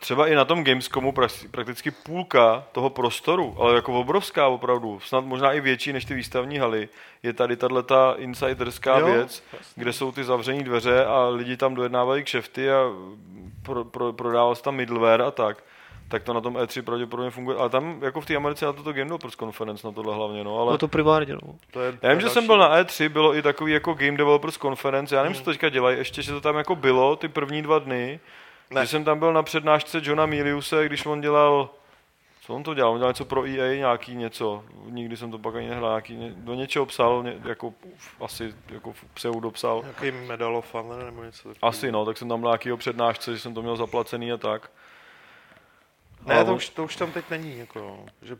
Třeba 0.00 0.26
i 0.28 0.34
na 0.34 0.44
tom 0.44 0.64
Gamescomu 0.64 1.12
pra- 1.12 1.48
prakticky 1.50 1.90
půlka 1.90 2.64
toho 2.72 2.90
prostoru, 2.90 3.56
ale 3.58 3.74
jako 3.74 4.00
obrovská 4.00 4.46
opravdu, 4.48 5.00
snad 5.00 5.24
možná 5.24 5.52
i 5.52 5.60
větší 5.60 5.92
než 5.92 6.04
ty 6.04 6.14
výstavní 6.14 6.58
haly, 6.58 6.88
je 7.22 7.32
tady 7.32 7.56
tahle 7.56 7.82
ta 7.82 8.14
insiderská 8.18 8.98
Jo, 8.98 9.06
věc, 9.06 9.42
kde 9.74 9.92
jsou 9.92 10.12
ty 10.12 10.24
zavřené 10.24 10.62
dveře 10.64 11.04
a 11.04 11.28
lidi 11.28 11.56
tam 11.56 11.74
dojednávají 11.74 12.24
kšefty 12.24 12.70
a 12.70 12.82
pro, 13.62 13.84
pro, 13.84 14.12
prodává 14.12 14.54
se 14.54 14.62
tam 14.62 14.74
middleware 14.74 15.22
a 15.22 15.30
tak. 15.30 15.64
Tak 16.08 16.22
to 16.22 16.32
na 16.32 16.40
tom 16.40 16.54
E3 16.54 16.82
pravděpodobně 16.82 17.30
funguje. 17.30 17.56
Ale 17.56 17.70
tam 17.70 17.98
jako 18.02 18.20
v 18.20 18.26
té 18.26 18.36
Americe 18.36 18.66
na 18.66 18.72
toto 18.72 18.92
Game 18.92 19.04
Developers 19.04 19.34
Conference 19.36 19.86
na 19.86 19.92
tohle 19.92 20.14
hlavně, 20.14 20.44
no. 20.44 20.58
Ale 20.58 20.72
No 20.72 20.78
to 20.78 20.88
primárně, 20.88 21.34
no. 21.34 21.40
to 21.70 21.80
je, 21.80 21.98
já 22.02 22.10
vím, 22.12 22.20
že 22.20 22.28
jsem 22.28 22.46
byl 22.46 22.58
na 22.58 22.74
věc. 22.74 22.88
E3, 22.88 23.08
bylo 23.08 23.36
i 23.36 23.42
takový 23.42 23.72
jako 23.72 23.94
Game 23.94 24.16
Developers 24.16 24.58
Conference, 24.58 25.14
já 25.16 25.22
nevím, 25.22 25.36
co 25.38 25.44
to 25.44 25.50
teďka 25.50 25.68
dělají, 25.68 25.98
ještě, 25.98 26.22
že 26.22 26.32
to 26.32 26.40
tam 26.40 26.56
jako 26.56 26.76
bylo, 26.76 27.16
ty 27.16 27.28
první 27.28 27.62
dva 27.62 27.78
dny, 27.78 28.20
Ne. 28.70 28.80
že 28.80 28.86
jsem 28.86 29.04
tam 29.04 29.18
byl 29.18 29.32
na 29.32 29.42
přednášce 29.42 30.00
Johna 30.02 30.26
Miliuse, 30.26 30.86
když 30.86 31.06
on 31.06 31.20
dělal, 31.20 31.70
co 32.40 32.54
on 32.54 32.62
to 32.62 32.74
dělal, 32.74 32.92
on 32.92 32.98
dělal 32.98 33.10
něco 33.10 33.24
pro 33.24 33.44
EA, 33.46 33.76
nějaký 33.76 34.14
něco, 34.14 34.64
nikdy 34.84 35.16
jsem 35.16 35.30
to 35.30 35.38
pak 35.38 35.54
ani 35.54 35.68
nehrál, 35.68 35.90
nějaký, 35.90 36.16
ně- 36.16 36.32
do 36.36 36.54
něčeho 36.54 36.86
psal, 36.86 37.22
ně, 37.22 37.36
jako 37.44 37.74
asi 38.20 38.54
jako 38.68 38.94
pseudo 39.14 39.50
psal. 39.50 39.82
Nějaký 39.82 40.10
Medal 40.26 40.56
of 40.56 40.74
Honor 40.74 41.04
nebo 41.04 41.24
něco 41.24 41.38
takového. 41.48 41.56
Asi 41.62 41.92
no, 41.92 42.04
tak 42.04 42.18
jsem 42.18 42.28
tam 42.28 42.40
byl 42.40 42.48
nějakýho 42.48 42.76
přednášce, 42.76 43.32
že 43.34 43.40
jsem 43.40 43.54
to 43.54 43.62
měl 43.62 43.76
zaplacený 43.76 44.32
a 44.32 44.36
tak. 44.36 44.70
Ne, 46.26 46.34
Ale 46.34 46.44
to 46.44 46.54
už, 46.54 46.68
to 46.68 46.84
už 46.84 46.96
tam 46.96 47.12
teď 47.12 47.24
není. 47.30 47.58
Jako, 47.58 47.78
no. 47.78 48.06
že, 48.22 48.36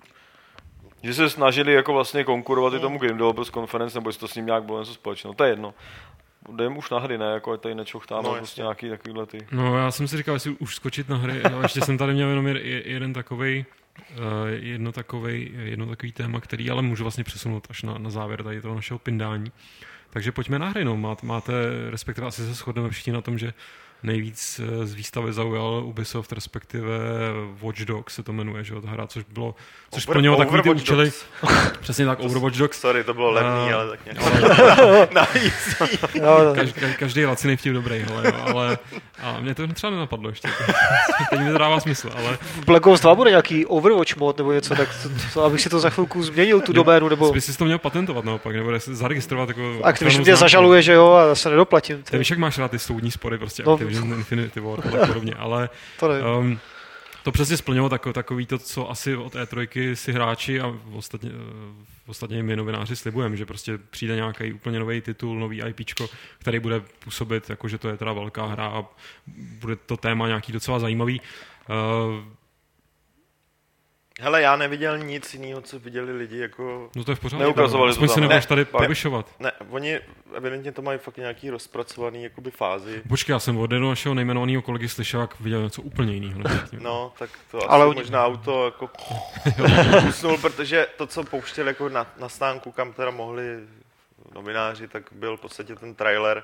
Že 1.03 1.15
se 1.15 1.31
snažili 1.31 1.73
jako 1.73 1.93
vlastně 1.93 2.25
konkurovat 2.25 2.75
i 2.75 2.81
tomu 2.81 2.99
Game 2.99 3.13
Developers 3.13 3.51
Conference, 3.51 3.99
nebo 3.99 4.09
jestli 4.09 4.21
to 4.21 4.29
s 4.29 4.35
ním 4.35 4.47
nějak 4.47 4.65
bylo 4.65 4.81
něco 4.81 4.95
společného, 4.95 5.35
to 5.35 5.45
je 5.45 5.51
jedno. 5.51 5.75
Jdem 6.55 6.77
už 6.77 6.91
na 6.91 6.99
hry, 6.99 7.19
ne, 7.19 7.27
jako 7.27 7.57
tady 7.57 7.75
nečochtáme 7.75 8.23
No, 8.23 8.29
no, 8.33 8.37
prostě 8.39 8.61
nějaký 8.63 8.89
takovýhle 8.89 9.27
ty. 9.27 9.39
No 9.53 9.79
já 9.79 9.91
jsem 9.91 10.09
si 10.09 10.17
říkal, 10.17 10.35
jestli 10.35 10.51
už 10.59 10.75
skočit 10.77 11.09
na 11.09 11.17
hry, 11.17 11.43
ale 11.43 11.65
ještě 11.65 11.81
jsem 11.81 11.99
tady 11.99 12.13
měl 12.15 12.29
jenom 12.29 12.47
jed- 12.47 12.61
je- 12.65 12.89
jeden 12.91 13.13
takovej, 13.13 13.65
uh, 14.11 14.17
jedno, 14.49 14.93
takovej, 14.93 15.51
jedno 15.55 15.87
takový 15.87 16.13
téma, 16.13 16.41
který 16.41 16.71
ale 16.71 16.83
můžu 16.83 17.05
vlastně 17.05 17.25
přesunout 17.25 17.67
až 17.71 17.83
na, 17.83 17.99
na 17.99 18.11
závěr 18.11 18.43
tady 18.43 18.61
toho 18.61 18.75
našeho 18.75 18.99
pindání. 18.99 19.53
Takže 20.11 20.33
pojďme 20.33 20.59
na 20.59 20.69
hry, 20.69 20.85
no. 20.85 20.97
Máte, 20.97 21.27
máte, 21.27 21.53
respektive 21.91 22.27
asi 22.27 22.43
se 22.43 22.55
shodneme 22.55 22.91
všichni 22.91 23.13
na 23.13 23.21
tom, 23.21 23.39
že 23.39 23.53
nejvíc 24.07 24.61
eh, 24.83 24.87
z 24.87 24.95
výstavy 24.95 25.33
zaujal 25.33 25.83
Ubisoft, 25.85 26.33
respektive 26.33 26.89
Watch 27.63 27.79
Dogs 27.81 28.15
se 28.15 28.23
to 28.23 28.33
jmenuje, 28.33 28.65
že 28.65 28.75
jo, 28.75 28.81
ta 28.81 28.91
hra, 28.91 29.07
což 29.07 29.25
bylo, 29.33 29.55
což 29.91 30.03
Over- 30.07 30.11
splnilo 30.13 30.37
takový 30.37 30.63
ty 30.63 30.71
účely, 30.71 31.05
Dogs. 31.05 31.25
přesně 31.81 32.07
tak, 32.07 32.21
Overwatch 32.21 32.57
Dogs, 32.57 32.81
Sorry, 32.81 33.05
to 33.05 33.15
bylo 33.15 33.31
levný, 33.31 33.73
A- 33.73 33.75
ale 33.77 33.91
tak 33.91 34.01
nějak. 34.05 34.19
ale 34.79 35.09
Navíc. 35.15 35.55
Jo, 36.15 36.45
no. 36.45 36.55
Kaž, 36.55 36.73
ka, 36.73 36.87
každý 36.99 37.25
laciný 37.25 37.57
vtip 37.57 37.73
dobrý, 37.73 38.05
ale, 38.13 38.23
jo, 38.27 38.35
ale 38.55 38.79
a 39.23 39.41
mě 39.41 39.55
to 39.55 39.67
třeba 39.67 39.91
nenapadlo 39.91 40.29
ještě. 40.29 40.49
Teď 41.31 41.41
mi 41.41 41.53
to 41.53 41.59
dává 41.59 41.81
smysl, 41.81 42.11
ale 42.17 42.37
V 42.43 42.65
Black 42.65 42.87
Ops 42.87 43.01
2 43.01 43.15
bude 43.15 43.31
nějaký 43.31 43.67
Overwatch 43.67 44.17
mod 44.17 44.39
nebo 44.39 44.53
něco, 44.53 44.75
tak 44.75 44.89
to, 45.03 45.09
to, 45.35 45.45
abych 45.45 45.61
si 45.61 45.69
to 45.69 45.81
za 45.81 45.91
chvilku 45.91 46.23
změnil, 46.23 46.61
tu 46.61 46.73
doménu, 46.73 47.09
nebo 47.09 47.33
bys 47.33 47.45
si 47.45 47.59
to 47.59 47.65
měl 47.65 47.79
patentovat 47.79 48.25
naopak, 48.25 48.57
nebo 48.57 48.71
zaregistrovat 48.79 49.49
jako... 49.49 49.63
Activision 49.83 50.21
ochrannou 50.21 50.25
mě 50.25 50.37
zažaluje, 50.37 50.83
že 50.83 50.93
jo, 50.93 51.13
a 51.13 51.35
se 51.35 51.51
nedoplatím. 51.51 51.97
Ty 52.03 52.11
Ty. 52.11 52.19
víš, 52.19 52.31
jak 52.31 52.39
máš 52.39 52.59
rád 52.59 52.71
ty 52.71 52.79
soudní 52.79 53.11
spory, 53.11 53.39
prostě 53.39 53.63
No. 53.67 53.77
Activision, 53.97 54.19
Infinity 54.19 54.61
War 54.61 54.81
a 54.89 54.91
tak 54.91 55.07
podobně, 55.07 55.35
ale 55.35 55.71
To 56.01 56.09
um, 56.39 56.59
To 57.23 57.33
přesně 57.33 57.57
splnilo 57.57 57.89
tako, 57.89 58.13
takový 58.13 58.47
to, 58.47 58.59
co 58.59 58.91
asi 58.91 59.17
od 59.17 59.35
E3 59.35 59.93
si 59.93 60.13
hráči 60.13 60.61
a 60.61 60.75
ostatně, 60.93 61.31
eh, 61.31 61.85
ostatně 62.07 62.43
my 62.43 62.57
novináři 62.57 62.97
slibujeme, 62.97 63.37
že 63.37 63.47
prostě 63.47 63.79
přijde 63.91 64.17
nějaký 64.17 64.53
úplně 64.53 64.79
nový 64.79 65.01
titul, 65.01 65.39
nový 65.39 65.63
IPčko, 65.69 66.09
který 66.39 66.59
bude 66.59 66.81
působit 67.05 67.51
jako, 67.51 67.69
že 67.69 67.79
to 67.79 67.89
je 67.89 67.97
teda 67.97 68.13
velká 68.13 68.47
hra 68.47 68.67
a 68.67 68.85
bude 69.37 69.77
to 69.77 69.97
téma 69.97 70.27
nějaký 70.27 70.53
docela 70.53 70.79
zajímavý. 70.79 71.21
Uh, 71.69 72.25
Hele, 74.21 74.43
já 74.43 74.57
neviděl 74.57 74.99
nic 74.99 75.35
jiného, 75.35 75.61
co 75.61 75.79
viděli 75.79 76.13
lidi 76.13 76.39
jako... 76.39 76.91
no 76.97 77.05
to 77.05 77.11
je 77.11 77.15
v 77.15 77.21
pořádku. 77.21 77.43
Neukazovali 77.43 77.91
Aspoň 77.91 78.09
to 78.09 78.15
si 78.15 78.21
nebudeš 78.21 78.45
Ne, 78.45 78.49
tady 78.49 78.61
ne. 78.61 78.65
povyšovat. 78.65 79.27
Ne, 79.39 79.53
oni 79.71 80.01
evidentně 80.35 80.73
to 80.73 80.83
mají 80.83 80.99
fakt 80.99 81.17
nějaký 81.17 81.51
rozpracovaný 81.51 82.23
jakoby 82.23 82.51
fázi. 82.51 83.03
Počkej, 83.09 83.33
já 83.33 83.39
jsem 83.39 83.59
od 83.59 83.73
jednoho 83.73 83.91
našeho 83.93 84.15
nejmenovaného 84.15 84.63
kolegy 84.63 84.89
slyšel, 84.89 85.21
jak 85.21 85.41
viděl 85.41 85.63
něco 85.63 85.83
úplně 85.83 86.15
jiného. 86.15 86.41
No, 86.79 87.13
tak 87.19 87.31
to 87.51 87.59
asi 87.59 87.69
Ale 87.69 87.95
možná 87.95 88.27
auto 88.27 88.65
jako 88.65 88.91
usnul, 90.09 90.39
protože 90.39 90.87
to, 90.97 91.07
co 91.07 91.25
pouštěli 91.25 91.69
jako 91.69 91.89
na, 91.89 92.07
na 92.21 92.29
stánku, 92.29 92.73
kam 92.73 92.93
teda 92.93 93.11
mohli 93.11 93.45
novináři, 94.35 94.89
tak 94.89 95.03
byl 95.13 95.37
v 95.37 95.41
podstatě 95.41 95.75
ten 95.77 95.95
trailer, 95.95 96.43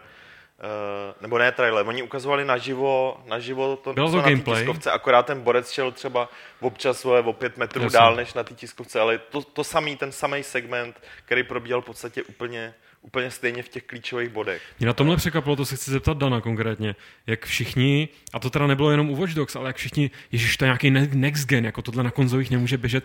nebo 1.21 1.39
ne 1.39 1.53
trailer, 1.53 1.87
oni 1.87 2.03
ukazovali 2.03 2.45
naživo, 2.45 3.17
naživo 3.27 3.77
to, 3.77 3.93
Bylo 3.93 4.11
to 4.11 4.17
na 4.17 4.23
té 4.23 4.31
gameplay? 4.31 4.59
tiskovce, 4.59 4.91
akorát 4.91 5.27
ten 5.27 5.41
borec 5.41 5.71
šel 5.71 5.93
třeba 5.93 6.29
občas 6.61 7.05
vole, 7.05 7.21
o 7.21 7.33
pět 7.33 7.57
metrů 7.57 7.83
Jasně. 7.83 7.99
dál 7.99 8.17
než 8.17 8.35
na 8.35 8.45
té 8.45 8.55
tiskovce, 8.55 9.01
ale 9.01 9.19
to, 9.19 9.43
to 9.43 9.65
samý, 9.65 9.97
ten 9.97 10.13
samý 10.13 10.43
segment, 10.43 11.01
který 11.25 11.43
probíhal 11.43 11.81
v 11.83 11.85
podstatě 11.85 12.23
úplně, 12.23 12.75
úplně 13.03 13.31
stejně 13.31 13.63
v 13.63 13.69
těch 13.69 13.83
klíčových 13.83 14.29
bodech. 14.29 14.63
Mě 14.79 14.87
na 14.87 14.93
tomhle 14.93 15.17
překvapilo, 15.17 15.57
to 15.57 15.65
se 15.65 15.77
chci 15.77 15.91
zeptat 15.91 16.17
Dana 16.17 16.41
konkrétně, 16.41 16.95
jak 17.27 17.47
všichni, 17.47 18.09
a 18.33 18.39
to 18.39 18.51
teda 18.51 18.67
nebylo 18.67 18.91
jenom 18.91 19.11
u 19.11 19.17
Watch 19.17 19.33
Dogs, 19.35 19.57
ale 19.57 19.67
jak 19.69 19.77
všichni, 19.77 20.11
ježiš, 20.33 20.57
to 20.57 20.65
je 20.65 20.67
nějaký 20.67 20.91
ne- 20.91 21.09
next 21.13 21.49
gen, 21.49 21.65
jako 21.65 21.83
tohle 21.83 22.03
na 22.03 22.11
konzolích 22.11 22.51
nemůže 22.51 22.79
běžet, 22.79 23.05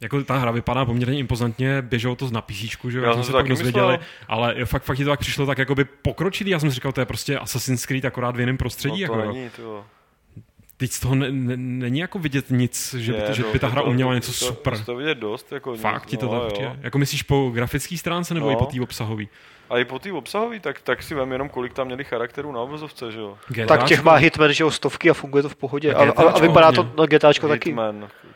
jako 0.00 0.24
ta 0.24 0.36
hra 0.38 0.50
vypadá 0.50 0.84
poměrně 0.84 1.18
impozantně, 1.18 1.82
běželo 1.82 2.16
to 2.16 2.30
na 2.30 2.40
PC, 2.40 2.54
že 2.88 2.98
jo, 2.98 3.04
Já 3.04 3.12
jsme 3.14 3.22
se 3.24 3.32
pak 3.32 3.48
dozvěděli, 3.48 3.98
ale 4.28 4.64
fakt, 4.64 4.82
fakt 4.82 4.96
ti 4.96 5.04
to 5.04 5.10
tak 5.10 5.20
přišlo 5.20 5.46
tak 5.46 5.58
jakoby 5.58 5.84
pokročilý, 5.84 6.50
já 6.50 6.58
jsem 6.58 6.70
si 6.70 6.74
říkal, 6.74 6.92
to 6.92 7.00
je 7.00 7.06
prostě 7.06 7.38
Assassin's 7.38 7.86
Creed 7.86 8.04
akorát 8.04 8.36
v 8.36 8.40
jiném 8.40 8.56
prostředí, 8.56 9.02
No 9.02 9.08
to 9.14 9.20
jako, 9.20 9.32
není, 9.32 9.50
to. 9.50 9.84
Teď 10.76 10.92
z 10.92 11.00
toho 11.00 11.14
ne, 11.14 11.30
ne, 11.32 11.56
není 11.56 11.98
jako 11.98 12.18
vidět 12.18 12.50
nic, 12.50 12.94
že, 12.98 13.12
by, 13.12 13.18
Je, 13.18 13.34
že 13.34 13.42
no, 13.42 13.52
by 13.52 13.58
ta 13.58 13.68
hra 13.68 13.82
to- 13.82 13.88
uměla 13.88 14.10
to- 14.10 14.14
něco 14.14 14.32
to- 14.32 14.38
super. 14.46 14.78
To, 14.78 14.84
to 14.84 14.96
vidět 14.96 15.18
dost. 15.18 15.52
Jako 15.52 15.76
Fakt 15.76 16.06
ti 16.06 16.16
to 16.16 16.26
no, 16.26 16.40
tak 16.40 16.60
je? 16.60 16.76
Jako 16.80 16.98
myslíš 16.98 17.22
po 17.22 17.50
grafické 17.54 17.98
stránce 17.98 18.34
nebo 18.34 18.46
No. 18.46 18.52
i 18.52 18.56
po 18.56 18.66
té 18.66 18.80
obsahové? 18.80 19.24
A 19.70 19.78
i 19.78 19.84
po 19.84 19.98
té 19.98 20.12
obsahový, 20.12 20.60
tak, 20.60 20.80
tak 20.80 21.02
si 21.02 21.14
vem 21.14 21.32
jenom, 21.32 21.48
kolik 21.48 21.72
tam 21.72 21.86
měli 21.86 22.04
charakterů 22.04 22.52
na 22.52 22.60
obrazovce, 22.60 23.12
že 23.12 23.18
jo? 23.18 23.38
Tak 23.68 23.84
těch 23.84 24.02
má 24.02 24.14
Hitman, 24.14 24.52
že 24.52 24.64
jo, 24.64 24.70
stovky 24.70 25.10
a 25.10 25.14
funguje 25.14 25.42
to 25.42 25.48
v 25.48 25.56
pohodě. 25.56 25.94
A, 25.94 26.10
a, 26.10 26.22
a 26.22 26.38
vypadá 26.38 26.72
to 26.72 26.92
na 26.98 27.06
GTAčko 27.06 27.48
taky. 27.48 27.76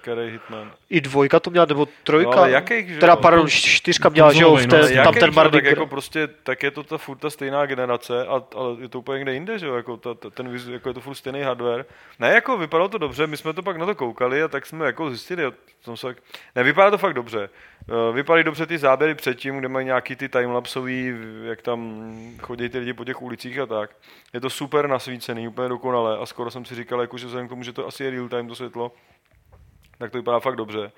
Který 0.04 0.30
Hitman. 0.30 0.72
I 0.90 1.00
dvojka 1.00 1.40
to 1.40 1.50
měla, 1.50 1.66
nebo 1.66 1.88
trojka. 2.02 2.30
No, 2.30 2.38
ale 2.38 2.50
jakých, 2.50 2.88
že 2.88 3.00
teda 3.00 3.16
pardon, 3.16 3.48
čtyřka 3.48 4.08
měla, 4.08 4.32
že 4.32 4.42
jo, 4.42 4.56
v 4.56 4.66
té, 4.66 4.76
no, 4.76 4.82
Ale 4.82 5.04
tam 5.04 5.14
ten 5.14 5.30
že 5.30 5.36
Mardi 5.36 5.56
tak 5.56 5.64
jako 5.64 5.86
prostě, 5.86 6.28
tak 6.42 6.62
je 6.62 6.70
to 6.70 6.82
ta 6.82 6.98
furt 6.98 7.18
ta 7.18 7.30
stejná 7.30 7.66
generace, 7.66 8.26
a, 8.26 8.42
ale 8.54 8.76
je 8.80 8.88
to 8.88 8.98
úplně 8.98 9.18
někde 9.18 9.34
jinde, 9.34 9.58
že 9.58 9.66
jo, 9.66 9.74
jako, 9.74 9.96
ta, 9.96 10.14
ta, 10.14 10.30
ten, 10.30 10.58
jako 10.72 10.88
je 10.88 10.94
to 10.94 11.00
furt 11.00 11.14
stejný 11.14 11.42
hardware. 11.42 11.84
Ne, 12.18 12.34
jako 12.34 12.58
vypadalo 12.58 12.88
to 12.88 12.98
dobře, 12.98 13.26
my 13.26 13.36
jsme 13.36 13.52
to 13.52 13.62
pak 13.62 13.76
na 13.76 13.86
to 13.86 13.94
koukali 13.94 14.42
a 14.42 14.48
tak 14.48 14.66
jsme 14.66 14.86
jako 14.86 15.10
zjistili, 15.10 15.44
a 15.44 15.52
jsem 15.82 15.96
se, 15.96 16.14
ne, 16.56 16.62
vypadá 16.62 16.90
to 16.90 16.98
fakt 16.98 17.14
dobře. 17.14 17.48
Eh, 17.88 18.12
Vypadají 18.12 18.44
dobře 18.44 18.66
ty 18.66 18.78
záběry 18.78 19.14
předtím, 19.14 19.58
kde 19.58 19.68
mají 19.68 19.86
nějaký 19.86 20.16
ty 20.16 20.28
timelapsový, 20.28 21.14
jak 21.44 21.62
tam 21.62 22.04
chodí 22.42 22.68
ty 22.68 22.78
lidi 22.78 22.92
po 22.92 23.04
těch 23.04 23.22
ulicích 23.22 23.58
a 23.58 23.66
tak. 23.66 23.90
Je 24.32 24.40
to 24.40 24.50
super 24.50 24.88
nasvícený, 24.88 25.48
úplně 25.48 25.68
dokonale 25.68 26.18
a 26.18 26.26
skoro 26.26 26.50
jsem 26.50 26.64
si 26.64 26.74
říkal, 26.74 27.00
jako, 27.00 27.18
že 27.18 27.26
vzhledem 27.26 27.46
k 27.46 27.50
tomu, 27.50 27.62
že 27.62 27.72
to 27.72 27.86
asi 27.86 28.04
je 28.04 28.10
real 28.10 28.28
time 28.28 28.48
to 28.48 28.54
světlo, 28.54 28.92
tak 29.98 30.10
to 30.10 30.18
vypadá 30.18 30.40
fakt 30.40 30.56
dobře. 30.56 30.92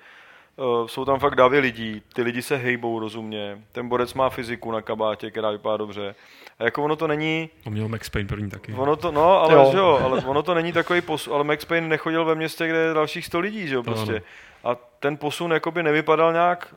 Uh, 0.55 0.87
jsou 0.87 1.05
tam 1.05 1.19
fakt 1.19 1.35
davy 1.35 1.59
lidí, 1.59 2.01
ty 2.13 2.21
lidi 2.21 2.41
se 2.41 2.55
hejbou 2.57 2.99
rozumně, 2.99 3.61
ten 3.71 3.89
borec 3.89 4.13
má 4.13 4.29
fyziku 4.29 4.71
na 4.71 4.81
kabátě, 4.81 5.31
která 5.31 5.51
vypadá 5.51 5.77
dobře. 5.77 6.15
A 6.59 6.63
jako 6.63 6.83
ono 6.83 6.95
to 6.95 7.07
není, 7.07 7.49
To 7.63 7.69
měl 7.69 7.87
Max 7.87 8.09
Payne 8.09 8.27
první 8.27 8.49
taky. 8.49 8.73
ono 8.73 8.95
to, 8.95 9.11
no, 9.11 9.41
ale 9.41 9.53
Jo. 9.53 9.59
jo. 9.63 9.71
Že 9.71 9.77
jo, 9.77 9.99
ale 10.03 10.21
ono 10.25 10.43
to 10.43 10.53
není 10.53 10.73
takový 10.73 11.01
posun, 11.01 11.33
ale 11.33 11.43
Max 11.43 11.65
Payne 11.65 11.87
nechodil 11.87 12.25
ve 12.25 12.35
městě, 12.35 12.67
kde 12.67 12.77
je 12.77 12.93
dalších 12.93 13.25
100 13.25 13.39
lidí, 13.39 13.67
že 13.67 13.75
jo, 13.75 13.83
prostě. 13.83 14.21
A 14.63 14.75
ten 14.75 15.17
posun 15.17 15.51
jakoby 15.51 15.83
nevypadal 15.83 16.33
nějak, 16.33 16.75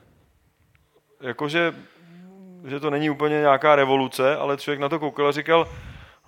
jakože, 1.20 1.74
že 2.66 2.80
to 2.80 2.90
není 2.90 3.10
úplně 3.10 3.34
nějaká 3.40 3.76
revoluce, 3.76 4.36
ale 4.36 4.56
člověk 4.56 4.80
na 4.80 4.88
to 4.88 4.98
koukal 4.98 5.26
a 5.28 5.32
říkal, 5.32 5.68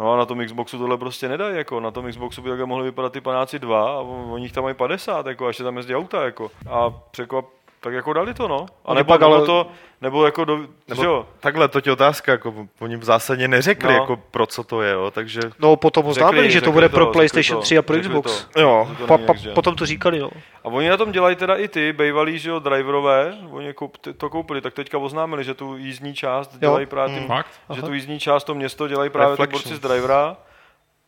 No 0.02 0.12
a 0.12 0.16
na 0.16 0.26
tom 0.26 0.46
Xboxu 0.46 0.78
tohle 0.78 0.98
prostě 0.98 1.28
nedají, 1.28 1.56
jako 1.56 1.80
na 1.80 1.90
tom 1.90 2.10
Xboxu 2.10 2.42
by 2.42 2.48
takhle 2.48 2.66
mohly 2.66 2.84
vypadat 2.84 3.12
ty 3.12 3.20
panáci 3.20 3.58
dva 3.58 3.92
a 3.92 4.00
oni 4.00 4.44
jich 4.44 4.52
tam 4.52 4.64
mají 4.64 4.74
50, 4.74 5.26
jako 5.26 5.44
a 5.44 5.48
ještě 5.48 5.62
tam 5.62 5.76
jezdí 5.76 5.94
auta, 5.94 6.24
jako. 6.24 6.50
A 6.70 6.90
překvap, 6.90 7.44
tak 7.82 7.92
jako 7.94 8.12
dali 8.12 8.34
to, 8.34 8.48
no. 8.48 8.66
A 8.84 8.94
nebo, 8.94 9.08
pak 9.08 9.20
nebo 9.20 9.34
ale- 9.34 9.46
to, 9.46 9.70
nebo 10.00 10.24
jako, 10.24 10.44
do, 10.44 10.58
Nebo 10.88 11.04
jo, 11.04 11.26
Takhle, 11.40 11.68
to 11.68 11.80
je 11.86 11.92
otázka, 11.92 12.32
jako 12.32 12.54
oni 12.80 12.96
v 12.96 13.04
zásadě 13.04 13.48
neřekli, 13.48 13.88
No. 13.88 13.94
jako 14.00 14.16
pro 14.16 14.46
co 14.46 14.64
to 14.64 14.82
je, 14.82 14.92
jo, 14.92 15.10
takže 15.10 15.40
No 15.58 15.76
potom 15.76 16.06
oznámili, 16.06 16.50
že 16.50 16.60
to 16.60 16.72
bude 16.72 16.88
to, 16.88 16.94
pro 16.96 17.06
PlayStation 17.06 17.58
to, 17.58 17.62
3 17.62 17.78
a 17.78 17.82
pro 17.82 18.00
Xbox. 18.00 18.44
to. 18.44 18.60
jo. 18.60 18.90
To 18.98 19.06
Pa, 19.06 19.18
pa, 19.18 19.34
potom 19.54 19.76
to 19.76 19.86
říkali, 19.86 20.18
no. 20.18 20.30
A 20.64 20.68
oni 20.68 20.88
na 20.88 20.96
tom 20.96 21.12
dělají 21.12 21.36
teda 21.36 21.56
i 21.56 21.68
ty, 21.68 21.92
bývalí, 21.92 22.38
že 22.38 22.50
jo, 22.50 22.58
driverové, 22.58 23.34
oni 23.50 23.72
koup, 23.74 23.96
ty- 23.96 24.12
to 24.12 24.30
koupili, 24.30 24.60
tak 24.60 24.74
teďka 24.74 24.98
oznámili, 24.98 25.44
že 25.44 25.54
tu 25.54 25.76
jízdní 25.76 26.14
část 26.14 26.58
dělají 26.58 26.86
právě 26.86 27.14
ty, 27.14 27.18
Hmm. 27.20 27.28
Fakt? 27.28 27.46
že 27.74 27.82
tu 27.82 27.92
jízdní 27.92 28.20
část, 28.20 28.44
to 28.44 28.54
město 28.54 28.88
dělají 28.88 29.10
právě 29.10 29.36
ty 29.36 29.46
borci 29.52 29.76
z 29.76 29.80
drivera. 29.80 30.36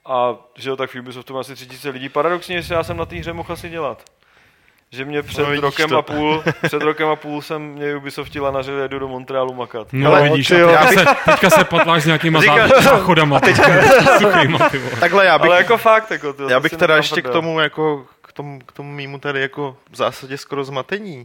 A 0.07 0.35
že 0.59 0.71
jo, 0.71 0.77
tak 0.77 0.91
v 0.91 0.95
Ubisoftu 1.01 1.35
má 1.35 1.41
asi 1.41 1.55
3000 1.55 1.89
lidí. 1.91 2.09
Paradoxně, 2.09 2.57
jestli 2.57 2.75
já 2.75 2.83
jsem 2.85 2.97
na 2.97 3.07
té 3.07 3.17
hře 3.17 3.33
mohl 3.33 3.53
asi 3.53 3.69
dělat. 3.69 4.03
Že 4.95 5.05
mě 5.05 5.23
před 5.23 5.43
No, 5.49 5.61
rokem 5.61 5.89
to. 5.89 5.99
a 5.99 6.03
půl, 6.03 6.43
před 6.63 6.83
rokem 6.83 7.09
a 7.09 7.17
půl 7.17 7.43
jsem 7.43 7.63
mě 7.63 7.97
Ubisoft 7.97 8.35
na 8.53 8.63
že 8.63 8.73
jedu 8.73 8.99
do 8.99 9.09
Montrealu 9.09 9.55
makat. 9.55 9.89
No 9.93 10.11
Ale 10.11 10.23
vidíš, 10.23 10.49
ty 10.49 10.55
teďka, 10.55 10.87
se, 10.87 11.05
teďka 11.25 11.51
se 11.51 11.65
potláš 11.65 12.03
s 12.03 12.07
nějakýma 12.07 12.41
Říkal- 12.41 12.69
zá- 12.69 12.83
záchodama, 12.83 13.41
teďka 13.41 13.83
suchýma, 14.19 14.69
ty. 14.71 14.81
Takhle 15.01 15.27
já 15.27 15.39
bych, 15.39 15.51
Ale 15.51 15.59
jako 15.59 15.79
fakt, 15.79 16.11
jako 16.11 16.33
to 16.33 16.49
já 16.49 16.61
bych 16.61 16.73
teda 16.73 16.97
ještě 16.97 17.23
k 17.23 17.29
tomu, 17.29 17.61
jako, 17.61 18.07
k 18.23 18.33
tomu, 18.33 18.59
k 18.67 18.73
tomu 18.73 18.93
mýmu 18.93 19.19
tady 19.19 19.41
jako 19.41 19.77
v 19.91 19.97
zásadě 19.97 20.39
skoro 20.39 20.65
zmatení. 20.65 21.19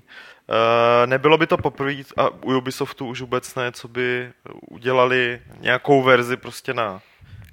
Uh, 0.50 1.10
nebylo 1.10 1.38
by 1.38 1.48
to 1.48 1.58
poprvé, 1.58 1.94
a 2.18 2.30
u 2.30 2.58
Ubisoftu 2.58 3.06
už 3.08 3.22
vůbec 3.22 3.56
ne, 3.56 3.72
co 3.72 3.88
by 3.88 4.32
udělali 4.70 5.40
nějakou 5.60 6.04
verzi 6.04 6.38
prostě 6.38 6.74
na 6.74 7.00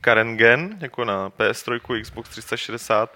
current 0.05 0.39
gen, 0.39 0.77
jako 0.81 1.05
na 1.05 1.31
PS3, 1.31 2.03
Xbox 2.03 2.29
360 2.31 3.11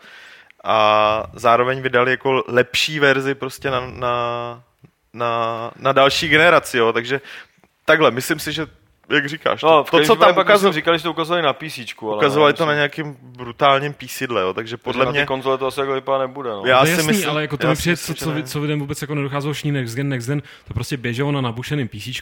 a 0.64 1.24
zároveň 1.32 1.80
vydali 1.80 2.10
jako 2.10 2.44
lepší 2.48 2.98
verzi 2.98 3.34
prostě 3.34 3.70
na, 3.70 3.80
na, 3.80 4.62
na, 5.12 5.70
na 5.76 5.92
další 5.92 6.28
generaci, 6.28 6.78
jo, 6.78 6.92
takže 6.92 7.20
takhle, 7.84 8.10
myslím 8.10 8.38
si, 8.38 8.52
že 8.52 8.66
jak 9.14 9.28
říkáš, 9.28 9.62
No, 9.62 9.84
to, 9.84 9.98
to 9.98 10.04
co 10.04 10.16
tam 10.16 10.38
ukazovali, 10.38 10.74
říkali, 10.74 10.98
že 10.98 11.04
to 11.04 11.10
ukazovali 11.10 11.42
na 11.42 11.52
PC, 11.52 11.78
ale 12.02 12.16
ukazovali 12.16 12.52
to 12.52 12.66
na 12.66 12.74
nějakým 12.74 13.16
brutálním 13.22 13.92
písidle, 13.92 14.42
jo, 14.42 14.54
takže 14.54 14.70
že 14.70 14.76
podle 14.76 15.04
na 15.04 15.10
mě... 15.10 15.20
ty 15.20 15.26
konzole 15.26 15.58
to 15.58 15.66
asi 15.66 15.80
jako 15.80 15.92
vypadá 15.92 16.18
nebude, 16.18 16.50
no. 16.50 16.62
Já 16.66 16.80
to 16.80 16.86
si 16.86 16.92
jasný, 16.92 17.06
myslím- 17.06 17.30
ale 17.30 17.42
jako 17.42 17.56
to 17.56 17.68
mi 17.68 17.74
přijde, 17.74 17.92
myslím, 17.92 18.14
co, 18.16 18.24
co, 18.24 18.42
co 18.42 18.60
lidem 18.60 18.80
vůbec 18.80 19.02
jako 19.02 19.14
nedocházelo 19.14 19.54
šní 19.54 19.72
Next 19.72 19.94
Gen, 19.96 20.08
Next 20.08 20.26
Gen, 20.28 20.42
to 20.68 20.74
prostě 20.74 20.96
běželo 20.96 21.32
na 21.32 21.40
nabušeném 21.40 21.88
PC 21.88 22.20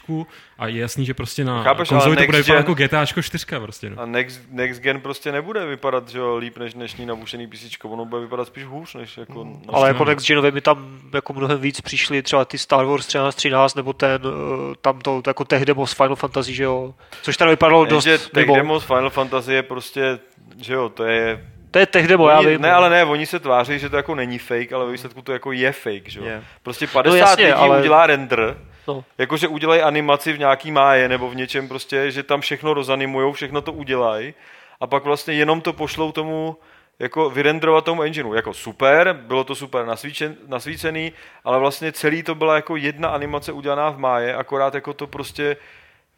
a 0.57 0.67
je 0.67 0.81
jasný, 0.81 1.05
že 1.05 1.13
prostě 1.13 1.43
na 1.43 1.63
Chápeš, 1.63 1.89
konzoli 1.89 2.15
to 2.15 2.23
bude 2.25 2.37
vypadat 2.37 2.65
Gen- 2.65 2.69
jako 2.69 2.73
GTAčko 2.73 3.21
4 3.21 3.45
prostě. 3.59 3.89
No. 3.89 4.01
A 4.01 4.05
next, 4.05 4.41
next 4.51 4.81
gen 4.81 5.01
prostě 5.01 5.31
nebude 5.31 5.65
vypadat, 5.65 6.09
že 6.09 6.19
jo, 6.19 6.35
líp 6.35 6.57
než 6.57 6.73
dnešní 6.73 7.05
nabušený 7.05 7.47
PC, 7.47 7.75
ono 7.83 8.05
bude 8.05 8.21
vypadat 8.21 8.45
spíš 8.47 8.65
hůř, 8.65 8.93
než 8.95 9.17
jako... 9.17 9.43
Hmm. 9.43 9.61
No, 9.67 9.75
Ale 9.75 9.87
jako 9.87 10.03
no. 10.05 10.09
Next 10.09 10.27
Genovi 10.27 10.51
mi 10.51 10.61
tam 10.61 10.99
jako 11.13 11.33
mnohem 11.33 11.59
víc 11.59 11.81
přišli 11.81 12.21
třeba 12.21 12.45
ty 12.45 12.57
Star 12.57 12.85
Wars 12.85 13.07
13, 13.07 13.35
13 13.35 13.75
nebo 13.75 13.93
ten, 13.93 14.21
eh, 14.25 14.75
tam 14.81 14.99
to 15.01 15.21
jako 15.25 15.45
z 15.85 15.93
Final 15.93 16.15
Fantasy, 16.15 16.53
že 16.53 16.63
jo, 16.63 16.78
což 17.21 17.37
teda 17.37 17.49
vypadalo 17.49 17.85
dost, 17.85 18.03
že 18.03 18.17
Tech 18.17 18.47
Demo 18.47 18.79
z 18.79 18.83
Final 18.83 19.09
Fantasy 19.09 19.53
je 19.53 19.63
prostě, 19.63 20.19
že 20.61 20.73
jo, 20.73 20.89
to 20.89 21.03
je... 21.03 21.45
to 21.71 21.79
je 21.79 21.85
tech 21.85 22.07
demo, 22.07 22.29
já 22.29 22.39
Oni, 22.39 22.47
vím. 22.47 22.61
ne, 22.61 22.71
ale 22.73 22.89
ne, 22.89 23.05
oni 23.05 23.25
se 23.25 23.39
tváří, 23.39 23.79
že 23.79 23.89
to 23.89 23.95
jako 23.97 24.15
není 24.15 24.39
fake, 24.39 24.73
ale 24.73 24.85
ve 24.85 24.91
výsledku 24.91 25.21
to 25.21 25.33
jako 25.33 25.51
je 25.51 25.71
fake, 25.71 26.09
že 26.09 26.19
jo. 26.19 26.25
Je. 26.25 26.43
Prostě 26.63 26.87
50 26.87 27.09
No 27.11 27.15
jasně, 27.15 27.43
lidí 27.45 27.53
ale- 27.53 27.79
udělá 27.79 28.07
render, 28.07 28.57
No. 28.87 29.03
jakože 29.17 29.47
udělají 29.47 29.81
animaci 29.81 30.33
v 30.33 30.39
nějaký 30.39 30.71
máje 30.71 31.09
nebo 31.09 31.29
v 31.29 31.35
něčem 31.35 31.67
prostě, 31.67 32.11
že 32.11 32.23
tam 32.23 32.41
všechno 32.41 32.73
rozanimujou, 32.73 33.31
všechno 33.31 33.61
to 33.61 33.73
udělají 33.73 34.33
a 34.81 34.87
pak 34.87 35.03
vlastně 35.03 35.33
jenom 35.33 35.61
to 35.61 35.73
pošlou 35.73 36.11
tomu 36.11 36.57
jako 36.99 37.29
vyrenderovat 37.29 37.85
tomu 37.85 38.03
engineu. 38.03 38.33
Jako 38.33 38.53
super, 38.53 39.13
bylo 39.27 39.43
to 39.43 39.55
super 39.55 39.85
nasvíčen, 39.85 40.35
nasvícený, 40.47 41.11
ale 41.43 41.59
vlastně 41.59 41.91
celý 41.91 42.23
to 42.23 42.35
byla 42.35 42.55
jako 42.55 42.75
jedna 42.75 43.09
animace 43.09 43.51
udělaná 43.51 43.89
v 43.89 43.97
máje, 43.97 44.35
akorát 44.35 44.73
jako 44.75 44.93
to 44.93 45.07
prostě 45.07 45.57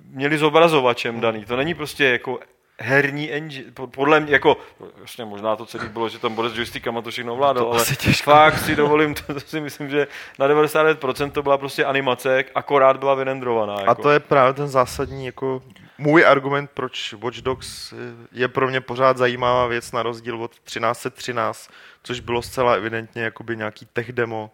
měli 0.09 0.37
zobrazovačem 0.37 1.19
daný. 1.19 1.45
To 1.45 1.55
není 1.55 1.73
prostě 1.73 2.05
jako 2.05 2.39
herní 2.79 3.31
engine, 3.31 3.71
po- 3.73 3.87
podle 3.87 4.19
mě, 4.19 4.33
jako, 4.33 4.57
vlastně 4.97 5.25
možná 5.25 5.55
to 5.55 5.65
celý 5.65 5.89
bylo, 5.89 6.09
že 6.09 6.19
tam 6.19 6.35
bude 6.35 6.49
s 6.49 6.55
joystickama 6.57 7.01
to 7.01 7.11
všechno 7.11 7.33
ovládal, 7.33 7.63
To 7.65 7.71
ale 7.71 7.85
těžko. 7.85 8.31
fakt 8.31 8.57
si 8.59 8.75
dovolím, 8.75 9.13
to, 9.15 9.33
to 9.33 9.39
si 9.39 9.59
myslím, 9.61 9.89
že 9.89 10.07
na 10.39 10.47
99% 10.47 11.31
to 11.31 11.43
byla 11.43 11.57
prostě 11.57 11.85
animace, 11.85 12.43
akorát 12.55 12.97
byla 12.97 13.15
vyrendrovaná. 13.15 13.73
Jako. 13.79 13.91
A 13.91 13.95
to 13.95 14.09
je 14.11 14.19
právě 14.19 14.53
ten 14.53 14.67
zásadní 14.67 15.25
jako 15.25 15.61
můj 15.97 16.25
argument, 16.25 16.71
proč 16.73 17.13
Watch 17.13 17.37
Dogs 17.37 17.93
je 18.31 18.47
pro 18.47 18.67
mě 18.67 18.81
pořád 18.81 19.17
zajímavá 19.17 19.67
věc 19.67 19.91
na 19.91 20.03
rozdíl 20.03 20.43
od 20.43 20.51
1313, 20.59 21.69
což 22.03 22.19
bylo 22.19 22.41
zcela 22.41 22.73
evidentně 22.73 23.21
jakoby 23.23 23.57
nějaký 23.57 23.87
tech 23.93 24.11
demo, 24.11 24.51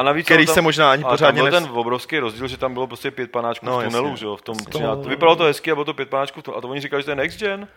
A 0.00 0.02
navíc 0.02 0.24
který 0.26 0.46
tam- 0.46 0.54
se 0.54 0.60
možná 0.62 0.92
ani 0.92 1.04
pořádně 1.04 1.40
tam 1.42 1.50
byl 1.50 1.60
nes... 1.60 1.68
ten 1.68 1.78
obrovský 1.78 2.18
rozdíl, 2.18 2.48
že 2.48 2.56
tam 2.56 2.74
bylo 2.74 2.86
prostě 2.86 3.10
pět 3.10 3.30
panáčků 3.30 3.66
No, 3.66 3.78
v 3.80 3.84
tunelu, 3.84 4.06
jasně. 4.06 4.16
že 4.16 4.26
jo, 4.26 4.36
v 4.36 4.42
tom 4.42 4.56
Jasně. 4.58 4.70
13. 4.70 5.02
To 5.02 5.08
vypadalo 5.08 5.36
to 5.36 5.44
hezky 5.44 5.70
a 5.70 5.74
bylo 5.74 5.84
to 5.84 5.94
pět 5.94 6.10
panáčků 6.10 6.40
v 6.40 6.42
tunelu. 6.44 6.58
A 6.58 6.60
to 6.60 6.68
oni 6.68 6.80
říkali, 6.80 7.02
že 7.02 7.04
to 7.04 7.10
je 7.10 7.14
next 7.16 7.38
gen. 7.40 7.68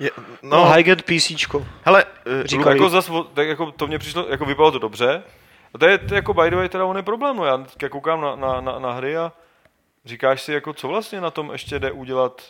Je, 0.00 0.10
No, 0.42 0.56
no, 0.56 0.64
high-end 0.64 1.02
PCčko. 1.02 1.66
hele, 1.84 2.04
eh, 2.26 2.46
Říkali- 2.46 2.76
Jako 2.76 2.88
zas, 2.90 3.10
tak 3.34 3.48
jako 3.48 3.72
to 3.72 3.86
mě 3.86 3.98
přišlo, 3.98 4.26
jako 4.28 4.44
vypadalo 4.44 4.70
to 4.72 4.78
dobře. 4.78 5.22
A 5.74 5.78
to 5.78 5.86
je, 5.86 5.98
to 5.98 6.14
jako 6.14 6.34
by 6.34 6.50
the 6.50 6.56
way, 6.56 6.68
teda 6.68 6.84
on 6.84 6.96
je 6.96 7.02
problém, 7.02 7.36
no 7.36 7.44
já 7.44 7.58
teďka 7.58 7.88
koukám 7.88 8.20
na, 8.20 8.36
na, 8.36 8.60
na, 8.60 8.78
na 8.78 8.92
hry 8.92 9.16
a 9.16 9.32
říkáš 10.04 10.42
si, 10.42 10.52
jako 10.52 10.72
co 10.72 10.88
vlastně 10.88 11.20
na 11.20 11.30
tom 11.30 11.50
ještě 11.52 11.78
jde 11.78 11.92
udělat. 11.92 12.42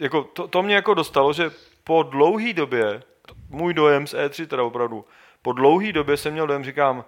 Jako 0.00 0.22
to, 0.24 0.48
to 0.48 0.62
mě 0.62 0.74
jako 0.74 0.94
dostalo, 0.94 1.32
že 1.32 1.50
po 1.84 2.02
dlouhé 2.02 2.52
době, 2.52 3.02
můj 3.48 3.74
dojem 3.74 4.06
z 4.06 4.14
E3 4.14 4.46
teda 4.46 4.62
opravdu, 4.62 5.04
po 5.42 5.52
dlouhé 5.52 5.92
době 5.92 6.16
jsem 6.16 6.32
měl 6.32 6.46
dojem, 6.46 6.64
říkám, 6.64 7.04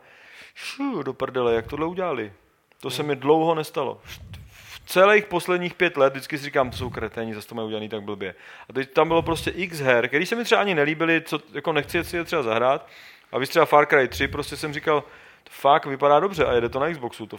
šu, 0.55 1.03
do 1.03 1.13
prdele, 1.13 1.55
jak 1.55 1.67
tohle 1.67 1.87
udělali. 1.87 2.33
To 2.81 2.91
se 2.91 3.03
mi 3.03 3.17
dlouho 3.17 3.55
nestalo. 3.55 4.01
V 4.05 4.81
celých 4.87 5.27
posledních 5.27 5.75
pět 5.75 5.97
let 5.97 6.13
vždycky 6.13 6.39
si 6.39 6.45
říkám, 6.45 6.71
to 6.71 6.77
jsou 6.77 6.91
kreténi, 6.91 7.35
zase 7.35 7.49
to 7.49 7.55
mají 7.55 7.67
udělaný 7.67 7.89
tak 7.89 8.03
blbě. 8.03 8.35
A 8.69 8.73
teď 8.73 8.93
tam 8.93 9.09
bylo 9.09 9.23
prostě 9.23 9.51
x 9.51 9.79
her, 9.79 10.09
který 10.09 10.27
se 10.27 10.37
mi 10.37 10.45
třeba 10.45 10.61
ani 10.61 10.75
nelíbily, 10.75 11.21
co, 11.21 11.41
jako 11.53 11.73
nechci 11.73 12.05
si 12.05 12.17
je 12.17 12.25
třeba 12.25 12.43
zahrát. 12.43 12.89
A 13.33 13.39
víš 13.39 13.49
třeba 13.49 13.65
Far 13.65 13.87
Cry 13.87 14.09
3, 14.09 14.29
prostě 14.29 14.57
jsem 14.57 14.73
říkal, 14.73 15.01
to 15.45 15.51
fakt 15.51 15.87
vypadá 15.87 16.21
dobře 16.21 16.45
a 16.47 16.53
jede 16.53 16.69
to 16.69 16.81
na 16.81 16.91
Xboxu, 16.93 17.27
to 17.27 17.37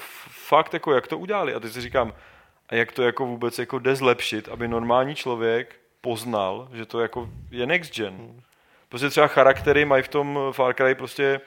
fakt 0.48 0.74
jako 0.74 0.94
jak 0.94 1.08
to 1.08 1.18
udělali. 1.18 1.54
A 1.54 1.60
teď 1.60 1.72
si 1.72 1.82
říkám, 1.82 2.14
a 2.70 2.76
jak 2.76 2.92
to 2.92 3.04
jako 3.04 3.26
vůbec 3.26 3.60
jako 3.60 3.80
jde 3.80 3.96
zlepšit, 3.96 4.50
aby 4.50 4.68
normální 4.68 5.16
člověk 5.16 5.76
poznal, 6.02 6.68
že 6.74 6.86
to 6.86 7.00
jako 7.00 7.30
je 7.52 7.66
next 7.66 7.96
gen. 7.96 8.42
Prostě 8.90 9.10
třeba 9.10 9.28
charaktery 9.28 9.86
mají 9.86 10.04
v 10.04 10.08
tom 10.08 10.40
Far 10.52 10.74
Cry 10.74 10.96
prostě 10.96 11.42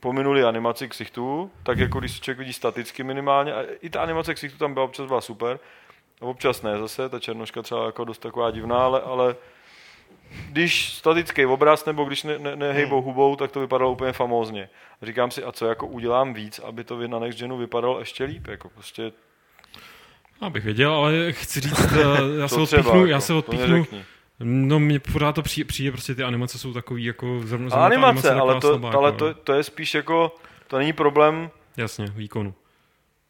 pominuli 0.00 0.44
animaci 0.44 0.88
ksichtů, 0.88 1.50
tak 1.62 1.78
jako 1.78 2.00
když 2.00 2.20
člověk 2.20 2.38
vidí 2.38 2.52
staticky 2.52 3.02
minimálně, 3.02 3.54
a 3.54 3.62
i 3.80 3.90
ta 3.90 4.02
animace 4.02 4.34
ksichtů 4.34 4.58
tam 4.58 4.74
byla 4.74 4.84
občas 4.84 5.06
byla 5.06 5.20
super, 5.20 5.58
a 6.20 6.24
občas 6.24 6.62
ne 6.62 6.78
zase, 6.78 7.08
ta 7.08 7.18
černoška 7.18 7.62
třeba 7.62 7.86
jako 7.86 8.04
dost 8.04 8.18
taková 8.18 8.50
divná, 8.50 8.84
ale, 8.84 9.00
ale 9.00 9.36
když 10.50 10.92
statický 10.92 11.46
obraz 11.46 11.84
nebo 11.84 12.04
když 12.04 12.22
ne, 12.22 12.38
ne, 12.38 12.56
nehejbou 12.56 13.02
hubou, 13.02 13.36
tak 13.36 13.52
to 13.52 13.60
vypadalo 13.60 13.92
úplně 13.92 14.12
famózně. 14.12 14.68
A 15.02 15.06
říkám 15.06 15.30
si, 15.30 15.44
a 15.44 15.52
co 15.52 15.66
jako 15.66 15.86
udělám 15.86 16.34
víc, 16.34 16.58
aby 16.58 16.84
to 16.84 17.08
na 17.08 17.18
Next 17.18 17.38
Genu 17.38 17.56
vypadalo 17.56 17.98
ještě 17.98 18.24
líp, 18.24 18.46
jako 18.46 18.68
prostě 18.68 19.12
Abych 20.40 20.64
věděl, 20.64 20.92
ale 20.92 21.32
chci 21.32 21.60
říct, 21.60 21.92
eh, 21.92 22.40
já 22.40 22.48
se 22.48 22.60
odpíchnu, 22.60 23.06
já 23.06 23.06
jako, 23.06 23.20
se 23.20 23.32
odpíchnu. 23.32 23.86
No 24.40 24.78
mně 24.80 25.00
pořád 25.00 25.34
to 25.34 25.42
přijde, 25.42 25.68
přijde, 25.68 25.92
prostě 25.92 26.14
ty 26.14 26.22
animace 26.22 26.58
jsou 26.58 26.72
takový 26.72 27.04
jako 27.04 27.40
zrovna, 27.44 27.68
zrovna 27.68 27.86
animace, 27.86 28.28
je 28.28 28.34
ale, 28.34 28.60
to, 28.60 28.68
slabá, 28.68 28.90
ale 28.90 29.08
jako, 29.08 29.18
to, 29.18 29.34
to, 29.34 29.52
je 29.52 29.62
spíš 29.62 29.94
jako, 29.94 30.34
to 30.66 30.78
není 30.78 30.92
problém 30.92 31.50
Jasně, 31.76 32.06
výkonu. 32.06 32.54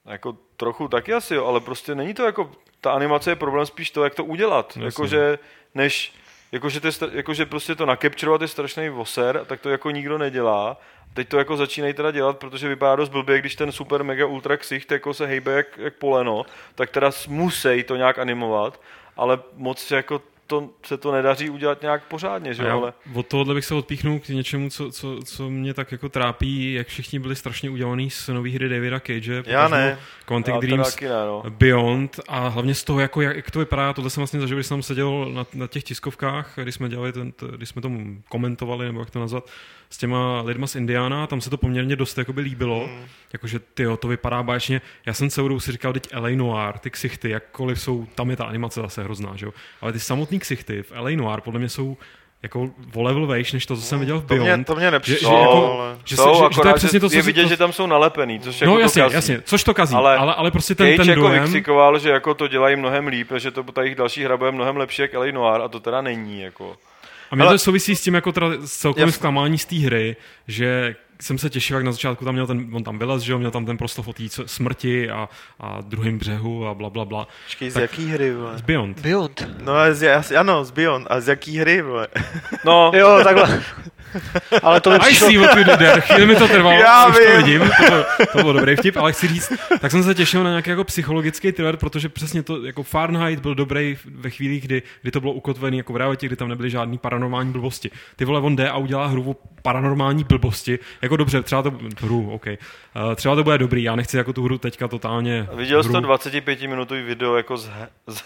Jako 0.05 0.37
trochu 0.57 0.89
taky 0.89 1.13
asi, 1.13 1.35
jo, 1.35 1.47
ale 1.47 1.61
prostě 1.61 1.95
není 1.95 2.15
to 2.15 2.25
jako, 2.25 2.51
ta 2.81 2.93
animace 2.93 3.31
je 3.31 3.37
problém 3.37 3.67
spíš 3.67 3.91
to, 3.91 4.05
jak 4.05 4.15
to 4.15 4.25
udělat. 4.25 4.79
Jakože, 4.81 5.39
než, 5.75 6.13
jakože, 6.53 6.81
to 6.81 6.87
je, 6.87 6.93
jakože 7.13 7.47
prostě 7.47 7.75
to 7.75 7.87
nakepčurovat 7.87 8.43
je 8.43 8.49
strašný 8.49 8.89
voser, 8.89 9.45
tak 9.47 9.61
to 9.61 9.71
jako 9.71 9.91
nikdo 9.91 10.19
nedělá. 10.19 10.77
Teď 11.15 11.29
to 11.29 11.39
jako 11.39 11.57
začínají 11.57 11.95
teda 11.95 12.11
dělat, 12.11 12.39
protože 12.39 12.69
vypadá 12.69 12.97
dost 12.97 13.09
blbě, 13.09 13.39
když 13.39 13.57
ten 13.57 13.73
super 13.73 14.05
mega 14.05 14.27
ultra 14.27 14.57
ksicht 14.57 14.93
jako 14.93 15.15
se 15.15 15.27
hejbe 15.27 15.53
jak, 15.53 15.79
jak 15.79 15.95
poleno, 15.95 16.47
tak 16.75 16.91
teda 16.91 17.11
musí 17.29 17.83
to 17.83 17.97
nějak 17.97 18.19
animovat, 18.19 18.81
ale 19.17 19.39
moc 19.57 19.91
jako 19.91 20.23
to, 20.47 20.71
se 20.87 20.97
to 20.97 21.13
nedaří 21.13 21.51
udělat 21.51 21.83
nějak 21.83 22.05
pořádně, 22.05 22.55
že 22.55 22.63
jo, 22.63 22.81
ale... 22.81 22.93
od 23.15 23.27
tohohle 23.27 23.55
bych 23.55 23.65
se 23.65 23.75
odpíchnul 23.75 24.21
k 24.21 24.29
něčemu, 24.29 24.71
co, 24.71 24.91
co, 24.91 25.19
co 25.25 25.51
mě 25.51 25.75
tak 25.75 25.93
jako 25.93 26.09
trápí, 26.09 26.73
jak 26.73 26.87
všichni 26.87 27.19
byli 27.19 27.37
strašně 27.37 27.71
udělaný 27.71 28.11
z 28.11 28.29
nový 28.29 28.55
hry 28.55 28.69
Davida 28.69 29.01
Cage. 29.01 29.43
Já 29.47 29.69
ne. 29.69 29.99
Quantic 30.25 30.55
Já 30.55 30.61
Dreams 30.61 31.01
ne, 31.01 31.09
no. 31.09 31.43
Beyond 31.49 32.21
a 32.29 32.49
hlavně 32.49 32.75
z 32.75 32.85
toho, 32.85 33.01
jako, 33.01 33.21
jak, 33.21 33.37
jak 33.37 33.51
to 33.51 33.59
vypadá, 33.59 33.93
tohle 33.93 34.11
jsem 34.11 34.21
vlastně 34.21 34.41
zažil, 34.41 34.57
když 34.57 34.67
jsem 34.67 34.83
seděl 34.83 35.31
na, 35.33 35.47
na 35.55 35.67
těch 35.67 35.85
tiskovkách, 35.85 36.53
když 36.63 36.75
jsme 36.75 36.89
dělali, 36.89 37.13
ten, 37.13 37.33
když 37.57 37.69
jsme 37.69 37.83
tomu 37.83 38.23
komentovali, 38.29 38.87
nebo 38.87 39.01
jak 39.01 39.11
to 39.11 39.21
nazvat, 39.21 39.51
s 39.91 39.99
těma 39.99 40.43
lidma 40.43 40.67
z 40.67 40.77
Indiana, 40.77 41.27
tam 41.27 41.41
se 41.41 41.51
to 41.51 41.57
poměrně 41.57 41.97
dost 41.97 42.19
jakoby 42.19 42.41
líbilo, 42.41 42.89
mm. 42.93 43.05
jakože 43.33 43.59
tyjo, 43.59 43.97
to 43.97 44.09
vypadá 44.09 44.43
báječně. 44.43 44.81
Já 45.07 45.15
jsem 45.15 45.31
celou 45.31 45.49
dobu 45.49 45.61
si 45.61 45.73
říkal, 45.73 45.93
teď 45.93 46.15
LA 46.15 46.29
Noir, 46.29 46.79
ty 46.79 46.91
ksichty, 46.91 47.31
jakkoliv 47.31 47.81
jsou, 47.81 48.07
tam 48.15 48.31
je 48.31 48.37
ta 48.37 48.45
animace 48.45 48.81
zase 48.81 49.03
hrozná, 49.03 49.37
že 49.37 49.47
jo? 49.47 49.53
ale 49.81 49.93
ty 49.93 50.01
samotný 50.37 50.41
ksichty 50.41 50.83
v 50.83 50.93
LA 50.97 51.11
Noir 51.11 51.41
podle 51.41 51.59
mě 51.61 51.69
jsou 51.69 51.97
jako 52.43 52.71
o 52.95 53.03
level 53.03 53.27
vejš, 53.27 53.53
než 53.53 53.67
to, 53.67 53.77
co 53.77 53.83
jsem 53.83 54.01
viděl 54.01 54.21
v 54.21 54.25
To 54.27 54.35
mě, 54.35 54.45
Beyond. 54.45 54.67
to 54.67 54.75
mě 54.75 54.85
že, 54.85 54.91
nepřišlo, 54.91 55.31
že, 55.31 55.37
jako, 55.41 55.73
ale... 55.81 55.97
že, 56.05 56.17
se, 56.17 56.23
Jsou, 56.23 56.29
že, 56.35 56.35
že, 56.35 56.39
to 56.39 56.45
je 56.45 56.49
akorát, 56.61 56.75
přesně 56.77 57.01
to, 57.01 57.09
co 57.11 57.17
je 57.17 57.23
vidět, 57.23 57.43
to, 57.43 57.49
že 57.49 57.57
tam 57.57 57.73
jsou 57.73 57.87
nalepený, 57.87 58.41
což 58.41 58.61
No 58.61 58.73
jako 58.73 58.81
jasně, 58.81 59.03
to 59.03 59.07
kazí. 59.07 59.15
jasně, 59.15 59.41
což 59.45 59.65
to 59.65 59.75
kazí, 59.75 59.95
Ale 59.95 60.17
ale, 60.17 60.35
ale, 60.35 60.51
prostě 60.51 60.75
ten, 60.75 60.87
Cage 60.87 60.97
ten 60.97 61.09
jako 61.09 61.21
dojem... 61.29 61.43
vykřikoval, 61.43 61.99
že 61.99 62.11
jako 62.11 62.35
to 62.35 62.49
dělají 62.49 62.77
mnohem 62.77 63.07
líp, 63.07 63.33
že 63.37 63.51
to 63.51 63.63
ta 63.63 63.83
jejich 63.83 63.95
další 63.97 64.25
hra 64.25 64.37
bude 64.37 64.51
mnohem 64.53 64.77
lepší 64.77 65.03
jak 65.03 65.15
LA 65.15 65.27
Noir 65.33 65.61
a 65.63 65.69
to 65.69 65.81
teda 65.81 66.01
není. 66.03 66.41
Jako. 66.41 66.77
A 67.31 67.35
mě 67.35 67.45
Ale- 67.45 67.55
to 67.55 67.59
souvisí 67.59 67.97
s 67.97 68.03
tím 68.03 68.15
jako 68.15 68.33
teda 68.33 68.47
celkovým 68.67 69.13
zklamání 69.13 69.59
z 69.59 69.65
té 69.65 69.77
hry, 69.77 70.17
že 70.49 70.97
jsem 71.21 71.39
se 71.39 71.51
těšil, 71.51 71.77
jak 71.77 71.85
na 71.87 71.93
začátku 71.93 72.25
tam 72.25 72.35
měl 72.35 72.47
ten, 72.47 72.71
on 72.73 72.85
tam 72.85 72.99
vylez, 72.99 73.23
že 73.23 73.33
jo, 73.33 73.39
měl 73.39 73.51
tam 73.51 73.67
ten 73.67 73.77
proslov 73.79 74.09
o 74.09 74.13
té 74.13 74.23
smrti 74.47 75.11
a, 75.11 75.29
a 75.61 75.81
druhém 75.81 76.19
břehu 76.19 76.67
a 76.67 76.75
bla, 76.75 76.91
bla, 76.91 77.05
bla. 77.05 77.29
Počkej, 77.47 77.71
z 77.71 77.77
jaký 77.77 78.07
hry, 78.09 78.35
vole? 78.35 78.59
Z 78.59 78.61
Beyond. 78.61 79.01
Beyond. 79.01 79.49
No, 79.65 79.73
z, 79.93 80.33
ano, 80.37 80.65
z 80.65 80.71
Beyond. 80.71 81.07
A 81.11 81.21
z 81.21 81.29
jaký 81.29 81.59
hry, 81.59 81.83
vole? 81.83 82.09
No, 82.65 82.93
Jo, 82.95 83.21
takhle. 83.25 83.63
Ale 84.63 84.81
to 84.81 84.91
mi 84.91 84.97
I 84.97 85.01
přišlo... 85.01 85.29
see 85.29 85.39
what 85.39 85.57
you 85.57 85.65
did 85.65 85.79
there. 85.79 86.01
Chvíli 86.01 86.27
mi 86.27 86.37
to 86.37 86.49
trvalo, 86.49 86.79
Já 86.81 87.07
už 87.07 87.17
to 87.17 87.21
vím. 87.23 87.37
vidím. 87.37 87.61
To 87.61 87.91
byl, 87.91 88.05
to 88.33 88.39
byl 88.43 88.53
dobrý 88.53 88.77
vtip, 88.77 88.97
ale 88.97 89.13
chci 89.13 89.29
říct, 89.29 89.53
tak 89.81 89.91
jsem 89.91 90.03
se 90.03 90.15
těšil 90.15 90.45
na 90.45 90.51
nějaký 90.51 90.71
jako 90.71 90.85
psychologický 90.85 91.53
thriller, 91.53 91.77
protože 91.77 92.09
přesně 92.09 92.43
to, 92.43 92.65
jako 92.65 92.83
Fahrenheit 92.83 93.41
byl 93.41 93.55
dobrý 93.55 93.97
ve 94.05 94.31
chvíli, 94.31 94.61
kdy, 94.61 94.83
kdy 95.03 95.11
to 95.11 95.21
bylo 95.21 95.33
ukotvený 95.33 95.79
jako 95.79 95.93
v 95.93 95.97
realitě, 95.97 96.27
kdy 96.27 96.37
tam 96.37 96.49
nebyly 96.49 96.71
žádný 96.71 96.99
paranormální 96.99 97.53
blbosti. 97.53 97.91
Ty 98.17 98.25
vole, 98.25 98.41
on 98.41 98.57
jde 98.57 98.71
a 98.71 98.77
udělá 98.77 99.07
hru 99.07 99.31
o 99.31 99.37
paranormální 99.63 100.25
blbosti. 100.25 100.79
Jako 101.03 101.17
dobře, 101.17 101.43
třeba 101.43 101.63
to, 101.63 101.73
hru, 102.01 102.31
OK. 102.31 102.47
Uh, 102.47 103.15
třeba 103.15 103.35
to 103.35 103.45
bude 103.45 103.59
dobrý, 103.59 103.83
já 103.83 103.97
nechci 103.97 104.17
jako 104.17 104.33
tu 104.33 104.45
hru 104.45 104.59
teďka 104.59 104.89
totálně 104.89 105.49
viděl 105.55 105.83
jsi 105.83 105.93
to 105.93 106.01
25-minutový 106.01 107.05
video 107.05 107.37
jako 107.37 107.57
z, 107.57 107.71
z, 108.07 108.23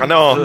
Ano, 0.00 0.36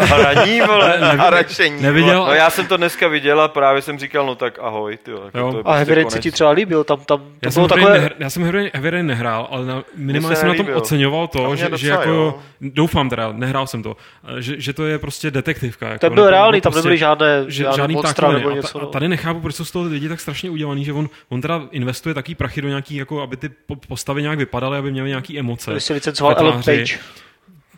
hraní, 0.00 0.60
vole. 0.60 0.98
a 0.98 1.30
račení. 1.30 1.82
Neviděl, 1.82 2.26
No 2.26 2.32
já 2.34 2.50
jsem 2.50 2.66
to 2.66 2.76
dneska 2.76 3.08
viděl 3.08 3.40
a 3.40 3.48
právě 3.48 3.82
jsem 3.82 3.98
říkal, 3.98 4.26
no 4.26 4.34
tak 4.34 4.58
ahoj, 4.62 4.96
tyjo, 5.02 5.24
jako 5.24 5.38
Jo. 5.38 5.50
to 5.52 5.56
je 5.58 5.60
A 5.60 5.72
prostě 5.74 5.94
Heavy 5.94 6.10
se 6.10 6.18
ti 6.18 6.30
třeba 6.30 6.50
líbil, 6.50 6.84
tam, 6.84 6.98
tam 6.98 7.18
to 7.18 7.24
Já 7.42 7.50
jsem, 7.50 7.60
bylo 7.60 7.68
takové... 7.68 7.82
takové... 7.84 7.98
nehr, 7.98 8.12
já 8.18 8.30
jsem 8.30 8.42
Heavy, 8.74 9.02
nehrál, 9.02 9.48
ale 9.50 9.66
na, 9.66 9.82
minimálně 9.96 10.36
se 10.36 10.40
jsem 10.40 10.48
na 10.48 10.54
tom 10.54 10.66
oceňoval 10.74 11.26
to, 11.28 11.56
že, 11.56 11.64
že 11.64 11.68
docela 11.68 12.00
jako, 12.00 12.10
jo. 12.10 12.34
doufám 12.60 13.10
teda, 13.10 13.32
nehrál 13.32 13.66
jsem 13.66 13.82
to, 13.82 13.96
že, 14.38 14.60
že 14.60 14.72
to 14.72 14.86
je 14.86 14.98
prostě 14.98 15.30
detektivka. 15.30 15.88
Jako, 15.88 15.98
Ten 16.00 16.14
byl 16.14 16.30
reálný, 16.30 16.56
nebo 16.56 16.62
tam 16.62 16.72
prostě, 16.72 16.88
nebyly 16.88 16.98
žádné, 16.98 17.44
že, 17.48 17.62
žádné 17.62 17.76
žádný 17.76 17.94
monstra 17.94 18.32
nebo 18.32 18.50
A, 18.50 18.54
něco. 18.54 18.78
a 18.78 18.80
no. 18.82 18.86
tady 18.86 19.08
nechápu, 19.08 19.40
proč 19.40 19.54
jsou 19.54 19.64
z 19.64 19.70
toho 19.70 19.84
lidi 19.84 20.08
tak 20.08 20.20
strašně 20.20 20.50
udělaný, 20.50 20.84
že 20.84 20.92
on, 20.92 21.08
on 21.28 21.40
teda 21.40 21.62
investuje 21.70 22.14
taký 22.14 22.34
prachy 22.34 22.62
do 22.62 22.68
nějaký, 22.68 22.96
jako 22.96 23.22
aby 23.22 23.36
ty 23.36 23.48
po- 23.48 23.76
postavy 23.88 24.22
nějak 24.22 24.38
vypadaly, 24.38 24.78
aby 24.78 24.90
měly 24.90 25.08
nějaký 25.08 25.38
emoce. 25.38 25.70
Když 25.72 25.84
si 25.84 25.92
licencoval. 25.92 26.34
Ellen 26.38 26.62
Page. 26.62 26.98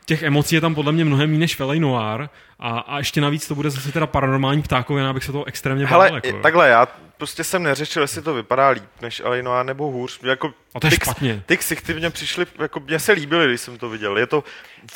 Těch 0.08 0.22
emocí 0.22 0.54
je 0.54 0.60
tam 0.60 0.74
podle 0.74 0.92
mě 0.92 1.04
mnohem 1.04 1.30
méně 1.30 1.40
než 1.40 1.58
LA 1.58 1.74
Noir 1.74 2.28
a, 2.58 2.78
a 2.78 2.98
ještě 2.98 3.20
navíc 3.20 3.48
to 3.48 3.54
bude 3.54 3.70
zase 3.70 3.92
teda 3.92 4.06
paranormální 4.06 4.62
ptákovina, 4.62 5.10
abych 5.10 5.24
se 5.24 5.32
toho 5.32 5.44
extrémně 5.44 5.86
bál. 5.86 6.00
Hele, 6.00 6.20
jako. 6.24 6.42
takhle, 6.42 6.68
já 6.68 6.88
prostě 7.18 7.44
jsem 7.44 7.62
neřešil, 7.62 8.02
jestli 8.02 8.22
to 8.22 8.34
vypadá 8.34 8.68
líp 8.68 8.84
než 9.02 9.20
Alinoa 9.24 9.62
nebo 9.62 9.86
hůř. 9.90 10.20
Jako, 10.22 10.52
A 10.74 10.80
to 10.80 10.86
je 10.86 10.90
ty, 10.90 10.96
špatně. 10.96 11.42
Ty 11.46 11.56
ksichty 11.56 11.94
mě 11.94 12.10
přišly, 12.10 12.46
jako 12.58 12.80
mně 12.80 12.98
se 12.98 13.12
líbily, 13.12 13.46
když 13.46 13.60
jsem 13.60 13.78
to 13.78 13.88
viděl. 13.88 14.18
Je 14.18 14.26
to... 14.26 14.44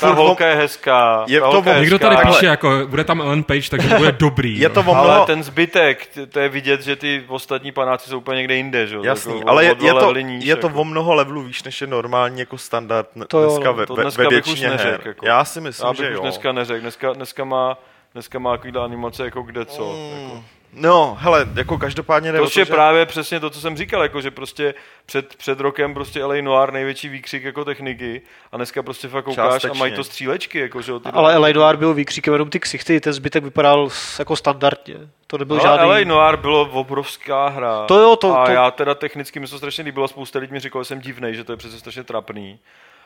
Ta 0.00 0.06
furt 0.06 0.14
holka 0.16 0.46
je 0.46 0.54
hezká. 0.54 1.24
Je 1.28 1.40
ta 1.40 1.46
to 1.46 1.52
holka 1.52 1.72
je 1.74 1.80
Někdo 1.80 1.96
hezká. 1.96 2.08
tady 2.16 2.28
píše, 2.28 2.46
jako 2.46 2.70
bude 2.86 3.04
tam 3.04 3.20
Ellen 3.20 3.42
Page, 3.42 3.70
takže 3.70 3.88
to 3.88 3.94
bude 3.96 4.12
dobrý. 4.18 4.58
Je 4.60 4.68
to 4.68 4.80
o 4.80 4.94
Ale 4.96 5.08
mnoho... 5.10 5.26
ten 5.26 5.42
zbytek, 5.42 6.08
to 6.28 6.40
je 6.40 6.48
vidět, 6.48 6.82
že 6.82 6.96
ty 6.96 7.24
ostatní 7.28 7.72
panáci 7.72 8.10
jsou 8.10 8.18
úplně 8.18 8.36
někde 8.38 8.54
jinde, 8.56 8.86
že 8.86 8.94
jo? 8.96 9.02
Jasný, 9.04 9.38
Jako 9.38 9.50
ale 9.50 9.64
je, 9.64 9.74
to, 9.74 10.12
níž, 10.14 10.44
je 10.44 10.56
to 10.56 10.66
jako. 10.66 10.80
o 10.80 10.84
mnoho 10.84 11.14
levelů 11.14 11.42
výš, 11.42 11.62
než 11.62 11.80
je 11.80 11.86
normální 11.86 12.40
jako 12.40 12.58
standard 12.58 13.08
To 13.28 13.40
jo, 13.40 13.48
dneska 13.48 13.64
no, 13.68 13.74
ve, 13.74 13.86
to 13.86 13.94
dneska 13.96 14.22
ve 14.22 14.28
bych 14.28 14.38
už 14.38 14.46
většině 14.46 14.70
neřekl, 14.70 14.90
her. 14.90 15.00
jako. 15.06 15.26
Já 15.26 15.44
si 15.44 15.60
myslím, 15.60 15.86
Já 15.86 15.92
bych 15.92 16.00
že 16.00 16.08
už 16.08 16.14
jo. 16.14 16.20
dneska 16.22 16.52
neřekl. 16.52 16.80
Dneska, 16.80 17.12
dneska 17.12 17.44
má 17.44 17.78
Dneska 18.14 18.38
má 18.38 18.56
takovýhle 18.56 18.84
animace 18.84 19.24
jako 19.24 19.42
kde 19.42 19.64
co. 19.64 19.92
Mm, 19.92 20.22
Jako. 20.22 20.44
No, 20.74 21.16
hele, 21.20 21.46
jako 21.54 21.78
každopádně 21.78 22.32
To 22.32 22.38
to, 22.50 22.60
je 22.60 22.64
že... 22.64 22.72
právě 22.72 23.06
přesně 23.06 23.40
to, 23.40 23.50
co 23.50 23.60
jsem 23.60 23.76
říkal, 23.76 24.02
jako 24.02 24.20
že 24.20 24.30
prostě 24.30 24.74
před, 25.06 25.34
před 25.36 25.60
rokem 25.60 25.94
prostě 25.94 26.24
LA 26.24 26.34
Noir 26.42 26.72
největší 26.72 27.08
výkřik 27.08 27.44
jako 27.44 27.64
techniky 27.64 28.22
a 28.52 28.56
dneska 28.56 28.82
prostě 28.82 29.08
fakt 29.08 29.24
koukáš 29.24 29.64
a 29.64 29.72
mají 29.72 29.92
to 29.92 30.04
střílečky, 30.04 30.58
jako 30.58 30.82
že 30.82 30.92
ty 30.92 31.08
Ale 31.12 31.38
LA 31.38 31.48
Noir 31.52 31.76
byl 31.76 31.94
výkřikem 31.94 32.32
jenom 32.32 32.50
ty 32.50 32.60
ksichty, 32.60 33.00
ten 33.00 33.12
zbytek 33.12 33.44
vypadal 33.44 33.88
jako 34.18 34.36
standardně. 34.36 34.96
To 35.26 35.38
nebyl 35.38 35.56
No, 35.56 35.62
žádný... 35.62 35.86
LA 35.88 35.98
Noir 36.04 36.36
bylo 36.36 36.60
obrovská 36.72 37.48
hra. 37.48 37.86
To 37.86 37.98
jo, 37.98 38.16
to- 38.16 38.38
a 38.38 38.46
to- 38.46 38.52
já 38.52 38.70
teda 38.70 38.94
technicky 38.94 39.40
mi 39.40 39.46
to 39.46 39.58
strašně 39.58 39.84
líbilo, 39.84 40.08
spousta 40.08 40.38
lidí 40.38 40.52
mi 40.52 40.60
říkalo, 40.60 40.84
že 40.84 40.88
jsem 40.88 41.00
divnej, 41.00 41.34
že 41.34 41.44
to 41.44 41.52
je 41.52 41.56
přece 41.56 41.78
strašně 41.78 42.04
trapný. 42.04 42.58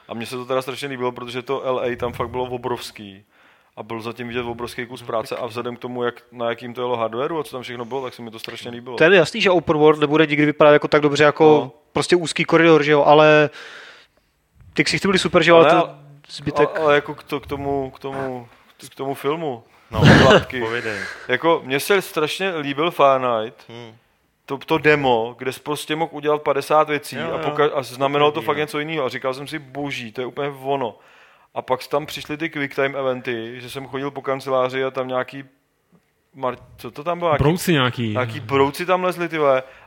A 0.08 0.14
mně 0.14 0.26
se 0.26 0.36
to 0.36 0.44
teda 0.44 0.62
strašně 0.62 0.88
líbilo, 0.88 1.12
protože 1.12 1.42
to 1.42 1.62
LA 1.64 1.96
tam 1.96 2.12
fakt 2.12 2.30
bylo 2.30 2.44
obrovský. 2.44 3.24
A 3.76 3.82
byl 3.82 4.00
zatím 4.00 4.28
vidět 4.28 4.42
obrovský 4.42 4.86
kus 4.86 5.02
práce 5.02 5.36
a 5.36 5.46
vzhledem 5.46 5.76
k 5.76 5.78
tomu, 5.78 6.02
jak, 6.02 6.14
na 6.32 6.48
jakým 6.48 6.74
to 6.74 6.80
jelo 6.80 6.96
hardwareu 6.96 7.38
a 7.38 7.44
co 7.44 7.50
tam 7.56 7.62
všechno 7.62 7.84
bylo, 7.84 8.02
tak 8.02 8.14
se 8.14 8.22
mi 8.22 8.30
to 8.30 8.38
strašně 8.38 8.70
líbilo. 8.70 8.96
To 8.96 9.04
je 9.04 9.16
jasný, 9.16 9.40
že 9.40 9.50
open 9.50 9.76
world 9.76 10.00
nebude 10.00 10.26
nikdy 10.26 10.46
vypadat 10.46 10.72
jako 10.72 10.88
tak 10.88 11.02
dobře 11.02 11.24
jako 11.24 11.44
No. 11.44 11.72
prostě 11.92 12.16
úzký 12.16 12.44
koridor, 12.44 12.82
že 12.82 12.92
jo, 12.92 13.02
ale 13.04 13.50
ty 14.74 14.84
ksichty 14.84 15.08
byly 15.08 15.18
super, 15.18 15.42
že 15.42 15.50
jo, 15.50 15.56
ale, 15.56 15.70
Ale- 15.70 15.82
to 15.82 16.32
zbytek... 16.32 16.68
Ale, 16.74 16.84
ale 16.84 16.94
jako 16.94 17.14
k, 17.14 17.22
to, 17.22 17.40
k, 17.40 17.46
tomu, 17.46 17.90
k, 17.90 17.98
tomu, 17.98 18.48
k 18.90 18.94
tomu 18.94 19.14
filmu. 19.14 19.62
No, 19.90 20.00
povědej. 20.60 20.98
Jako, 21.28 21.60
mně 21.64 21.80
se 21.80 22.02
strašně 22.02 22.56
líbil 22.56 22.90
Fahrenheit, 22.90 23.54
Hmm. 23.68 23.94
to, 24.46 24.58
to 24.58 24.78
demo, 24.78 25.34
kde 25.38 25.52
jsi 25.52 25.60
prostě 25.60 25.96
mohl 25.96 26.10
udělat 26.14 26.42
50 26.42 26.88
věcí 26.88 27.16
Jo, 27.16 27.22
a, 27.34 27.40
jo. 27.40 27.48
poka- 27.50 27.70
a 27.74 27.82
znamenalo 27.82 28.32
to 28.32 28.42
fakt 28.42 28.56
no. 28.56 28.60
něco 28.60 28.78
jiného. 28.78 29.04
A 29.04 29.08
říkal 29.08 29.34
jsem 29.34 29.46
si, 29.46 29.58
boží, 29.58 30.12
to 30.12 30.20
je 30.20 30.26
úplně 30.26 30.48
ono. 30.62 30.98
A 31.56 31.62
pak 31.62 31.86
tam 31.86 32.06
přišly 32.06 32.36
ty 32.36 32.50
quick 32.50 32.74
time 32.74 32.96
eventy, 32.96 33.60
že 33.60 33.70
jsem 33.70 33.86
chodil 33.86 34.10
po 34.10 34.22
kanceláři 34.22 34.84
a 34.84 34.90
tam 34.90 35.08
nějaký 35.08 35.44
Mar- 36.36 36.58
co 36.76 36.90
to 36.90 37.04
tam 37.04 37.18
bylo? 37.18 37.30
Nějaký, 37.30 37.42
Brouci 37.42 37.72
nějaký. 37.72 38.08
nějaký 38.08 38.40
brouci 38.40 38.86
tam 38.86 39.04
lezli, 39.04 39.28
ty 39.28 39.38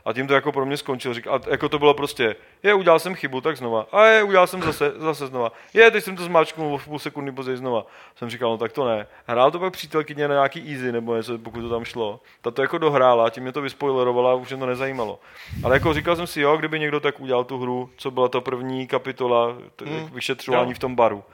a 0.04 0.12
tím 0.12 0.26
to 0.26 0.34
jako 0.34 0.52
pro 0.52 0.66
mě 0.66 0.76
skončilo. 0.76 1.14
Řík, 1.14 1.26
a 1.26 1.40
jako 1.50 1.68
to 1.68 1.78
bylo 1.78 1.94
prostě, 1.94 2.36
je, 2.62 2.74
udělal 2.74 2.98
jsem 2.98 3.14
chybu, 3.14 3.40
tak 3.40 3.56
znova. 3.56 3.86
A 3.92 4.04
je, 4.04 4.22
udělal 4.22 4.46
jsem 4.46 4.62
zase, 4.62 4.92
zase 4.96 5.26
znova. 5.26 5.52
Je, 5.74 5.90
teď 5.90 6.04
jsem 6.04 6.16
to 6.16 6.24
zmáčknul 6.24 6.78
v 6.78 6.84
půl 6.84 6.98
sekundy 6.98 7.32
později 7.32 7.56
znova. 7.58 7.86
Jsem 8.16 8.30
říkal, 8.30 8.50
no 8.50 8.58
tak 8.58 8.72
to 8.72 8.88
ne. 8.88 9.06
Hrál 9.26 9.50
to 9.50 9.58
pak 9.58 9.72
přítelkyně 9.72 10.28
na 10.28 10.34
nějaký 10.34 10.72
easy 10.72 10.92
nebo 10.92 11.16
něco, 11.16 11.38
pokud 11.38 11.60
to 11.60 11.68
tam 11.68 11.84
šlo. 11.84 12.20
Ta 12.40 12.50
to 12.50 12.62
jako 12.62 12.78
dohrála, 12.78 13.30
tím 13.30 13.42
mě 13.42 13.52
to 13.52 13.62
vyspoilerovala 13.62 14.30
a 14.30 14.34
už 14.34 14.48
mě 14.50 14.58
to 14.58 14.66
nezajímalo. 14.66 15.18
Ale 15.64 15.76
jako 15.76 15.94
říkal 15.94 16.16
jsem 16.16 16.26
si, 16.26 16.40
jo, 16.40 16.56
kdyby 16.56 16.78
někdo 16.80 17.00
tak 17.00 17.20
udělal 17.20 17.44
tu 17.44 17.58
hru, 17.58 17.90
co 17.96 18.10
byla 18.10 18.28
ta 18.28 18.40
první 18.40 18.86
kapitola, 18.86 19.56
to, 19.76 19.84
Hmm. 19.84 20.10
vyšetřování 20.12 20.70
Jo. 20.70 20.74
v 20.74 20.78
tom 20.78 20.94
baru. 20.96 21.24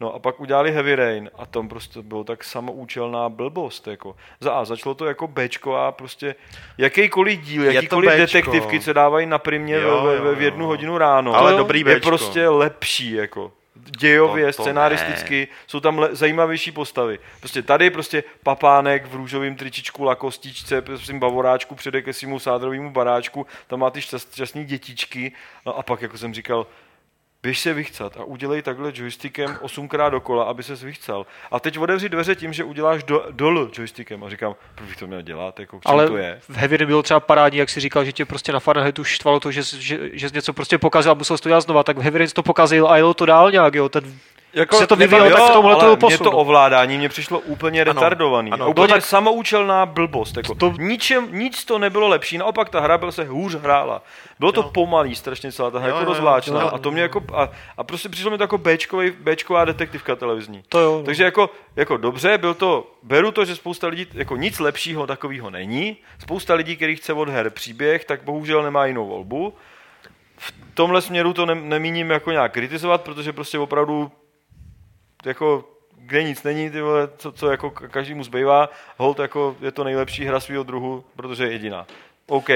No 0.00 0.14
a 0.14 0.18
pak 0.18 0.40
udělali 0.40 0.72
Heavy 0.72 0.94
Rain 0.96 1.30
a 1.38 1.46
tam 1.46 1.68
prostě 1.68 2.02
bylo 2.02 2.24
tak 2.24 2.44
samoučelná 2.44 3.28
blbost. 3.28 3.86
Jako. 3.86 4.16
Za 4.40 4.52
A 4.52 4.64
začalo 4.64 4.94
to 4.94 5.04
jako 5.06 5.26
Bčko 5.28 5.76
a 5.76 5.92
prostě 5.92 6.34
jakýkoliv 6.78 7.40
díl, 7.40 7.64
jakýkoliv 7.64 8.10
detektivky, 8.10 8.80
co 8.80 8.92
dávají 8.92 9.26
na 9.26 9.38
primě 9.38 9.74
Jo, 9.74 10.02
ve, 10.04 10.20
ve, 10.20 10.34
v 10.34 10.42
jednu 10.42 10.66
hodinu 10.66 10.98
ráno, 10.98 11.34
Ale 11.34 11.52
je 11.52 11.56
dobrý 11.58 11.78
je 11.86 11.96
Bčko. 11.96 12.08
prostě 12.08 12.48
lepší. 12.48 13.12
Jako. 13.12 13.52
Dějově, 13.98 14.46
To- 14.46 14.56
to 14.56 14.62
scenaristicky, 14.62 15.48
jsou 15.66 15.80
tam 15.80 15.98
le, 15.98 16.08
zajímavější 16.12 16.72
postavy. 16.72 17.18
Prostě 17.40 17.62
tady 17.62 17.90
prostě 17.90 18.24
papánek 18.42 19.06
v 19.06 19.14
růžovém 19.14 19.56
tričičku, 19.56 20.04
lakostičce, 20.04 20.82
prostě 20.82 21.12
bavoráčku 21.12 21.74
přede 21.74 22.02
ke 22.02 22.12
svému 22.12 22.38
sádrovému 22.38 22.90
baráčku, 22.90 23.46
tam 23.66 23.80
má 23.80 23.90
ty 23.90 24.02
šťast, 24.02 24.34
šťastný 24.34 24.64
dětičky, 24.64 25.32
no 25.66 25.78
a 25.78 25.82
pak, 25.82 26.02
jako 26.02 26.18
jsem 26.18 26.34
říkal, 26.34 26.66
běž 27.42 27.58
se 27.60 27.74
vychcat 27.74 28.16
a 28.16 28.24
udělej 28.24 28.62
takhle 28.62 28.92
joystickem 28.94 29.58
osmkrát 29.60 30.10
dokola, 30.10 30.44
aby 30.44 30.62
se 30.62 30.74
vychcal. 30.74 31.26
A 31.50 31.60
teď 31.60 31.78
otevři 31.78 32.08
dveře 32.08 32.34
tím, 32.34 32.52
že 32.52 32.64
uděláš 32.64 33.04
do, 33.04 33.24
dol 33.30 33.70
joystickem. 33.78 34.24
A 34.24 34.30
říkám, 34.30 34.54
proč 34.74 34.88
bych 34.88 34.96
to 34.98 35.06
měl 35.06 35.22
dělat, 35.22 35.60
jako 35.60 35.80
Ale 35.84 36.06
to 36.06 36.16
je? 36.16 36.40
v 36.48 36.56
Heavy 36.56 36.86
bylo 36.86 37.02
třeba 37.02 37.20
parádní, 37.20 37.58
jak 37.58 37.70
si 37.70 37.80
říkal, 37.80 38.04
že 38.04 38.12
tě 38.12 38.24
prostě 38.24 38.52
na 38.52 38.60
Fahrenheitu 38.60 39.04
štvalo 39.04 39.40
to, 39.40 39.52
že, 39.52 39.64
jsi- 39.64 39.82
že, 39.82 39.98
že 40.12 40.28
jsi 40.28 40.34
něco 40.34 40.52
prostě 40.52 40.78
pokazil 40.78 41.12
a 41.12 41.14
musel 41.14 41.36
jsi 41.36 41.42
to 41.42 41.48
dělat 41.48 41.60
znova, 41.60 41.82
tak 41.82 41.98
v 41.98 42.00
Heavy 42.00 42.28
to 42.28 42.42
pokazil 42.42 42.88
a 42.88 42.96
jelo 42.96 43.14
to 43.14 43.26
dál 43.26 43.50
nějak, 43.50 43.74
jo, 43.74 43.88
ten 43.88 44.18
Jako, 44.52 44.76
se 44.76 44.86
to 44.86 44.96
vyvíjelo, 44.96 45.30
tak 45.30 45.50
v 45.50 45.52
tomhle 45.52 45.74
to 45.76 45.80
ale 45.86 45.96
byl 45.96 46.08
mě 46.08 46.18
to 46.18 46.32
ovládání 46.32 46.98
mě 46.98 47.08
přišlo 47.08 47.38
úplně 47.40 47.82
Ano, 47.82 47.92
retardovaný. 47.92 48.50
ano. 48.52 48.62
Ano, 48.64 48.70
úplně 48.70 48.88
tak 48.88 49.04
samoučelná 49.04 49.86
blbost. 49.86 50.36
Jako. 50.36 50.54
To-. 50.54 50.74
Ničem, 50.78 51.28
nic 51.32 51.64
to 51.64 51.78
nebylo 51.78 52.08
lepší, 52.08 52.38
naopak 52.38 52.68
ta 52.68 52.80
hra 52.80 52.98
byla 52.98 53.12
se 53.12 53.24
hůř 53.24 53.54
hrála. 53.54 54.02
Bylo 54.38 54.52
to 54.52 54.60
Jo. 54.60 54.70
pomalý 54.74 55.14
strašně 55.14 55.52
celá 55.52 55.70
ta 55.70 55.78
hra, 55.78 55.88
Jo, 55.88 55.94
jako 55.94 56.04
jo, 56.10 56.14
rozvláčná. 56.14 56.60
jo. 56.60 56.70
A 56.72 56.78
to 56.78 56.90
mě 56.90 57.02
jako, 57.02 57.22
a, 57.34 57.48
a 57.76 57.84
prostě 57.84 58.08
přišlo 58.08 58.30
mi 58.30 58.38
to 58.38 58.44
jako 58.44 58.58
Bčkovej, 58.58 59.10
Bčková 59.10 59.64
detektivka 59.64 60.16
televizní. 60.16 60.62
to 60.68 60.78
jo. 60.78 61.02
Takže 61.06 61.24
jako, 61.24 61.50
jako 61.76 61.96
dobře, 61.96 62.38
byl 62.38 62.54
to, 62.54 62.90
beru 63.02 63.30
to, 63.32 63.44
že 63.44 63.56
spousta 63.56 63.86
lidí, 63.86 64.06
jako 64.14 64.36
nic 64.36 64.58
lepšího 64.58 65.06
takového 65.06 65.50
není. 65.50 65.96
Spousta 66.18 66.54
lidí, 66.54 66.76
který 66.76 66.96
chce 66.96 67.12
od 67.12 67.28
her 67.28 67.50
příběh, 67.50 68.04
tak 68.04 68.22
bohužel 68.22 68.62
nemá 68.62 68.86
jinou 68.86 69.06
volbu. 69.06 69.54
V 70.36 70.52
tomhle 70.74 71.02
směru 71.02 71.32
to 71.32 71.46
ne, 71.46 71.54
nemíním 71.54 72.10
jako 72.10 72.30
nějak 72.30 72.52
kritizovat, 72.52 73.02
protože 73.02 73.32
prostě 73.32 73.58
opravdu 73.58 74.10
jako 75.24 75.64
kde 75.96 76.22
nic 76.22 76.42
není, 76.42 76.70
ty 76.70 76.80
vole, 76.80 77.08
co, 77.16 77.32
co 77.32 77.50
jako 77.50 77.68
ka- 77.68 77.88
každému 77.88 78.24
zbývá, 78.24 78.68
hold 78.96 79.18
jako 79.18 79.56
je 79.60 79.72
to 79.72 79.84
nejlepší 79.84 80.24
hra 80.24 80.40
svého 80.40 80.62
druhu, 80.62 81.04
protože 81.16 81.44
je 81.44 81.52
jediná. 81.52 81.86
OK, 82.26 82.48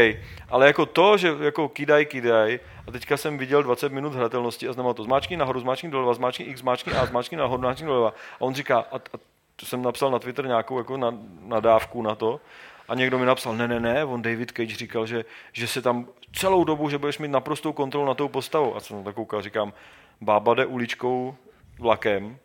ale 0.48 0.66
jako 0.66 0.86
to, 0.86 1.16
že 1.16 1.34
jako 1.40 1.68
kidaj, 1.68 2.04
kidaj, 2.04 2.60
a 2.86 2.90
teďka 2.90 3.16
jsem 3.16 3.38
viděl 3.38 3.62
20 3.62 3.92
minut 3.92 4.14
hratelnosti 4.14 4.68
a 4.68 4.72
znamená 4.72 4.94
to 4.94 5.04
zmáčkni 5.04 5.36
nahoru, 5.36 5.60
zmáčkni 5.60 5.90
doleva, 5.90 6.14
zmáčkni 6.14 6.44
X, 6.44 6.60
zmáčkni 6.60 6.92
A, 6.92 7.06
zmáčkni 7.06 7.36
nahoru, 7.36 7.62
zmáčkni 7.62 7.86
doleva. 7.86 8.08
A 8.10 8.40
on 8.40 8.54
říká, 8.54 8.78
a, 8.78 8.96
a 8.96 9.18
to 9.56 9.66
jsem 9.66 9.82
napsal 9.82 10.10
na 10.10 10.18
Twitter 10.18 10.46
nějakou 10.46 10.78
jako 10.78 10.96
na, 10.96 11.14
nadávku 11.44 12.02
na 12.02 12.14
to, 12.14 12.40
a 12.88 12.94
někdo 12.94 13.18
mi 13.18 13.26
napsal, 13.26 13.56
ne, 13.56 13.68
ne, 13.68 13.80
ne, 13.80 14.04
on 14.04 14.22
David 14.22 14.52
Cage 14.52 14.76
říkal, 14.76 15.06
že, 15.06 15.24
že 15.52 15.66
se 15.66 15.82
tam 15.82 16.06
celou 16.32 16.64
dobu, 16.64 16.90
že 16.90 16.98
budeš 16.98 17.18
mít 17.18 17.30
naprostou 17.30 17.72
kontrolu 17.72 18.06
na 18.06 18.14
tou 18.14 18.28
postavou. 18.28 18.76
A 18.76 18.80
jsem 18.80 18.96
na 18.96 19.02
to 19.02 19.12
koukal, 19.12 19.42
říkám, 19.42 19.72
bába 20.20 20.54
jde 20.54 20.66
uličkou 20.66 21.36
vlakem 21.78 22.38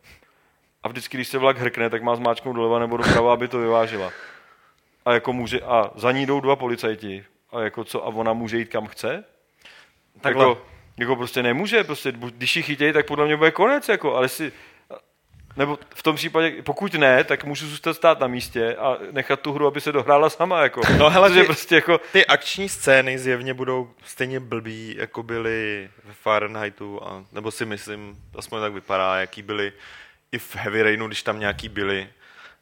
a 0.84 0.88
vždycky, 0.88 1.17
když 1.17 1.28
se 1.28 1.38
vlak 1.38 1.57
hrkne, 1.57 1.89
tak 1.89 2.03
má 2.03 2.15
zmáčknout 2.15 2.55
doleva 2.55 2.80
nebo 2.80 2.97
doprava, 2.97 3.34
aby 3.34 3.47
to 3.47 3.59
vyvážila. 3.59 4.11
A 5.05 5.13
jako 5.13 5.34
může, 5.34 5.61
a 5.61 5.91
za 5.95 6.11
ní 6.11 6.25
jdou 6.25 6.39
dva 6.39 6.55
policajti. 6.55 7.25
A 7.51 7.61
jako 7.61 7.84
co, 7.84 8.03
a 8.03 8.07
ona 8.07 8.34
může 8.34 8.57
jít 8.57 8.69
kam 8.69 8.88
chce? 8.88 9.23
Takhle. 10.21 10.43
Jako, 10.43 10.61
jako 10.97 11.15
prostě 11.15 11.43
nemůže, 11.43 11.84
prostě, 11.84 12.11
když 12.11 12.55
ji 12.55 12.63
chytějí, 12.63 12.93
tak 12.93 13.07
podle 13.07 13.25
mě 13.25 13.38
bude 13.38 13.51
konec, 13.51 13.89
jako, 13.89 14.15
ale 14.15 14.30
si, 14.30 14.51
nebo 15.58 15.80
v 15.95 16.03
tom 16.03 16.16
případě, 16.16 16.51
pokud 16.64 16.93
ne, 16.93 17.24
tak 17.24 17.43
můžu 17.43 17.68
zůstat 17.68 17.93
stát 17.93 18.20
na 18.20 18.28
místě 18.28 18.76
a 18.76 18.97
nechat 19.12 19.39
tu 19.39 19.53
hru, 19.53 19.68
aby 19.68 19.82
se 19.82 19.91
dohrála 19.91 20.30
sama, 20.30 20.62
jako. 20.62 20.82
No 20.97 21.10
hele, 21.10 21.32
ty- 21.32 21.43
prostě 21.43 21.76
jako, 21.76 22.01
Ty 22.12 22.26
akční 22.26 22.70
scény 22.70 23.20
zjevně 23.20 23.53
budou 23.53 23.91
stejně 24.05 24.39
blbý, 24.39 24.95
jako 24.97 25.24
byly 25.24 25.89
v 26.12 26.14
Fahrenheitu, 26.22 27.03
a, 27.03 27.24
nebo 27.32 27.51
si 27.51 27.66
myslím, 27.66 28.18
aspoň 28.38 28.62
tak 28.62 28.74
vypadá, 28.74 29.20
jaký 29.20 29.41
byly 29.41 29.74
i 30.32 30.38
v 30.39 30.55
Heavy 30.55 30.84
Rainu, 30.84 31.08
když 31.08 31.24
tam 31.24 31.39
nějaký 31.39 31.70
byly. 31.70 32.10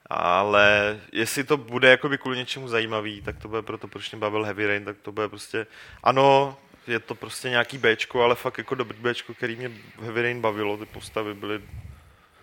Ale 0.09 0.99
jestli 1.11 1.43
to 1.43 1.57
bude 1.57 1.89
jakoby 1.89 2.17
kvůli 2.17 2.37
něčemu 2.37 2.67
zajímavý, 2.67 3.21
tak 3.21 3.37
to 3.41 3.47
bude 3.47 3.61
proto, 3.61 3.87
proč 3.87 4.11
mě 4.11 4.19
bavil 4.19 4.43
Heavy 4.43 4.67
Rain, 4.67 4.85
tak 4.85 4.97
to 5.01 5.11
bude 5.11 5.29
prostě, 5.29 5.67
ano, 6.03 6.57
je 6.87 6.99
to 6.99 7.15
prostě 7.15 7.49
nějaký 7.49 7.77
Bčko, 7.77 8.23
ale 8.23 8.35
fakt 8.35 8.57
jako 8.57 8.75
dobrý 8.75 8.97
Bčko, 9.01 9.33
který 9.33 9.55
mě 9.55 9.71
Heavy 10.01 10.21
Rain 10.21 10.41
bavilo, 10.41 10.77
ty 10.77 10.85
postavy 10.85 11.33
byly 11.33 11.61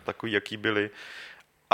takový, 0.02 0.32
jaký 0.32 0.56
byly. 0.56 0.90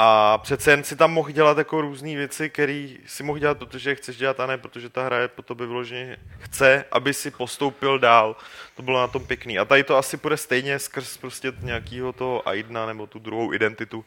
A 0.01 0.39
přece 0.39 0.71
jen 0.71 0.85
si 0.85 0.97
tam 0.97 1.13
mohl 1.13 1.31
dělat 1.31 1.59
jako 1.59 1.81
různé 1.81 2.17
věci, 2.17 2.51
které 2.51 2.89
si 3.07 3.23
mohl 3.23 3.39
dělat, 3.39 3.59
protože 3.59 3.95
chceš 3.95 4.17
dělat 4.17 4.41
a 4.41 4.47
ne, 4.47 4.59
protože 4.59 4.89
ta 4.89 5.05
hra 5.05 5.19
je 5.19 5.29
po 5.29 5.43
tobě 5.43 5.67
vyloženě 5.67 6.17
chce, 6.39 6.85
aby 6.93 7.15
si 7.15 7.31
postoupil 7.31 7.99
dál. 7.99 8.37
To 8.77 8.83
bylo 8.83 9.01
na 9.01 9.07
tom 9.07 9.27
pěkný. 9.27 9.59
A 9.59 9.65
tady 9.65 9.85
to 9.85 9.97
asi 9.97 10.17
bude 10.17 10.37
stejně 10.37 10.79
skrz 10.79 11.17
prostě 11.17 11.53
nějakého 11.61 12.13
toho 12.13 12.49
Aidna 12.49 12.87
nebo 12.87 13.07
tu 13.07 13.19
druhou 13.19 13.53
identitu, 13.53 14.05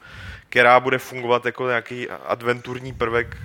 která 0.49 0.79
bude 0.79 0.97
fungovat 0.97 1.45
jako 1.45 1.67
nějaký 1.67 2.09
adventurní 2.09 2.93
prvek, 2.93 3.37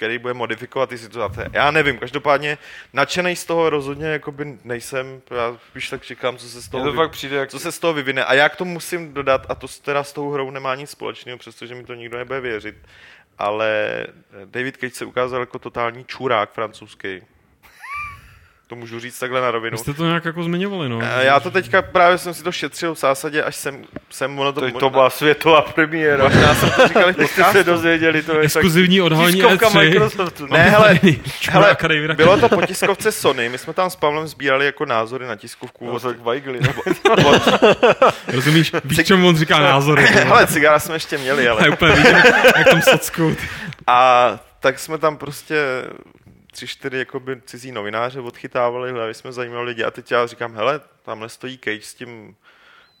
který 0.00 0.18
bude 0.18 0.34
modifikovat 0.34 0.88
ty 0.88 0.98
situace. 0.98 1.46
Já 1.52 1.70
nevím, 1.70 1.98
každopádně 1.98 2.58
nadšený 2.92 3.36
z 3.36 3.44
toho 3.44 3.70
rozhodně 3.70 4.06
jakoby 4.06 4.58
nejsem, 4.64 5.22
já 5.30 5.56
spíš 5.70 5.88
tak 5.88 6.02
čekám, 6.02 6.36
co 6.36 6.48
se 6.48 6.62
z 6.62 6.68
toho 6.68 6.84
to 6.92 7.02
vy- 7.02 7.08
přijde 7.08 7.36
jak 7.36 7.50
co 7.50 7.58
se 7.58 7.72
z 7.72 7.78
toho 7.78 7.92
vyvine. 7.92 8.24
A 8.24 8.34
já 8.34 8.48
k 8.48 8.56
tomu 8.56 8.72
musím 8.72 9.14
dodat, 9.14 9.46
a 9.48 9.54
to 9.54 9.66
teda 9.82 10.04
s 10.04 10.12
tou 10.12 10.30
hrou 10.30 10.50
nemá 10.50 10.74
nic 10.74 10.90
společného, 10.90 11.38
přestože 11.38 11.74
mi 11.74 11.84
to 11.84 11.94
nikdo 11.94 12.18
nebude 12.18 12.40
věřit, 12.40 12.76
ale 13.38 14.06
David 14.44 14.76
Cage 14.76 14.94
se 14.94 15.04
ukázal 15.04 15.40
jako 15.40 15.58
totální 15.58 16.04
čurák 16.04 16.52
francouzský. 16.52 17.20
To 18.70 18.76
můžu 18.76 19.00
říct 19.00 19.18
takhle 19.18 19.40
na 19.40 19.50
rovinu. 19.50 19.76
Vy 19.76 19.78
jste 19.78 19.94
to 19.94 20.04
nějak 20.06 20.24
jako 20.24 20.42
zmiňovali, 20.42 20.88
no. 20.88 20.98
Eh, 21.02 21.24
Já 21.24 21.40
to 21.40 21.50
teďka 21.50 21.82
právě 21.82 22.18
jsem 22.18 22.34
si 22.34 22.42
to 22.42 22.52
šetřil 22.52 22.94
v 22.94 22.98
zásadě, 22.98 23.42
až 23.42 23.56
jsem, 23.56 23.84
jsem 24.10 24.38
ono 24.38 24.52
to... 24.52 24.60
to, 24.60 24.78
to 24.78 24.90
byla 24.90 25.10
světová 25.10 25.62
premiéra. 25.62 26.24
Možná 26.24 26.54
jsem 26.54 26.70
to 26.70 26.88
říkal 26.88 27.12
Když 27.12 27.30
jste 27.30 27.44
se 27.44 27.64
dozvěděli, 27.64 28.22
to 28.22 28.32
je 28.32 28.36
tak 28.36 28.44
Exkluzivní 28.44 29.00
odhalení 29.00 29.40
tiskovka 29.40 29.68
E3. 29.68 29.78
Microsoftu. 29.88 30.46
Ne, 30.46 30.58
hele, 30.70 31.00
hele, 31.50 31.76
bylo 32.14 32.36
to 32.36 32.48
po 32.48 32.62
tiskovce 32.66 33.12
Sony, 33.12 33.48
my 33.48 33.58
jsme 33.58 33.72
tam 33.72 33.90
s 33.90 33.96
Pavlem 33.96 34.28
sbírali 34.28 34.66
jako 34.66 34.86
názory 34.86 35.26
na 35.26 35.36
tiskovku. 35.36 35.86
No, 35.86 35.92
od- 35.92 36.02
tak 36.02 36.20
Weigly. 36.20 36.60
od- 36.60 37.48
Rozumíš? 38.28 38.72
Víš, 38.84 39.06
čemu 39.06 39.28
on 39.28 39.36
říká 39.36 39.58
názory. 39.58 40.04
Hele, 40.06 40.46
cigára 40.46 40.78
jsme 40.78 40.94
ještě 40.94 41.18
měli, 41.18 41.48
ale... 41.48 41.60
A 41.60 41.64
já 41.66 41.72
úplně 41.72 41.92
vidím, 41.92 42.16
jak 42.56 42.68
tam 42.70 42.82
sockou. 42.82 43.34
A 43.86 44.30
tak 44.60 44.78
jsme 44.78 44.98
tam 44.98 45.16
prostě 45.16 45.56
tři, 46.50 46.66
čtyři 46.66 46.98
jakoby 46.98 47.40
cizí 47.46 47.72
novináře 47.72 48.20
odchytávali, 48.20 48.90
hledali 48.90 49.14
jsme 49.14 49.32
zajímavé 49.32 49.62
lidi 49.62 49.84
a 49.84 49.90
teď 49.90 50.10
já 50.10 50.26
říkám, 50.26 50.54
hele, 50.54 50.80
tamhle 51.02 51.28
stojí 51.28 51.58
Cage 51.58 51.82
s 51.82 51.94
tím, 51.94 52.36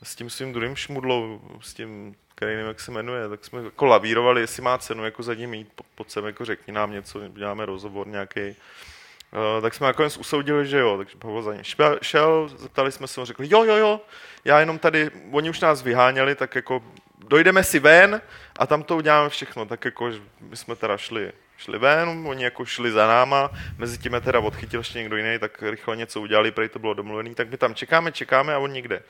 s 0.02 0.16
tím 0.16 0.30
svým 0.30 0.52
druhým 0.52 0.76
šmudlou, 0.76 1.40
s 1.60 1.74
tím, 1.74 2.14
který 2.34 2.52
nevím, 2.52 2.68
jak 2.68 2.80
se 2.80 2.90
jmenuje, 2.90 3.28
tak 3.28 3.44
jsme 3.44 3.62
jako 3.64 3.86
lavírovali, 3.86 4.40
jestli 4.40 4.62
má 4.62 4.78
cenu 4.78 5.04
jako 5.04 5.22
za 5.22 5.34
ním 5.34 5.54
jít, 5.54 5.68
po- 5.74 5.84
pojď 5.94 6.10
sem, 6.10 6.24
jako 6.26 6.44
řekni 6.44 6.72
nám 6.72 6.92
něco, 6.92 7.28
děláme 7.28 7.66
rozhovor 7.66 8.06
nějaký. 8.06 8.40
Uh, 8.40 9.62
tak 9.62 9.74
jsme 9.74 9.86
nakonec 9.86 10.16
usoudili, 10.16 10.66
že 10.66 10.78
jo, 10.78 10.96
takže 10.96 11.16
Pavel 11.18 11.42
za 11.42 11.54
ním 11.54 11.64
šel, 11.64 11.98
šel, 12.02 12.50
zeptali 12.56 12.92
jsme 12.92 13.06
se, 13.06 13.20
on 13.20 13.26
řekl, 13.26 13.44
jo, 13.44 13.64
jo, 13.64 13.76
jo, 13.76 14.00
já 14.44 14.60
jenom 14.60 14.78
tady, 14.78 15.10
oni 15.30 15.50
už 15.50 15.60
nás 15.60 15.82
vyháněli, 15.82 16.34
tak 16.34 16.54
jako 16.54 16.82
dojdeme 17.18 17.64
si 17.64 17.78
ven 17.78 18.20
a 18.58 18.66
tam 18.66 18.82
to 18.82 18.96
uděláme 18.96 19.28
všechno, 19.28 19.66
tak 19.66 19.84
jako 19.84 20.10
my 20.40 20.56
jsme 20.56 20.76
teda 20.76 20.96
šli, 20.96 21.32
šli 21.60 21.78
ven, 21.78 22.08
oni 22.26 22.44
jako 22.44 22.64
šli 22.64 22.90
za 22.92 23.06
náma, 23.06 23.50
mezi 23.78 23.98
tím 23.98 24.14
je 24.14 24.20
teda 24.20 24.40
odchytil 24.40 24.80
ještě 24.80 24.98
někdo 24.98 25.16
jiný, 25.16 25.38
tak 25.38 25.62
rychle 25.62 25.96
něco 25.96 26.20
udělali, 26.20 26.50
prej 26.50 26.68
to 26.68 26.78
bylo 26.78 26.94
domluvený, 26.94 27.34
tak 27.34 27.50
my 27.50 27.56
tam 27.56 27.74
čekáme, 27.74 28.12
čekáme 28.12 28.54
a 28.54 28.58
on 28.58 28.72
nikde. 28.72 29.02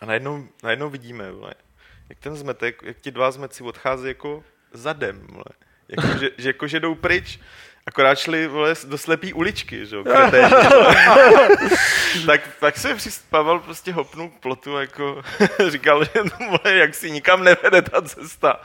A 0.00 0.06
najednou, 0.06 0.48
najednou 0.62 0.90
vidíme, 0.90 1.32
vole, 1.32 1.54
jak 2.08 2.18
ten 2.18 2.36
zmetek, 2.36 2.82
jak 2.82 2.96
ti 2.96 3.10
dva 3.10 3.30
zmetci 3.30 3.62
odchází 3.62 4.08
jako 4.08 4.44
zadem, 4.72 5.26
vole. 5.26 5.44
Jako, 5.88 6.18
že, 6.18 6.30
že, 6.38 6.48
jako, 6.48 6.66
že 6.66 6.80
jdou 6.80 6.94
pryč, 6.94 7.40
akorát 7.90 8.18
šli 8.18 8.46
vole, 8.46 8.74
do 8.84 8.98
slepý 8.98 9.32
uličky, 9.32 9.86
že 9.86 9.96
jo, 9.96 10.04
tak, 12.26 12.40
tak 12.60 12.76
se 12.76 12.96
Pavel 13.30 13.58
prostě 13.58 13.92
hopnul 13.92 14.28
k 14.28 14.40
plotu, 14.40 14.76
jako 14.76 15.22
říkal, 15.68 16.04
že 16.04 16.10
no, 16.24 16.46
vole, 16.46 16.76
jak 16.76 16.94
si 16.94 17.10
nikam 17.10 17.44
nevede 17.44 17.82
ta 17.82 18.02
cesta, 18.02 18.60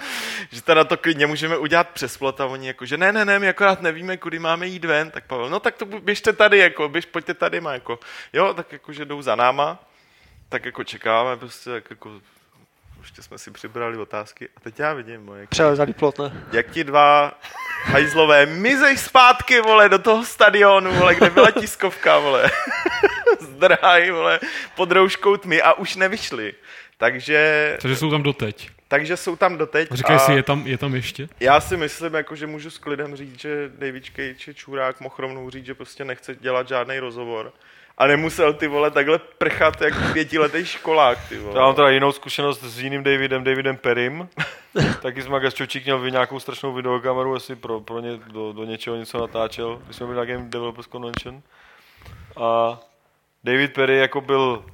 že 0.51 0.61
teda 0.61 0.83
to 0.83 0.97
klidně 0.97 1.27
můžeme 1.27 1.57
udělat 1.57 1.89
přes 1.89 2.17
plot 2.17 2.41
a 2.41 2.45
oni 2.45 2.67
jako, 2.67 2.85
že 2.85 2.97
ne, 2.97 3.11
ne, 3.11 3.25
ne, 3.25 3.39
my 3.39 3.49
akorát 3.49 3.81
nevíme, 3.81 4.17
kudy 4.17 4.39
máme 4.39 4.67
jít 4.67 4.85
ven, 4.85 5.11
tak 5.11 5.27
Pavel, 5.27 5.49
no 5.49 5.59
tak 5.59 5.75
to 5.75 5.85
běžte 5.85 6.33
tady, 6.33 6.57
jako, 6.57 6.89
běž, 6.89 7.05
pojďte 7.05 7.33
tady, 7.33 7.61
má, 7.61 7.73
jako, 7.73 7.99
jo, 8.33 8.53
tak 8.53 8.71
jako, 8.71 8.93
že 8.93 9.05
jdou 9.05 9.21
za 9.21 9.35
náma, 9.35 9.83
tak 10.49 10.65
jako 10.65 10.83
čekáme, 10.83 11.37
prostě 11.37 11.69
tak 11.69 11.89
jako 11.89 12.21
ještě 13.05 13.21
jsme 13.21 13.37
si 13.37 13.51
přibrali 13.51 13.97
otázky 13.97 14.49
a 14.57 14.59
teď 14.59 14.79
já 14.79 14.93
vidím, 14.93 15.31
jak, 15.35 15.49
Přelezalý 15.49 15.93
plot, 15.93 16.19
ne? 16.19 16.45
jak 16.51 16.71
ti 16.71 16.83
dva 16.83 17.39
hajzlové 17.83 18.45
mizej 18.45 18.97
zpátky, 18.97 19.61
vole, 19.61 19.89
do 19.89 19.99
toho 19.99 20.25
stadionu, 20.25 20.91
vole, 20.93 21.15
kde 21.15 21.29
byla 21.29 21.51
tiskovka, 21.51 22.19
vole. 22.19 22.51
Zdrhaj, 23.39 24.11
vole, 24.11 24.39
pod 24.75 24.91
rouškou 24.91 25.37
tmy 25.37 25.61
a 25.61 25.73
už 25.73 25.95
nevyšli. 25.95 26.53
Takže, 26.97 27.77
Takže 27.81 27.95
jsou 27.95 28.11
tam 28.11 28.23
doteď. 28.23 28.69
takže 28.87 29.17
jsou 29.17 29.35
tam 29.35 29.57
doteď. 29.57 29.91
Říkaj 29.91 30.15
a 30.15 30.19
si, 30.19 30.31
je 30.31 30.43
tam, 30.43 30.67
je 30.67 30.77
tam 30.77 30.95
ještě? 30.95 31.27
Já 31.39 31.59
si 31.61 31.77
myslím, 31.77 32.13
jako, 32.13 32.35
že 32.35 32.47
můžu 32.47 32.69
s 32.69 32.77
klidem 32.77 33.15
říct, 33.15 33.39
že 33.39 33.71
David 33.77 34.05
Cage 34.05 34.47
je 34.47 34.53
čurák, 34.53 35.01
mohl 35.01 35.15
rovnou 35.17 35.49
říct, 35.49 35.65
že 35.65 35.73
prostě 35.73 36.05
nechce 36.05 36.35
dělat 36.35 36.67
žádný 36.67 36.99
rozhovor. 36.99 37.53
A 37.97 38.07
nemusel 38.07 38.53
ty 38.53 38.67
vole 38.67 38.91
takhle 38.91 39.19
prchat 39.19 39.81
jak 39.81 40.13
pětiletý 40.13 40.65
školák, 40.65 41.29
ty 41.29 41.37
vole. 41.37 41.59
Já 41.59 41.65
mám 41.65 41.75
teda 41.75 41.89
jinou 41.89 42.11
zkušenost 42.11 42.63
s 42.63 42.79
jiným 42.79 43.03
Davidem, 43.03 43.43
Davidem 43.43 43.77
Perim. 43.77 44.29
Taky 45.01 45.21
jsme 45.21 45.39
Gasčočík 45.39 45.83
měl 45.83 45.99
vy 45.99 46.11
nějakou 46.11 46.39
strašnou 46.39 46.73
videokameru, 46.73 47.35
asi 47.35 47.55
pro, 47.55 47.81
pro 47.81 47.99
ně, 47.99 48.17
do, 48.17 48.53
do, 48.53 48.63
něčeho 48.63 48.95
něco 48.95 49.17
natáčel. 49.17 49.81
My 49.87 49.93
jsme 49.93 50.05
byli 50.05 50.17
na 50.17 50.25
Game 50.25 50.49
Developers 50.49 50.87
Convention. 50.87 51.41
A 52.37 52.79
David 53.43 53.73
Perry 53.73 53.97
jako 53.97 54.21
byl, 54.21 54.65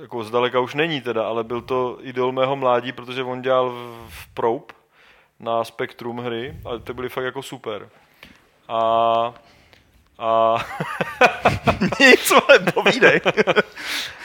jako 0.00 0.24
zdaleka 0.24 0.60
už 0.60 0.74
není 0.74 1.00
teda, 1.00 1.28
ale 1.28 1.44
byl 1.44 1.60
to 1.60 1.98
idol 2.00 2.32
mého 2.32 2.56
mládí, 2.56 2.92
protože 2.92 3.22
on 3.22 3.42
dělal 3.42 3.70
v, 3.70 4.06
v 4.08 4.34
Probe 4.34 4.74
na 5.40 5.64
Spectrum 5.64 6.18
hry, 6.18 6.56
ale 6.64 6.78
ty 6.80 6.92
byly 6.92 7.08
fakt 7.08 7.24
jako 7.24 7.42
super. 7.42 7.88
A 8.68 9.34
a 10.20 10.56
Nic, 12.00 12.30
vole, 12.30 12.58
povídej. 12.74 13.20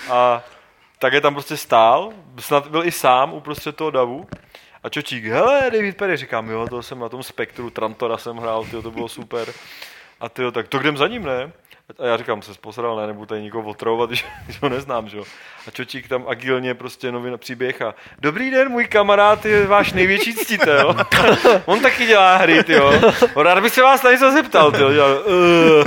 A 0.10 0.44
tak 1.00 1.14
je 1.14 1.22
tam 1.22 1.34
prostě 1.34 1.58
stál, 1.58 2.14
snad 2.40 2.68
byl 2.68 2.86
i 2.86 2.92
sám 2.92 3.34
uprostřed 3.34 3.76
toho 3.76 3.92
davu. 3.92 4.28
A 4.84 4.90
Čočík, 4.90 5.26
hele, 5.26 5.70
David 5.72 5.98
Perry, 5.98 6.18
říkám, 6.18 6.50
jo, 6.50 6.68
to 6.68 6.84
jsem 6.84 7.00
na 7.00 7.10
tom 7.10 7.24
spektru, 7.24 7.70
Trantora 7.70 8.18
jsem 8.18 8.38
hrál, 8.38 8.66
tyjo, 8.66 8.82
to 8.82 8.92
bylo 8.92 9.10
super. 9.10 9.54
A 10.20 10.30
ty 10.30 10.52
tak 10.52 10.68
to 10.68 10.80
jdem 10.80 10.98
za 10.98 11.08
ním, 11.08 11.24
ne? 11.24 11.52
A 12.00 12.06
já 12.06 12.18
říkám, 12.18 12.42
se 12.42 12.52
posral, 12.62 12.96
ne, 12.96 13.08
nebudu 13.08 13.26
tady 13.26 13.42
nikoho 13.42 13.70
otravovat, 13.70 14.10
když, 14.10 14.26
když 14.46 14.62
ho 14.62 14.70
neznám, 14.70 15.10
že 15.10 15.18
jo. 15.18 15.24
A 15.68 15.72
Čočík 15.72 16.08
tam 16.08 16.26
agilně 16.28 16.74
prostě 16.74 17.12
nový 17.12 17.38
příběh 17.38 17.82
a 17.82 17.96
dobrý 18.20 18.52
den, 18.52 18.70
můj 18.70 18.88
kamarád 18.88 19.46
je 19.46 19.68
váš 19.68 19.94
největší 19.94 20.34
ctitel. 20.34 20.96
On 21.66 21.80
taky 21.80 22.06
dělá 22.06 22.38
hry, 22.38 22.64
jo. 22.68 22.94
Rád 23.36 23.62
bych 23.62 23.74
se 23.74 23.82
vás 23.82 24.04
na 24.04 24.12
něco 24.12 24.32
zeptal, 24.32 24.72
tyjo. 24.72 24.92
"Uh." 25.28 25.84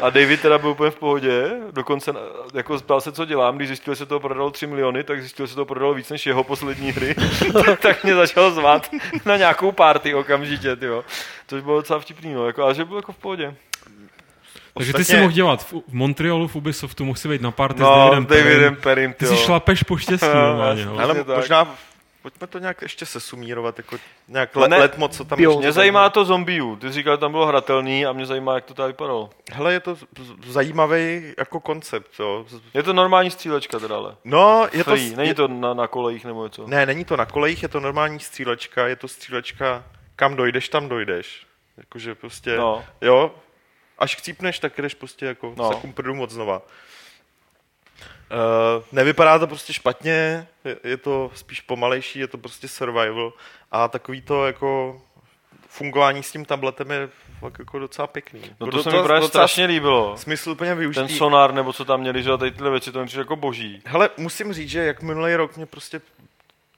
A 0.00 0.10
David 0.10 0.40
teda 0.40 0.58
byl 0.58 0.70
úplně 0.70 0.90
v 0.90 0.98
pohodě, 0.98 1.50
dokonce 1.70 2.12
jako 2.54 2.78
ptal 2.78 3.00
se, 3.00 3.12
co 3.12 3.24
dělám, 3.24 3.56
když 3.56 3.68
zjistil, 3.68 3.94
že 3.94 3.98
se 3.98 4.06
toho 4.06 4.20
prodalo 4.20 4.50
3 4.50 4.66
miliony, 4.66 5.04
tak 5.04 5.20
zjistil, 5.20 5.46
že 5.46 5.50
se 5.50 5.54
toho 5.54 5.64
prodalo 5.66 5.94
víc 5.94 6.10
než 6.10 6.26
jeho 6.26 6.44
poslední 6.44 6.92
hry, 6.92 7.14
tak 7.82 8.04
mě 8.04 8.14
začal 8.14 8.50
zvát 8.50 8.90
na 9.24 9.36
nějakou 9.36 9.72
party 9.72 10.14
okamžitě, 10.14 10.76
tyjo. 10.76 11.04
Což 11.46 11.62
bylo 11.62 11.76
docela 11.76 11.98
vtipný, 12.00 12.34
no, 12.34 12.46
jako, 12.46 12.62
ale 12.62 12.74
že 12.74 12.84
byl 12.84 12.96
jako 12.96 13.12
v 13.12 13.16
pohodě. 13.16 13.54
Takže 14.74 14.92
ty 14.92 15.04
si 15.04 15.16
mohl 15.16 15.32
dělat 15.32 15.64
v, 15.64 15.72
v 15.72 15.92
Montrealu 15.94 16.48
v 16.48 16.56
Ubisoftu, 16.56 17.04
mohl 17.04 17.18
si 17.18 17.28
být 17.28 17.42
na 17.42 17.50
party 17.50 17.78
s 17.78 17.80
No, 17.80 17.96
Davidem, 17.96 18.24
s 18.24 18.28
Davidem 18.28 18.76
Perrym. 18.76 18.76
Perim, 18.76 19.12
Ty 19.12 19.26
si 19.26 19.36
šlapeš 19.36 19.82
po 19.82 19.96
štěstí 19.96 20.26
hele. 20.32 20.76
Ale 21.02 21.24
možná, 21.36 21.74
pojďme 22.22 22.46
to 22.46 22.58
nějak 22.58 22.82
ještě 22.82 23.06
sesumírovat, 23.06 23.78
jako 23.78 23.96
nějak 24.28 24.54
No 24.54 24.62
le, 24.62 24.68
ne. 24.68 24.76
letmo, 24.78 25.08
co 25.08 25.24
tam 25.24 25.36
Bio. 25.36 25.50
ještě 25.50 25.60
Mě 25.60 25.72
zajímá 25.72 26.10
to 26.10 26.24
zombiů. 26.24 26.76
Ty 26.76 26.86
jsi 26.88 26.92
říkal, 26.92 27.14
že 27.14 27.18
tam 27.18 27.30
bylo 27.32 27.46
hratelný 27.46 28.06
a 28.06 28.12
mě 28.12 28.26
zajímá, 28.26 28.54
jak 28.54 28.64
to 28.64 28.74
tady 28.74 28.86
vypadalo. 28.86 29.30
Hele, 29.52 29.72
je 29.72 29.80
to 29.80 29.96
zajímavý 30.46 31.32
jako 31.38 31.60
koncept, 31.60 32.10
jo. 32.18 32.44
Je 32.74 32.82
to 32.82 32.92
normální 32.92 33.30
střílečka 33.30 33.78
teda, 33.78 33.96
ale. 33.96 34.16
No, 34.24 34.66
je 34.72 34.84
to... 34.84 34.90
Free. 34.90 35.16
Není 35.16 35.28
je, 35.28 35.34
to 35.34 35.48
na, 35.48 35.74
na 35.74 35.86
kolejích 35.86 36.24
nebo 36.24 36.44
něco. 36.44 36.66
Ne, 36.66 36.86
není 36.86 37.04
to 37.04 37.16
na 37.16 37.26
kolejích, 37.26 37.62
je 37.62 37.68
to 37.68 37.80
normální 37.80 38.20
střílečka, 38.20 38.86
je 38.88 38.96
to 38.96 39.08
střílečka, 39.08 39.84
kam 40.16 40.36
dojdeš, 40.36 40.68
tam 40.68 40.88
dojdeš. 40.88 41.46
Jakože 41.76 42.14
prostě, 42.14 42.56
No. 42.56 42.84
jo, 43.00 43.30
až 44.00 44.16
chcípneš, 44.16 44.58
tak 44.58 44.72
jdeš 44.82 44.94
prostě 44.94 45.26
jako 45.26 45.54
No. 45.56 45.82
prdu 45.94 46.14
moc 46.14 46.30
znova. 46.30 46.62
Uh, 48.32 48.84
nevypadá 48.92 49.38
to 49.38 49.46
prostě 49.46 49.72
špatně, 49.72 50.46
je, 50.64 50.76
je 50.84 50.96
to 50.96 51.30
spíš 51.34 51.60
pomalejší, 51.60 52.18
je 52.18 52.26
to 52.28 52.38
prostě 52.38 52.68
survival 52.68 53.32
a 53.72 53.88
takový 53.88 54.22
to 54.22 54.46
jako 54.46 55.00
fungování 55.68 56.22
s 56.22 56.32
tím 56.32 56.44
tabletem 56.44 56.90
je 56.90 57.08
fakt 57.40 57.58
jako 57.58 57.78
docela 57.78 58.06
pěkný. 58.06 58.40
No 58.60 58.66
Jako 58.66 58.70
to 58.76 58.82
se 58.82 58.90
mi 58.96 59.02
právě 59.02 59.28
strašně 59.28 59.64
líbilo. 59.64 60.16
Smysl 60.16 60.50
úplně 60.50 60.74
využitý. 60.74 61.06
Ten 61.06 61.16
sonar, 61.16 61.54
nebo 61.54 61.72
co 61.72 61.84
tam 61.84 62.00
měli, 62.00 62.22
že 62.22 62.30
a 62.32 62.36
tady 62.36 62.50
tyhle 62.50 62.70
věci, 62.70 62.92
to 62.92 63.04
mi 63.04 63.08
jako 63.16 63.36
boží. 63.36 63.82
Hele, 63.86 64.10
musím 64.16 64.52
říct, 64.52 64.70
že 64.70 64.84
jak 64.84 65.02
minulý 65.02 65.34
rok 65.34 65.56
mě 65.56 65.66
prostě 65.66 66.00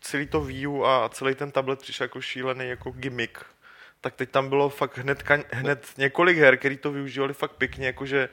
celý 0.01 0.27
to 0.27 0.41
Wii 0.41 0.67
U 0.67 0.85
a 0.87 1.09
celý 1.09 1.35
ten 1.35 1.51
tablet 1.51 1.81
přišel 1.81 2.05
jako 2.05 2.21
šílený 2.21 2.69
jako 2.69 2.91
gimmick, 2.91 3.39
tak 4.03 4.15
teď 4.15 4.31
tam 4.31 4.49
bylo 4.49 4.69
fakt 4.69 4.99
hned, 4.99 5.25
hned 5.53 5.87
několik 5.99 6.39
her, 6.39 6.57
který 6.57 6.77
to 6.77 6.93
využívali 6.93 7.35
fakt 7.35 7.53
pěkně, 7.53 7.87
jakože 7.87 8.29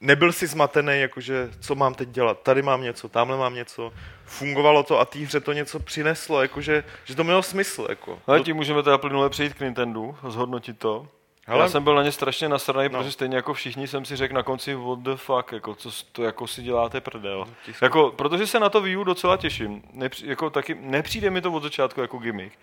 nebyl 0.00 0.32
si 0.32 0.46
zmatený, 0.46 1.00
jakože 1.00 1.48
co 1.60 1.74
mám 1.74 1.94
teď 1.94 2.08
dělat, 2.08 2.42
tady 2.42 2.62
mám 2.62 2.82
něco, 2.82 3.08
tamhle 3.08 3.36
mám 3.36 3.54
něco, 3.54 3.92
fungovalo 4.24 4.82
to 4.82 5.00
a 5.00 5.04
té 5.04 5.18
hře 5.18 5.40
to 5.40 5.52
něco 5.52 5.80
přineslo, 5.80 6.42
jakože, 6.42 6.84
že 7.04 7.14
to 7.14 7.24
mělo 7.24 7.42
smysl, 7.42 7.86
jako. 7.88 8.18
Ale 8.26 8.40
tím 8.40 8.56
můžeme 8.56 8.82
teda 8.82 8.98
plynule 8.98 9.30
přejít 9.30 9.54
k 9.54 9.60
Nintendo, 9.60 10.14
zhodnotit 10.28 10.78
to. 10.78 11.08
Hele, 11.46 11.62
Já 11.64 11.68
jsem 11.68 11.84
byl 11.84 11.94
na 11.94 12.02
ně 12.02 12.12
strašně 12.12 12.48
nasraný, 12.48 12.88
No. 12.92 12.98
protože 12.98 13.12
stejně 13.12 13.36
jako 13.36 13.54
všichni 13.54 13.88
jsem 13.88 14.04
si 14.04 14.16
řekl 14.16 14.34
na 14.34 14.42
konci 14.42 14.74
what 14.74 14.98
the 14.98 15.14
fuck, 15.16 15.52
jako, 15.52 15.74
co 15.74 15.90
to 16.12 16.22
jako 16.22 16.46
si 16.46 16.62
děláte 16.62 17.00
prdel. 17.00 17.44
Tisku. 17.64 17.84
Jako, 17.84 18.10
protože 18.10 18.46
se 18.46 18.60
na 18.60 18.68
to 18.68 18.80
Wii 18.80 18.96
U 18.96 19.04
docela 19.04 19.36
těším. 19.36 19.82
Nepři, 19.92 20.26
jako 20.26 20.50
taky, 20.50 20.74
nepřijde 20.80 21.30
mi 21.30 21.40
to 21.40 21.52
od 21.52 21.62
začátku 21.62 22.00
jako 22.00 22.18
gimmick. 22.18 22.58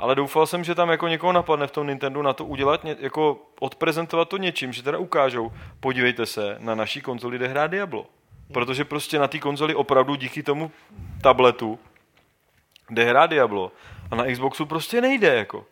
Ale 0.00 0.14
doufal 0.14 0.46
jsem, 0.46 0.64
že 0.64 0.74
tam 0.74 0.90
jako 0.90 1.08
někoho 1.08 1.32
napadne 1.32 1.66
v 1.66 1.70
tom 1.70 1.86
Nintendo 1.86 2.22
na 2.22 2.32
to 2.32 2.44
udělat, 2.44 2.80
jako 2.98 3.46
odprezentovat 3.60 4.28
to 4.28 4.36
něčím, 4.36 4.72
že 4.72 4.82
teda 4.82 4.98
ukážou, 4.98 5.52
podívejte 5.80 6.26
se, 6.26 6.56
na 6.58 6.74
naší 6.74 7.00
konzoli 7.00 7.38
jde 7.38 7.48
hrát 7.48 7.66
Diablo. 7.66 8.06
Protože 8.52 8.84
prostě 8.84 9.18
na 9.18 9.28
té 9.28 9.38
konzoli 9.38 9.74
opravdu 9.74 10.14
díky 10.14 10.42
tomu 10.42 10.70
tabletu 11.22 11.78
jde 12.90 13.04
hrát 13.04 13.30
Diablo. 13.30 13.72
A 14.10 14.14
na 14.16 14.24
Xboxu 14.32 14.66
prostě 14.66 15.00
nejde, 15.00 15.34
jako. 15.34 15.66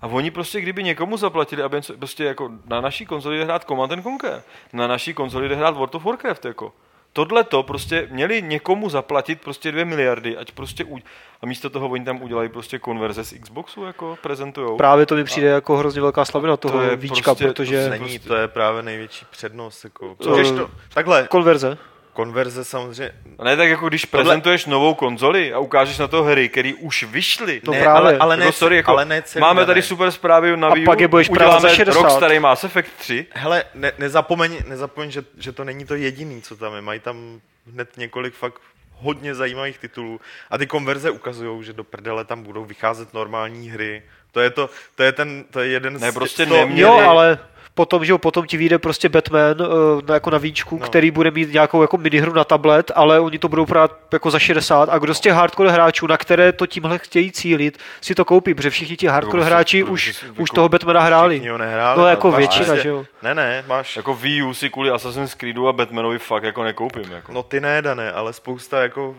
A 0.00 0.06
oni 0.06 0.30
prostě, 0.30 0.60
kdyby 0.60 0.82
někomu 0.82 1.16
zaplatili, 1.16 1.62
aby 1.62 1.80
prostě 1.96 2.24
jako 2.24 2.50
na 2.66 2.80
naší 2.80 3.06
konzoli 3.06 3.38
jde 3.38 3.44
hrát 3.44 3.64
Command 3.64 3.92
and 3.92 4.02
Conquer, 4.02 4.42
na 4.72 4.86
naší 4.86 5.14
konzoli 5.14 5.48
jde 5.48 5.54
hrát 5.54 5.74
World 5.74 5.94
of 5.94 6.04
Warcraft, 6.04 6.44
jako. 6.44 6.72
Tohle 7.12 7.44
to 7.44 7.62
prostě 7.62 8.08
měli 8.10 8.42
někomu 8.42 8.88
zaplatit 8.90 9.40
prostě 9.40 9.72
dvě 9.72 9.84
miliardy, 9.84 10.36
ať 10.36 10.52
prostě 10.52 10.84
u... 10.84 10.98
a 11.42 11.46
místo 11.46 11.70
toho 11.70 11.88
oni 11.88 12.04
tam 12.04 12.22
udělají 12.22 12.48
prostě 12.48 12.78
konverze 12.78 13.24
z 13.24 13.34
Xboxu, 13.38 13.84
jako 13.84 14.18
prezentujou. 14.22 14.76
Právě 14.76 15.06
to 15.06 15.14
mi 15.14 15.24
přijde 15.24 15.48
jako 15.48 15.76
hrozně 15.76 16.00
velká 16.00 16.24
slabina 16.24 16.56
toho 16.56 16.82
je 16.82 16.96
víčka, 16.96 17.22
prostě- 17.34 17.46
protože 17.46 17.84
to 17.84 17.90
Není, 17.90 18.04
prostě- 18.04 18.28
to 18.28 18.34
je 18.34 18.48
právě 18.48 18.82
největší 18.82 19.26
přednost, 19.30 19.84
jako. 19.84 20.14
To- 20.14 20.34
Když 20.36 20.50
to, 20.50 20.70
takhle, 20.94 21.26
konverze. 21.30 21.78
Konverze 22.12 22.64
samozřejmě, 22.64 23.12
A 23.38 23.44
ne 23.44 23.56
tak 23.56 23.68
jako 23.68 23.88
když 23.88 24.04
prezentuješ 24.04 24.66
novou 24.66 24.94
konzoli 24.94 25.52
a 25.52 25.58
ukážeš 25.58 25.98
na 25.98 26.08
to 26.08 26.22
hry, 26.22 26.48
které 26.48 26.72
už 26.80 27.02
vyšly. 27.02 27.60
No 27.66 27.72
ne, 27.72 27.80
právě. 27.80 28.00
ale, 28.02 28.18
ale 28.18 28.36
ne, 28.36 28.44
Jako, 28.44 28.52
sorry, 28.56 28.76
jako, 28.76 28.90
ale 28.90 29.04
ne 29.04 29.22
celý, 29.22 29.40
máme 29.40 29.60
ne, 29.60 29.66
tady 29.66 29.78
ne. 29.78 29.86
super 29.86 30.10
zprávy 30.10 30.56
na 30.56 30.68
A 30.68 30.74
Wii 30.74 30.84
U, 30.84 30.86
pak 30.86 31.00
je 31.00 31.08
budeš 31.08 31.28
uděláme 31.28 31.50
prodávat 31.50 31.70
za 31.70 31.76
60. 31.76 32.02
rok 32.02 32.10
starý 32.10 32.38
Mass 32.38 32.64
Effect 32.64 32.90
3. 32.98 33.26
Hele, 33.32 33.64
ne, 33.74 33.92
nezapomeň, 33.98 34.58
nezapomeň 34.66 35.10
že, 35.10 35.24
že 35.38 35.52
to 35.52 35.64
není 35.64 35.84
to 35.84 35.94
jediný, 35.94 36.42
co 36.42 36.56
tam 36.56 36.74
je. 36.74 36.80
Mají 36.80 37.00
tam 37.00 37.40
hned 37.72 37.88
několik 37.96 38.34
fakt 38.34 38.60
hodně 38.94 39.34
zajímavých 39.34 39.78
titulů. 39.78 40.20
A 40.50 40.58
ty 40.58 40.66
konverze 40.66 41.10
ukazují, 41.10 41.64
že 41.64 41.72
do 41.72 41.84
prdele 41.84 42.24
tam 42.24 42.42
budou 42.42 42.64
vycházet 42.64 43.14
normální 43.14 43.70
hry. 43.70 44.02
To 44.32 44.40
je, 44.40 44.50
to, 44.50 44.70
to 44.94 45.02
je, 45.02 45.12
ten, 45.12 45.44
to 45.50 45.60
je 45.60 45.68
jeden 45.68 46.00
Ne, 46.00 46.10
z 46.10 46.14
prostě 46.14 46.46
to, 46.46 46.54
neměli- 46.56 46.80
Jo, 46.80 47.08
ale 47.08 47.38
potom, 47.74 48.04
že 48.04 48.12
jo, 48.12 48.18
potom 48.18 48.46
ti 48.46 48.56
vyjde 48.56 48.78
prostě 48.78 49.08
Batman 49.08 49.56
uh, 49.60 50.14
jako 50.14 50.30
na 50.30 50.38
víčku, 50.38 50.74
No. 50.74 50.80
no. 50.80 50.86
který 50.86 51.10
bude 51.10 51.30
mít 51.30 51.52
nějakou 51.52 51.82
jako 51.82 51.98
minihru 51.98 52.32
na 52.32 52.44
tablet, 52.44 52.90
ale 52.94 53.20
oni 53.20 53.38
to 53.38 53.48
budou 53.48 53.66
prát 53.66 53.96
jako 54.12 54.30
za 54.30 54.38
60 54.38 54.88
a 54.88 54.98
kdo 54.98 55.14
z 55.14 55.20
těch 55.20 55.32
hardcore 55.32 55.70
hráčů, 55.70 56.06
na 56.06 56.16
které 56.16 56.52
to 56.52 56.66
tímhle 56.66 56.98
chtějí 56.98 57.32
cílit, 57.32 57.78
si 58.00 58.14
to 58.14 58.24
koupí, 58.24 58.54
protože 58.54 58.70
všichni 58.70 58.96
ti 58.96 59.06
hardcore 59.06 59.44
hráči 59.44 59.78
jako, 59.78 59.90
už, 59.90 60.22
jako- 60.22 60.42
už 60.42 60.50
toho 60.50 60.68
Batmana 60.68 61.00
hráli. 61.00 61.48
Ho 61.50 61.58
nehráli. 61.58 61.96
No 61.98 62.02
ale 62.02 62.10
jako 62.10 62.32
většina, 62.32 62.76
že 62.76 62.88
jo. 62.88 63.04
Ne, 63.22 63.34
ne, 63.34 63.64
máš... 63.68 63.96
Jako 63.96 64.14
Wii 64.14 64.42
U 64.42 64.54
si 64.54 64.70
kvůli 64.70 64.90
Assassin's 64.90 65.34
Creedu 65.34 65.68
a 65.68 65.72
Batmanovi 65.72 66.18
fakt 66.18 66.42
jako 66.42 66.64
nekoupím. 66.64 67.12
Jako. 67.12 67.32
No 67.32 67.42
ty 67.42 67.60
ne, 67.60 67.82
Dané, 67.82 68.12
ale 68.12 68.32
spousta 68.32 68.82
jako 68.82 69.14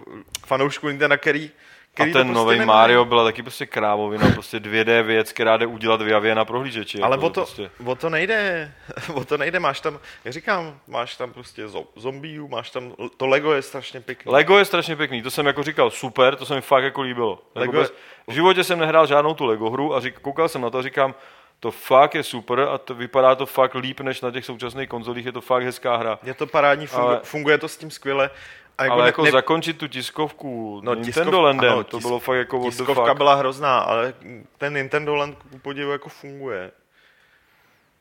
fanoušků 0.46 0.88
Nintendo, 0.88 1.18
který, 1.18 1.52
a 2.00 2.04
ten 2.04 2.12
prostě 2.14 2.34
nový. 2.34 2.60
Mario 2.66 3.06
byla 3.06 3.24
taky 3.24 3.42
prostě 3.44 3.66
krávovina, 3.66 4.32
prostě 4.34 4.60
2D 4.60 5.02
věc, 5.04 5.32
která 5.34 5.58
jde 5.58 5.66
udělat 5.66 6.02
v 6.02 6.08
javě 6.08 6.36
na 6.36 6.46
prohlížeči. 6.46 7.00
Ale 7.02 7.16
jako, 7.16 7.26
o 7.26 7.30
to, 7.30 7.42
prostě. 7.42 7.70
o 7.86 7.96
to 7.96 8.10
nejde, 8.10 8.72
o 9.14 9.26
to 9.26 9.38
nejde, 9.38 9.60
máš 9.60 9.80
tam, 9.80 10.00
jak 10.26 10.34
říkám, 10.34 10.80
máš 10.88 11.16
tam 11.16 11.34
prostě 11.34 11.68
zo- 11.68 11.86
zombiů, 11.96 12.48
máš 12.48 12.70
tam, 12.70 12.94
to 13.18 13.28
Lego 13.28 13.54
je 13.54 13.62
strašně 13.62 14.02
pěkný. 14.02 14.32
Lego 14.32 14.58
je 14.58 14.66
strašně 14.66 14.96
pěkný, 14.96 15.22
to 15.22 15.32
jsem 15.32 15.46
jako 15.46 15.64
říkal, 15.64 15.90
super, 15.90 16.36
to 16.36 16.46
se 16.46 16.56
mi 16.56 16.62
fakt 16.62 16.84
jako 16.84 17.02
líbilo. 17.02 17.30
Jako 17.56 17.60
Lego 17.60 17.78
je- 17.78 17.84
bez, 17.84 17.94
v 18.28 18.34
životě 18.34 18.64
jsem 18.64 18.80
nehrál 18.80 19.08
žádnou 19.08 19.34
tu 19.34 19.46
Lego 19.46 19.70
hru 19.70 19.96
a 19.96 20.00
řík, 20.00 20.20
koukal 20.20 20.50
jsem 20.50 20.62
na 20.62 20.70
to 20.70 20.78
a 20.78 20.82
říkám, 20.82 21.16
to 21.60 21.72
fakt 21.72 22.16
je 22.16 22.24
super 22.24 22.60
a 22.60 22.78
to 22.78 22.96
vypadá 22.96 23.36
to 23.36 23.46
fakt 23.46 23.76
líp 23.76 24.00
než 24.00 24.22
na 24.22 24.32
těch 24.32 24.46
současných 24.46 24.90
konzolích, 24.90 25.26
je 25.26 25.32
to 25.32 25.42
fakt 25.42 25.64
hezká 25.64 25.96
hra. 25.98 26.20
Je 26.24 26.34
to 26.34 26.48
parádní, 26.48 26.88
fungu, 26.88 27.08
Ale- 27.08 27.20
funguje 27.24 27.58
to 27.58 27.68
s 27.68 27.78
tím 27.78 27.92
skvěle. 27.92 28.30
A 28.78 28.84
Jako 28.84 28.94
ale 28.96 29.06
jako 29.06 29.24
ne- 29.24 29.32
zakončit 29.32 29.78
tu 29.78 29.88
tiskovku 29.88 30.82
No, 30.84 30.96
no, 30.96 31.02
tiskov- 31.02 31.06
Nintendo 31.06 31.42
Landem, 31.42 31.72
ano, 31.74 31.84
to 31.84 31.98
tisk- 31.98 32.02
bylo 32.02 32.20
fakt 32.20 32.36
jako 32.38 32.60
Tiskovka 32.64 33.06
fuck. 33.06 33.18
byla 33.18 33.36
hrozná, 33.36 33.80
ale 33.80 34.14
ten 34.58 34.74
Nintendo 34.74 35.16
Land 35.16 35.38
podivu 35.62 35.92
jako 35.92 36.10
funguje. 36.10 36.72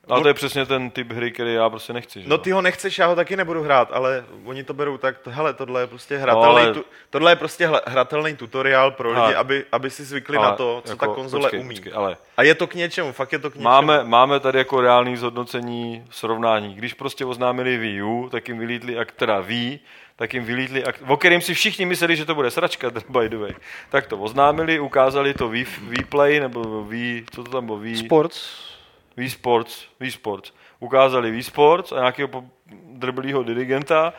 Ale 0.08 0.22
to 0.22 0.28
je 0.28 0.34
přesně 0.34 0.66
ten 0.66 0.90
typ 0.90 1.12
hry, 1.12 1.30
který 1.32 1.54
já 1.54 1.70
prostě 1.70 1.92
nechci. 1.92 2.22
Že? 2.22 2.28
No 2.28 2.38
ty 2.38 2.50
ho 2.50 2.62
nechceš, 2.62 2.98
já 2.98 3.06
ho 3.06 3.14
taky 3.16 3.36
nebudu 3.36 3.62
hrát, 3.62 3.88
ale 3.92 4.24
oni 4.44 4.64
to 4.64 4.74
berou 4.74 4.96
tak, 4.98 5.18
to, 5.18 5.30
hele, 5.30 5.54
tohle 5.54 5.80
je 5.80 5.86
prostě 5.86 6.16
hratelný, 6.16 6.46
No, 6.46 6.50
ale- 6.62 6.72
tu, 6.74 6.84
tohle 7.10 7.32
je 7.32 7.36
prostě 7.36 7.70
hratelný 7.86 8.36
tutoriál 8.36 8.90
pro 8.90 9.08
lidi, 9.08 9.20
Ale- 9.20 9.34
aby, 9.36 9.64
aby 9.72 9.90
si 9.90 10.04
zvykli 10.04 10.36
Ale 10.36 10.46
na 10.46 10.56
to, 10.56 10.82
co 10.84 10.96
ta 10.96 11.06
konzole 11.06 11.42
počkej, 11.42 11.60
umí. 11.60 11.74
Počkej, 11.74 11.92
ale 11.96 12.16
A 12.36 12.42
je 12.42 12.54
to 12.54 12.66
k 12.66 12.74
něčemu, 12.74 13.12
fakt 13.12 13.32
je 13.32 13.38
to 13.38 13.50
k 13.50 13.54
něčemu. 13.54 13.64
máme, 13.64 14.04
máme 14.04 14.40
tady 14.40 14.58
jako 14.58 14.80
reálný 14.80 15.16
zhodnocení 15.16 16.04
srovnání. 16.10 16.74
Když 16.74 16.94
prostě 16.94 17.24
oznámili 17.24 17.76
Wii 17.78 18.02
U, 18.02 18.28
tak 18.32 18.48
jim 18.48 18.58
vylítli, 18.58 18.98
ak, 18.98 19.12
teda 19.12 19.40
Wii, 19.40 19.80
tak 20.16 20.34
jim 20.34 20.44
vylítli, 20.44 20.84
o 21.08 21.16
kterým 21.16 21.40
si 21.40 21.54
všichni 21.54 21.86
mysleli, 21.86 22.16
že 22.16 22.24
to 22.24 22.34
bude 22.34 22.50
sračka, 22.50 22.90
by 23.08 23.28
the 23.28 23.36
way. 23.36 23.54
Tak 23.90 24.06
to 24.06 24.18
oznámili, 24.18 24.80
ukázali 24.80 25.34
to 25.34 25.48
Wii, 25.48 25.66
Wii 25.88 26.04
Play, 26.04 26.40
nebo 26.40 26.84
Wii, 26.84 27.24
co 27.30 27.44
to 27.44 27.50
tam 27.50 27.66
bylo, 27.66 27.78
Wii, 27.78 27.96
Sports. 27.96 28.72
Wii 29.16 29.30
Sports, 29.30 29.84
Wii 30.00 30.10
Sports. 30.10 30.52
Ukázali 30.80 31.30
Wii 31.30 31.42
Sports 31.42 31.92
a 31.92 31.94
nějakého 31.94 32.44
drblýho 32.92 33.42
dirigenta 33.42 34.12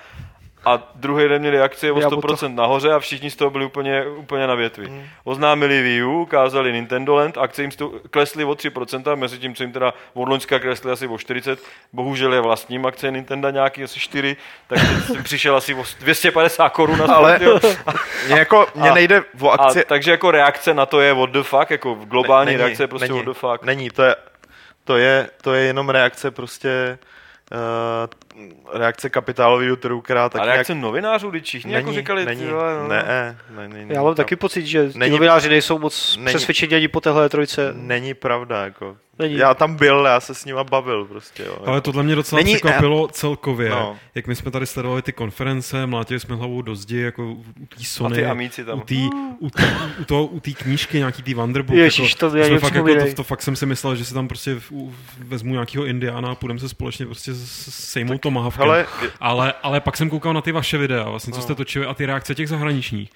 a 0.65 0.91
druhý 0.95 1.27
den 1.29 1.41
měli 1.41 1.61
akcie 1.61 1.91
o 1.91 1.99
Já 1.99 2.07
100% 2.09 2.55
nahoře 2.55 2.91
a 2.93 2.99
všichni 2.99 3.31
z 3.31 3.35
toho 3.35 3.49
byli 3.51 3.65
úplně, 3.65 4.05
úplně 4.07 4.47
na 4.47 4.55
větvi. 4.55 5.03
Oznámili 5.23 5.81
Wii 5.81 6.03
U, 6.03 6.21
ukázali 6.21 6.73
Nintendo 6.73 7.15
Land, 7.15 7.37
akcie 7.37 7.63
jim 7.63 7.71
sto- 7.71 7.91
klesly 8.11 8.43
o 8.43 8.51
3%, 8.55 9.15
mezi 9.15 9.37
tím, 9.39 9.55
co 9.55 9.63
jim 9.63 9.71
teda 9.71 9.93
od 10.13 10.29
Loňska 10.29 10.59
klesly 10.59 10.91
asi 10.91 11.07
o 11.07 11.15
40%, 11.15 11.57
bohužel 11.93 12.33
je 12.33 12.41
vlastním 12.41 12.85
akcie 12.85 13.11
Nintendo 13.11 13.49
nějaký 13.49 13.83
asi 13.83 13.99
4, 13.99 14.37
tak 14.67 14.79
přišel 15.23 15.55
asi 15.55 15.73
o 15.73 15.83
250 15.99 16.69
korun 16.69 16.97
na 16.99 17.15
Ale- 17.15 17.39
Mně, 18.27 18.35
jako, 18.37 18.67
mně 18.75 18.89
A- 18.89 18.93
nejde 18.93 19.23
o 19.41 19.49
a, 19.51 19.55
akci... 19.55 19.83
takže 19.87 20.11
jako 20.11 20.31
reakce 20.31 20.73
na 20.73 20.85
to 20.85 21.01
je 21.01 21.13
what 21.13 21.29
the 21.29 21.43
fuck, 21.43 21.69
jako 21.69 21.93
globální 21.93 22.45
není, 22.51 22.57
reakce 22.57 22.83
je 22.83 22.87
prostě 22.87 23.07
není, 23.07 23.23
what 23.25 23.35
the 23.35 23.39
fuck. 23.39 23.63
Není, 23.63 23.89
to 23.89 24.03
je, 24.03 24.15
to 24.83 24.97
je, 24.97 25.29
to 25.41 25.53
je 25.53 25.63
jenom 25.65 25.89
reakce 25.89 26.31
prostě 26.31 26.97
uh, 27.51 28.79
reakce 28.79 29.09
kapitálového 29.09 29.75
trhu, 29.75 30.01
která 30.01 30.29
tak 30.29 30.41
a 30.41 30.45
reakce 30.45 30.75
novinářů, 30.75 31.29
když 31.29 31.43
všichni 31.43 31.73
jako 31.73 31.93
říkali, 31.93 32.25
není, 32.25 32.41
ty 32.45 32.51
vole, 32.51 32.73
no. 32.81 32.87
ne, 32.87 33.03
ne, 33.07 33.67
ne, 33.67 33.85
ne, 33.85 33.93
Já 33.93 34.03
mám 34.03 34.15
taky 34.15 34.35
pocit, 34.35 34.65
že 34.65 34.91
Není- 34.95 35.11
novináři 35.11 35.49
nejsou 35.49 35.79
moc 35.79 36.15
není- 36.17 36.27
přesvědčení 36.27 36.75
ani 36.75 36.87
po 36.87 37.01
téhle 37.01 37.29
trojce. 37.29 37.73
Není 37.75 38.13
pravda, 38.13 38.63
jako. 38.63 38.97
Není. 39.19 39.35
Já 39.35 39.53
tam 39.53 39.75
byl, 39.75 40.05
já 40.05 40.19
se 40.19 40.35
s 40.35 40.45
nima 40.45 40.63
bavil 40.63 41.05
prostě, 41.05 41.43
jo. 41.43 41.57
Ale 41.65 41.81
tohle 41.81 42.03
mě 42.03 42.15
docela 42.15 42.41
Není- 42.41 42.53
překvapilo 42.55 43.07
celkově, 43.07 43.69
No. 43.69 43.97
jak 44.15 44.27
my 44.27 44.35
jsme 44.35 44.51
tady 44.51 44.65
sledovali 44.67 45.01
ty 45.01 45.11
konference, 45.13 45.85
mlátili 45.85 46.19
jsme 46.19 46.35
hlavou 46.35 46.61
do 46.61 46.75
zdi, 46.75 46.97
jako 46.99 47.23
u 47.31 47.43
té 47.77 47.83
Sony, 47.83 48.15
A 48.17 48.19
ty 48.19 48.25
amíci 48.25 48.65
tam. 48.65 48.77
u 48.79 48.81
té 48.81 48.95
u, 49.39 49.49
tý, 49.49 49.63
u, 49.99 50.03
toho- 50.05 50.25
u 50.25 50.39
tý 50.39 50.53
knížky, 50.53 50.97
nějaký 50.97 51.23
tý 51.23 51.33
Wonderbook, 51.33 51.77
Ježiš, 51.77 52.09
jako, 52.09 52.19
to 52.31 52.37
já 52.37 52.45
jsme 52.45 52.53
něco 52.53 52.65
fakt, 52.67 52.75
jako, 52.75 52.87
to, 53.09 53.13
to, 53.15 53.23
fakt 53.23 53.41
jsem 53.41 53.55
si 53.55 53.65
myslel, 53.65 53.95
že 53.95 54.05
si 54.05 54.13
tam 54.13 54.27
prostě 54.27 54.55
v, 54.59 54.71
u, 54.71 54.95
vezmu 55.19 55.53
nějakého 55.53 55.85
Indiana 55.85 56.31
a 56.31 56.35
půjdeme 56.35 56.59
se 56.59 56.69
společně 56.69 57.05
prostě 57.05 57.33
s- 57.33 57.51
s- 57.51 57.73
sejmout 57.91 58.21
to 58.21 58.31
mahavkem. 58.31 58.85
ale, 59.19 59.53
ale 59.63 59.79
pak 59.81 59.97
jsem 59.97 60.09
koukal 60.09 60.33
na 60.33 60.41
ty 60.41 60.51
vaše 60.51 60.77
videa, 60.77 61.03
vlastně, 61.09 61.33
co 61.33 61.37
No. 61.39 61.43
jste 61.43 61.55
točili 61.55 61.85
a 61.85 61.93
ty 61.93 62.05
reakce 62.05 62.35
těch 62.35 62.49
zahraničních. 62.49 63.09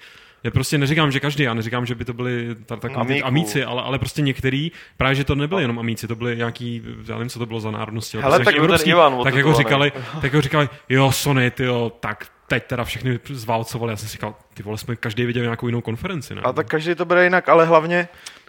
Já 0.44 0.50
prostě 0.50 0.78
neříkám, 0.78 1.10
že 1.10 1.20
každý, 1.20 1.42
já 1.42 1.54
neříkám, 1.54 1.86
že 1.86 1.94
by 1.94 2.04
to 2.04 2.12
byli 2.12 2.56
ta- 2.66 2.76
takový 2.76 3.06
ty 3.06 3.22
amíci, 3.22 3.64
ale, 3.64 3.82
ale 3.82 3.98
prostě 3.98 4.22
některý, 4.22 4.72
právě 4.96 5.14
že 5.14 5.24
to 5.24 5.34
nebyli 5.34 5.62
jenom 5.62 5.78
amíci, 5.78 6.08
to 6.08 6.14
byly 6.16 6.36
nějaký, 6.36 6.82
já 7.08 7.14
nevím, 7.14 7.28
co 7.28 7.38
to 7.38 7.46
bylo 7.46 7.60
za 7.60 7.70
národnosti, 7.70 8.16
ale 8.16 8.24
Hele, 8.24 8.36
prostě 8.38 8.52
tak 8.52 8.58
evropský, 8.64 8.90
Ivan 8.90 9.22
tak 9.24 9.34
jako 9.34 9.52
říkali, 9.52 9.92
tak 10.14 10.22
jako 10.22 10.40
říkali, 10.40 10.68
jo, 10.88 11.12
Sony, 11.12 11.50
ty 11.50 11.64
jo, 11.64 11.92
tak 12.00 12.26
teď 12.46 12.66
teda 12.66 12.84
všechny 12.84 13.18
zválcovali. 13.30 13.92
Já 13.92 13.96
jsem 13.96 14.08
si 14.08 14.12
říkal, 14.12 14.34
ty 14.54 14.62
vole, 14.62 14.78
jsme 14.78 14.96
každý 14.96 15.26
viděl 15.26 15.42
nějakou 15.42 15.66
jinou 15.66 15.80
konferenci, 15.80 16.34
ne? 16.34 16.40
a 16.44 16.52
tak 16.52 16.66
každý 16.66 16.94
to 16.94 17.04
bude 17.04 17.24
jinak, 17.24 17.48
ale 17.48 17.66
hlavně, 17.66 18.08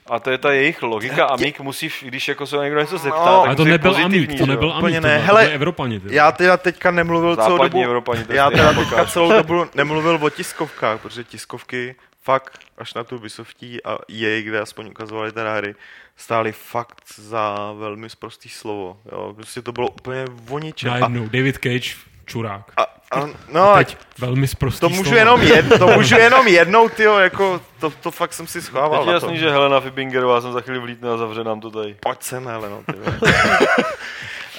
A 0.10 0.20
to 0.20 0.30
je 0.30 0.38
ta 0.38 0.52
jejich 0.52 0.84
logika. 0.84 1.26
Amík 1.26 1.60
musí, 1.60 1.90
když 2.02 2.28
jako 2.28 2.46
se 2.46 2.58
někdo 2.58 2.80
něco 2.80 2.98
zeptá, 2.98 3.20
No, 3.26 3.26
tak 3.26 3.48
ale 3.48 3.56
to 3.56 3.66
nebyl 3.66 3.92
pozitivní, 3.92 4.28
Amík, 4.28 4.40
to 4.40 4.46
nebyl 4.46 4.74
Amík, 4.74 5.00
ne. 5.00 5.20
to, 5.20 5.26
Hele, 5.26 5.46
to 5.48 5.52
Evropani. 5.52 6.00
Ty. 6.00 6.16
já 6.16 6.32
teda 6.32 6.58
teďka 6.58 6.92
nemluvil 6.92 7.36
celou 7.36 7.50
Západní 7.58 7.82
dobu, 7.82 7.84
Evropani, 7.84 8.26
já 8.30 8.50
teda 8.52 8.74
teďka 8.74 9.06
celou 9.06 9.32
dobu 9.32 9.66
nemluvil 9.76 10.20
o 10.22 10.30
tiskovkách, 10.30 11.00
protože 11.02 11.24
tiskovky 11.24 11.96
fakt 12.24 12.60
až 12.78 12.94
na 12.94 13.04
tu 13.04 13.16
Ubisoftí 13.16 13.84
a 13.84 13.98
EA, 14.12 14.42
kde 14.42 14.60
aspoň 14.60 14.88
ukazovali 14.88 15.32
teda 15.32 15.54
hry, 15.56 15.76
stály 16.18 16.52
fakt 16.52 17.04
za 17.16 17.72
velmi 17.80 18.10
sprostý 18.10 18.50
slovo. 18.50 18.98
Jo. 19.12 19.34
Prostě 19.36 19.62
to 19.62 19.72
bylo 19.72 19.90
úplně 19.90 20.26
o 20.50 20.60
ničem. 20.60 20.90
Najednou, 20.92 21.28
David 21.28 21.56
Cage, 21.58 21.96
čurák. 22.30 22.72
a, 22.78 22.82
a, 23.12 23.30
no, 23.52 23.74
Teď 23.78 23.98
velmi 24.18 24.48
zprostý 24.48 24.80
to 24.80 24.90
můžu 24.90 25.16
jenom 25.16 25.42
jed, 25.42 25.80
to 25.80 25.88
můžu 25.96 26.16
jenom 26.18 26.48
jednou, 26.48 26.90
tyjo, 26.90 27.18
jako 27.18 27.62
to, 27.80 27.90
to 27.90 28.12
fakt 28.12 28.34
jsem 28.34 28.48
si 28.48 28.62
schovával 28.62 29.06
Teď 29.06 29.14
je 29.14 29.20
to. 29.20 29.26
jasný, 29.26 29.38
že 29.40 29.52
Helena 29.52 29.80
Fibingerová 29.80 30.42
jsem 30.42 30.52
za 30.54 30.62
chvíli 30.62 30.80
vlítne 30.80 31.10
a 31.10 31.18
zavře 31.18 31.44
nám 31.44 31.60
to 31.62 31.72
tady. 31.72 31.96
Pojď 32.00 32.24
sem, 32.24 32.48
hele, 32.48 32.70
no, 32.70 32.84
ty 32.86 33.00
vole. 33.00 33.20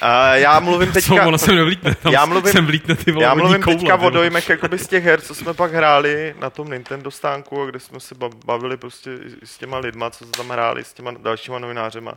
A 0.02 0.34
já 0.34 0.60
mluvím 0.60 0.88
Co, 0.92 0.94
teďka, 0.94 1.26
ona 1.26 1.38
sem 1.38 1.56
nevlítne, 1.56 1.94
tam 1.94 2.12
Já 2.12 2.26
mluvím- 2.26 2.52
sem 2.52 2.66
vlítne 2.66 2.94
ty 2.96 3.12
vole 3.12 3.24
já 3.24 3.34
mluvím 3.34 3.62
koule, 3.62 3.76
teďka 3.76 3.96
o 3.96 4.10
dojmech 4.10 4.48
jakoby 4.48 4.78
z 4.78 4.86
těch 4.88 5.04
her, 5.04 5.20
co 5.20 5.34
jsme 5.34 5.54
pak 5.54 5.72
hráli 5.72 6.34
na 6.38 6.50
tom 6.50 6.70
Nintendo 6.70 7.10
stánku, 7.10 7.62
a 7.62 7.66
kde 7.66 7.80
jsme 7.80 8.00
se 8.00 8.14
ba- 8.14 8.28
bavili 8.44 8.76
prostě 8.76 9.10
i 9.42 9.46
s 9.46 9.58
těma 9.58 9.78
lidma, 9.78 10.10
co 10.10 10.24
se 10.24 10.30
tam 10.30 10.48
hráli, 10.50 10.84
s 10.84 10.92
těma 10.92 11.10
dalšíma 11.10 11.58
novinářema. 11.58 12.12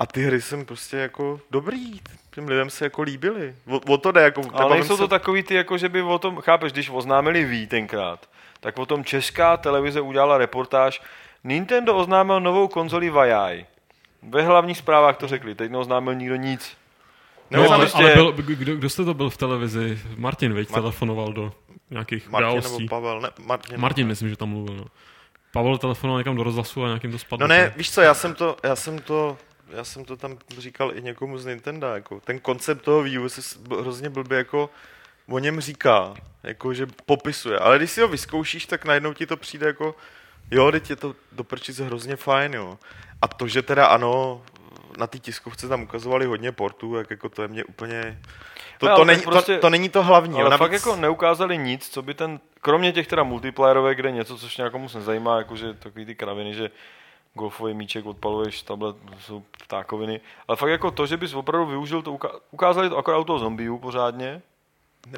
A 0.00 0.06
ty 0.06 0.22
hry 0.22 0.42
jsem 0.42 0.64
prostě 0.64 0.96
jako 0.96 1.40
dobrý, 1.50 2.00
těm 2.34 2.48
lidem 2.48 2.70
se 2.70 2.84
jako 2.84 3.02
líbily. 3.02 3.54
O, 3.66 3.80
o 3.92 3.98
to 3.98 4.12
jde, 4.12 4.20
jako... 4.22 4.42
Ale 4.52 4.74
nejsou 4.74 4.96
se- 4.96 5.02
to 5.02 5.08
takový 5.08 5.42
ty, 5.42 5.54
jako 5.54 5.78
že 5.78 5.88
by 5.88 6.02
o 6.02 6.18
tom, 6.18 6.36
chápeš, 6.36 6.72
když 6.72 6.90
oznámili 6.92 7.44
Wii 7.44 7.66
tenkrát, 7.66 8.28
tak 8.60 8.78
o 8.78 8.86
tom 8.86 9.04
česká 9.04 9.56
televize 9.56 10.00
udělala 10.00 10.38
reportáž. 10.38 11.02
Nintendo 11.44 11.96
oznámil 11.96 12.40
novou 12.40 12.68
konzoli 12.68 13.10
Vajaj. 13.10 13.66
Ve 14.22 14.42
hlavních 14.42 14.78
zprávách 14.78 15.16
to 15.16 15.28
řekli, 15.28 15.54
teď 15.54 15.70
neoznámil 15.70 16.14
nikdo 16.14 16.36
nic. 16.36 16.76
No, 17.50 17.62
Nebo 17.62 17.72
ale, 17.74 17.84
prostě- 17.84 18.04
ale 18.04 18.14
byl, 18.14 18.32
kdo, 18.32 18.76
kdo 18.76 18.88
jste 18.90 19.04
to 19.04 19.14
byl 19.14 19.30
v 19.30 19.36
televizi? 19.36 19.98
Martin, 20.16 20.52
veď, 20.52 20.70
telefonoval 20.70 21.32
do 21.32 21.52
nějakých 21.90 22.28
Martin 22.28 22.46
nebo 22.46 22.58
událostí. 22.58 22.88
Pavel, 22.88 23.20
ne, 23.20 23.30
Martin. 23.44 23.80
Martin, 23.80 24.06
myslím, 24.06 24.28
že 24.28 24.36
tam 24.36 24.48
mluvil, 24.48 24.76
no. 24.76 24.84
Pavel 25.52 25.78
telefonoval 25.78 26.20
někam 26.20 26.36
do 26.36 26.42
rozhlasu 26.42 26.84
a 26.84 26.86
nějakým 26.86 27.12
to 27.12 27.18
spadlo. 27.18 27.44
No 27.48 27.54
ne, 27.54 27.72
víš 27.76 27.90
co, 27.92 28.00
já 28.00 28.14
jsem 28.14 28.34
to, 28.34 28.56
já 28.62 28.76
jsem 28.76 28.98
to, 28.98 29.36
já 29.70 29.84
jsem 29.84 30.04
to 30.04 30.16
tam 30.16 30.38
říkal 30.58 30.92
i 30.96 31.02
někomu 31.02 31.38
z 31.38 31.46
Nintendo, 31.46 31.86
jako 31.86 32.20
ten 32.20 32.38
koncept 32.38 32.82
toho 32.82 33.02
Wii 33.02 33.18
U 33.18 33.28
se 33.28 33.58
hrozně 33.80 34.10
blbě 34.10 34.38
jako 34.38 34.70
o 35.28 35.38
něm 35.38 35.60
říká, 35.60 36.14
jako 36.42 36.74
že 36.74 36.86
popisuje, 37.06 37.58
ale 37.58 37.78
když 37.78 37.90
si 37.90 38.00
ho 38.00 38.08
vyzkoušíš, 38.08 38.66
tak 38.66 38.84
najednou 38.84 39.12
ti 39.14 39.26
to 39.26 39.36
přijde 39.36 39.66
jako, 39.66 39.94
jo, 40.50 40.72
teď 40.72 40.90
je 40.90 40.96
to 40.96 41.14
do 41.32 41.44
prčice 41.44 41.84
hrozně 41.84 42.16
fajn, 42.16 42.54
jo. 42.54 42.78
A 43.22 43.28
to, 43.28 43.48
že 43.48 43.62
teda 43.62 43.86
ano, 43.86 44.42
na 44.98 45.06
té 45.06 45.18
tiskovce 45.18 45.68
tam 45.68 45.82
ukazovali 45.82 46.26
hodně 46.26 46.52
portů, 46.52 46.94
jak 46.94 47.10
jako 47.10 47.28
to 47.28 47.42
je 47.42 47.48
mě 47.48 47.64
úplně, 47.64 48.18
to, 48.78 48.86
Ne, 48.86 48.94
to, 48.96 49.04
není, 49.04 49.22
prostě- 49.22 49.54
to, 49.54 49.60
to 49.60 49.70
není 49.70 49.88
to 49.88 50.02
hlavní. 50.02 50.40
Ale 50.40 50.50
Navíc, 50.50 50.58
fakt 50.58 50.72
jako 50.72 50.96
neukázali 50.96 51.58
nic, 51.58 51.88
co 51.88 52.02
by 52.02 52.14
ten, 52.14 52.40
kromě 52.60 52.92
těch 52.92 53.06
teda 53.06 53.22
multiplayerovek, 53.22 53.98
kde 53.98 54.10
něco, 54.10 54.38
což 54.38 54.56
nějak 54.56 54.74
moc 54.74 54.94
nezajímá, 54.94 55.38
jakože 55.38 55.74
takový 55.74 56.06
ty 56.06 56.14
kraviny, 56.14 56.54
že 56.54 56.70
golfový 57.34 57.74
míček 57.74 58.06
odpaluješ, 58.06 58.62
tablet 58.62 58.96
jsou 59.20 59.42
ptákoviny. 59.64 60.20
Ale 60.48 60.56
fakt 60.56 60.70
jako 60.70 60.90
to, 60.90 61.06
že 61.06 61.16
bys 61.16 61.34
opravdu 61.34 61.66
využil 61.66 62.02
to, 62.02 62.18
ukázali 62.50 62.88
to 62.88 62.98
akorát 62.98 63.18
u 63.18 63.24
toho 63.24 63.38
zombiů 63.38 63.78
pořádně, 63.78 64.42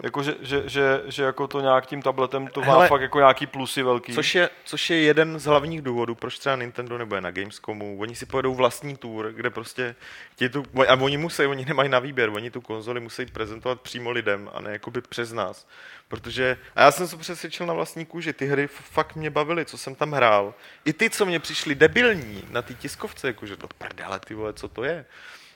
Jako, 0.02 0.22
že, 0.22 0.34
že, 0.40 0.62
že, 0.66 1.02
že, 1.06 1.22
jako 1.22 1.46
to 1.46 1.60
nějak 1.60 1.86
tím 1.86 2.02
tabletem 2.02 2.46
to 2.46 2.60
má 2.60 2.66
Hele, 2.66 2.88
fakt 2.88 3.00
jako 3.00 3.18
nějaký 3.18 3.46
plusy 3.46 3.82
velký. 3.82 4.14
Což 4.14 4.34
je, 4.34 4.50
což 4.64 4.90
je 4.90 5.00
jeden 5.00 5.38
z 5.38 5.44
hlavních 5.44 5.82
důvodů, 5.82 6.14
proč 6.14 6.38
třeba 6.38 6.56
Nintendo 6.56 6.98
nebude 6.98 7.20
na 7.20 7.30
Gamescomu. 7.30 7.98
Oni 8.00 8.14
si 8.14 8.26
pojedou 8.26 8.54
vlastní 8.54 8.96
tour, 8.96 9.32
kde 9.32 9.50
prostě 9.50 9.94
chtějí 10.32 10.48
tu, 10.48 10.64
a 10.88 10.94
oni 10.94 11.16
musí, 11.16 11.46
oni 11.46 11.64
nemají 11.64 11.88
na 11.88 11.98
výběr, 11.98 12.30
oni 12.30 12.50
tu 12.50 12.60
konzoli 12.60 13.00
musí 13.00 13.26
prezentovat 13.26 13.80
přímo 13.80 14.10
lidem 14.10 14.50
a 14.54 14.60
ne 14.60 14.72
jakoby 14.72 15.00
přes 15.00 15.32
nás. 15.32 15.66
Protože, 16.08 16.56
a 16.76 16.82
já 16.82 16.90
jsem 16.90 17.08
se 17.08 17.16
přesvědčil 17.16 17.66
na 17.66 17.74
vlastní 17.74 18.06
kůži, 18.06 18.32
ty 18.32 18.46
hry 18.46 18.66
fakt 18.66 19.16
mě 19.16 19.30
bavily, 19.30 19.64
co 19.64 19.78
jsem 19.78 19.94
tam 19.94 20.12
hrál. 20.12 20.54
I 20.84 20.92
ty, 20.92 21.10
co 21.10 21.26
mě 21.26 21.40
přišly 21.40 21.74
debilní 21.74 22.44
na 22.50 22.62
té 22.62 22.74
tiskovce, 22.74 23.26
jakože 23.26 23.56
to 23.56 23.68
prdele, 23.78 24.20
ty 24.20 24.34
vole, 24.34 24.52
co 24.52 24.68
to 24.68 24.84
je. 24.84 25.04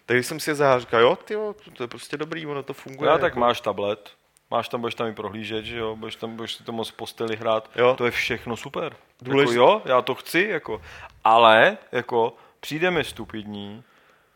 Tak 0.06 0.16
když 0.16 0.26
jsem 0.26 0.40
si 0.40 0.50
je 0.50 0.54
zahájil, 0.54 0.80
říkal, 0.80 1.00
jo, 1.00 1.16
ty 1.16 1.34
jo, 1.34 1.54
to 1.72 1.82
je 1.82 1.88
prostě 1.88 2.16
dobrý, 2.16 2.46
ono 2.46 2.62
to 2.62 2.72
funguje. 2.72 3.10
Já 3.10 3.18
tak 3.18 3.22
jako. 3.22 3.40
máš 3.40 3.60
tablet, 3.60 4.10
máš 4.50 4.68
tam, 4.68 4.80
budeš 4.80 4.94
tam 4.94 5.06
i 5.08 5.12
prohlížet, 5.14 5.64
že 5.64 5.78
jo, 5.78 5.96
budeš 5.96 6.16
tam, 6.16 6.36
budeš 6.36 6.52
si 6.54 6.64
to 6.64 6.72
moc 6.72 6.90
posteli 6.90 7.36
hrát, 7.36 7.70
Jo. 7.76 7.94
to 7.98 8.04
je 8.04 8.10
všechno 8.10 8.56
super. 8.56 8.96
Důležitý. 9.22 9.54
Jako 9.54 9.64
jo, 9.72 9.82
já 9.84 10.02
to 10.02 10.14
chci, 10.14 10.46
jako, 10.50 10.82
ale, 11.24 11.78
jako, 11.92 12.32
přijde 12.60 12.90
mi 12.90 13.04
stupidní, 13.04 13.82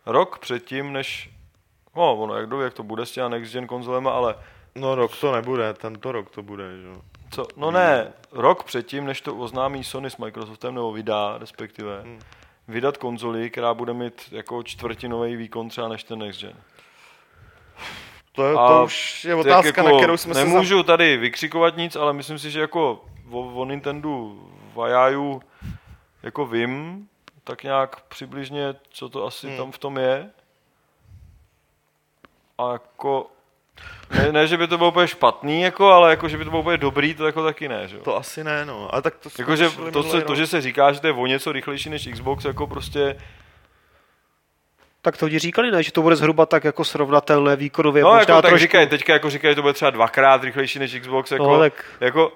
rok 0.07 0.39
předtím, 0.39 0.93
než, 0.93 1.31
no, 1.97 2.17
ono, 2.17 2.35
jak, 2.35 2.47
do, 2.49 2.61
jak 2.61 2.75
to 2.75 2.83
bude 2.83 3.07
s 3.07 3.13
těma 3.13 3.29
next 3.29 3.53
gen 3.53 3.67
konzolema, 3.67 4.11
ale 4.11 4.35
No 4.75 4.95
rok 4.95 5.17
to 5.21 5.33
nebude, 5.33 5.75
tento 5.75 6.13
rok 6.13 6.31
to 6.31 6.43
bude, 6.43 6.77
že 6.81 6.87
jo. 6.87 7.03
co, 7.31 7.47
no 7.57 7.71
ne, 7.71 8.13
rok 8.33 8.65
předtím, 8.65 9.05
než 9.07 9.21
to 9.21 9.37
oznámí 9.37 9.85
Sony 9.85 10.11
s 10.11 10.17
Microsoftem, 10.17 10.75
nebo 10.75 10.93
vydá, 10.93 11.39
respektive, 11.39 12.01
Hmm. 12.03 12.21
vydat 12.69 12.97
konzoli, 12.97 13.51
která 13.51 13.75
bude 13.75 13.93
mít 13.93 14.29
jako 14.33 14.63
čtvrtinový 14.63 15.37
výkon 15.37 15.69
třeba 15.69 15.89
než 15.89 16.05
ten 16.05 16.19
next 16.19 16.41
gen. 16.41 16.57
To, 18.33 18.47
je, 18.47 18.55
to 18.55 18.83
už 18.85 19.25
je 19.25 19.35
otázka, 19.35 19.67
jako 19.67 19.83
na 19.83 19.99
kterou 19.99 20.17
jsme 20.17 20.35
se... 20.35 20.45
Nemůžu 20.45 20.83
tady 20.83 21.17
vykřikovat 21.17 21.77
nic, 21.77 21.97
ale 21.97 22.13
myslím 22.13 22.39
si, 22.39 22.51
že 22.51 22.61
jako 22.61 23.05
o, 23.31 23.41
o 23.41 23.65
Nintendo 23.65 24.33
vajáju 24.75 25.43
jako 26.23 26.47
vím, 26.47 27.07
tak 27.45 27.63
nějak 27.63 28.01
přibližně, 28.01 28.75
co 28.91 29.09
to 29.09 29.27
asi 29.27 29.47
Hmm. 29.49 29.57
tam 29.57 29.73
v 29.73 29.79
tom 29.79 29.99
je. 29.99 30.31
A 32.59 32.73
jako, 32.73 33.27
ne, 34.11 34.33
ne, 34.33 34.47
že 34.47 34.57
by 34.57 34.69
to 34.69 34.79
bylo 34.79 34.91
úplně 34.91 35.09
špatný, 35.09 35.63
jako, 35.63 35.87
ale 35.93 36.11
jako, 36.11 36.29
že 36.29 36.39
by 36.39 36.45
to 36.45 36.51
bylo 36.51 36.63
úplně 36.63 36.77
dobrý, 36.79 37.15
to 37.15 37.27
jako 37.27 37.45
taky 37.45 37.69
ne, 37.69 37.89
že. 37.89 37.99
To 37.99 38.17
asi 38.17 38.45
ne, 38.45 38.65
no. 38.65 38.95
Ale 38.95 39.03
tak 39.03 39.15
to 39.19 39.29
Jakože 39.39 39.69
řešili 39.69 39.93
to, 39.93 40.03
se, 40.03 40.23
to, 40.23 40.35
že 40.35 40.47
se 40.47 40.61
říká, 40.61 40.93
že 40.93 41.01
to 41.01 41.07
je 41.07 41.13
o 41.13 41.27
něco 41.27 41.53
rychlejší 41.53 41.91
než 41.91 42.09
Xbox, 42.13 42.45
jako 42.45 42.67
prostě, 42.67 43.17
Tak 45.03 45.17
to 45.17 45.27
oni 45.27 45.39
říkali, 45.39 45.71
ne, 45.71 45.83
že 45.83 45.93
to 45.93 46.03
bude 46.03 46.17
zhruba 46.17 46.47
tak 46.47 46.65
jako 46.65 46.85
srovnatelné 46.85 47.57
výkonově. 47.57 48.03
no 48.03 48.09
možná 48.09 48.21
jako 48.21 48.33
tak 48.33 48.43
trošku, 48.43 48.59
říkají, 48.59 48.87
teďka 48.87 49.13
jako 49.13 49.31
říkají, 49.31 49.53
že 49.53 49.57
to 49.57 49.63
bude 49.63 49.75
třeba 49.75 49.91
dvakrát 49.91 50.45
rychlejší 50.45 50.79
než 50.79 50.99
Xbox, 51.01 51.31
jako, 51.33 51.45
No, 51.53 51.59
tak- 51.59 51.85
jako 52.01 52.33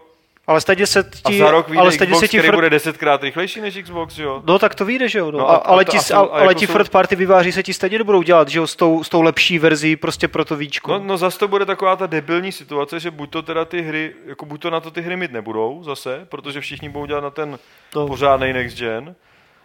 ale 0.46 0.60
stejně 0.60 0.86
se 0.86 1.10
a 1.24 1.30
ti, 1.30 1.38
za 1.38 1.50
rok 1.50 1.68
vyjde 1.68 1.80
ale 1.80 1.90
Xbox, 1.90 2.18
se 2.20 2.28
ti 2.28 2.36
který 2.38 2.48
fr... 2.48 2.54
bude 2.54 2.70
desetkrát 2.70 3.22
rychlejší 3.22 3.60
než 3.60 3.78
Xbox, 3.82 4.18
jo? 4.18 4.42
No 4.46 4.58
tak 4.58 4.74
to 4.74 4.84
vyjde, 4.84 5.08
že 5.08 5.18
jo. 5.18 5.30
No. 5.30 5.38
No 5.38 5.50
a, 5.50 5.54
a- 5.54 5.58
ale 5.58 5.80
a 5.80 5.84
ti, 5.84 5.96
a 5.98 6.16
a, 6.16 6.20
a 6.20 6.24
ale 6.26 6.40
jako 6.42 6.54
ti 6.54 6.66
jsou- 6.66 6.72
third 6.72 6.88
party 6.88 7.16
vyváří 7.16 7.52
se 7.52 7.62
ti 7.62 7.74
stejně 7.74 7.98
nebudou 7.98 8.22
dělat, 8.22 8.48
že 8.48 8.58
jo, 8.58 8.66
s 8.66 8.76
tou, 8.76 9.04
s 9.04 9.08
tou 9.08 9.22
lepší 9.22 9.58
verzí 9.58 9.96
prostě 9.96 10.28
pro 10.28 10.44
to 10.44 10.56
víčko. 10.56 10.92
No, 10.92 10.98
no 10.98 11.18
zase 11.18 11.38
to 11.38 11.48
bude 11.48 11.66
taková 11.66 11.96
ta 11.96 12.06
debilní 12.06 12.52
situace, 12.52 13.00
že 13.00 13.10
buď 13.10 13.30
to 13.30 13.42
teda 13.42 13.64
ty 13.64 13.82
hry, 13.82 14.12
jako 14.26 14.46
buď 14.46 14.62
to 14.62 14.70
na 14.70 14.80
to 14.80 14.90
ty 14.90 15.00
hry 15.02 15.16
mít 15.16 15.32
nebudou 15.32 15.82
zase, 15.84 16.26
protože 16.28 16.60
všichni 16.60 16.88
budou 16.88 17.06
dělat 17.06 17.20
na 17.20 17.30
ten 17.30 17.58
No. 17.94 18.06
pořádný 18.06 18.52
next 18.52 18.78
gen, 18.78 19.14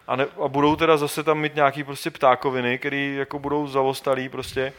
a, 0.09 0.15
ne, 0.15 0.27
a 0.45 0.47
budou 0.47 0.75
teda 0.75 0.97
zase 0.97 1.23
tam 1.23 1.39
mít 1.39 1.55
nějaký 1.55 1.83
prostě 1.83 2.09
ptákoviny, 2.11 2.77
který 2.77 3.15
jako 3.15 3.39
budou 3.39 3.67
zavostalý 3.67 4.29
prostě. 4.29 4.73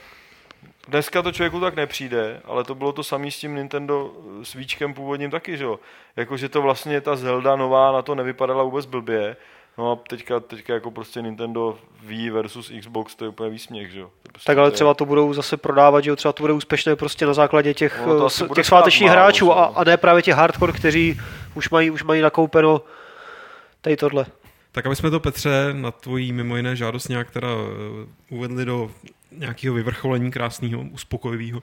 Dneska 0.89 1.23
to 1.23 1.33
člověku 1.33 1.61
tak 1.61 1.75
nepřijde, 1.77 2.41
ale 2.45 2.65
to 2.65 2.75
bylo 2.75 2.93
to 2.93 3.03
samé 3.05 3.31
s 3.31 3.39
tím 3.39 3.55
Nintendo 3.55 4.13
s 4.43 4.55
Víčkem 4.55 4.95
původním 4.95 5.31
taky, 5.31 5.57
že 5.57 5.65
jo. 5.65 5.79
Jakože 6.17 6.49
to 6.49 6.63
vlastně 6.63 7.01
ta 7.01 7.17
Zelda 7.17 7.57
nová 7.57 7.93
na 7.93 8.03
to 8.03 8.15
nevypadala 8.15 8.63
vůbec 8.63 8.87
blbě, 8.87 9.37
No 9.79 9.93
a 9.93 9.97
teďka, 9.97 10.41
teďka 10.41 10.75
jako 10.75 10.91
prostě 10.91 11.23
Nintendo 11.23 11.79
Wii 12.03 12.31
versus 12.31 12.73
Xbox, 12.81 13.15
to 13.15 13.25
je 13.25 13.29
úplně 13.29 13.51
výsměch, 13.51 13.91
že 13.91 14.01
jo. 14.01 14.11
Prostě 14.33 14.47
Tak 14.47 14.59
ale 14.59 14.71
třeba 14.71 14.95
to 14.95 15.05
budou 15.05 15.35
zase 15.35 15.57
prodávat, 15.57 16.05
že 16.05 16.11
jo, 16.11 16.17
třeba 16.17 16.33
to 16.33 16.43
bude 16.43 16.53
úspěšné 16.53 16.97
prostě 16.97 17.27
na 17.27 17.35
základě 17.35 17.75
těch, 17.75 18.01
No, 18.07 18.27
eh, 18.27 18.31
s- 18.31 18.49
těch 18.55 18.67
svátečních 18.67 19.11
hráčů 19.11 19.53
a, 19.53 19.55
že 19.57 19.61
jo. 19.69 19.73
a 19.77 19.85
ne 19.85 19.97
právě 19.97 20.23
těch 20.23 20.35
hardcore, 20.35 20.73
kteří 20.73 21.21
už 21.55 21.71
mají, 21.71 21.91
už 21.91 22.03
mají 22.05 22.21
nakoupeno 22.23 22.81
tady 23.81 23.97
tohle. 23.97 24.27
Tak 24.73 24.87
aby 24.87 24.97
jsme 24.97 25.11
to, 25.11 25.21
Petře, 25.21 25.69
na 25.73 25.91
tvojí 25.91 26.33
mimo 26.33 26.57
jiné 26.57 26.77
žádost 26.77 27.09
nějak 27.09 27.31
teda 27.31 27.49
eh, 27.49 28.09
uvedli 28.31 28.65
do 28.65 28.91
nějakého 29.33 29.75
vyvrcholení 29.75 30.31
krásného, 30.31 30.83
uspokojivého. 30.83 31.63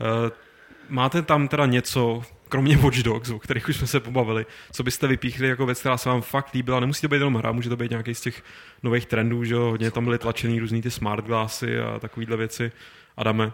Eh, 0.00 0.48
Máte 0.88 1.22
tam 1.22 1.48
teda 1.48 1.66
něco, 1.66 2.22
kromě 2.48 2.76
Watch 2.76 2.98
Dogs, 2.98 3.30
o 3.30 3.38
kterých 3.38 3.68
už 3.68 3.76
jsme 3.76 3.86
se 3.86 4.00
pobavili, 4.00 4.46
co 4.72 4.82
byste 4.82 5.06
vypíchli 5.06 5.48
jako 5.48 5.66
věc, 5.66 5.80
která 5.80 5.96
se 5.96 6.08
vám 6.08 6.22
fakt 6.22 6.54
líbila? 6.54 6.80
Nemusí 6.80 7.00
to 7.00 7.08
být 7.08 7.16
jenom 7.16 7.34
hra, 7.34 7.52
může 7.52 7.68
to 7.68 7.76
být 7.76 7.90
nějaký 7.90 8.14
z 8.14 8.20
těch 8.20 8.42
nových 8.82 9.06
trendů, 9.06 9.44
že? 9.44 9.54
Hodně 9.54 9.90
tam 9.90 10.04
byly 10.04 10.18
tlačený 10.18 10.60
různý 10.60 10.82
ty 10.82 10.90
smart 10.90 11.24
glassy 11.24 11.80
a 11.80 11.98
takovýhle 11.98 12.36
věci. 12.36 12.72
Adame, 13.16 13.52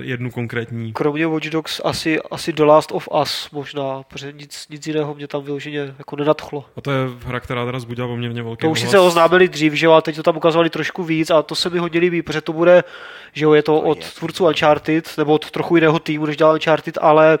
jednu 0.00 0.30
konkrétní. 0.30 0.92
Kromě 0.92 1.26
Watch 1.26 1.46
Dogs 1.46 1.80
asi, 1.84 2.20
asi 2.30 2.52
The 2.52 2.62
Last 2.62 2.92
of 2.92 3.08
Us 3.22 3.48
možná, 3.52 4.02
protože 4.08 4.32
nic, 4.32 4.66
nic 4.70 4.86
jiného 4.86 5.14
mě 5.14 5.28
tam 5.28 5.42
vyloženě 5.42 5.94
jako 5.98 6.16
nenadchlo. 6.16 6.64
A 6.76 6.80
to 6.80 6.90
je 6.90 6.98
hra, 7.26 7.40
která 7.40 7.64
teda 7.66 7.78
zbudila 7.78 8.08
poměrně 8.08 8.42
velký 8.42 8.60
To 8.60 8.70
už 8.70 8.80
sice 8.80 8.98
oznámili 8.98 9.48
dřív, 9.48 9.72
že 9.72 9.86
jo, 9.86 9.92
ale 9.92 10.02
teď 10.02 10.16
to 10.16 10.22
tam 10.22 10.36
ukazovali 10.36 10.70
trošku 10.70 11.04
víc 11.04 11.30
a 11.30 11.42
to 11.42 11.54
se 11.54 11.70
mi 11.70 11.78
hodně 11.78 12.00
líbí, 12.00 12.22
protože 12.22 12.40
to 12.40 12.52
bude, 12.52 12.84
že 13.32 13.44
jo, 13.44 13.52
je 13.52 13.62
to 13.62 13.80
od 13.80 14.12
tvůrců 14.12 14.46
Uncharted, 14.46 15.18
nebo 15.18 15.32
od 15.32 15.50
trochu 15.50 15.76
jiného 15.76 15.98
týmu, 15.98 16.26
než 16.26 16.36
dělal 16.36 16.54
Uncharted, 16.54 16.98
ale 17.00 17.38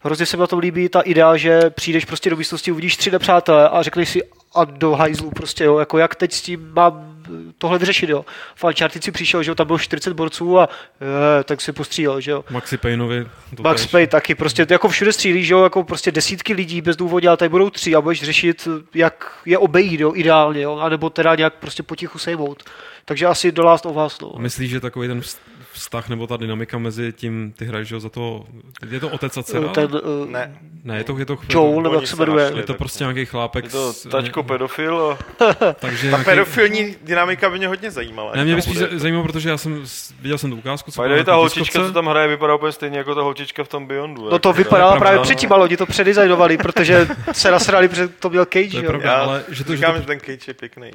hrozně 0.00 0.26
se 0.26 0.36
mi 0.36 0.40
na 0.40 0.46
tom 0.46 0.58
líbí 0.58 0.88
ta 0.88 1.00
idea, 1.00 1.36
že 1.36 1.70
přijdeš 1.70 2.04
prostě 2.04 2.30
do 2.30 2.36
místnosti, 2.36 2.72
uvidíš 2.72 2.96
tři 2.96 3.10
nepřátelé 3.10 3.68
a 3.68 3.82
řekneš 3.82 4.08
si 4.08 4.22
a 4.54 4.64
do 4.64 4.92
hajzlu 4.92 5.30
prostě, 5.30 5.64
jo, 5.64 5.78
jako 5.78 5.98
jak 5.98 6.14
teď 6.14 6.32
s 6.32 6.42
tím 6.42 6.72
mám 6.74 7.15
tohle 7.58 7.78
vyřešit, 7.78 8.10
jo. 8.10 8.24
V 8.54 8.64
Uncharted 8.64 9.04
si 9.04 9.12
přišel, 9.12 9.42
že 9.42 9.50
jo, 9.50 9.54
tam 9.54 9.66
bylo 9.66 9.78
40 9.78 10.12
borců 10.12 10.58
a 10.58 10.68
je, 11.38 11.44
tak 11.44 11.60
si 11.60 11.72
postřílel, 11.72 12.20
že 12.20 12.30
jo. 12.30 12.44
Maxi 12.50 12.76
Payneovi. 12.76 13.26
Max. 13.62 13.86
Payne 13.86 14.06
taky, 14.06 14.34
prostě 14.34 14.66
jako 14.70 14.88
všude 14.88 15.12
střílí, 15.12 15.44
že 15.44 15.54
jo, 15.54 15.62
jako 15.62 15.84
prostě 15.84 16.12
desítky 16.12 16.52
lidí 16.52 16.80
bez 16.80 16.96
důvodu, 16.96 17.28
ale 17.28 17.36
tady 17.36 17.48
budou 17.48 17.70
tři 17.70 17.94
a 17.94 18.00
budeš 18.00 18.22
řešit, 18.22 18.68
jak 18.94 19.32
je 19.44 19.58
obejít, 19.58 20.00
jo, 20.00 20.12
ideálně, 20.14 20.62
jo, 20.62 20.76
anebo 20.76 21.10
teda 21.10 21.34
nějak 21.34 21.54
prostě 21.54 21.82
potichu 21.82 22.18
sejmout. 22.18 22.62
Takže 23.04 23.26
asi 23.26 23.52
do 23.52 23.64
Last 23.64 23.86
of 23.86 23.96
Us, 24.06 24.20
no. 24.20 24.32
Myslíš, 24.38 24.70
že 24.70 24.80
takový 24.80 25.08
ten 25.08 25.20
vztah 25.76 26.08
nebo 26.08 26.26
ta 26.26 26.36
dynamika 26.36 26.78
mezi 26.78 27.12
tím, 27.12 27.52
ty 27.56 27.64
hraješ 27.64 27.88
za 27.98 28.08
to, 28.08 28.44
je 28.90 29.00
to 29.00 29.08
otec 29.08 29.36
a 29.36 29.42
dcera? 29.42 29.68
Ten, 29.68 29.84
uh, 29.94 30.30
Ne, 30.30 30.56
Ne, 30.84 30.96
je 30.98 31.04
to, 31.04 31.18
je 31.18 31.26
to, 31.26 31.38
Joel, 31.48 31.82
nebo 31.82 31.94
jak 31.94 32.06
se 32.06 32.16
jmenuje. 32.16 32.52
je 32.56 32.62
to 32.62 32.74
prostě 32.74 33.04
nějaký 33.04 33.24
chlápek. 33.24 33.64
Je 33.64 33.70
to 33.70 33.92
tačko 34.10 34.42
pedofil 34.42 35.18
a 35.40 35.44
takže 35.74 36.02
ta 36.02 36.16
nějaký, 36.16 36.24
pedofilní 36.24 36.96
dynamika 37.02 37.50
by 37.50 37.58
mě 37.58 37.68
hodně 37.68 37.90
zajímala. 37.90 38.32
ne, 38.36 38.44
mě 38.44 38.54
by 38.54 38.62
spíš 38.62 38.78
zajímalo, 38.78 39.24
protože 39.24 39.48
já 39.48 39.56
jsem 39.58 39.84
viděl 40.20 40.38
jsem 40.38 40.50
tu 40.50 40.56
ukázku, 40.56 40.90
co 40.90 41.02
ta 41.24 41.34
holčička, 41.34 41.86
co 41.86 41.92
tam 41.92 42.06
hraje, 42.06 42.28
vypadá 42.28 42.54
úplně 42.54 42.72
stejně 42.72 42.98
jako 42.98 43.14
ta 43.14 43.22
holčička 43.22 43.64
v 43.64 43.68
tom 43.68 43.86
Beyondu. 43.86 44.30
no 44.30 44.38
to 44.38 44.52
vypadalo 44.52 44.98
právě 44.98 45.16
no. 45.16 45.22
předtím, 45.22 45.52
ale 45.52 45.64
oni 45.64 45.76
to 45.76 45.86
předizajnovali, 45.86 46.58
protože 46.58 47.08
se 47.32 47.50
nasrali, 47.50 47.88
protože 47.88 48.08
to 48.08 48.30
měl 48.30 48.44
Cage, 48.44 48.64
To 48.64 48.70
že 48.70 48.78
je 48.78 48.84
jo. 48.84 48.88
pravda, 48.90 49.16
ale 49.16 49.44
že 49.48 49.64
to, 49.64 49.72
že, 49.72 49.76
říkám, 49.76 49.96
že 49.96 50.06
ten 50.06 50.20
Cage 50.20 50.50
je 50.50 50.54
pěkný. 50.54 50.90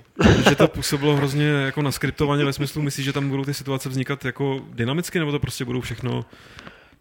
že 0.50 0.56
to 0.56 0.68
působilo 0.68 1.16
hrozně 1.16 1.48
jako 1.48 1.82
naskriptovaně 1.82 2.46
ve 2.46 2.54
smyslu, 2.54 2.82
myslíš, 2.82 3.06
že 3.06 3.14
tam 3.14 3.30
budou 3.30 3.46
ty 3.46 3.54
situace 3.54 3.90
vznikat 3.90 4.26
jako 4.26 4.60
dynamicky, 4.74 5.20
nebo 5.20 5.32
to 5.32 5.40
prostě 5.40 5.66
budou 5.66 5.82
všechno 5.82 6.26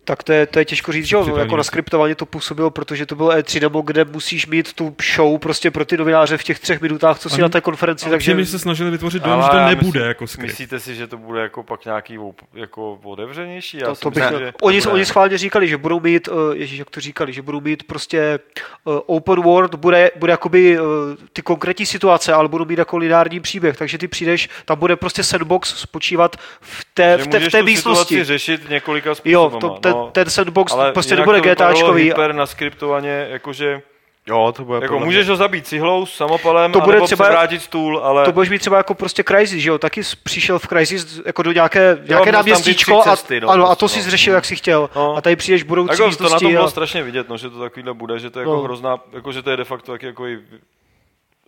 Tak 0.05 0.23
to 0.23 0.33
je, 0.33 0.47
to 0.47 0.59
je 0.59 0.65
těžko 0.65 0.93
říct, 0.93 1.05
že 1.07 1.17
jo, 1.17 1.21
no, 1.21 1.25
Připravený. 1.25 1.49
jako 1.49 1.57
na 1.57 1.63
skriptování 1.63 2.15
to 2.15 2.27
působilo, 2.27 2.71
protože 2.71 3.07
to 3.07 3.15
bylo 3.17 3.31
E3 3.31 3.61
nebo 3.61 3.81
kde 3.81 4.05
musíš 4.05 4.47
mít 4.47 4.73
tu 4.73 4.95
show 5.15 5.39
prostě 5.39 5.71
pro 5.71 5.85
ty 5.85 5.97
novináře 5.97 6.37
v 6.37 6.43
těch 6.43 6.61
třech 6.61 6.81
minutách, 6.81 7.19
co 7.19 7.31
si 7.31 7.41
na 7.41 7.49
té 7.49 7.61
konferenci, 7.61 8.05
ale 8.07 8.11
takže 8.11 8.35
takže 8.35 8.47
se 8.51 8.59
snažili 8.59 8.91
vytvořit 8.91 9.23
dojem, 9.23 9.43
že 9.43 9.49
to 9.49 9.57
nebude 9.57 9.87
myslím- 9.87 10.03
jako 10.03 10.27
skript. 10.27 10.49
Myslíte 10.51 10.81
si, 10.81 10.95
že 10.95 11.07
to 11.07 11.17
bude 11.19 11.41
jako 11.41 11.63
pak 11.63 11.85
nějaký 11.85 12.19
jako 12.55 12.99
otevřenější? 13.03 13.79
Já 13.79 13.87
to, 13.87 13.95
to 13.95 14.11
bych, 14.11 14.23
myslím, 14.25 14.39
že 14.39 14.53
oni, 14.63 14.83
oni 14.83 15.05
schválně 15.07 15.39
říkali, 15.39 15.69
že 15.69 15.77
budou 15.77 16.01
mít, 16.01 16.29
uh, 16.29 16.35
ježíš, 16.55 16.79
jak 16.79 16.91
to 16.91 17.01
říkali, 17.01 17.33
že 17.33 17.43
budou 17.43 17.61
mít 17.61 17.83
prostě 17.83 18.39
uh, 18.85 18.99
open 19.07 19.41
world, 19.43 19.75
bude, 19.75 20.11
bude 20.17 20.31
jakoby 20.33 20.81
uh, 20.81 20.87
ty 21.33 21.43
konkrétní 21.43 21.87
situace, 21.87 22.33
ale 22.33 22.49
budou 22.49 22.65
mít 22.65 22.79
jako 22.79 22.97
lineární 22.97 23.41
příběh, 23.41 23.77
takže 23.77 23.99
ty 23.99 24.09
přijdeš, 24.09 24.49
tam 24.65 24.79
bude 24.79 24.97
prostě 24.97 25.23
sandbox 25.23 25.75
spočívat 25.81 26.37
v 26.61 26.87
té, 26.95 27.17
že 27.19 27.25
v 27.25 27.27
té, 27.27 27.39
v 27.39 27.43
té 27.43 27.49
tu 27.49 27.49
situaci 27.49 27.63
místnosti. 27.65 28.25
řešit 28.25 28.71
několika 28.71 29.11
Jo, 29.11 29.15
způsobama. 29.51 29.61
to, 29.61 29.90
ten, 29.93 30.01
no. 30.03 30.11
ten 30.13 30.31
sandbox 30.31 30.73
Ale 30.73 30.93
prostě 30.93 31.17
nebude 31.17 31.41
GTAčkový. 31.41 32.03
hyper 32.05 32.35
naskriptovaně, 32.35 33.27
jakože 33.31 33.83
Jo, 34.27 34.53
to 34.57 34.65
bude 34.65 34.79
jako 34.83 34.95
podle 34.95 35.05
můžeš 35.07 35.29
ho 35.29 35.37
zabít 35.37 35.67
cihlou, 35.67 36.07
samopalem, 36.07 36.73
To 36.73 36.81
bude 36.81 37.01
třeba- 37.01 37.25
převrátit 37.25 37.63
stůl, 37.63 37.99
ale 37.99 38.25
To 38.25 38.33
budeš 38.33 38.51
mít 38.51 38.59
třeba 38.59 38.77
jako 38.77 38.95
prostě 38.95 39.25
Crysis, 39.25 39.63
že 39.63 39.71
jo? 39.71 39.79
Taky 39.79 40.05
jsi 40.05 40.17
přišel 40.23 40.59
v 40.59 40.67
Crysis 40.67 41.21
jako 41.27 41.43
do 41.43 41.53
nějaké, 41.53 41.99
nějaké 42.09 42.33
tam 42.33 42.45
ty 42.45 42.51
náměstíčko 42.51 43.01
a, 43.01 43.03
cesty, 43.03 43.41
no, 43.41 43.49
ano, 43.49 43.65
a 43.65 43.67
prostě, 43.67 43.81
to 43.81 43.89
si 43.89 43.99
no. 43.99 44.05
zřešil, 44.05 44.35
jak 44.35 44.45
si 44.45 44.57
chtěl. 44.57 44.91
No. 44.97 45.17
A 45.17 45.21
tady 45.21 45.37
přijdeš 45.37 45.63
budoucí 45.63 46.03
jako 46.03 46.17
to 46.17 46.29
na 46.29 46.39
tom 46.39 46.53
bylo 46.53 46.65
A... 46.65 46.71
strašně 46.71 47.03
vidět, 47.03 47.29
no, 47.29 47.37
že 47.37 47.51
to 47.51 47.59
takovýhle 47.61 47.95
bude, 47.95 48.19
že 48.19 48.31
to 48.31 48.39
je 48.39 48.43
jako 48.43 48.57
No. 48.57 48.63
hrozná, 48.63 48.99
jako 49.13 49.33
že 49.33 49.43
to 49.43 49.51
je 49.51 49.57
de 49.57 49.65
facto 49.65 49.93
taky 49.93 50.07
jako 50.07 50.27
i... 50.27 50.39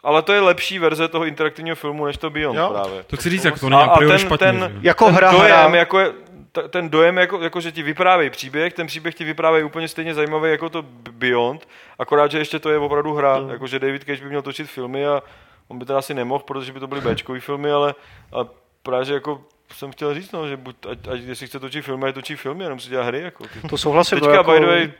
Ale 0.04 0.22
to 0.22 0.32
je 0.32 0.40
lepší 0.40 0.78
verze 0.78 1.08
toho 1.08 1.24
interaktivního 1.24 1.76
filmu, 1.76 2.04
než 2.06 2.16
to 2.16 2.30
Beyond 2.30 2.58
Jo. 2.58 2.68
právě. 2.72 3.02
To 3.06 3.16
chci 3.16 3.30
říct, 3.30 3.44
jako 3.44 3.58
to 3.58 3.68
není 3.68 3.82
a 3.82 3.84
a 3.84 3.98
ten- 3.98 4.18
špatně. 4.18 4.46
ten- 4.46 4.58
že 4.58 4.64
jo. 4.74 4.80
Jako 4.82 5.04
ten 5.04 5.14
hra, 5.14 5.30
dojem, 5.30 5.46
hra. 5.70 5.76
jako 5.76 5.98
je, 5.98 6.12
ta, 6.52 6.68
ten 6.68 6.88
dojem, 6.88 7.18
jako, 7.18 7.40
jako, 7.40 7.60
že 7.60 7.72
ti 7.72 7.82
vyprávějí 7.82 8.30
příběh, 8.30 8.74
ten 8.74 8.86
příběh 8.86 9.14
ti 9.14 9.24
vyprávějí 9.24 9.64
úplně 9.64 9.88
stejně 9.88 10.14
zajímavý 10.14 10.50
jako 10.50 10.68
to 10.68 10.82
Beyond, 11.10 11.68
akorát, 11.98 12.30
že 12.30 12.38
ještě 12.38 12.58
to 12.58 12.70
je 12.70 12.78
opravdu 12.78 13.14
hra, 13.14 13.38
mm. 13.38 13.50
jako 13.50 13.66
že 13.66 13.78
David 13.78 14.04
Cage 14.04 14.22
by 14.22 14.28
měl 14.28 14.42
točit 14.42 14.70
filmy 14.70 15.06
a 15.06 15.22
on 15.68 15.78
by 15.78 15.84
teda 15.84 15.98
asi 15.98 16.14
nemohl, 16.14 16.44
protože 16.46 16.72
by 16.72 16.80
to 16.80 16.86
byly 16.86 17.00
Bčkový 17.00 17.40
filmy, 17.40 17.70
ale 17.70 17.94
a 18.32 18.48
právě, 18.82 19.04
že 19.04 19.14
jako 19.14 19.40
jsem 19.72 19.92
chtěl 19.92 20.14
říct, 20.14 20.32
no, 20.32 20.48
že 20.48 20.56
buď, 20.56 20.76
ať, 20.90 21.08
ať, 21.08 21.20
jestli 21.20 21.46
chce 21.46 21.60
točit 21.60 21.84
filmy, 21.84 22.08
ať 22.08 22.14
točí 22.14 22.36
filmy, 22.36 22.64
jenom 22.64 22.80
si 22.80 22.88
dělá 22.88 23.04
hry. 23.04 23.20
Jako. 23.20 23.44
To 23.68 23.78
souhlasím. 23.78 24.18
Teďka, 24.18 24.34
jako... 24.34 24.50
by 24.50 24.60
the 24.60 24.66
way, 24.66 24.92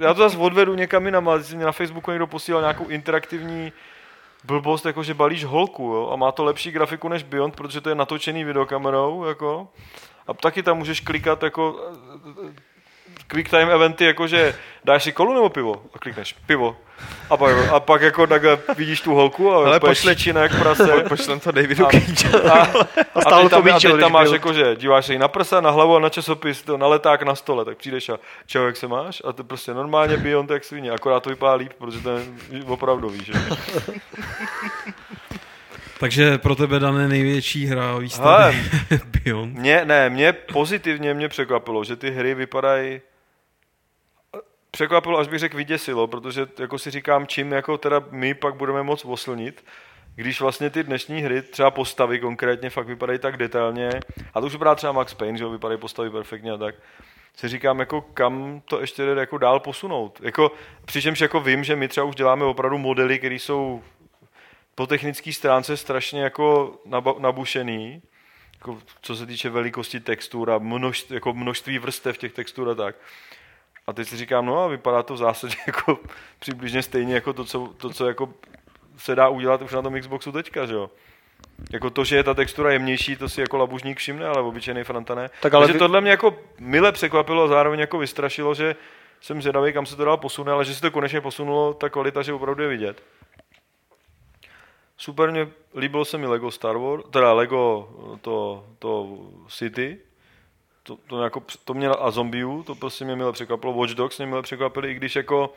já 0.00 0.14
to 0.14 0.20
zase 0.20 0.38
odvedu 0.38 0.74
někam 0.74 1.06
jinam, 1.06 1.28
ale 1.28 1.42
na 1.54 1.72
Facebooku 1.72 2.10
někdo 2.10 2.26
posílal 2.26 2.62
nějakou 2.62 2.88
interaktivní 2.88 3.72
blbost, 4.44 4.86
jako 4.86 5.02
že 5.02 5.14
balíš 5.14 5.44
holku, 5.44 5.82
jo, 5.82 6.10
a 6.12 6.16
má 6.16 6.32
to 6.32 6.44
lepší 6.44 6.70
grafiku 6.70 7.08
než 7.08 7.22
Beyond, 7.22 7.56
protože 7.56 7.80
to 7.80 7.88
je 7.88 7.94
natočený 7.94 8.44
videokamerou, 8.44 9.24
jako. 9.24 9.68
A 10.26 10.34
taky 10.34 10.62
tam 10.62 10.78
můžeš 10.78 11.00
klikat 11.00 11.42
jako 11.42 11.80
quick 13.28 13.50
time 13.50 13.70
eventy, 13.70 14.04
jako 14.04 14.26
že 14.26 14.54
dáš 14.84 15.04
si 15.04 15.12
kolu 15.12 15.34
nebo 15.34 15.48
pivo? 15.48 15.82
A 15.94 15.98
klikneš 15.98 16.32
pivo. 16.46 16.76
A 17.30 17.36
pak, 17.36 17.56
a 17.72 17.80
pak 17.80 18.02
jako 18.02 18.26
takhle 18.26 18.58
vidíš 18.76 19.00
tu 19.00 19.14
holku 19.14 19.52
a 19.52 19.56
Ale 19.56 19.80
pošle 19.80 20.14
pošle- 20.14 20.40
jak 20.42 20.58
prase. 20.58 21.04
Pošlem 21.08 21.40
to 21.40 21.52
Davidu 21.52 21.86
A- 21.86 21.90
Cage. 21.90 22.40
A, 22.50 22.66
a, 23.14 23.20
stálo 23.20 23.42
teď 23.42 23.50
to 23.50 23.62
tam, 23.62 23.74
a 23.74 23.80
teď 23.80 24.00
tam 24.00 24.12
máš 24.12 24.24
byl. 24.24 24.32
jako, 24.34 24.52
že 24.52 24.76
díváš 24.76 25.06
se 25.06 25.12
jí 25.12 25.18
na 25.18 25.28
prsa, 25.28 25.60
na 25.60 25.70
hlavu 25.70 25.96
a 25.96 25.98
na 26.00 26.08
časopis, 26.08 26.62
to, 26.62 26.76
na 26.76 26.86
leták 26.86 27.22
na 27.22 27.34
stole, 27.34 27.64
tak 27.64 27.76
přijdeš 27.78 28.08
a 28.08 28.18
čau, 28.46 28.62
jak 28.66 28.76
se 28.76 28.88
máš? 28.88 29.22
A 29.24 29.32
to 29.32 29.44
prostě 29.44 29.74
normálně 29.74 30.16
Beyond 30.16 30.50
jak 30.50 30.64
svině, 30.64 30.90
akorát 30.90 31.22
to 31.22 31.30
vypadá 31.30 31.54
líp, 31.54 31.72
protože 31.78 32.00
to 32.00 32.10
je 32.10 32.24
opravdu 32.66 33.08
víš. 33.08 33.24
Že? 33.26 33.32
Takže 35.98 36.38
pro 36.38 36.54
tebe 36.54 36.78
dané 36.78 37.08
největší 37.08 37.66
hra 37.66 37.98
výstavy 37.98 38.56
Beyond. 39.24 39.58
Mě, 39.58 39.84
ne, 39.84 40.10
mě 40.10 40.32
pozitivně 40.32 41.14
mě 41.14 41.28
překvapilo, 41.28 41.84
že 41.84 41.96
ty 41.96 42.10
hry 42.10 42.34
vypadají 42.34 43.00
překvapilo, 44.70 45.18
až 45.18 45.28
bych 45.28 45.38
řekl 45.38 45.56
vyděsilo, 45.56 46.06
protože 46.06 46.46
jako 46.58 46.78
si 46.78 46.90
říkám, 46.90 47.26
čím 47.26 47.52
jako 47.52 47.78
teda 47.78 48.02
my 48.10 48.34
pak 48.34 48.54
budeme 48.54 48.82
moc 48.82 49.04
oslnit, 49.04 49.64
když 50.14 50.40
vlastně 50.40 50.70
ty 50.70 50.82
dnešní 50.82 51.20
hry, 51.20 51.42
třeba 51.42 51.70
postavy 51.70 52.20
konkrétně, 52.20 52.70
fakt 52.70 52.86
vypadají 52.86 53.18
tak 53.18 53.36
detailně, 53.36 53.90
a 54.34 54.40
to 54.40 54.46
už 54.46 54.52
vypadá 54.52 54.74
třeba 54.74 54.92
Max 54.92 55.14
Payne, 55.14 55.38
že 55.38 55.44
jo, 55.44 55.50
vypadají 55.50 55.80
postavy 55.80 56.10
perfektně 56.10 56.52
a 56.52 56.56
tak, 56.56 56.74
si 57.36 57.48
říkám, 57.48 57.80
jako 57.80 58.00
kam 58.00 58.62
to 58.64 58.80
ještě 58.80 59.02
jde 59.02 59.20
jako 59.20 59.38
dál 59.38 59.60
posunout. 59.60 60.20
Jako, 60.22 60.52
přičemž 60.84 61.20
jako 61.20 61.40
vím, 61.40 61.64
že 61.64 61.76
my 61.76 61.88
třeba 61.88 62.06
už 62.06 62.14
děláme 62.14 62.44
opravdu 62.44 62.78
modely, 62.78 63.18
které 63.18 63.34
jsou 63.34 63.82
po 64.76 64.86
technické 64.86 65.32
stránce 65.32 65.76
strašně 65.76 66.22
jako 66.22 66.74
nabušený, 67.18 68.02
jako 68.54 68.78
co 69.02 69.16
se 69.16 69.26
týče 69.26 69.50
velikosti 69.50 70.00
textur 70.00 70.50
a 70.50 70.58
množství, 70.58 71.14
jako 71.14 71.32
množství 71.34 71.78
vrstev 71.78 72.18
těch 72.18 72.32
textur 72.32 72.70
a 72.70 72.74
tak. 72.74 72.96
A 73.86 73.92
teď 73.92 74.08
si 74.08 74.16
říkám, 74.16 74.46
no 74.46 74.64
a 74.64 74.66
vypadá 74.68 75.02
to 75.02 75.14
v 75.14 75.16
zásadě 75.16 75.54
jako 75.66 75.98
přibližně 76.38 76.82
stejně 76.82 77.14
jako 77.14 77.32
to, 77.32 77.44
co, 77.44 77.72
to, 77.76 77.90
co 77.90 78.08
jako 78.08 78.34
se 78.96 79.14
dá 79.14 79.28
udělat 79.28 79.62
už 79.62 79.72
na 79.72 79.82
tom 79.82 80.00
Xboxu 80.00 80.32
teďka, 80.32 80.66
že 80.66 80.74
jo. 80.74 80.90
Jako 81.72 81.90
to, 81.90 82.04
že 82.04 82.16
je 82.16 82.24
ta 82.24 82.34
textura 82.34 82.72
jemnější, 82.72 83.16
to 83.16 83.28
si 83.28 83.40
jako 83.40 83.56
labužník 83.56 83.98
všimne, 83.98 84.26
ale 84.26 84.42
obyčejný 84.42 84.84
Franta 84.84 85.14
ne. 85.14 85.30
Tak 85.40 85.54
ale 85.54 85.64
Takže 85.66 85.72
vy- 85.72 85.78
tohle 85.78 86.00
mě 86.00 86.10
jako 86.10 86.38
mile 86.58 86.92
překvapilo 86.92 87.44
a 87.44 87.48
zároveň 87.48 87.80
jako 87.80 87.98
vystrašilo, 87.98 88.54
že 88.54 88.76
jsem 89.20 89.42
zvědavý, 89.42 89.72
kam 89.72 89.86
se 89.86 89.96
to 89.96 90.04
dál 90.04 90.16
posune, 90.16 90.52
ale 90.52 90.64
že 90.64 90.74
se 90.74 90.80
to 90.80 90.90
konečně 90.90 91.20
posunulo, 91.20 91.74
ta 91.74 91.88
kvalita, 91.88 92.22
že 92.22 92.32
opravdu 92.32 92.62
je 92.62 92.68
vidět. 92.68 93.02
Super 94.96 95.30
mě 95.30 95.48
líbilo 95.76 96.04
se 96.04 96.18
mi 96.18 96.26
Lego 96.26 96.50
Star 96.50 96.76
Wars, 96.76 97.04
teda 97.10 97.32
Lego 97.32 97.88
to, 98.20 98.66
to 98.78 99.18
City, 99.48 99.98
to, 100.82 100.96
to, 101.06 101.22
jako, 101.22 101.42
to 101.64 101.74
mě, 101.74 101.88
a 101.88 102.10
Zombiu, 102.10 102.62
to 102.62 102.74
prostě 102.74 103.04
mě 103.04 103.16
mile 103.16 103.32
překvapilo, 103.32 103.72
Watch 103.72 103.94
Dogs 103.94 104.18
mě 104.18 104.26
mile 104.26 104.42
překvapili, 104.42 104.90
i 104.90 104.94
když 104.94 105.16
jako 105.16 105.52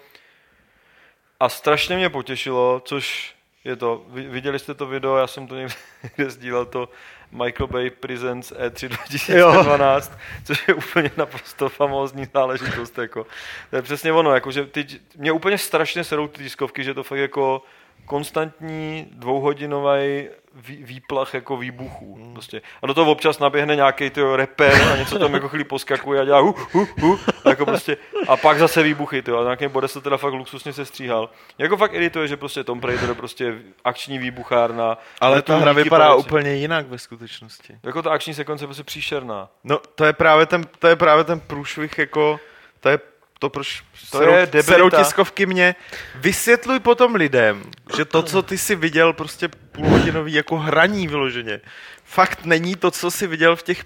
a 1.39 1.49
strašně 1.49 1.95
mě 1.95 2.09
potěšilo, 2.09 2.81
což 2.85 3.35
je 3.63 3.75
to, 3.75 4.05
viděli 4.07 4.59
jste 4.59 4.73
to 4.73 4.85
video, 4.85 5.17
já 5.17 5.27
jsem 5.27 5.47
to 5.47 5.55
někde 5.55 5.75
sdílel, 6.29 6.65
to 6.65 6.89
Michael 7.31 7.67
Bay 7.67 7.89
Presents 7.89 8.51
E 8.51 8.69
E3 8.69 8.87
2012, 8.87 10.17
což 10.45 10.67
je 10.67 10.73
úplně 10.73 11.11
naprosto 11.17 11.69
famózní 11.69 12.27
záležitost, 12.33 12.97
jako. 12.97 13.25
To 13.69 13.75
je 13.75 13.81
přesně 13.81 14.13
ono, 14.13 14.33
jako, 14.33 14.51
že 14.51 14.65
ty, 14.65 14.87
mě 15.15 15.31
úplně 15.31 15.57
strašně 15.57 16.03
serou 16.03 16.27
ty 16.27 16.43
tiskovky, 16.43 16.83
že 16.83 16.93
to 16.93 17.03
fakt 17.03 17.19
jako 17.19 17.63
konstantní 18.05 19.07
dvouhodinový 19.11 20.29
vý, 20.53 20.83
výplach 20.83 21.33
jako 21.33 21.57
výbuchů. 21.57 22.15
Hmm. 22.15 22.33
Prostě. 22.33 22.61
A 22.81 22.87
do 22.87 22.93
toho 22.93 23.11
občas 23.11 23.39
naběhne 23.39 23.75
nějaký 23.75 24.09
ty 24.09 24.21
reper 24.35 24.81
a 24.93 24.95
něco 24.95 25.19
tam 25.19 25.33
jako 25.33 25.49
chvíli 25.49 25.63
poskakuje 25.63 26.21
a 26.21 26.25
dělá 26.25 26.39
hu, 26.39 26.55
hu, 26.71 26.87
hu, 26.99 27.19
a, 27.45 27.49
jako 27.49 27.65
prostě, 27.65 27.97
a 28.27 28.37
pak 28.37 28.59
zase 28.59 28.83
výbuchy, 28.83 29.21
ty, 29.21 29.31
a 29.31 29.43
nějaký 29.43 29.67
bode 29.67 29.87
se 29.87 30.01
teda 30.01 30.17
fakt 30.17 30.33
luxusně 30.33 30.73
se 30.73 30.85
stříhal. 30.85 31.29
Jako 31.57 31.77
fakt 31.77 31.93
irituje, 31.93 32.27
že 32.27 32.37
prostě 32.37 32.63
Tom 32.63 32.79
Raider 32.79 33.09
je 33.09 33.15
prostě 33.15 33.55
akční 33.83 34.17
výbuchárna. 34.17 34.97
Ale 35.21 35.41
ta 35.41 35.57
hra 35.57 35.73
vypadá 35.73 36.09
po 36.09 36.15
noci. 36.15 36.27
úplně 36.27 36.55
jinak 36.55 36.87
ve 36.87 36.97
skutečnosti. 36.97 37.77
Jako 37.83 38.01
ta 38.01 38.09
akční 38.09 38.33
sekvence 38.33 38.63
je 38.63 38.67
prostě 38.67 38.83
příšerná. 38.83 39.49
No, 39.63 39.77
to 39.95 40.05
je 40.05 40.13
právě 40.13 40.45
ten, 40.45 40.63
to 40.79 40.87
je 40.87 40.95
právě 40.95 41.23
ten 41.23 41.39
průšvih, 41.39 41.97
jako, 41.97 42.39
to 42.79 42.89
je 42.89 42.99
to, 43.39 43.49
proč 43.49 43.83
To 44.11 44.17
serou, 44.17 44.33
je 44.33 44.45
debilita. 44.45 44.71
serou 44.71 44.89
tiskovky 44.89 45.45
mě. 45.45 45.75
Vysvětluj 46.15 46.79
potom 46.79 47.15
lidem, 47.15 47.63
že 47.97 48.05
to, 48.05 48.23
co 48.23 48.41
ty 48.41 48.57
si 48.57 48.75
viděl, 48.75 49.13
prostě 49.13 49.47
půlhodinový 49.47 50.33
jako 50.33 50.57
hraní 50.57 51.07
vyloženě, 51.07 51.61
fakt 52.03 52.45
není 52.45 52.75
to, 52.75 52.91
co 52.91 53.11
si 53.11 53.27
viděl 53.27 53.55
v 53.55 53.63
těch 53.63 53.85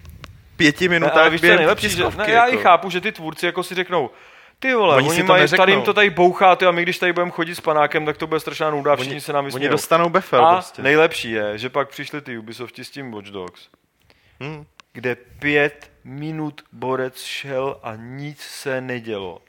pěti 0.56 0.86
Ne, 0.90 0.90
minutách 0.90 1.18
ale 1.18 1.30
víš, 1.30 1.42
během 1.42 1.58
nejlepší, 1.58 1.90
že, 1.90 1.96
tiskovky, 1.96 2.18
ne, 2.22 2.32
já 2.32 2.46
i 2.46 2.52
jako. 2.52 2.64
chápu, 2.64 2.90
že 2.90 3.02
ty 3.02 3.12
tvůrci 3.12 3.46
jako 3.46 3.64
si 3.64 3.76
řeknou, 3.76 4.10
ty 4.60 4.74
vole, 4.74 4.96
Oni 4.96 5.08
oni, 5.10 5.18
oni 5.18 5.28
to 5.28 5.34
mají, 5.34 5.42
neřeknou. 5.42 5.62
tady 5.62 5.72
jim 5.72 5.82
to 5.82 5.94
tady 5.94 6.10
bouchá, 6.10 6.56
ty, 6.56 6.66
a 6.66 6.72
my 6.72 6.84
když 6.84 6.98
tady 7.00 7.14
budeme 7.14 7.32
chodit 7.32 7.56
s 7.56 7.62
panákem, 7.62 8.06
tak 8.06 8.18
to 8.18 8.28
bude 8.28 8.40
strašná 8.40 8.70
nuda, 8.70 8.96
všichni 8.96 9.14
Oni, 9.14 9.22
se 9.22 9.34
nám 9.34 9.46
oni 9.46 9.52
vysmějou. 9.54 9.72
dostanou 9.72 10.10
befel 10.10 10.46
A 10.46 10.54
prostě. 10.54 10.82
nejlepší 10.82 11.32
je, 11.32 11.58
že 11.58 11.70
pak 11.70 11.90
přišli 11.90 12.22
ty 12.22 12.38
Ubisofti 12.38 12.84
s 12.86 12.90
tím 12.90 13.12
Watch 13.12 13.28
Dogs, 13.28 13.62
Hmm. 14.40 14.66
kde 14.94 15.16
pět 15.16 15.92
minut 16.04 16.62
borec 16.72 17.22
šel 17.22 17.80
a 17.84 17.96
nic 17.96 18.40
se 18.40 18.82
nedělo. 18.82 19.42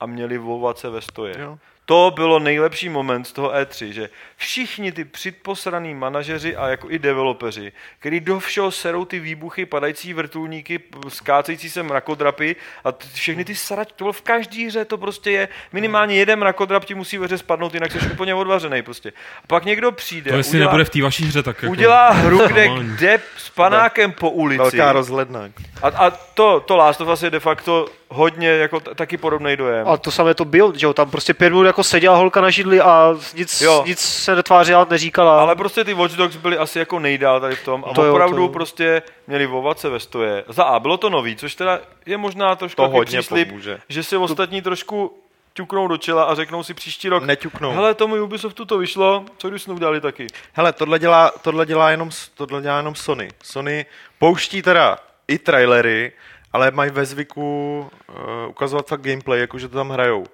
A 0.00 0.06
měli 0.06 0.38
vovace 0.38 0.90
ve 0.90 1.00
stoje. 1.00 1.34
Jo. 1.38 1.58
To 1.88 2.12
bylo 2.14 2.38
nejlepší 2.38 2.88
moment 2.88 3.24
z 3.24 3.32
toho 3.32 3.50
E3, 3.50 3.90
že 3.92 4.08
všichni 4.36 4.92
ty 4.92 5.04
předposraný 5.04 5.94
manažeři 5.94 6.56
a 6.56 6.68
jako 6.68 6.90
i 6.90 6.98
developeři, 6.98 7.72
který 7.98 8.20
do 8.20 8.38
všeho 8.40 8.70
serou 8.70 9.04
ty 9.04 9.20
výbuchy, 9.20 9.66
padající 9.66 10.14
vrtulníky, 10.14 10.80
skácející 11.08 11.70
se 11.70 11.82
mrakodrapy 11.82 12.56
a 12.84 12.92
t- 12.92 13.06
všechny 13.14 13.44
ty 13.44 13.54
sarač, 13.54 13.88
to 13.96 14.04
bylo 14.04 14.12
v 14.12 14.22
každý 14.22 14.66
hře, 14.66 14.84
to 14.84 14.98
prostě 14.98 15.30
je 15.30 15.48
minimálně 15.72 16.14
jeden 16.16 16.38
mrakodrap 16.38 16.84
ti 16.84 16.94
musí 16.94 17.18
ve 17.18 17.26
hře 17.26 17.38
spadnout, 17.38 17.74
jinak 17.74 17.92
jsi 17.92 17.98
úplně 18.12 18.34
odvařený 18.34 18.82
prostě. 18.82 19.12
A 19.44 19.46
pak 19.46 19.64
někdo 19.64 19.92
přijde, 19.92 20.30
To 20.30 20.36
jestli 20.36 20.58
udělá, 20.58 20.70
nebude 20.70 20.84
v 20.84 20.90
té 20.90 21.02
vaší 21.02 21.24
hře, 21.24 21.42
tak 21.42 21.62
jako... 21.62 21.72
udělá 21.72 22.10
hru, 22.10 22.38
kde 22.48 22.66
jde 22.98 23.20
s 23.36 23.50
panákem 23.50 24.12
po 24.12 24.30
ulici. 24.30 24.58
Velká 24.58 24.92
rozhledna. 24.92 25.40
A, 25.82 25.88
a 25.88 26.10
to, 26.10 26.60
to 26.60 26.76
Last 26.76 27.00
of 27.00 27.08
Us 27.08 27.22
je 27.22 27.30
de 27.30 27.40
facto 27.40 27.86
hodně 28.08 28.48
jako 28.48 28.80
t- 28.80 28.94
taky 28.94 29.16
podobný 29.16 29.56
dojem. 29.56 29.88
A 29.88 29.96
to 29.96 30.10
samé 30.10 30.34
to 30.34 30.44
byl, 30.44 30.72
že 30.76 30.86
jo, 30.86 30.94
tam 30.94 31.10
prostě 31.10 31.34
pět 31.34 31.50
minut 31.50 31.64
jako 31.64 31.77
seděla 31.84 32.16
holka 32.16 32.40
na 32.40 32.50
židli 32.50 32.80
a 32.80 33.14
nic, 33.34 33.60
Jo. 33.60 33.84
nic 33.86 33.98
se 33.98 34.34
netvářila, 34.36 34.86
neříkala. 34.90 35.40
Ale 35.40 35.56
prostě 35.56 35.84
ty 35.84 35.94
Watch 35.94 36.14
Dogs 36.14 36.36
byly 36.36 36.58
asi 36.58 36.78
jako 36.78 36.98
nejdál 36.98 37.40
tady 37.40 37.56
v 37.56 37.64
tom 37.64 37.84
a 37.90 37.94
To 37.94 38.04
jo, 38.04 38.12
opravdu 38.12 38.46
to- 38.46 38.52
prostě 38.52 39.02
měli 39.26 39.46
vovace 39.46 39.88
ve 39.88 40.00
stoje. 40.00 40.44
Za 40.48 40.64
A 40.64 40.80
bylo 40.80 40.96
to 40.96 41.10
nový, 41.10 41.36
což 41.36 41.54
teda 41.54 41.80
je 42.06 42.16
možná 42.16 42.56
trošku 42.56 42.82
To 42.82 42.88
hodně 42.88 43.18
příslib, 43.18 43.48
pomůže. 43.48 43.78
že 43.88 44.02
si 44.02 44.16
ostatní 44.16 44.62
trošku 44.62 45.18
ťuknou 45.54 45.88
do 45.88 45.96
čela 45.96 46.24
a 46.24 46.34
řeknou 46.34 46.62
si 46.62 46.74
příští 46.74 47.08
rok, 47.08 47.24
Neťuknou. 47.24 47.70
hele, 47.72 47.94
tomu 47.94 48.22
Ubisoftu 48.24 48.64
to 48.64 48.78
vyšlo, 48.78 49.24
co 49.38 49.50
když 49.50 49.62
jsme 49.62 49.74
udělali 49.74 50.00
taky. 50.00 50.26
Hele, 50.52 50.72
tohle 50.72 50.98
dělá, 50.98 51.32
tohle 51.42 51.66
dělá 51.66 51.90
jenom, 51.90 52.10
tohle 52.34 52.62
dělá 52.62 52.76
jenom 52.76 52.94
Sony. 52.94 53.28
Sony 53.42 53.86
pouští 54.18 54.62
teda 54.62 54.98
i 55.28 55.38
trailery, 55.38 56.12
ale 56.52 56.70
mají 56.70 56.90
ve 56.90 57.04
zvyku 57.06 57.80
uh, 58.08 58.50
ukazovat 58.50 58.86
fakt 58.88 59.00
gameplay, 59.00 59.40
jakože 59.40 59.68
to 59.68 59.76
tam 59.76 59.90
hrajou. 59.90 60.24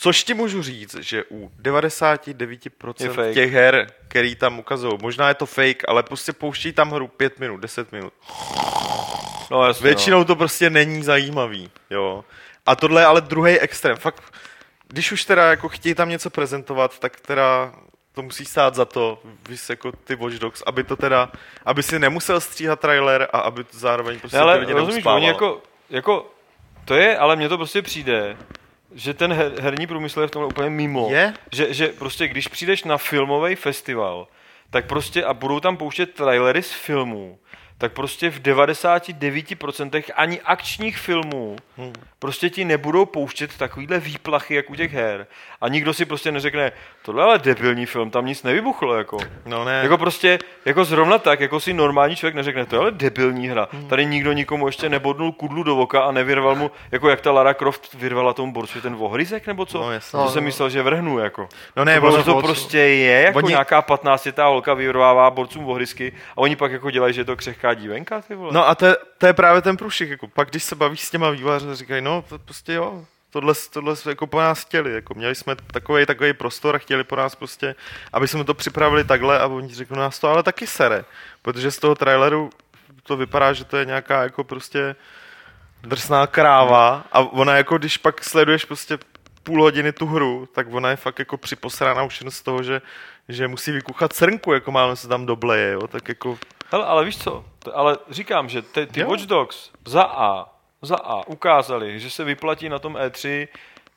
Což 0.00 0.24
ti 0.24 0.34
můžu 0.34 0.62
říct, 0.62 0.94
že 0.94 1.24
u 1.30 1.50
99% 1.62 2.94
Je 3.04 3.10
fake. 3.10 3.34
těch 3.34 3.52
her, 3.52 3.86
který 4.08 4.34
tam 4.34 4.58
ukazují, 4.58 4.98
možná 5.02 5.28
je 5.28 5.34
to 5.34 5.46
fake, 5.46 5.82
ale 5.88 6.02
prostě 6.02 6.32
pouští 6.32 6.72
tam 6.72 6.90
hru 6.90 7.08
5 7.08 7.38
minut, 7.38 7.56
10 7.56 7.92
minut. 7.92 8.12
No 9.50 9.66
jasně, 9.66 9.84
Většinou 9.84 10.24
to 10.24 10.36
prostě 10.36 10.70
není 10.70 11.02
zajímavý, 11.02 11.70
jo. 11.90 12.24
A 12.66 12.76
tohle 12.76 13.02
je 13.02 13.06
ale 13.06 13.20
druhý 13.20 13.58
extrém. 13.58 13.96
Fakt, 13.96 14.22
když 14.88 15.12
už 15.12 15.24
teda 15.24 15.50
jako 15.50 15.68
chtějí 15.68 15.94
tam 15.94 16.08
něco 16.08 16.30
prezentovat, 16.30 16.98
tak 16.98 17.20
teda 17.20 17.72
to 18.12 18.22
musí 18.22 18.44
stát 18.44 18.74
za 18.74 18.84
to, 18.84 19.22
vys 19.48 19.70
jako 19.70 19.92
ty 19.92 20.14
Watch 20.14 20.34
Dogs, 20.36 20.62
aby 20.66 20.84
to 20.84 20.96
teda, 20.96 21.32
aby 21.64 21.82
si 21.82 21.98
nemusel 21.98 22.40
stříhat 22.40 22.80
trailer 22.80 23.28
a 23.32 23.38
aby 23.38 23.64
to 23.64 23.78
zároveň 23.78 24.20
prostě 24.20 24.36
No, 24.36 24.42
ty 24.42 24.50
ale 24.50 24.58
lidi 24.58 24.72
rozumíš, 24.72 25.04
oni 25.06 25.26
jako, 25.26 25.62
jako, 25.90 26.30
to 26.84 26.94
je, 26.94 27.18
ale 27.18 27.36
mně 27.36 27.48
to 27.48 27.56
prostě 27.56 27.82
přijde, 27.82 28.36
že 28.94 29.14
ten 29.14 29.32
her, 29.32 29.52
herní 29.60 29.86
průmysl 29.86 30.20
je 30.20 30.26
v 30.26 30.30
tomhle 30.30 30.48
úplně 30.48 30.70
mimo. 30.70 31.08
Je? 31.10 31.34
Že, 31.52 31.74
že 31.74 31.88
prostě 31.88 32.28
když 32.28 32.48
přijdeš 32.48 32.84
na 32.84 32.98
filmový 32.98 33.54
festival, 33.54 34.28
tak 34.70 34.86
prostě 34.86 35.24
a 35.24 35.34
budou 35.34 35.60
tam 35.60 35.76
pouštět 35.76 36.14
trailery 36.14 36.62
z 36.62 36.72
filmů, 36.72 37.38
tak 37.78 37.92
prostě 37.92 38.30
v 38.30 38.40
99% 38.40 40.02
ani 40.14 40.40
akčních 40.40 40.98
filmů 40.98 41.56
Hmm. 41.80 41.92
prostě 42.18 42.50
ti 42.50 42.64
nebudou 42.64 43.04
pouštět 43.06 43.56
takovýhle 43.58 44.00
výplachy, 44.00 44.54
jak 44.54 44.70
u 44.70 44.74
těch 44.74 44.92
her. 44.92 45.26
A 45.60 45.68
nikdo 45.68 45.94
si 45.94 46.04
prostě 46.04 46.32
neřekne, 46.32 46.72
tohle 47.02 47.24
ale 47.24 47.38
debilní 47.38 47.86
film, 47.86 48.10
tam 48.10 48.26
nic 48.26 48.42
nevybuchlo, 48.42 48.94
jako. 48.94 49.18
No 49.46 49.64
ne, 49.64 49.80
Jako 49.82 49.98
prostě, 49.98 50.38
jako 50.64 50.84
zrovna 50.84 51.18
tak, 51.18 51.40
jako 51.40 51.60
si 51.60 51.72
normální 51.72 52.16
člověk 52.16 52.34
neřekne, 52.34 52.66
to 52.66 52.76
je 52.76 52.80
ale 52.80 52.90
debilní 52.90 53.48
hra. 53.48 53.68
Tady 53.88 54.06
nikdo 54.06 54.32
nikomu 54.32 54.66
ještě 54.68 54.88
nebodnul 54.88 55.32
kudlu 55.32 55.62
do 55.62 55.74
voka 55.76 56.00
a 56.00 56.12
nevyrval 56.12 56.54
mu, 56.54 56.70
jako 56.92 57.08
jak 57.10 57.20
ta 57.20 57.32
Lara 57.32 57.54
Croft 57.54 57.94
vyrvala 57.94 58.32
tomu 58.34 58.52
borci 58.52 58.80
ten 58.80 58.94
vohryzek, 58.96 59.46
nebo 59.46 59.66
co? 59.66 59.78
No, 59.78 59.92
jasně. 59.92 60.18
to 60.18 60.28
jsem 60.28 60.44
myslel, 60.44 60.70
že 60.70 60.82
vrhnu, 60.82 61.18
jako. 61.18 61.48
no 61.76 61.84
ne, 61.84 62.00
ono 62.00 62.14
ono 62.14 62.24
to 62.24 62.40
prostě 62.42 62.78
je, 62.78 63.20
jako 63.22 63.38
Oni- 63.38 63.44
oni... 63.44 63.52
nějaká 63.52 63.82
15 63.82 64.28
holka 64.42 64.74
vyrvává 64.74 65.30
borcům 65.30 65.64
vohrysky 65.64 66.12
a 66.32 66.38
oni 66.38 66.56
pak 66.56 66.72
jako 66.72 66.90
dělají, 66.90 67.14
že 67.14 67.20
je 67.20 67.24
to 67.24 67.36
křehká 67.36 67.67
dívenka, 67.74 68.20
ty 68.20 68.34
vole. 68.34 68.52
No 68.52 68.68
a 68.68 68.74
to 68.74 68.86
je, 68.86 68.96
to 69.18 69.26
je 69.26 69.32
právě 69.32 69.62
ten 69.62 69.76
průšvih, 69.76 70.10
jako 70.10 70.28
pak 70.28 70.50
když 70.50 70.64
se 70.64 70.74
bavíš 70.74 71.00
s 71.00 71.10
těma 71.10 71.30
vývojáři, 71.30 71.66
říkají, 71.72 72.02
no 72.02 72.24
to 72.28 72.38
prostě 72.38 72.72
jo, 72.72 73.04
tohle, 73.30 73.54
tohle 73.70 73.94
jako 74.08 74.26
po 74.26 74.40
nás 74.40 74.64
chtěli, 74.64 74.94
jako 74.94 75.14
měli 75.14 75.34
jsme 75.34 75.56
takový 75.56 76.06
takový 76.06 76.32
prostor 76.32 76.74
a 76.74 76.78
chtěli 76.78 77.04
po 77.04 77.16
nás 77.16 77.34
prostě, 77.34 77.74
aby 78.12 78.28
jsme 78.28 78.44
to 78.44 78.54
připravili 78.54 79.04
takhle 79.04 79.38
a 79.38 79.46
oni 79.46 79.74
řeknou 79.74 79.98
nás 79.98 80.18
to 80.18 80.28
ale 80.28 80.42
taky 80.42 80.66
sere, 80.66 81.04
protože 81.42 81.70
z 81.70 81.78
toho 81.78 81.94
traileru 81.94 82.50
to 83.02 83.16
vypadá, 83.16 83.52
že 83.52 83.64
to 83.64 83.76
je 83.76 83.84
nějaká 83.84 84.22
jako 84.22 84.44
prostě 84.44 84.96
drsná 85.82 86.26
kráva 86.26 87.04
a 87.12 87.20
ona 87.20 87.56
jako, 87.56 87.78
když 87.78 87.96
pak 87.96 88.24
sleduješ 88.24 88.64
prostě 88.64 88.98
půl 89.42 89.62
hodiny 89.62 89.92
tu 89.92 90.06
hru, 90.06 90.48
tak 90.54 90.66
ona 90.70 90.90
je 90.90 90.96
fakt 90.96 91.18
jako 91.18 91.36
připosrána 91.36 92.02
už 92.02 92.20
jen 92.20 92.30
z 92.30 92.42
toho, 92.42 92.62
že, 92.62 92.82
že 93.28 93.48
musí 93.48 93.72
vykuchat 93.72 94.12
srnku, 94.12 94.52
jako 94.52 94.72
máme 94.72 94.96
se 94.96 95.08
tam 95.08 95.26
dobleje, 95.26 95.72
jo, 95.72 95.86
tak 95.86 96.08
jako 96.08 96.38
Hele, 96.70 96.84
ale 96.84 97.04
víš 97.04 97.18
co, 97.18 97.44
ale 97.74 97.96
říkám, 98.10 98.48
že 98.48 98.62
ty, 98.62 98.86
ty 98.86 99.00
Jo. 99.00 99.08
Watch 99.08 99.22
Dogs 99.22 99.70
za 99.86 100.02
A, 100.02 100.46
za 100.82 100.96
A 100.96 101.26
ukázali, 101.26 102.00
že 102.00 102.10
se 102.10 102.24
vyplatí 102.24 102.68
na 102.68 102.78
tom 102.78 102.94
E3 102.94 103.48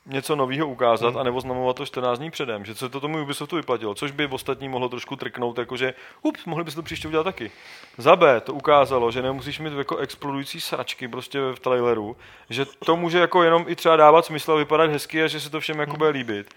něco 0.05 0.36
nového 0.36 0.67
ukázat 0.67 1.09
Hmm. 1.09 1.17
a 1.17 1.24
nebo 1.24 1.41
znamovat 1.41 1.76
to 1.76 1.86
14 1.86 2.19
dní 2.19 2.32
předem, 2.32 2.65
že 2.65 2.76
se 2.76 2.89
to 2.89 2.99
tomu 2.99 3.22
Ubisoftu 3.22 3.55
vyplatilo, 3.55 3.95
což 3.95 4.11
by 4.11 4.28
v 4.28 4.34
ostatní 4.34 4.69
mohlo 4.69 4.89
trošku 4.89 5.15
trknout, 5.15 5.57
jakože 5.57 5.93
ups, 6.22 6.45
mohli 6.45 6.63
byste 6.63 6.76
to 6.76 6.84
příště 6.84 7.07
udělat 7.07 7.24
taky. 7.24 7.51
Za 7.97 8.15
B 8.15 8.41
to 8.41 8.53
ukázalo, 8.53 9.11
že 9.11 9.22
nemusíš 9.22 9.59
mít 9.59 9.74
jako 9.74 9.97
explodující 9.97 10.61
sračky 10.61 11.07
prostě 11.07 11.39
v 11.39 11.59
traileru, 11.59 12.17
že 12.49 12.65
to 12.65 12.95
může 12.95 13.19
jako 13.19 13.43
jenom 13.43 13.65
i 13.67 13.76
třeba 13.76 13.95
dávat 13.95 14.26
smysl 14.26 14.51
a 14.51 14.55
vypadat 14.55 14.91
hezky 14.91 15.24
a 15.24 15.28
že 15.28 15.39
se 15.39 15.49
to 15.49 15.59
všem 15.59 15.80
jako 15.80 15.97
bude 15.97 16.09
líbit. 16.09 16.53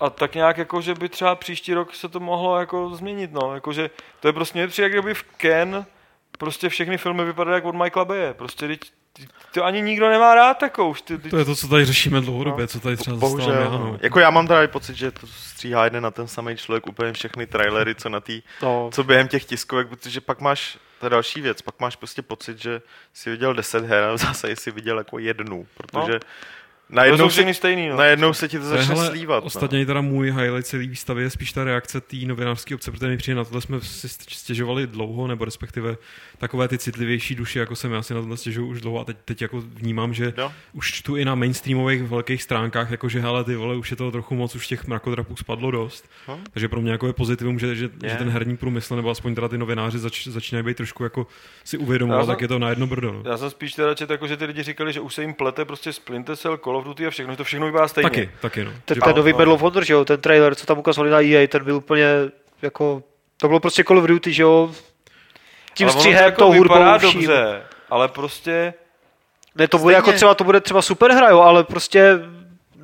A 0.00 0.10
tak 0.10 0.34
nějak 0.34 0.58
jako, 0.58 0.80
že 0.80 0.94
by 0.94 1.08
třeba 1.08 1.34
příští 1.34 1.74
rok 1.74 1.94
se 1.94 2.08
to 2.08 2.20
mohlo 2.20 2.60
jako 2.60 2.90
změnit, 2.94 3.32
no. 3.32 3.54
Jakože 3.54 3.90
to 4.20 4.28
je 4.28 4.32
prostě 4.32 4.58
mě 4.58 4.68
přijde, 4.68 4.84
jak 4.84 4.92
kdyby 4.92 5.14
v 5.14 5.22
Ken 5.22 5.86
prostě 6.38 6.68
všechny 6.68 6.98
filmy 6.98 7.24
vypadaly 7.24 7.54
jak 7.54 7.64
od 7.64 7.74
Michaela 7.74 8.04
Baye. 8.04 8.34
Prostě 8.34 8.68
teď, 8.68 8.80
to 9.54 9.64
ani 9.64 9.82
nikdo 9.82 10.08
nemá 10.08 10.34
rád 10.34 10.54
takovou. 10.54 10.90
už 10.90 11.02
Ty, 11.02 11.18
ty, 11.18 11.30
To 11.30 11.36
je 11.36 11.44
to, 11.44 11.56
co 11.56 11.68
tady 11.68 11.84
řešíme 11.84 12.20
dlouhodobě, 12.20 12.66
co 12.66 12.80
tady 12.80 12.96
třeba 12.96 13.16
Bohužel, 13.16 13.48
zastávám 13.48 13.72
já, 13.72 13.78
no. 13.78 13.92
no. 13.92 13.98
Jako 14.02 14.20
já 14.20 14.30
mám 14.30 14.46
teda 14.46 14.68
pocit, 14.68 14.96
že 14.96 15.10
to 15.10 15.26
stříhá 15.26 15.84
jeden 15.84 16.02
na 16.02 16.10
ten 16.10 16.28
samý 16.28 16.56
člověk 16.56 16.86
úplně 16.86 17.12
všechny 17.12 17.46
trailery, 17.46 17.94
co 17.94 18.08
na 18.08 18.20
tý, 18.20 18.42
No, 18.62 18.90
co 18.92 19.04
během 19.04 19.28
těch 19.28 19.44
tiskovek, 19.44 19.88
protože 19.88 20.20
pak 20.20 20.40
máš, 20.40 20.78
to 21.00 21.06
je 21.06 21.10
další 21.10 21.40
věc, 21.40 21.62
pak 21.62 21.80
máš 21.80 21.96
prostě 21.96 22.22
pocit, 22.22 22.58
že 22.58 22.82
jsi 23.12 23.30
viděl 23.30 23.54
10 23.54 23.84
her 23.84 24.04
a 24.04 24.16
zase 24.16 24.50
jsi 24.56 24.70
viděl 24.70 24.98
jako 24.98 25.18
jednu, 25.18 25.66
protože 25.76 26.18
to 26.18 26.26
najednou, 26.90 27.30
jsou 27.30 27.42
se, 27.44 27.54
stejný, 27.54 27.88
no. 27.88 27.96
najednou 27.96 28.32
se 28.32 28.48
ti 28.48 28.58
to 28.58 28.64
začne 28.64 28.94
hele, 28.94 29.06
slívat. 29.06 29.44
no. 29.44 29.46
Ostatně 29.46 29.86
teda 29.86 30.00
můj 30.00 30.30
highlight 30.30 30.66
celý 30.66 30.88
výstavy 30.88 31.22
je 31.22 31.30
spíš 31.30 31.52
ta 31.52 31.64
reakce 31.64 32.00
té 32.00 32.16
novinářské 32.16 32.74
obce, 32.74 32.90
protože 32.90 33.06
mi 33.06 33.16
přijde 33.16 33.34
na 33.34 33.44
tohle 33.44 33.60
jsme 33.60 33.80
si 33.80 34.08
stěžovali 34.08 34.86
dlouho, 34.86 35.26
nebo 35.26 35.44
respektive 35.44 35.96
takové 36.38 36.68
ty 36.68 36.78
citlivější 36.78 37.34
duše, 37.34 37.58
jako 37.58 37.76
jsem 37.76 37.92
já 37.92 38.02
si 38.02 38.14
na 38.14 38.20
tohle 38.20 38.36
stěžuju 38.36 38.66
už 38.66 38.80
dlouho 38.80 39.00
a 39.00 39.04
teď, 39.04 39.16
teď 39.24 39.42
jako 39.42 39.60
vnímám, 39.66 40.14
že 40.14 40.32
Jo. 40.36 40.52
už 40.72 40.92
čtu 40.92 41.16
i 41.16 41.24
na 41.24 41.34
mainstreamových 41.34 42.02
velkých 42.02 42.42
stránkách, 42.42 42.90
jako 42.90 43.08
že 43.08 43.20
hele, 43.20 43.44
ty 43.44 43.56
vole, 43.56 43.76
už 43.76 43.90
je 43.90 43.96
toho 43.96 44.10
trochu 44.10 44.34
moc, 44.34 44.54
už 44.54 44.66
těch 44.66 44.86
mrakodrapů 44.86 45.36
spadlo 45.36 45.70
dost. 45.70 46.10
Hm. 46.28 46.44
Takže 46.52 46.68
pro 46.68 46.80
mě 46.80 46.92
jako 46.92 47.06
je 47.06 47.12
pozitivum, 47.12 47.58
že, 47.58 47.74
že, 47.76 47.90
Je. 48.02 48.10
že 48.10 48.16
ten 48.16 48.30
herní 48.30 48.56
průmysl, 48.56 48.96
nebo 48.96 49.10
aspoň 49.10 49.34
teda 49.34 49.48
ty 49.48 49.58
novináři 49.58 49.98
zač, 49.98 50.26
začínají 50.26 50.64
být 50.64 50.76
trošku 50.76 51.02
jako 51.02 51.26
si 51.64 51.78
uvědomovat, 51.78 52.26
tak 52.26 52.40
je 52.40 52.48
to 52.48 52.58
na 52.58 52.70
jedno 52.70 52.86
brdo. 52.86 53.12
No. 53.12 53.30
Já 53.30 53.36
jsem 53.36 53.50
spíš 53.50 53.72
teda 53.72 53.94
četl, 53.94 54.12
jako, 54.12 54.26
že 54.26 54.36
ty 54.36 54.44
lidi 54.44 54.62
říkali, 54.62 54.92
že 54.92 55.00
už 55.00 55.14
se 55.14 55.22
jim 55.22 55.34
plete 55.34 55.64
prostě 55.64 55.92
Splinter 55.92 56.36
Cell, 56.36 56.58
Call 56.76 56.80
of 56.80 56.84
Duty 56.84 57.06
a 57.06 57.10
všechno, 57.10 57.32
že 57.32 57.36
to 57.36 57.44
všechno 57.44 57.66
vypadá 57.66 57.88
stejně. 57.88 58.10
Taky, 58.10 58.30
taky 58.40 58.64
no. 58.64 58.70
ten, 58.84 59.00
ten 59.00 59.16
nový 59.16 59.32
Medal 59.32 59.52
of 59.52 59.60
Honor, 59.60 59.84
že 59.84 59.92
jo, 59.92 60.04
ten 60.04 60.20
trailer, 60.20 60.54
co 60.54 60.66
tam 60.66 60.78
ukazovali 60.78 61.10
na 61.10 61.20
EA, 61.20 61.46
ten 61.46 61.64
byl 61.64 61.76
úplně 61.76 62.06
jako, 62.62 63.02
to 63.36 63.48
bylo 63.48 63.60
prostě 63.60 63.84
Call 63.84 63.98
of 63.98 64.04
Duty, 64.04 64.32
že 64.32 64.42
jo, 64.42 64.70
tím 65.74 65.90
střihem, 65.90 66.24
jako 66.24 66.38
tou 66.44 66.52
hudbou, 66.52 66.98
vším. 66.98 67.20
dobře, 67.20 67.62
ale 67.90 68.08
prostě 68.08 68.74
Ne, 69.54 69.68
to 69.68 69.78
bude 69.78 69.94
Stejně- 69.94 69.96
jako 69.96 70.12
třeba, 70.12 70.34
to 70.34 70.44
bude 70.44 70.60
třeba 70.60 70.82
super 70.82 71.12
hra, 71.12 71.28
jo, 71.28 71.40
ale 71.40 71.64
prostě 71.64 72.18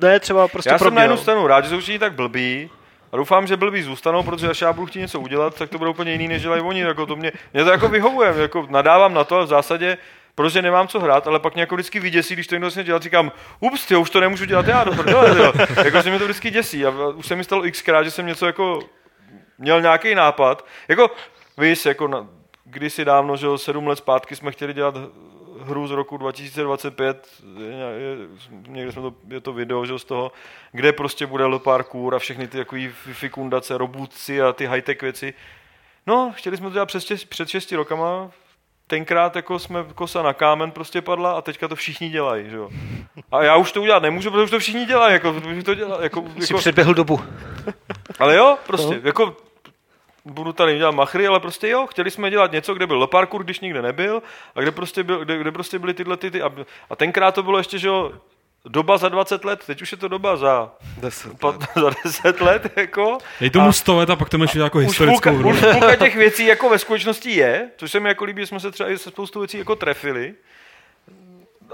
ne, 0.01 0.19
třeba 0.19 0.47
prostě 0.47 0.69
já 0.69 0.77
pro 0.77 0.85
jsem 0.85 0.93
mě, 0.93 0.97
na 0.97 1.01
jednu 1.01 1.17
stranu 1.17 1.47
rád, 1.47 1.63
že 1.63 1.69
jsou 1.69 1.79
všichni 1.79 1.99
tak 1.99 2.13
blbí, 2.13 2.69
a 3.11 3.17
doufám, 3.17 3.47
že 3.47 3.57
blbí 3.57 3.81
zůstanou, 3.81 4.23
protože 4.23 4.49
až 4.49 4.61
já 4.61 4.73
budu 4.73 4.87
chtít 4.87 4.99
něco 4.99 5.19
udělat, 5.19 5.55
tak 5.55 5.69
to 5.69 5.77
bude 5.77 5.89
úplně 5.89 6.11
jiný, 6.11 6.27
než 6.27 6.41
dělají 6.41 6.61
oni. 6.61 6.81
Jako 6.81 7.05
to 7.05 7.15
mě, 7.15 7.31
mě 7.53 7.63
to 7.63 7.69
jako 7.69 7.87
vyhovuje, 7.87 8.33
jako 8.37 8.67
nadávám 8.69 9.13
na 9.13 9.23
to, 9.23 9.35
ale 9.35 9.45
v 9.45 9.47
zásadě 9.47 9.97
protože 10.35 10.61
nemám 10.61 10.87
co 10.87 10.99
hrát, 10.99 11.27
ale 11.27 11.39
pak 11.39 11.53
mě 11.53 11.61
jako 11.61 11.75
vždycky 11.75 11.99
vyděsí, 11.99 12.33
když 12.33 12.47
to 12.47 12.55
někdo 12.55 12.69
začne 12.69 12.83
dělat, 12.83 13.03
říkám, 13.03 13.31
ups, 13.59 13.85
ty, 13.85 13.95
už 13.95 14.09
to 14.09 14.19
nemůžu 14.19 14.45
dělat 14.45 14.67
já, 14.67 14.83
do 14.83 14.91
prdele, 14.91 15.37
jo. 15.37 15.53
jako 15.83 16.03
se 16.03 16.11
mi 16.11 16.19
to 16.19 16.25
vždycky 16.25 16.51
děsí 16.51 16.85
a 16.85 16.89
už 16.89 17.27
se 17.27 17.35
mi 17.35 17.43
stalo 17.43 17.63
xkrát, 17.71 18.05
že 18.05 18.11
jsem 18.11 18.25
něco 18.25 18.45
jako 18.45 18.79
měl 19.57 19.81
nějaký 19.81 20.15
nápad, 20.15 20.65
jako 20.87 21.11
víš, 21.57 21.85
jako 21.85 22.07
na, 22.07 22.27
kdysi 22.65 23.05
dávno, 23.05 23.37
že 23.37 23.45
jo, 23.45 23.57
sedm 23.57 23.87
let 23.87 23.95
zpátky 23.95 24.35
jsme 24.35 24.51
chtěli 24.51 24.73
dělat 24.73 24.95
hru 25.59 25.87
z 25.87 25.91
roku 25.91 26.17
2025, 26.17 27.27
je, 27.59 27.75
je, 27.75 28.27
někde 28.67 28.91
jsme 28.91 29.01
to, 29.01 29.13
je 29.27 29.41
to 29.41 29.53
video 29.53 29.85
že, 29.85 29.99
z 29.99 30.03
toho, 30.03 30.31
kde 30.71 30.93
prostě 30.93 31.25
bude 31.25 31.45
parkour 31.57 32.15
a 32.15 32.19
všechny 32.19 32.47
ty 32.47 32.57
takový 32.57 32.89
fikundace, 32.89 33.77
robůtci 33.77 34.41
a 34.41 34.53
ty 34.53 34.65
high-tech 34.65 35.01
věci. 35.01 35.33
No, 36.07 36.31
chtěli 36.35 36.57
jsme 36.57 36.67
to 36.67 36.73
dělat 36.73 36.91
před 37.29 37.47
šesti 37.47 37.75
rokama, 37.75 38.31
tenkrát 38.87 39.35
jako 39.35 39.59
jsme 39.59 39.85
kosa 39.95 40.21
na 40.21 40.33
kámen 40.33 40.71
prostě 40.71 41.01
padla 41.01 41.31
a 41.33 41.41
teďka 41.41 41.67
to 41.67 41.75
všichni 41.75 42.09
dělají, 42.09 42.49
že 42.49 42.57
jo. 42.57 42.69
A 43.31 43.43
já 43.43 43.55
už 43.55 43.71
to 43.71 43.81
udělat 43.81 44.03
nemůžu, 44.03 44.31
protože 44.31 44.43
už 44.43 44.51
to 44.51 44.59
všichni 44.59 44.85
dělají, 44.85 45.13
jako, 45.13 45.35
to 45.65 45.73
dělal, 45.75 46.03
jako, 46.03 46.23
Si 46.39 46.53
jako, 46.53 46.57
předběhl 46.57 46.93
dobu. 46.93 47.21
ale 48.19 48.35
jo, 48.35 48.57
prostě, 48.67 49.01
jako 49.03 49.37
budu 50.25 50.53
tady 50.53 50.77
dělat 50.77 50.91
machry, 50.91 51.27
ale 51.27 51.39
prostě 51.39 51.69
jo, 51.69 51.87
chtěli 51.87 52.11
jsme 52.11 52.29
dělat 52.29 52.51
něco, 52.51 52.73
kde 52.73 52.87
byl 52.87 52.99
Le 52.99 53.07
parkour, 53.07 53.43
když 53.43 53.59
nikde 53.59 53.81
nebyl, 53.81 54.21
a 54.55 54.61
kde 54.61 54.71
prostě, 54.71 55.03
byl, 55.03 55.19
kde, 55.25 55.37
kde 55.37 55.51
prostě 55.51 55.79
byly 55.79 55.93
tyhle 55.93 56.17
ty, 56.17 56.31
ty 56.31 56.41
a, 56.41 56.51
a 56.89 56.95
tenkrát 56.95 57.35
to 57.35 57.43
bylo 57.43 57.57
ještě, 57.57 57.79
že 57.79 57.87
jo, 57.87 58.11
doba 58.69 58.97
za 58.97 59.09
20 59.09 59.45
let, 59.45 59.63
teď 59.67 59.81
už 59.81 59.91
je 59.91 59.97
to 59.97 60.07
doba 60.07 60.37
za, 60.37 60.71
Deset. 60.97 61.39
pat, 61.39 61.55
za 61.75 61.89
10 62.05 62.41
let, 62.41 62.71
jako. 62.77 63.17
Dej 63.39 63.49
tomu 63.49 63.69
A- 63.69 63.73
100 63.73 63.95
let 63.97 64.09
a 64.09 64.15
pak 64.15 64.29
to 64.29 64.37
máš 64.37 64.55
jako 64.55 64.69
půlka, 64.77 64.87
historickou 64.87 65.37
hru. 65.37 65.49
už 65.49 65.59
půlka 65.71 65.95
těch 65.95 66.15
věcí 66.15 66.45
jako 66.45 66.69
ve 66.69 66.79
skutečnosti 66.79 67.31
je, 67.31 67.69
což 67.77 67.91
se 67.91 67.99
mi 67.99 68.09
jako 68.09 68.25
líbí, 68.25 68.41
že 68.41 68.47
jsme 68.47 68.59
se 68.59 68.71
třeba 68.71 68.89
i 68.89 68.97
se 68.97 69.09
spoustu 69.09 69.39
věcí 69.39 69.57
jako 69.57 69.75
trefili. 69.75 70.33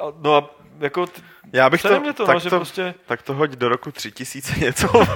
A, 0.01 0.05
no 0.21 0.35
a 0.35 0.49
jako, 0.79 1.07
t- 1.07 1.21
Já 1.53 1.69
bych 1.69 1.81
to, 1.81 1.99
mě 1.99 2.13
to, 2.13 2.25
tak, 2.25 2.35
no, 2.35 2.41
to 2.41 2.49
prostě, 2.49 2.93
tak 3.05 3.21
to 3.21 3.33
hoď 3.33 3.51
do 3.51 3.69
roku 3.69 3.91
3000 3.91 4.59
něco. 4.59 4.87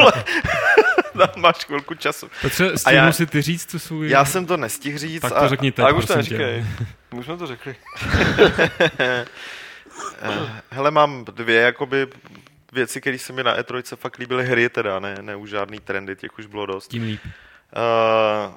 Tam 1.18 1.30
máš 1.38 1.56
chvilku 1.66 1.94
času. 1.96 2.30
Petře, 2.42 2.72
A 2.74 2.78
stihnu 2.78 2.98
já- 3.06 3.12
si 3.12 3.26
ty 3.26 3.42
říct 3.42 3.66
tu 3.66 3.80
svůj... 3.80 4.10
Já 4.10 4.26
jsem 4.26 4.46
to 4.46 4.58
nestihl 4.58 4.98
říct. 4.98 5.22
Tak 5.22 5.34
a- 5.36 5.40
to 5.40 5.50
řekni 5.50 5.72
teď, 5.72 5.84
ale 5.86 5.94
už 5.94 6.06
to 6.06 6.16
neříkej. 6.16 6.66
Už 7.12 7.26
jsme 7.26 7.38
to 7.38 7.48
řekli. 7.48 7.76
Eh, 10.22 10.62
Hele, 10.70 10.92
mám 10.92 11.26
dvě 11.26 11.62
jakoby 11.62 12.08
věci, 12.72 13.02
které 13.02 13.20
se 13.20 13.34
mi 13.34 13.44
na 13.44 13.58
E3 13.58 13.96
fakt 13.96 14.18
líbily 14.18 14.46
hry 14.46 14.70
teda, 14.70 15.00
ne, 15.00 15.18
ne 15.22 15.36
už 15.36 15.50
žádný 15.50 15.80
trendy, 15.80 16.16
těch 16.16 16.40
už 16.40 16.46
bylo 16.46 16.66
dost. 16.66 16.88
Tím 16.88 17.04
líp. 17.04 17.22
Uh, 17.26 18.56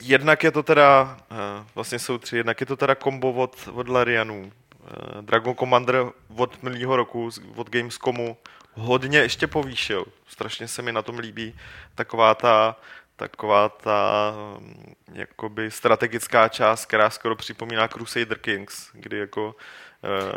jednak 0.00 0.42
je 0.42 0.50
to 0.50 0.62
teda, 0.62 1.18
uh, 1.30 1.36
vlastně 1.74 1.98
jsou 1.98 2.18
tři, 2.18 2.36
jednak 2.36 2.60
je 2.60 2.66
to 2.66 2.76
teda 2.76 2.94
kombo 2.94 3.32
od, 3.32 3.68
od 3.72 3.88
Larianů. 3.88 4.52
Uh, 4.80 5.22
Dragon 5.22 5.54
Commander 5.54 6.06
od 6.36 6.62
minulého 6.62 6.96
roku, 6.96 7.30
od 7.56 7.70
Gamescomu, 7.70 8.36
hodně 8.74 9.18
ještě 9.18 9.46
povýšil. 9.46 10.04
Strašně 10.28 10.68
se 10.68 10.82
mi 10.82 10.92
na 10.92 11.02
tom 11.02 11.18
líbí 11.18 11.54
taková 11.94 12.34
ta, 12.34 12.76
taková 13.16 13.68
ta 13.68 14.32
um, 14.58 14.94
jakoby 15.12 15.70
strategická 15.70 16.48
část, 16.48 16.86
která 16.86 17.10
skoro 17.10 17.36
připomíná 17.36 17.88
Crusader 17.88 18.38
Kings, 18.38 18.90
kdy 18.92 19.18
jako 19.18 19.54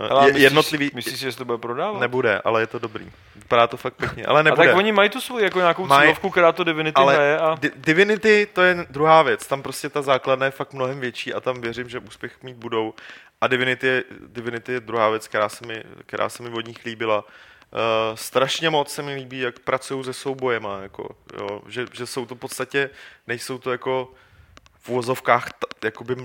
Ale 0.10 0.22
je, 0.22 0.26
myslíš, 0.28 0.44
jednotlivý... 0.44 0.92
Myslíš, 0.94 1.20
že 1.20 1.32
se 1.32 1.38
to 1.38 1.46
bude 1.46 1.58
prodávat? 1.58 2.00
Nebude, 2.00 2.42
ale 2.46 2.62
je 2.62 2.68
to 2.68 2.80
dobrý. 2.80 3.12
Vypadá 3.36 3.68
to 3.68 3.78
fakt 3.78 3.94
pěkně, 3.94 4.26
ale 4.26 4.40
A 4.40 4.44
nebude. 4.44 4.68
tak 4.68 4.78
oni 4.78 4.92
mají 4.92 5.10
tu 5.10 5.22
svou 5.22 5.38
jako 5.40 5.60
nějakou 5.60 5.86
Mají- 5.88 6.02
cílovku, 6.02 6.30
která 6.30 6.52
to 6.52 6.64
Divinity 6.64 6.96
ale 6.96 7.14
hraje 7.14 7.40
a... 7.40 7.56
Di- 7.56 7.72
Divinity 7.76 8.48
to 8.54 8.62
je 8.62 8.86
druhá 8.90 9.22
věc, 9.22 9.48
tam 9.48 9.62
prostě 9.62 9.90
ta 9.90 10.02
základna 10.02 10.46
je 10.46 10.52
fakt 10.52 10.74
mnohem 10.74 11.00
větší 11.00 11.34
a 11.34 11.40
tam 11.40 11.62
věřím, 11.62 11.90
že 11.90 12.00
úspěch 12.00 12.44
mít 12.44 12.58
budou. 12.58 12.94
A 13.42 13.48
Divinity 13.48 13.88
je, 13.88 14.04
Divinity 14.28 14.72
je 14.72 14.80
druhá 14.80 15.10
věc, 15.10 15.28
která 15.28 15.50
se 15.50 15.68
mi, 15.68 15.84
která 16.06 16.30
se 16.30 16.44
mi 16.44 16.50
od 16.50 16.68
nich 16.68 16.86
líbila. 16.86 17.26
Uh, 17.72 18.16
strašně 18.16 18.70
moc 18.70 18.94
se 18.94 19.02
mi 19.02 19.16
líbí, 19.16 19.40
jak 19.40 19.60
pracují 19.60 20.04
se 20.04 20.14
soubojema, 20.14 20.80
jako, 20.82 21.16
jo, 21.40 21.62
že, 21.68 21.86
že 21.94 22.06
jsou 22.06 22.26
to 22.26 22.36
v 22.36 22.38
podstatě, 22.38 22.90
nejsou 23.28 23.58
to 23.58 23.72
jako 23.72 24.12
v 24.82 24.90
úvozovkách 24.90 25.54
t- 25.54 25.68
jakoby 25.88 26.16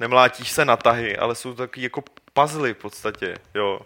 nemlátíš 0.00 0.50
se 0.50 0.64
na 0.64 0.76
tahy, 0.76 1.16
ale 1.16 1.34
jsou 1.34 1.50
to 1.54 1.62
taky 1.62 1.82
jako 1.82 2.02
puzzle 2.40 2.74
v 2.74 2.76
podstatě, 2.76 3.38
jo. 3.54 3.80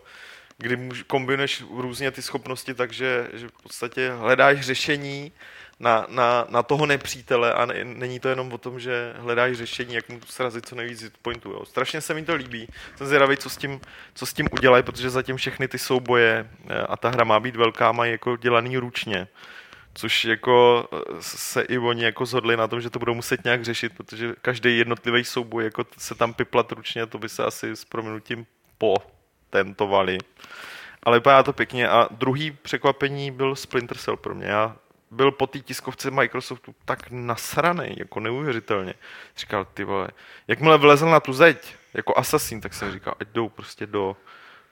Kdy 0.59 0.89
kombinuješ 1.07 1.65
různě 1.77 2.11
ty 2.11 2.23
schopnosti, 2.23 2.75
takže 2.75 3.29
že 3.33 3.49
v 3.49 3.63
podstatě 3.63 4.13
hledáš 4.13 4.61
řešení 4.61 5.33
na, 5.81 6.07
na, 6.09 6.47
na 6.49 6.63
toho 6.63 6.87
nepřítele 6.87 7.55
a 7.55 7.67
ne, 7.67 7.85
není 7.85 8.21
to 8.21 8.29
jenom 8.29 8.53
o 8.53 8.59
tom, 8.59 8.81
že 8.81 9.15
hledáš 9.17 9.57
řešení, 9.57 9.95
jak 9.95 10.09
mu 10.09 10.21
srazit 10.29 10.67
co 10.67 10.75
nejvíc 10.75 11.03
hit 11.03 11.13
pointů. 11.23 11.51
Jo. 11.51 11.65
Strašně 11.65 12.01
se 12.01 12.15
mi 12.15 12.25
to 12.25 12.35
líbí. 12.35 12.69
Jsem 12.97 13.07
zvědavý, 13.07 13.37
co 13.37 13.51
s 13.51 13.57
tím, 13.57 13.81
co 14.15 14.27
s 14.27 14.33
tím 14.33 14.49
udělají, 14.53 14.83
protože 14.83 15.11
zatím 15.11 15.37
všechny 15.37 15.69
ty 15.69 15.79
souboje 15.79 16.51
eh, 16.69 16.81
a 16.81 16.97
ta 16.97 17.09
hra 17.09 17.25
má 17.25 17.41
být 17.41 17.57
velká, 17.57 17.93
mají 17.93 18.13
jako 18.13 18.37
dělaný 18.37 18.77
ručně 18.77 19.29
což 19.95 20.25
jako 20.25 20.89
eh, 20.93 20.99
se 21.21 21.63
i 21.63 21.79
oni 21.79 22.05
jako 22.05 22.27
zhodli 22.27 22.57
na 22.57 22.69
tom, 22.69 22.81
že 22.81 22.91
to 22.91 22.99
budou 22.99 23.15
muset 23.15 23.45
nějak 23.45 23.65
řešit, 23.65 23.93
protože 23.97 24.35
každý 24.43 24.79
jednotlivý 24.79 25.25
souboj 25.25 25.65
jako 25.65 25.85
se 25.99 26.15
tam 26.15 26.35
piplat 26.35 26.73
ručně, 26.73 27.07
to 27.07 27.19
by 27.19 27.29
se 27.29 27.45
asi 27.45 27.77
s 27.77 27.85
proměnutím 27.85 28.47
potentovali. 28.79 30.19
Ale 31.03 31.19
vypadá 31.19 31.43
to 31.43 31.53
pěkně 31.53 31.89
a 31.89 32.09
druhý 32.11 32.51
překvapení 32.51 33.31
byl 33.31 33.57
Splinter 33.57 33.97
Cell 33.97 34.17
pro 34.17 34.35
mě. 34.35 34.47
Já 34.47 34.77
byl 35.11 35.33
po 35.33 35.47
té 35.47 35.59
tiskovce 35.59 36.11
Microsoftu 36.11 36.75
tak 36.85 37.11
nasraný, 37.11 37.95
jako 37.97 38.21
neuvěřitelně. 38.21 38.95
Říkal, 39.37 39.65
ty 39.65 39.85
vole, 39.85 40.09
jakmile 40.49 40.79
vlezl 40.79 41.07
na 41.07 41.21
tu 41.21 41.33
zeď, 41.33 41.75
jako 41.95 42.19
Assassin, 42.19 42.61
tak 42.61 42.75
jsem 42.75 42.93
říkal, 42.93 43.15
ať 43.21 43.29
jdou 43.29 43.49
prostě 43.49 43.87
do, 43.87 44.17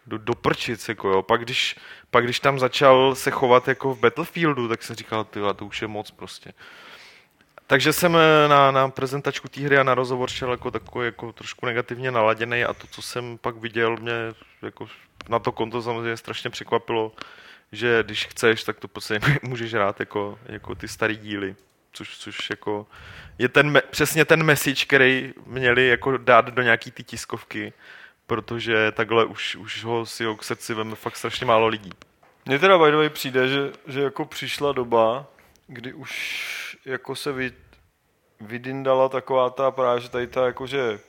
do, 0.08 0.18
do 0.18 0.34
prčic, 0.34 0.88
jako 0.88 1.08
jo. 1.08 1.22
Pak 1.22 1.44
když, 1.44 1.76
pak 2.10 2.24
když 2.24 2.40
tam 2.40 2.58
začal 2.58 3.14
se 3.14 3.30
chovat 3.30 3.68
jako 3.68 3.94
v 3.94 3.98
Battlefieldu, 3.98 4.68
tak 4.68 4.82
jsem 4.82 4.96
říkal, 4.96 5.24
ty 5.24 5.40
to 5.56 5.66
už 5.66 5.82
je 5.82 5.88
moc 5.88 6.10
prostě. 6.10 6.52
Takže 7.66 7.92
jsem 7.92 8.16
eh, 8.16 8.48
na, 8.48 8.70
na 8.70 8.88
prezentačku 8.88 9.48
té 9.48 9.60
hry 9.60 9.78
a 9.78 9.82
na 9.82 9.94
rozhovor 9.94 10.30
šel 10.30 10.50
jako 10.50 10.70
takový 10.70 11.04
jako 11.06 11.32
trošku 11.32 11.66
negativně 11.66 12.10
naladěný 12.10 12.64
a 12.64 12.72
to, 12.72 12.86
co 12.86 13.02
jsem 13.02 13.38
pak 13.38 13.56
viděl, 13.56 13.96
mě 13.96 14.12
jako 14.62 14.88
na 15.28 15.38
to 15.38 15.52
konto 15.52 15.82
samozřejmě 15.82 16.16
strašně 16.16 16.50
překvapilo, 16.50 17.12
že 17.72 18.02
když 18.02 18.26
chceš, 18.26 18.64
tak 18.64 18.80
to 18.80 18.88
prostě 18.88 19.20
můžeš 19.42 19.74
hrát 19.74 20.00
jako, 20.00 20.38
jako 20.46 20.74
ty 20.74 20.88
starý 20.88 21.16
díly. 21.16 21.56
Což, 21.92 22.18
což 22.18 22.50
jako 22.50 22.86
je 23.38 23.48
ten, 23.48 23.82
přesně 23.90 24.24
ten 24.24 24.42
message, 24.42 24.84
který 24.84 25.34
měli 25.46 25.88
jako 25.88 26.16
dát 26.16 26.50
do 26.50 26.62
nějaký 26.62 26.90
ty 26.90 27.04
tiskovky, 27.04 27.72
protože 28.28 28.92
takhle 28.92 29.24
už, 29.24 29.56
už 29.56 29.84
ho 29.84 30.06
si 30.06 30.24
ho 30.24 30.36
k 30.36 30.44
srdci 30.44 30.74
veme 30.74 30.94
fakt 30.94 31.16
strašně 31.16 31.46
málo 31.46 31.66
lidí. 31.66 31.90
Mně 32.46 32.58
teda 32.58 32.78
by 32.78 32.90
the 32.90 32.96
way 32.96 33.08
přijde, 33.08 33.48
že, 33.48 33.72
že 33.86 34.00
jako 34.00 34.24
přišla 34.24 34.72
doba, 34.72 35.26
kdy 35.66 35.92
už 35.92 36.78
jako 36.84 37.16
se 37.16 37.32
vy, 37.32 37.52
vydindala 38.40 39.08
taková 39.08 39.50
ta 39.50 39.70
právě, 39.70 40.00
že 40.00 40.08
tady 40.08 40.26
ta 40.26 40.46
jakože 40.46 41.00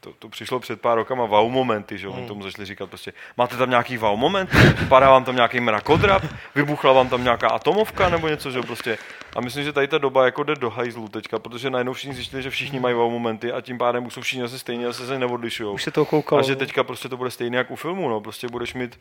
to, 0.00 0.12
to 0.18 0.28
přišlo 0.28 0.60
před 0.60 0.80
pár 0.80 0.98
rokama 0.98 1.24
wow 1.24 1.50
momenty, 1.50 1.98
že 1.98 2.08
hmm. 2.08 2.26
tomu 2.26 2.42
začali 2.42 2.66
říkat 2.66 2.86
prostě, 2.86 3.12
máte 3.36 3.56
tam 3.56 3.70
nějaký 3.70 3.98
wow 3.98 4.18
moment, 4.18 4.50
padá 4.88 5.10
vám 5.10 5.24
tam 5.24 5.34
nějaký 5.34 5.60
mrakodrap, 5.60 6.24
vybuchla 6.54 6.92
vám 6.92 7.08
tam 7.08 7.24
nějaká 7.24 7.48
atomovka 7.48 8.08
nebo 8.08 8.28
něco, 8.28 8.50
že 8.50 8.62
prostě. 8.62 8.98
A 9.38 9.40
myslím, 9.40 9.64
že 9.64 9.72
tady 9.72 9.88
ta 9.88 9.98
doba 9.98 10.24
jako 10.24 10.42
jde 10.42 10.54
do 10.54 10.70
hajzlu 10.70 11.08
teďka, 11.08 11.38
protože 11.38 11.70
najednou 11.70 11.92
všichni 11.92 12.14
zjistili, 12.14 12.42
že 12.42 12.50
všichni 12.50 12.80
mají 12.80 12.94
wow 12.94 13.12
momenty 13.12 13.52
a 13.52 13.60
tím 13.60 13.78
pádem 13.78 14.06
už 14.06 14.14
jsou 14.14 14.20
všichni 14.20 14.42
zase 14.42 14.58
stejně, 14.58 14.86
zase 14.86 15.06
se 15.06 15.18
neodlišují. 15.18 15.74
Už 15.74 15.82
se 15.82 15.90
to 15.90 16.04
koukalo. 16.04 16.40
A 16.40 16.42
že 16.42 16.56
teďka 16.56 16.84
prostě 16.84 17.08
to 17.08 17.16
bude 17.16 17.30
stejné 17.30 17.56
jako 17.56 17.72
u 17.72 17.76
filmu, 17.76 18.08
no, 18.08 18.20
prostě 18.20 18.48
budeš 18.48 18.74
mít 18.74 19.00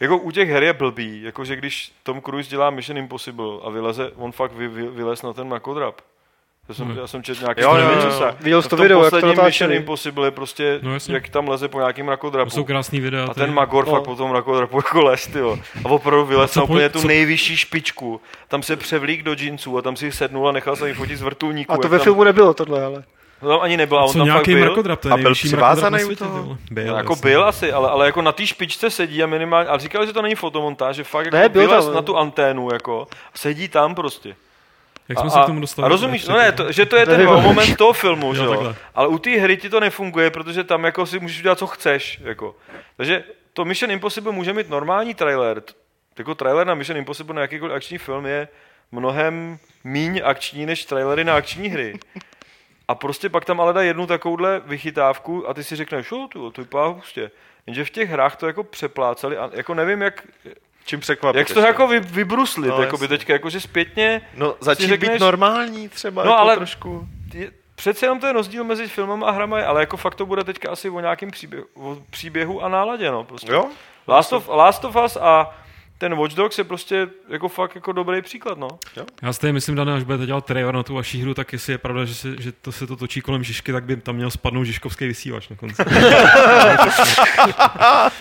jako 0.00 0.18
u 0.18 0.30
těch 0.30 0.48
her 0.48 0.62
je 0.62 0.72
blbý, 0.72 1.22
jakože 1.22 1.56
když 1.56 1.92
Tom 2.02 2.22
Cruise 2.22 2.50
dělá 2.50 2.70
Mission 2.70 2.98
Impossible 2.98 3.58
a 3.62 3.70
vyleze, 3.70 4.12
on 4.16 4.32
fakt 4.32 4.52
vy, 4.52 4.68
vy, 4.68 4.88
vylez 4.88 5.22
na 5.22 5.32
ten 5.32 5.48
mrakodrap, 5.48 6.00
já 6.68 6.74
jsem, 6.74 6.86
hmm. 6.86 6.98
já 6.98 7.06
jsem 7.06 7.22
četl 7.22 7.40
nějaký 7.40 7.60
jo, 7.60 7.76
jo, 7.76 7.90
jo. 8.20 8.34
Viděl 8.40 8.62
jsi 8.62 8.68
to 8.68 8.76
video, 8.76 9.04
jak 9.04 9.10
to 9.10 9.26
natáčeli. 9.26 9.44
Mission 9.46 9.72
Impossible 9.72 10.26
je 10.26 10.30
prostě, 10.30 10.80
no, 10.82 10.90
jak 11.08 11.28
tam 11.28 11.48
leze 11.48 11.68
po 11.68 11.78
nějakým 11.78 12.08
rakodrapu. 12.08 12.50
To 12.50 12.56
jsou 12.56 12.64
krásný 12.64 13.00
videa. 13.00 13.26
A 13.30 13.34
ten 13.34 13.54
Magor 13.54 13.86
no. 13.86 13.92
fakt 13.92 14.04
po 14.04 14.16
tom 14.16 14.30
rakodrapu 14.30 14.76
jako 14.76 15.02
les, 15.02 15.26
tyjo. 15.26 15.58
A 15.84 15.88
opravdu 15.88 16.26
vylez 16.26 16.54
na 16.54 16.62
úplně 16.62 16.88
tu 16.88 17.00
co? 17.00 17.06
nejvyšší 17.06 17.56
špičku. 17.56 18.20
Tam 18.48 18.62
se 18.62 18.76
převlík 18.76 19.22
do 19.22 19.34
džínsů 19.34 19.78
a 19.78 19.82
tam 19.82 19.96
si 19.96 20.12
sednul 20.12 20.48
a 20.48 20.52
nechal 20.52 20.76
se 20.76 20.86
jim 20.86 20.96
fotit 20.96 21.18
z 21.18 21.22
vrtulníku. 21.22 21.72
A 21.72 21.76
to 21.76 21.88
ve 21.88 21.98
tam... 21.98 22.04
filmu 22.04 22.24
nebylo 22.24 22.54
tohle, 22.54 22.84
ale. 22.84 23.04
No 23.42 23.48
tam 23.48 23.60
ani 23.60 23.76
nebyl, 23.76 23.98
on 23.98 24.08
Co 24.08 24.18
tam 24.18 24.26
nějaký 24.26 24.50
fakt 24.50 24.58
byl. 24.58 24.64
mrakodrap, 24.64 25.00
to 25.00 25.08
je 25.08 25.12
a 25.12 25.16
byl 25.16 25.34
přivázaný 25.34 26.04
u 26.04 26.14
toho? 26.14 26.58
Byl, 26.70 26.96
jako 26.96 27.16
byl 27.16 27.44
asi, 27.44 27.72
ale, 27.72 27.90
ale 27.90 28.06
jako 28.06 28.22
na 28.22 28.32
té 28.32 28.46
špičce 28.46 28.90
sedí 28.90 29.22
a 29.22 29.26
minimálně, 29.26 29.68
ale 29.68 29.78
říkali, 29.78 30.06
že 30.06 30.12
to 30.12 30.22
není 30.22 30.34
fotomontáž, 30.34 30.96
že 30.96 31.04
fakt 31.04 31.32
ne, 31.32 31.38
jako 31.38 31.52
byl 31.52 31.68
tam, 31.68 31.94
na 31.94 32.02
tu 32.02 32.16
anténu, 32.16 32.68
jako, 32.72 33.06
sedí 33.34 33.68
tam 33.68 33.94
prostě. 33.94 34.36
Jak 35.08 35.18
jsme 35.18 35.26
a, 35.26 35.30
se 35.30 35.40
k 35.40 35.46
tomu 35.46 35.60
dostali? 35.60 35.86
A 35.86 35.88
rozumíš, 35.88 36.28
no 36.28 36.36
ne, 36.36 36.52
to, 36.52 36.72
že 36.72 36.86
to 36.86 36.96
je 36.96 37.06
ten 37.06 37.24
moment 37.24 37.76
toho 37.76 37.92
filmu, 37.92 38.34
že 38.34 38.44
jo? 38.44 38.74
Ale 38.94 39.08
u 39.08 39.18
té 39.18 39.30
hry 39.30 39.56
ti 39.56 39.70
to 39.70 39.80
nefunguje, 39.80 40.30
protože 40.30 40.64
tam 40.64 40.84
jako 40.84 41.06
si 41.06 41.18
můžeš 41.18 41.42
dělat, 41.42 41.58
co 41.58 41.66
chceš, 41.66 42.20
jako. 42.24 42.56
Takže 42.96 43.24
to 43.52 43.64
Mission 43.64 43.90
Impossible 43.90 44.32
může 44.32 44.52
mít 44.52 44.68
normální 44.68 45.14
trailer. 45.14 45.62
Jako 46.18 46.34
trailer 46.34 46.66
na 46.66 46.74
Mission 46.74 46.98
Impossible 46.98 47.34
na 47.34 47.42
jakýkoliv 47.42 47.76
akční 47.76 47.98
film 47.98 48.26
je 48.26 48.48
mnohem 48.92 49.58
míň 49.84 50.20
akční 50.24 50.66
než 50.66 50.84
trailery 50.84 51.24
na 51.24 51.36
akční 51.36 51.68
hry. 51.68 51.98
A 52.88 52.94
prostě 52.94 53.28
pak 53.28 53.44
tam 53.44 53.60
ale 53.60 53.72
dá 53.72 53.82
jednu 53.82 54.06
takovouhle 54.06 54.60
vychytávku 54.66 55.48
a 55.48 55.54
ty 55.54 55.64
si 55.64 55.76
řekneš, 55.76 56.10
jo, 56.12 56.28
to, 56.32 56.50
to 56.50 56.62
vypadá 56.62 56.86
hustě. 56.86 57.30
Jenže 57.66 57.84
v 57.84 57.90
těch 57.90 58.10
hrách 58.10 58.36
to 58.36 58.46
jako 58.46 58.64
přeplácali 58.64 59.36
a 59.36 59.50
jako 59.52 59.74
nevím, 59.74 60.02
jak, 60.02 60.26
čím 60.88 61.00
překvapit. 61.00 61.38
Jak 61.38 61.50
to 61.50 61.60
jako 61.60 61.86
vy, 61.86 62.00
vybruslit, 62.00 62.70
no, 62.70 62.82
jako 62.82 62.98
by 62.98 63.08
teďka, 63.08 63.32
jakože 63.32 63.60
zpětně... 63.60 64.20
No 64.34 64.54
začít 64.60 64.88
řekneš, 64.88 65.10
být 65.10 65.20
normální 65.20 65.88
třeba, 65.88 66.24
no, 66.24 66.30
jako 66.30 66.40
ale 66.40 66.56
trošku. 66.56 67.08
Je, 67.34 67.50
přece 67.74 68.06
jenom 68.06 68.20
ten 68.20 68.30
rozdíl 68.30 68.64
mezi 68.64 68.88
filmem 68.88 69.24
a 69.24 69.30
hrama, 69.30 69.66
ale 69.66 69.80
jako 69.80 69.96
fakt 69.96 70.14
to 70.14 70.26
bude 70.26 70.44
teďka 70.44 70.70
asi 70.70 70.90
o 70.90 71.00
nějakém 71.00 71.30
příběhu, 71.30 71.66
o 71.74 71.96
příběhu 72.10 72.62
a 72.62 72.68
náladě, 72.68 73.10
no. 73.10 73.24
Prostě. 73.24 73.52
Jo? 73.52 73.64
Last 74.08 74.32
of, 74.32 74.48
Last 74.48 74.84
of 74.84 74.96
Us 75.04 75.16
a 75.16 75.58
ten 75.98 76.14
Watch 76.14 76.34
Dogs 76.34 76.58
je 76.58 76.64
prostě 76.64 77.08
jako 77.28 77.48
fakt 77.48 77.74
jako 77.74 77.92
dobrý 77.92 78.22
příklad, 78.22 78.58
no. 78.58 78.68
Jo? 78.96 79.04
Já 79.22 79.32
si 79.32 79.52
myslím, 79.52 79.74
Dane, 79.74 79.94
až 79.94 80.02
budete 80.02 80.26
dělat 80.26 80.44
trailer 80.44 80.74
na 80.74 80.82
tu 80.82 80.94
vaši 80.94 81.18
hru, 81.18 81.34
tak 81.34 81.52
jestli 81.52 81.72
je 81.72 81.78
pravda, 81.78 82.04
že, 82.04 82.14
se, 82.14 82.28
že 82.38 82.52
to 82.52 82.72
se 82.72 82.86
to 82.86 82.96
točí 82.96 83.20
kolem 83.20 83.44
Žižky, 83.44 83.72
tak 83.72 83.84
by 83.84 83.96
tam 83.96 84.16
měl 84.16 84.30
spadnout 84.30 84.66
Žižkovský 84.66 85.06
vysílač 85.06 85.48
na 85.48 85.56
konci. 85.56 85.82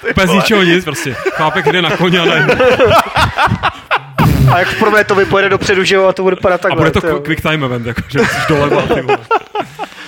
Bez 0.16 0.32
ničeho 0.32 0.64
nic, 0.64 0.84
prostě. 0.84 1.14
Chápek 1.14 1.66
jde 1.66 1.82
na 1.82 1.98
koně 1.98 2.20
a 2.20 2.26
ne. 2.26 2.48
A 4.54 4.60
jak 4.60 4.68
v 4.68 4.80
prvé 4.80 5.04
to 5.04 5.16
vypojede 5.16 5.50
dopředu, 5.50 5.84
že 5.84 5.96
jo, 5.96 6.06
a 6.06 6.14
to 6.14 6.24
bude 6.24 6.36
padat 6.36 6.62
takhle. 6.62 6.88
A 6.88 6.90
bude 6.90 7.02
to 7.02 7.20
quick 7.20 7.42
time 7.42 7.64
event, 7.64 7.86
jako, 7.86 8.02
že 8.10 8.20
musíš 8.20 8.46
doleva. 8.50 8.84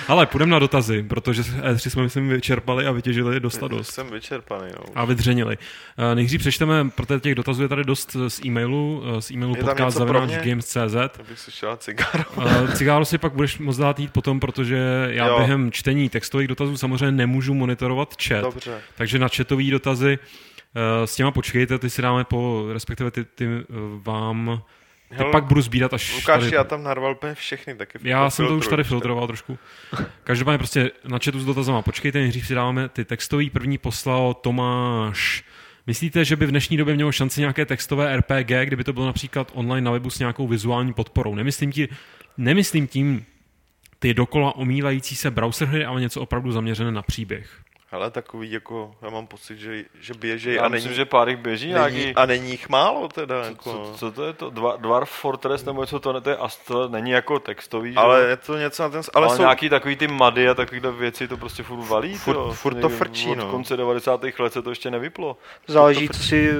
Ale 0.09 0.25
půjdeme 0.25 0.51
na 0.51 0.59
dotazy, 0.59 1.03
protože 1.03 1.41
E3 1.41 1.89
jsme, 1.89 2.03
myslím, 2.03 2.29
vyčerpali 2.29 2.85
a 2.87 2.91
vytěžili 2.91 3.39
dost 3.39 3.63
a 3.63 3.67
dost. 3.67 3.91
Jsem 3.91 4.09
vyčerpaný, 4.09 4.71
no. 4.77 4.83
A 4.95 5.05
vydřenili. 5.05 5.57
Uh, 5.57 6.15
nejdřív 6.15 6.39
přečteme, 6.39 6.89
protože 6.89 7.19
těch 7.19 7.35
dotazů 7.35 7.61
je 7.61 7.67
tady 7.67 7.83
dost 7.83 8.15
z 8.27 8.45
e-mailu, 8.45 9.03
z 9.19 9.31
e-mailu 9.31 9.55
podcast.games.cz. 9.55 11.19
Abych 11.19 11.39
si 11.39 11.51
šel 11.51 11.77
cigáro. 11.77 12.23
cigáro 12.75 13.05
si 13.05 13.17
pak 13.17 13.33
budeš 13.33 13.59
moc 13.59 13.77
dát 13.77 13.99
jít 13.99 14.13
potom, 14.13 14.39
protože 14.39 15.07
já 15.09 15.27
jo. 15.27 15.37
během 15.37 15.71
čtení 15.71 16.09
textových 16.09 16.47
dotazů 16.47 16.77
samozřejmě 16.77 17.11
nemůžu 17.11 17.53
monitorovat 17.53 18.15
chat. 18.23 18.41
Dobře. 18.41 18.81
Takže 18.97 19.19
na 19.19 19.27
chatový 19.27 19.71
dotazy 19.71 20.19
s 21.05 21.15
těma 21.15 21.31
počkejte, 21.31 21.79
ty 21.79 21.89
si 21.89 22.01
dáme 22.01 22.23
po, 22.23 22.67
respektive 22.73 23.11
ty, 23.11 23.23
ty 23.23 23.47
vám 24.03 24.61
Hele, 25.11 25.31
pak 25.31 25.43
budu 25.43 25.61
sbírat 25.61 25.93
až 25.93 26.15
Lukáš, 26.15 26.43
tady... 26.43 26.55
já 26.55 26.63
tam 26.63 26.83
narval 26.83 27.11
úplně 27.11 27.35
všechny 27.35 27.75
taky. 27.75 27.99
Já 28.03 28.29
jsem 28.29 28.47
to 28.47 28.57
už 28.57 28.67
tady 28.67 28.83
filtroval 28.83 29.27
trošku. 29.27 29.57
Každopádně 30.23 30.57
prostě 30.57 30.91
na 31.07 31.19
chatu 31.25 31.39
s 31.39 31.45
dotazama. 31.45 31.81
Počkejte, 31.81 32.19
nejdřív 32.19 32.47
si 32.47 32.55
dáváme 32.55 32.89
ty 32.89 33.05
textový. 33.05 33.49
První 33.49 33.77
poslal 33.77 34.33
Tomáš. 34.33 35.43
Myslíte, 35.87 36.25
že 36.25 36.35
by 36.35 36.45
v 36.45 36.49
dnešní 36.49 36.77
době 36.77 36.95
mělo 36.95 37.11
šanci 37.11 37.39
nějaké 37.39 37.65
textové 37.65 38.17
RPG, 38.17 38.51
kdyby 38.63 38.83
to 38.83 38.93
bylo 38.93 39.05
například 39.05 39.51
online 39.53 39.85
na 39.85 39.91
webu 39.91 40.09
s 40.09 40.19
nějakou 40.19 40.47
vizuální 40.47 40.93
podporou? 40.93 41.35
Nemyslím, 41.35 41.71
ti, 41.71 41.87
nemyslím 42.37 42.87
tím 42.87 43.25
ty 43.99 44.13
dokola 44.13 44.55
omílající 44.55 45.15
se 45.15 45.31
browser 45.31 45.67
hry, 45.67 45.85
ale 45.85 46.01
něco 46.01 46.21
opravdu 46.21 46.51
zaměřené 46.51 46.91
na 46.91 47.01
příběh. 47.01 47.49
Ale 47.91 48.11
takový 48.11 48.51
jako, 48.51 48.95
já 49.01 49.09
mám 49.09 49.27
pocit, 49.27 49.59
že, 49.59 49.83
že 49.99 50.13
běží 50.13 50.53
já 50.53 50.65
a 50.65 50.67
myslím, 50.67 50.89
není, 50.89 50.95
že 50.95 51.05
pár 51.05 51.29
jich 51.29 51.37
běží 51.37 51.73
není, 51.73 51.95
nějaký... 51.95 52.15
a 52.15 52.25
není 52.25 52.51
jich 52.51 52.69
málo 52.69 53.07
teda. 53.07 53.43
Co, 53.43 53.49
jako. 53.49 53.63
co, 53.63 53.93
co, 53.97 54.11
to 54.11 54.23
je 54.23 54.33
to? 54.33 54.49
Dva, 54.49 54.75
Dwarf 54.77 55.09
Fortress 55.09 55.65
nebo 55.65 55.81
něco 55.81 55.99
to, 55.99 56.21
to 56.21 56.29
je 56.29 56.37
Astra, 56.37 56.87
není 56.87 57.11
jako 57.11 57.39
textový, 57.39 57.95
Ale 57.95 58.21
že? 58.21 58.27
je 58.27 58.37
to 58.37 58.57
něco 58.57 58.83
na 58.83 58.89
ten... 58.89 59.01
Ale, 59.13 59.27
ale 59.27 59.35
jsou... 59.35 59.41
nějaký 59.41 59.69
takový 59.69 59.95
ty 59.95 60.07
mady 60.07 60.49
a 60.49 60.53
takovýhle 60.53 60.91
věci 60.91 61.27
to 61.27 61.37
prostě 61.37 61.63
furt 61.63 61.87
valí, 61.87 62.15
Furt, 62.15 62.35
to, 62.35 62.53
furt 62.53 62.81
to 62.81 62.89
frčí, 62.89 63.29
od 63.29 63.37
no. 63.37 63.51
konce 63.51 63.77
90. 63.77 64.21
let 64.39 64.53
se 64.53 64.61
to 64.61 64.69
ještě 64.69 64.91
nevyplo. 64.91 65.37
Záleží, 65.67 66.09
co 66.09 66.19
si 66.19 66.53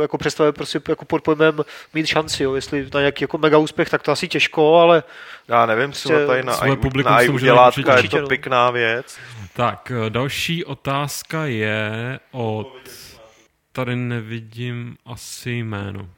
jako 0.00 0.18
představuje 0.18 0.52
prostě 0.52 0.80
jako 0.88 1.04
pod 1.04 1.22
pojmem 1.22 1.60
mít 1.94 2.06
šanci, 2.06 2.42
jo. 2.42 2.54
Jestli 2.54 2.88
na 2.94 3.00
nějaký 3.00 3.24
jako 3.24 3.38
mega 3.38 3.58
úspěch, 3.58 3.90
tak 3.90 4.02
to 4.02 4.12
asi 4.12 4.28
těžko, 4.28 4.76
ale... 4.76 5.02
Já 5.48 5.66
nevím, 5.66 5.92
třeba 5.92 6.14
Prostě 6.14 6.26
tady 6.26 6.42
na, 6.42 6.76
publikum 6.76 7.12
na 7.12 7.18
si 7.18 7.24
i 7.24 7.28
může 7.28 7.44
udělátka 7.44 7.96
je 7.96 8.08
to 8.08 8.20
no. 8.20 8.28
pěkná 8.28 8.70
věc. 8.70 9.18
Tak, 9.56 9.92
eh, 10.06 10.10
další 10.10 10.64
otázka 10.64 11.46
je 11.46 12.20
od... 12.30 12.90
Tady 13.72 13.96
nevidím 13.96 14.96
asi 15.06 15.50
jméno. 15.50 16.10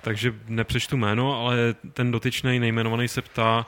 Takže 0.00 0.34
nepřečtu 0.48 0.96
jméno, 0.96 1.40
ale 1.40 1.56
ten 1.92 2.10
dotyčný 2.10 2.58
nejmenovaný 2.58 3.08
se 3.08 3.22
ptá, 3.22 3.66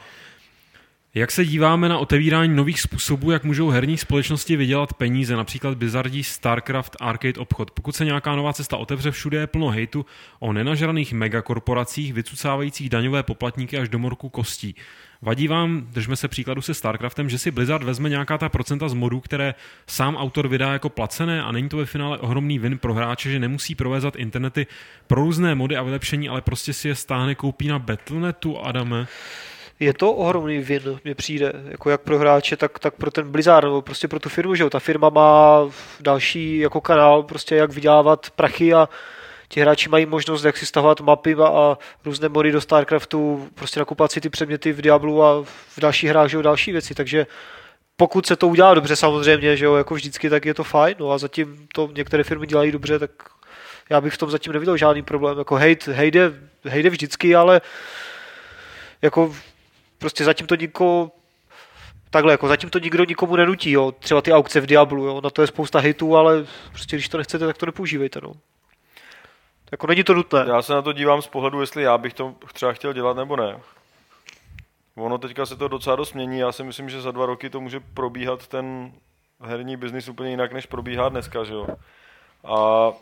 Jak 1.16 1.30
se 1.30 1.44
díváme 1.44 1.88
na 1.88 1.98
otevírání 1.98 2.54
nových 2.54 2.80
způsobů, 2.80 3.30
jak 3.30 3.44
můžou 3.44 3.68
herní 3.68 3.98
společnosti 3.98 4.56
vydělat 4.56 4.94
peníze, 4.94 5.36
například 5.36 5.78
Blizzardí 5.78 6.24
StarCraft 6.24 6.96
Arcade 7.00 7.40
obchod? 7.40 7.70
Pokud 7.70 7.96
se 7.96 8.04
nějaká 8.04 8.36
nová 8.36 8.52
cesta 8.52 8.76
otevře, 8.76 9.10
všude 9.10 9.38
je 9.38 9.46
plno 9.46 9.68
hejtu 9.68 10.06
o 10.38 10.52
nenažraných 10.52 11.12
megakorporacích, 11.12 12.12
vycucávajících 12.12 12.90
daňové 12.90 13.22
poplatníky 13.22 13.78
až 13.78 13.88
do 13.88 13.98
morku 13.98 14.28
kostí. 14.28 14.74
Vadí 15.22 15.48
vám, 15.48 15.86
držme 15.90 16.16
se 16.16 16.28
příkladu 16.28 16.62
se 16.62 16.74
StarCraftem, 16.74 17.30
že 17.30 17.38
si 17.38 17.50
Blizzard 17.50 17.82
vezme 17.82 18.08
nějaká 18.08 18.38
ta 18.38 18.48
procenta 18.48 18.88
z 18.88 18.94
modů, 18.94 19.20
které 19.20 19.54
sám 19.86 20.16
autor 20.16 20.48
vydá 20.48 20.72
jako 20.72 20.88
placené 20.88 21.42
a 21.42 21.52
není 21.52 21.68
to 21.68 21.76
ve 21.76 21.86
finále 21.86 22.18
ohromný 22.18 22.58
win 22.58 22.78
pro 22.78 22.94
hráče, 22.94 23.30
že 23.30 23.38
nemusí 23.38 23.74
provézat 23.74 24.16
internety 24.16 24.66
pro 25.06 25.20
různé 25.22 25.54
mody 25.54 25.76
a 25.76 25.82
vylepšení, 25.82 26.28
ale 26.28 26.40
prostě 26.40 26.72
si 26.72 26.88
je 26.88 26.94
stáhne, 26.94 27.34
koupí 27.34 27.68
na 27.68 27.78
Battle.netu, 27.78 28.58
Adame. 28.58 29.06
Je 29.80 29.94
to 29.94 30.12
ohromný 30.12 30.58
vin, 30.58 31.00
mně 31.04 31.14
přijde, 31.14 31.52
jako 31.68 31.90
jak 31.90 32.00
pro 32.00 32.18
hráče, 32.18 32.56
tak, 32.56 32.78
tak 32.78 32.94
pro 32.94 33.10
ten 33.10 33.30
Blizzard, 33.30 33.64
nebo 33.64 33.82
prostě 33.82 34.08
pro 34.08 34.20
tu 34.20 34.28
firmu, 34.28 34.54
že 34.54 34.62
jo, 34.62 34.70
ta 34.70 34.78
firma 34.78 35.08
má 35.08 35.60
další 36.00 36.58
jako 36.58 36.80
kanál, 36.80 37.22
prostě 37.22 37.56
jak 37.56 37.72
vydělávat 37.72 38.30
prachy 38.30 38.74
a 38.74 38.88
ti 39.48 39.60
hráči 39.60 39.88
mají 39.88 40.06
možnost, 40.06 40.44
jak 40.44 40.56
si 40.56 40.66
stahovat 40.66 41.00
mapy 41.00 41.34
a, 41.34 41.46
a 41.46 41.78
různé 42.04 42.28
mody 42.28 42.52
do 42.52 42.60
StarCraftu, 42.60 43.48
prostě 43.54 43.80
nakupovat 43.80 44.12
si 44.12 44.20
ty 44.20 44.28
předměty 44.28 44.72
v 44.72 44.82
Diablu 44.82 45.22
a 45.22 45.42
v 45.44 45.80
dalších 45.80 46.10
hrách, 46.10 46.28
že 46.28 46.36
jo, 46.36 46.42
další 46.42 46.72
věci, 46.72 46.94
takže 46.94 47.26
pokud 47.96 48.26
se 48.26 48.36
to 48.36 48.48
udělá 48.48 48.74
dobře 48.74 48.96
samozřejmě, 48.96 49.56
že 49.56 49.64
jo, 49.64 49.74
jako 49.74 49.94
vždycky, 49.94 50.30
tak 50.30 50.44
je 50.44 50.54
to 50.54 50.64
fajn, 50.64 50.96
no 50.98 51.10
a 51.10 51.18
zatím 51.18 51.66
to 51.74 51.90
některé 51.96 52.24
firmy 52.24 52.46
dělají 52.46 52.72
dobře, 52.72 52.98
tak 52.98 53.10
já 53.90 54.00
bych 54.00 54.14
v 54.14 54.18
tom 54.18 54.30
zatím 54.30 54.52
neviděl 54.52 54.76
žádný 54.76 55.02
problém, 55.02 55.38
jako 55.38 55.54
hejt, 55.54 55.88
hejde, 55.88 56.32
hejde 56.64 56.90
vždycky, 56.90 57.36
ale 57.36 57.60
jako 59.02 59.34
prostě 59.98 60.24
zatím 60.24 60.46
to 60.46 60.54
nikoho 60.54 61.10
takhle, 62.10 62.32
jako 62.32 62.48
zatím 62.48 62.70
to 62.70 62.78
nikdo 62.78 63.04
nikomu 63.04 63.36
nenutí, 63.36 63.70
jo. 63.70 63.92
Třeba 63.92 64.22
ty 64.22 64.32
aukce 64.32 64.60
v 64.60 64.66
Diablu, 64.66 65.04
jo. 65.04 65.20
Na 65.20 65.30
to 65.30 65.42
je 65.42 65.46
spousta 65.46 65.78
hitů, 65.78 66.16
ale 66.16 66.46
prostě 66.70 66.96
když 66.96 67.08
to 67.08 67.18
nechcete, 67.18 67.46
tak 67.46 67.58
to 67.58 67.66
nepoužívejte, 67.66 68.20
no. 68.22 68.32
Jako 69.72 69.86
není 69.86 70.04
to 70.04 70.14
nutné. 70.14 70.44
Já 70.48 70.62
se 70.62 70.72
na 70.72 70.82
to 70.82 70.92
dívám 70.92 71.22
z 71.22 71.26
pohledu, 71.26 71.60
jestli 71.60 71.82
já 71.82 71.98
bych 71.98 72.14
to 72.14 72.34
třeba 72.52 72.72
chtěl 72.72 72.92
dělat 72.92 73.16
nebo 73.16 73.36
ne. 73.36 73.60
Ono 74.94 75.18
teďka 75.18 75.46
se 75.46 75.56
to 75.56 75.68
docela 75.68 75.96
dost 75.96 76.12
mění. 76.12 76.38
Já 76.38 76.52
si 76.52 76.64
myslím, 76.64 76.90
že 76.90 77.00
za 77.00 77.10
dva 77.10 77.26
roky 77.26 77.50
to 77.50 77.60
může 77.60 77.80
probíhat 77.80 78.46
ten 78.46 78.92
herní 79.40 79.76
biznis 79.76 80.08
úplně 80.08 80.30
jinak, 80.30 80.52
než 80.52 80.66
probíhá 80.66 81.08
dneska, 81.08 81.44
že 81.44 81.54
jo. 81.54 81.66
A, 82.44 82.92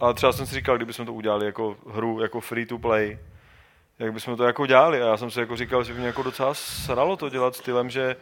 a 0.00 0.12
třeba 0.12 0.32
jsem 0.32 0.46
si 0.46 0.54
říkal, 0.54 0.76
kdybychom 0.76 1.06
to 1.06 1.12
udělali 1.12 1.46
jako 1.46 1.76
hru, 1.86 2.20
jako 2.20 2.40
free 2.40 2.66
to 2.66 2.78
play, 2.78 3.18
jak 4.00 4.12
bychom 4.12 4.36
to 4.36 4.44
jako 4.44 4.66
dělali. 4.66 5.02
A 5.02 5.06
já 5.06 5.16
jsem 5.16 5.30
si 5.30 5.40
jako 5.40 5.56
říkal, 5.56 5.84
že 5.84 5.92
by 5.92 5.98
mě 5.98 6.06
jako 6.06 6.22
docela 6.22 6.54
sralo 6.54 7.16
to 7.16 7.28
dělat 7.28 7.56
stylem, 7.56 7.90
že 7.90 8.16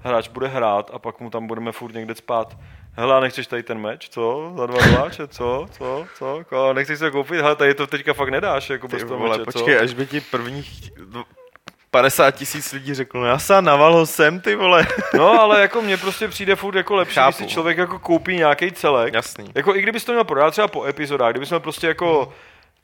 hráč 0.00 0.28
bude 0.28 0.48
hrát 0.48 0.90
a 0.94 0.98
pak 0.98 1.20
mu 1.20 1.30
tam 1.30 1.46
budeme 1.46 1.72
furt 1.72 1.94
někde 1.94 2.14
spát. 2.14 2.56
Hele, 2.92 3.16
a 3.16 3.20
nechceš 3.20 3.46
tady 3.46 3.62
ten 3.62 3.78
meč, 3.78 4.08
co? 4.08 4.52
Za 4.56 4.66
dva 4.66 4.82
hráče, 4.82 5.28
co? 5.28 5.66
Co? 5.70 6.06
Co? 6.18 6.40
Ko? 6.48 6.72
Nechceš 6.72 6.98
se 6.98 7.10
koupit? 7.10 7.40
Hele, 7.40 7.56
tady 7.56 7.74
to 7.74 7.86
teďka 7.86 8.12
fakt 8.12 8.28
nedáš, 8.28 8.70
jako 8.70 8.88
bez 8.88 9.04
toho 9.04 9.28
meče, 9.28 9.44
počkej, 9.44 9.76
co? 9.78 9.82
až 9.84 9.94
by 9.94 10.06
ti 10.06 10.20
prvních 10.20 10.90
dv- 10.92 11.24
50 11.90 12.30
tisíc 12.30 12.72
lidí 12.72 12.94
řeklo, 12.94 13.20
no 13.20 13.26
já 13.26 13.38
se 13.38 13.62
navalo 13.62 14.06
sem, 14.06 14.40
ty 14.40 14.54
vole. 14.54 14.86
No, 15.14 15.40
ale 15.40 15.60
jako 15.60 15.82
mně 15.82 15.96
prostě 15.96 16.28
přijde 16.28 16.56
furt 16.56 16.74
jako 16.76 16.94
lepší, 16.94 17.14
Chápu. 17.14 17.36
když 17.38 17.48
si 17.50 17.54
člověk 17.54 17.78
jako 17.78 17.98
koupí 17.98 18.36
nějaký 18.36 18.72
celek. 18.72 19.14
Jasný. 19.14 19.50
Jako 19.54 19.74
i 19.76 19.82
kdybys 19.82 20.04
to 20.04 20.12
měl 20.12 20.24
prodat 20.24 20.50
třeba 20.50 20.68
po 20.68 20.84
epizodách, 20.84 21.30
kdybys 21.30 21.48
měl 21.50 21.60
prostě 21.60 21.86
jako 21.86 22.32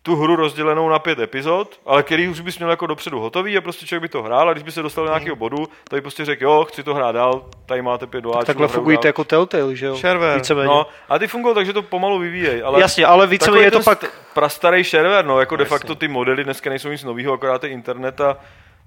tu 0.03 0.17
hru 0.17 0.37
rozdělenou 0.37 0.89
na 0.89 0.99
pět 0.99 1.19
epizod, 1.19 1.81
ale 1.87 2.03
který 2.03 2.29
už 2.29 2.41
bys 2.41 2.59
měl 2.59 2.71
jako 2.71 2.87
dopředu 2.87 3.21
hotový 3.21 3.59
a 3.59 3.61
prostě 3.61 3.87
člověk 3.87 4.03
by 4.03 4.09
to 4.09 4.23
hrál 4.23 4.49
a 4.49 4.53
když 4.53 4.63
by 4.65 4.73
se 4.73 4.83
dostal 4.83 5.05
do 5.05 5.11
nějakého 5.11 5.37
bodu, 5.37 5.57
tak 5.89 5.97
by 5.97 6.01
prostě 6.01 6.25
řekl, 6.25 6.45
jo, 6.45 6.65
chci 6.69 6.83
to 6.83 6.95
hrát 6.95 7.13
dál, 7.13 7.45
tady 7.67 7.83
máte 7.83 8.07
pět 8.07 8.21
doláčů. 8.21 8.47
Takhle 8.47 8.67
hraju 8.67 8.75
fungují 8.75 8.99
to 8.99 9.07
jako 9.07 9.25
Telltale, 9.25 9.77
že 9.77 9.87
jo? 9.87 9.97
Shareware. 9.97 10.37
Víceméně. 10.39 10.69
No, 10.69 10.87
a 11.09 11.19
ty 11.19 11.27
fungují 11.27 11.55
tak, 11.55 11.67
že 11.67 11.73
to 11.73 11.83
pomalu 11.83 12.19
vyvíjej, 12.19 12.63
ale 12.65 12.81
Jasně, 12.81 13.07
ale 13.07 13.27
víceméně 13.27 13.65
je 13.65 13.71
to 13.71 13.81
pak... 13.83 14.03
st- 14.05 14.09
prastarý 14.35 14.85
shareware, 14.85 15.25
no, 15.25 15.41
jako 15.41 15.57
de 15.57 15.63
Jasně. 15.63 15.69
facto 15.79 15.95
ty 15.95 16.09
modely 16.09 16.45
dneska 16.45 16.71
nejsou 16.71 16.89
nic 16.89 17.05
nového, 17.05 17.33
akorát 17.33 17.65
je 17.65 17.71
internet 17.71 18.21
a 18.21 18.37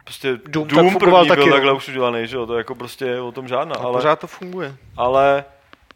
prostě 0.04 0.38
Doom 0.48 0.68
tak 0.68 0.78
Doom 0.78 0.90
fungoval 0.92 1.22
první 1.22 1.30
taky, 1.30 1.40
byl 1.42 1.50
no. 1.50 1.54
takhle 1.56 1.74
už 1.74 1.88
udělaný, 1.90 2.28
že 2.28 2.36
jo, 2.38 2.46
to 2.46 2.54
je 2.54 2.58
jako 2.58 2.76
prostě 2.76 3.20
o 3.20 3.32
tom 3.32 3.48
žádná, 3.48 3.76
A 3.76 3.80
ale, 3.84 3.94
pořád 3.94 4.20
to 4.20 4.28
funguje. 4.28 4.76
ale 4.98 5.44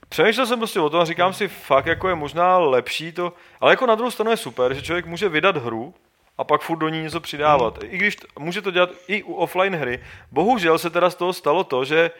přemýšlel 0.09 0.45
jsem 0.45 0.59
prostě 0.59 0.79
o 0.79 0.89
tom 0.89 0.99
a 1.01 1.05
říkám 1.05 1.33
si, 1.33 1.47
fakt 1.47 1.85
jako 1.85 2.09
je 2.09 2.15
možná 2.15 2.57
lepší 2.57 3.11
to, 3.11 3.33
ale 3.61 3.71
jako 3.71 3.85
na 3.85 3.95
druhou 3.95 4.11
stranu 4.11 4.31
je 4.31 4.37
super, 4.37 4.73
že 4.73 4.81
člověk 4.81 5.05
může 5.05 5.29
vydat 5.29 5.57
hru, 5.57 5.93
a 6.37 6.43
pak 6.43 6.61
furt 6.61 6.77
do 6.77 6.89
ní 6.89 7.01
něco 7.03 7.19
přidávat. 7.19 7.79
I 7.83 7.97
když 7.97 8.15
t- 8.15 8.27
může 8.39 8.61
to 8.61 8.71
dělat 8.71 8.89
i 9.07 9.23
u 9.23 9.33
offline 9.33 9.75
hry. 9.75 10.03
Bohužel 10.31 10.77
se 10.77 10.89
teda 10.89 11.09
z 11.09 11.15
toho 11.15 11.33
stalo 11.33 11.63
to, 11.63 11.85
že 11.85 12.11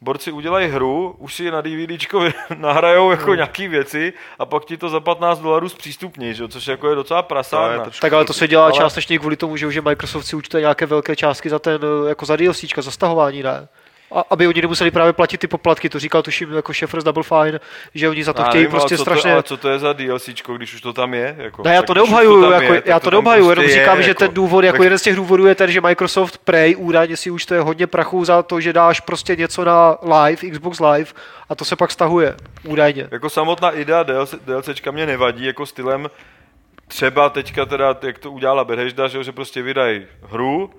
borci 0.00 0.32
udělají 0.32 0.68
hru, 0.68 1.14
už 1.18 1.34
si 1.34 1.44
je 1.44 1.50
na 1.50 1.60
DVDčko 1.60 2.24
nahrajou 2.56 3.10
jako 3.10 3.34
nějaký 3.34 3.68
věci 3.68 4.12
a 4.38 4.46
pak 4.46 4.64
ti 4.64 4.76
to 4.76 4.88
za 4.88 5.00
15 5.00 5.38
dolarů 5.38 5.68
zpřístupní, 5.68 6.34
že? 6.34 6.42
jo, 6.42 6.48
což 6.48 6.66
jako 6.66 6.88
je 6.88 6.94
docela 6.94 7.22
prasárna. 7.22 7.82
trošku 7.84 8.00
Tak 8.00 8.12
ale 8.12 8.24
to 8.24 8.32
se 8.32 8.48
dělá 8.48 8.64
Ale- 8.64 8.72
částečně 8.72 9.18
kvůli 9.18 9.36
tomu, 9.36 9.56
že 9.56 9.66
už 9.66 9.74
je 9.74 9.80
Microsoft 9.82 10.24
si 10.26 10.36
účtuje 10.36 10.60
nějaké 10.60 10.86
velké 10.86 11.16
částky 11.16 11.50
za 11.50 11.58
ten, 11.58 11.80
jako 12.08 12.26
za 12.26 12.36
DLCčka, 12.36 12.82
za 12.82 12.90
stahování, 12.90 13.42
ne? 13.42 13.68
A, 14.14 14.24
aby 14.30 14.46
oni 14.46 14.62
nemuseli 14.62 14.90
právě 14.90 15.12
platit 15.12 15.38
ty 15.38 15.46
poplatky, 15.46 15.88
to 15.88 15.98
říkal 15.98 16.22
tuším 16.22 16.52
jako 16.52 16.72
Shepard 16.72 17.04
Double 17.04 17.22
Fine, 17.22 17.60
že 17.94 18.08
oni 18.08 18.24
za 18.24 18.32
to 18.32 18.42
Já 18.42 18.48
chtějí 18.48 18.62
nevím, 18.62 18.70
prostě 18.70 18.96
co 18.96 19.02
strašně... 19.02 19.30
To, 19.30 19.34
ale 19.34 19.42
co 19.42 19.56
to 19.56 19.68
je 19.68 19.78
za 19.78 19.92
DLCčko, 19.92 20.56
když 20.56 20.74
už 20.74 20.80
to 20.80 20.92
tam 20.92 21.14
je? 21.14 21.34
Jako, 21.38 21.62
Ne, 21.62 21.74
já 21.74 21.82
to 21.82 21.94
tam 21.94 22.06
jako, 22.52 22.74
je, 22.74 22.82
já 22.84 23.00
to 23.00 23.04
tam 23.04 23.12
neobhajuju, 23.12 23.50
jenom 23.50 23.64
prostě 23.64 23.78
je, 23.78 23.84
říkám, 23.84 24.02
že 24.02 24.10
jako- 24.10 24.18
ten 24.18 24.34
důvod, 24.34 24.64
jako 24.64 24.76
tak- 24.78 24.84
jeden 24.84 24.98
z 24.98 25.02
těch 25.02 25.16
důvodů 25.16 25.46
je 25.46 25.54
ten, 25.54 25.70
že 25.70 25.80
Microsoft 25.80 26.38
Prey 26.38 26.76
údajně 26.76 27.16
si 27.16 27.30
už 27.30 27.46
to 27.46 27.54
je 27.54 27.60
hodně 27.60 27.86
prachu 27.86 28.24
za 28.24 28.42
to, 28.42 28.60
že 28.60 28.72
dáš 28.72 29.00
prostě 29.00 29.36
něco 29.36 29.64
na 29.64 29.96
live, 30.02 30.50
Xbox 30.50 30.80
Live 30.80 31.10
a 31.48 31.54
to 31.54 31.64
se 31.64 31.76
pak 31.76 31.90
stahuje, 31.90 32.36
údajně. 32.64 33.08
Jako 33.10 33.30
samotná 33.30 33.70
idea 33.70 34.02
DLC, 34.02 34.34
DLCčka 34.46 34.90
mě 34.90 35.06
nevadí, 35.06 35.44
jako 35.44 35.66
stylem 35.66 36.10
třeba 36.88 37.30
teďka 37.30 37.66
teda, 37.66 37.96
jak 38.02 38.18
to 38.18 38.30
udělala 38.30 38.64
Bethesda, 38.64 39.08
že, 39.08 39.24
že 39.24 39.32
prostě 39.32 39.62
vydají 39.62 40.06
hru, 40.30 40.70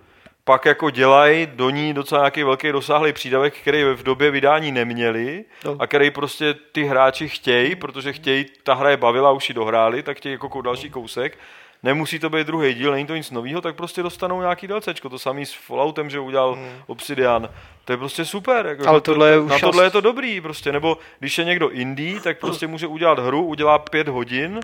pak 0.49 0.65
jako 0.65 0.89
dělají 0.89 1.47
do 1.53 1.69
ní 1.69 1.93
docela 1.93 2.21
nějaký 2.21 2.43
velký 2.43 2.71
rozsáhlý 2.71 3.13
přídavek, 3.13 3.53
který 3.61 3.84
v 3.84 4.03
době 4.03 4.31
vydání 4.31 4.71
neměli 4.71 5.45
No. 5.65 5.76
a 5.80 5.88
který 5.88 6.11
prostě 6.11 6.53
ty 6.71 6.84
hráči 6.84 7.30
chtějí, 7.30 7.76
protože 7.76 8.13
chtějí, 8.13 8.45
ta 8.63 8.73
hra 8.73 8.89
je 8.89 8.97
bavila, 8.97 9.31
už 9.31 9.49
ji 9.49 9.55
dohráli, 9.55 10.03
tak 10.03 10.17
chtějí 10.17 10.34
jako 10.34 10.47
kou- 10.49 10.61
další 10.61 10.89
kousek. 10.89 11.38
Nemusí 11.84 12.19
to 12.19 12.30
být 12.30 12.47
druhý 12.47 12.73
díl, 12.73 12.91
není 12.91 13.05
to 13.05 13.15
nic 13.15 13.31
nového, 13.31 13.61
tak 13.61 13.76
prostě 13.76 14.03
dostanou 14.03 14.41
nějaký 14.41 14.67
DLCčko. 14.67 15.09
To 15.09 15.19
samý 15.19 15.45
s 15.45 15.53
Falloutem, 15.53 16.09
že 16.09 16.19
udělal 16.19 16.57
Obsidian. 16.88 17.49
To 17.85 17.93
je 17.93 17.97
prostě 17.97 18.26
super. 18.26 18.65
Jako, 18.65 18.88
Ale 18.88 18.97
že 18.97 19.01
to- 19.01 19.11
tohle 19.11 19.30
je 19.30 19.35
na 19.38 19.55
už 19.55 19.61
tohle 19.61 19.84
je 19.84 19.89
to 19.89 20.01
dobrý 20.01 20.41
prostě. 20.41 20.71
Nebo 20.71 20.97
když 21.19 21.38
je 21.38 21.45
někdo 21.45 21.69
indie, 21.69 22.19
tak 22.19 22.39
prostě 22.39 22.67
může 22.67 22.88
udělat 22.88 23.19
hru, 23.19 23.43
udělá 23.45 23.80
pět 23.80 24.07
hodin 24.07 24.59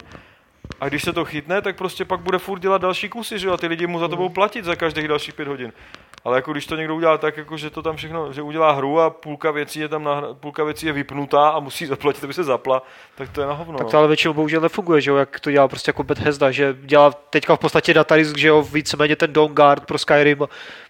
a 0.80 0.90
když 0.90 1.04
se 1.04 1.14
to 1.14 1.26
chytne, 1.26 1.62
tak 1.62 1.76
prostě 1.76 2.06
pak 2.06 2.20
bude 2.20 2.38
furt 2.38 2.60
dělat 2.60 2.82
další 2.82 3.10
kusy, 3.10 3.40
že 3.40 3.48
jo? 3.48 3.54
A 3.54 3.58
ty 3.58 3.68
lidi 3.68 3.88
mu 3.88 4.00
za 4.00 4.08
to 4.08 4.16
budou 4.16 4.30
platit 4.30 4.66
za 4.66 4.76
každých 4.76 5.08
dalších 5.08 5.34
pět 5.34 5.48
hodin. 5.48 5.74
Ale 6.24 6.38
jako 6.38 6.52
když 6.52 6.66
to 6.68 6.76
někdo 6.76 6.96
udělá 6.96 7.18
tak, 7.18 7.38
jako 7.38 7.58
že 7.58 7.70
to 7.70 7.82
tam 7.82 7.96
všechno, 7.96 8.34
že 8.34 8.42
udělá 8.42 8.72
hru 8.72 9.00
a 9.00 9.10
půlka 9.10 9.52
věcí 9.52 9.80
je 9.80 9.88
tam 9.88 10.04
nahra, 10.04 10.28
půlka 10.34 10.64
věcí 10.64 10.86
je 10.86 10.94
vypnutá 10.94 11.50
a 11.50 11.60
musí 11.60 11.86
zaplatit, 11.86 12.24
aby 12.24 12.34
se 12.34 12.44
zapla, 12.44 12.84
tak 13.16 13.30
to 13.30 13.42
je 13.42 13.48
na 13.48 13.54
hovno. 13.54 13.78
Tak 13.78 13.86
no. 13.86 13.92
to 13.92 13.98
ale 13.98 14.08
většinou 14.08 14.34
bohužel 14.34 14.62
nefunguje, 14.62 15.02
že 15.02 15.12
jo, 15.12 15.18
jak 15.18 15.40
to 15.40 15.52
dělá 15.52 15.68
prostě 15.68 15.90
jako 15.90 16.04
Bethesda, 16.04 16.52
že 16.52 16.76
dělá 16.82 17.12
teďka 17.12 17.56
v 17.56 17.60
podstatě 17.60 17.94
datadisk, 17.94 18.38
že 18.38 18.48
jo, 18.48 18.62
víceméně 18.62 19.16
ten 19.16 19.34
Dawnguard 19.34 19.86
pro 19.86 19.98
Skyrim, 19.98 20.40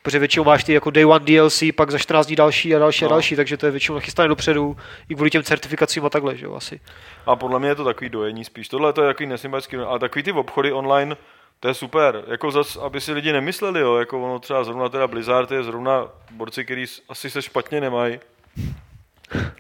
protože 0.02 0.20
většinou 0.20 0.46
máš 0.46 0.64
ty 0.64 0.74
jako 0.74 0.90
Day 0.92 1.06
One 1.06 1.26
DLC, 1.26 1.64
pak 1.76 1.92
za 1.92 1.98
14 1.98 2.28
dní 2.28 2.36
další 2.36 2.76
a 2.76 2.80
další 2.80 3.06
a 3.06 3.08
No. 3.08 3.10
další, 3.10 3.36
takže 3.36 3.58
to 3.58 3.66
je 3.66 3.72
většinou 3.72 3.96
nachystané 3.96 4.28
dopředu, 4.28 4.78
i 5.10 5.16
kvůli 5.16 5.30
těm 5.30 5.44
certifikacím 5.44 6.06
a 6.06 6.10
takhle, 6.10 6.38
že 6.38 6.46
jo, 6.46 6.56
asi. 6.56 6.80
A 7.26 7.36
podle 7.36 7.60
mě 7.60 7.70
je 7.70 7.76
to 7.76 7.84
takový 7.84 8.10
dojení 8.10 8.46
spíš. 8.46 8.68
Tohle 8.68 8.94
to 8.94 9.02
je 9.02 9.08
takový 9.08 9.28
nesympatický, 9.66 9.78
ale 9.78 10.00
takový 10.00 10.24
ty 10.24 10.32
obchody 10.32 10.72
online, 10.72 11.18
to 11.60 11.68
je 11.68 11.74
super. 11.74 12.24
Jako 12.28 12.52
zas, 12.52 12.78
aby 12.78 13.02
si 13.02 13.14
lidi 13.14 13.34
nemysleli, 13.34 13.80
jo, 13.80 13.96
jako 13.96 14.24
ono 14.24 14.40
třeba 14.40 14.64
zrovna 14.64 14.90
teda 14.90 15.08
Blizzard 15.08 15.52
je 15.52 15.64
zrovna 15.64 16.08
borci, 16.32 16.66
který 16.66 16.86
asi 17.10 17.30
se 17.30 17.42
špatně 17.42 17.82
nemají. 17.82 18.20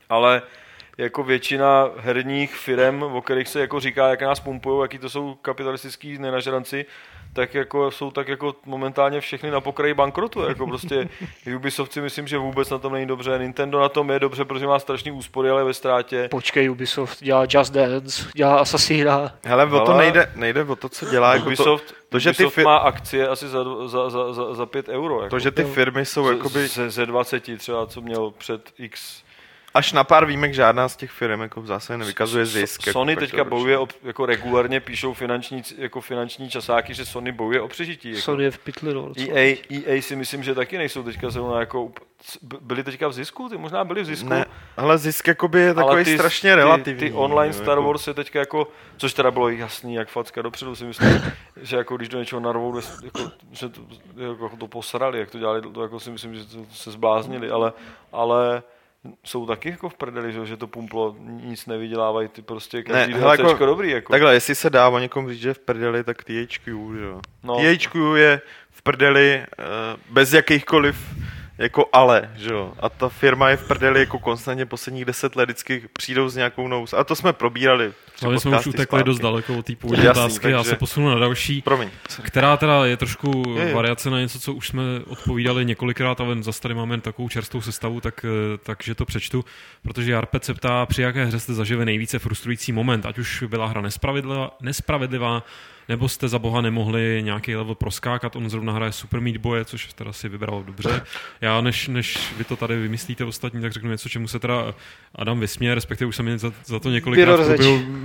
Ale 0.09 0.41
jako 0.97 1.23
většina 1.23 1.89
herních 1.97 2.55
firm, 2.55 3.03
o 3.03 3.21
kterých 3.21 3.47
se 3.47 3.59
jako 3.59 3.79
říká, 3.79 4.09
jak 4.09 4.21
nás 4.21 4.39
pumpují, 4.39 4.81
jaký 4.81 4.97
to 4.97 5.09
jsou 5.09 5.35
kapitalistický 5.41 6.17
nenažranci, 6.17 6.85
tak 7.35 7.53
jako 7.53 7.91
jsou 7.91 8.11
tak 8.11 8.27
jako 8.27 8.55
momentálně 8.65 9.21
všechny 9.21 9.51
na 9.51 9.61
pokraji 9.61 9.93
bankrotu. 9.93 10.41
Jako 10.41 10.67
prostě 10.67 11.09
Ubisoft 11.55 11.93
si 11.93 12.01
myslím, 12.01 12.27
že 12.27 12.37
vůbec 12.37 12.69
na 12.69 12.77
tom 12.77 12.93
není 12.93 13.05
dobře. 13.05 13.39
Nintendo 13.41 13.79
na 13.79 13.89
tom 13.89 14.11
je 14.11 14.19
dobře, 14.19 14.45
protože 14.45 14.67
má 14.67 14.79
strašný 14.79 15.11
úspory, 15.11 15.49
ale 15.49 15.63
ve 15.63 15.73
ztrátě. 15.73 16.27
Počkej, 16.31 16.71
Ubisoft 16.71 17.23
dělá 17.23 17.45
Just 17.49 17.73
Dance, 17.73 18.29
dělá 18.35 18.59
Assassina, 18.59 19.31
Hele, 19.45 19.65
o 19.65 19.85
to 19.85 19.97
nejde, 19.97 20.31
nejde 20.35 20.63
o 20.63 20.75
to, 20.75 20.89
co 20.89 21.05
dělá. 21.05 21.33
Jako 21.33 21.43
to, 21.43 21.47
Ubisoft, 21.47 21.93
to, 22.09 22.19
že 22.19 22.33
ty 22.33 22.43
Ubisoft 22.43 22.55
fi- 22.55 22.63
má 22.63 22.77
akcie 22.77 23.27
asi 23.27 23.47
za, 23.47 23.63
za, 23.87 24.09
za, 24.09 24.33
za, 24.33 24.53
za 24.53 24.65
5 24.65 24.89
euro. 24.89 25.15
Jako. 25.23 25.29
to, 25.29 25.39
že 25.39 25.51
ty 25.51 25.63
firmy 25.63 26.05
jsou 26.05 26.29
jakoby, 26.29 26.67
ze, 26.67 26.89
ze 26.89 27.05
20 27.05 27.57
třeba, 27.57 27.85
co 27.85 28.01
měl 28.01 28.31
před 28.31 28.73
X. 28.77 29.24
až 29.75 29.93
na 29.93 30.03
pár 30.03 30.25
výjimek 30.25 30.53
žádná 30.53 30.89
z 30.89 30.95
těch 30.95 31.11
firm 31.11 31.41
jako 31.41 31.61
v 31.61 31.65
zásadě 31.65 31.97
nevykazuje 31.97 32.45
zisk. 32.45 32.81
So, 32.81 32.89
jako 32.89 32.99
Sony 32.99 33.15
teďka 33.15 33.37
každoročně. 33.37 33.49
bojuje, 33.49 33.77
o, 33.77 33.87
jako 34.03 34.25
regulárně 34.25 34.79
píšou 34.79 35.13
finanční, 35.13 35.63
jako 35.77 36.01
finanční 36.01 36.49
časáky, 36.49 36.93
že 36.93 37.05
Sony 37.05 37.31
bojuje 37.31 37.61
o 37.61 37.67
přežití. 37.67 38.09
Jako. 38.09 38.21
Sony 38.21 38.43
je 38.43 38.51
v 38.51 38.57
pytli, 38.57 38.93
no. 38.93 39.11
EA, 39.19 39.55
EA 39.85 40.01
si 40.01 40.15
myslím, 40.15 40.43
že 40.43 40.55
taky 40.55 40.77
nejsou 40.77 41.03
teďka 41.03 41.29
zrovna 41.29 41.59
jako, 41.59 41.91
byli 42.61 42.83
teďka 42.83 43.07
v 43.07 43.13
zisku? 43.13 43.49
Ty 43.49 43.57
možná 43.57 43.83
byli 43.83 44.01
v 44.01 44.05
zisku. 44.05 44.29
Ne, 44.29 44.45
ale 44.77 44.97
zisk 44.97 45.27
jakoby 45.27 45.59
je 45.59 45.69
ale 45.69 45.83
takový 45.83 46.03
ty, 46.03 46.13
strašně 46.17 46.55
relativní. 46.55 46.99
Ty, 46.99 47.09
ty 47.09 47.13
online 47.15 47.53
Star 47.53 47.77
jako- 47.77 47.83
Wars 47.83 48.07
je 48.07 48.13
teďka 48.13 48.39
jako, 48.39 48.67
což 48.97 49.13
teda 49.13 49.31
bylo 49.31 49.49
jasný, 49.49 49.93
jak 49.95 50.09
facka 50.09 50.41
dopředu 50.41 50.75
si 50.75 50.85
myslím, 50.85 51.21
že 51.61 51.77
jako 51.77 51.97
když 51.97 52.09
do 52.09 52.19
něčeho 52.19 52.39
narvou, 52.39 52.81
jako, 53.03 53.31
že 53.51 53.69
to, 53.69 53.81
jako 54.17 54.57
to 54.57 54.67
posrali, 54.67 55.19
jak 55.19 55.31
to 55.31 55.39
dělali, 55.39 55.61
to 55.61 55.81
jako 55.81 55.99
si 55.99 56.11
myslím, 56.11 56.35
že 56.35 56.45
to 56.45 56.57
se 56.73 56.91
zbláznili, 56.91 57.49
ale, 57.49 57.73
ale 58.11 58.63
jsou 59.23 59.45
taky 59.45 59.69
jako 59.69 59.89
v 59.89 59.93
prdeli, 59.93 60.33
že, 60.45 60.57
to 60.57 60.67
pumplo 60.67 61.15
nic 61.19 61.65
nevydělávají, 61.65 62.27
ty 62.27 62.41
prostě 62.41 62.83
každý 62.83 63.13
Ne, 63.13 63.19
hele, 63.19 63.37
jako, 63.49 63.65
dobrý. 63.65 63.91
Jako. 63.91 64.13
Takhle, 64.13 64.33
jestli 64.33 64.55
se 64.55 64.69
dá 64.69 64.89
o 64.89 64.99
někom 64.99 65.29
říct, 65.29 65.41
že 65.41 65.53
v 65.53 65.59
prdeli, 65.59 66.03
tak 66.03 66.23
THQ, 66.23 66.95
že 66.95 67.03
jo. 67.05 67.21
No. 67.43 67.55
THQ 67.55 68.15
je 68.15 68.41
v 68.71 68.81
prdeli 68.81 69.45
uh, 69.59 70.13
bez 70.13 70.33
jakýchkoliv 70.33 70.97
jako 71.57 71.85
ale, 71.93 72.29
že 72.35 72.49
jo. 72.53 72.73
A 72.79 72.89
ta 72.89 73.09
firma 73.09 73.49
je 73.49 73.57
v 73.57 73.67
prdeli 73.67 73.99
jako 73.99 74.19
konstantně 74.19 74.65
posledních 74.65 75.05
deset 75.05 75.35
let 75.35 75.45
vždycky 75.45 75.83
přijdou 75.93 76.29
s 76.29 76.35
nějakou 76.35 76.67
nous. 76.67 76.93
A 76.93 77.03
to 77.03 77.15
jsme 77.15 77.33
probírali. 77.33 77.93
tři 78.15 78.25
Ale 78.25 78.39
jsme 78.39 78.59
už 78.59 78.67
utekli 78.67 79.03
dost 79.03 79.19
daleko 79.19 79.57
od 79.57 79.65
té 79.65 79.75
původní 79.75 80.09
otázky. 80.09 80.51
Já 80.51 80.63
se 80.63 80.75
posunu 80.75 81.09
na 81.09 81.19
další. 81.19 81.61
Promiň. 81.61 81.89
která 82.21 82.57
teda 82.57 82.85
je 82.85 82.97
trošku 82.97 83.43
Je, 83.57 83.63
je. 83.63 83.73
variace 83.73 84.09
na 84.09 84.19
něco, 84.19 84.39
co 84.39 84.53
už 84.53 84.67
jsme 84.67 84.81
odpovídali 85.07 85.65
několikrát, 85.65 86.21
ale 86.21 86.43
zase 86.43 86.61
tady 86.61 86.73
máme 86.73 87.01
takovou 87.01 87.29
čerstvou 87.29 87.61
sestavu, 87.61 88.01
tak, 88.01 88.25
eh, 88.25 88.57
takže 88.63 88.95
to 88.95 89.05
přečtu, 89.05 89.45
protože 89.83 90.11
Jarpet 90.11 90.45
se 90.45 90.53
ptá, 90.53 90.85
při 90.85 91.01
jaké 91.01 91.25
hře 91.25 91.39
jste 91.39 91.53
zažili 91.53 91.85
nejvíce 91.85 92.19
frustrující 92.19 92.71
moment, 92.71 93.05
ať 93.05 93.17
už 93.17 93.43
byla 93.47 93.67
hra 93.67 93.81
nespravedlivá, 93.81 94.51
nespravedlivá 94.61 95.43
nebo 95.89 96.09
jste 96.09 96.27
za 96.27 96.39
boha 96.39 96.61
nemohli 96.61 97.21
nějaký 97.23 97.55
level 97.55 97.75
proskákat, 97.75 98.35
on 98.35 98.49
zrovna 98.49 98.73
hraje 98.73 98.91
Super 98.91 99.21
Meat 99.21 99.37
Boy, 99.37 99.65
což 99.65 99.93
teda 99.93 100.13
si 100.13 100.29
vybral 100.29 100.63
dobře. 100.63 101.01
Já 101.41 101.61
než, 101.61 101.87
než 101.87 102.33
vy 102.37 102.43
to 102.43 102.55
tady 102.55 102.75
vymyslíte 102.75 103.23
ostatní, 103.23 103.61
tak 103.61 103.73
řeknu 103.73 103.89
něco, 103.89 104.09
čemu 104.09 104.27
se 104.27 104.39
teda 104.39 104.73
Adam 105.15 105.39
vysměje, 105.39 105.75
respektive 105.75 106.07
už 106.07 106.15
jsem 106.15 106.25
mě 106.25 106.37
za, 106.37 106.51
za 106.65 106.79
to 106.79 106.89
několikrát 106.89 107.39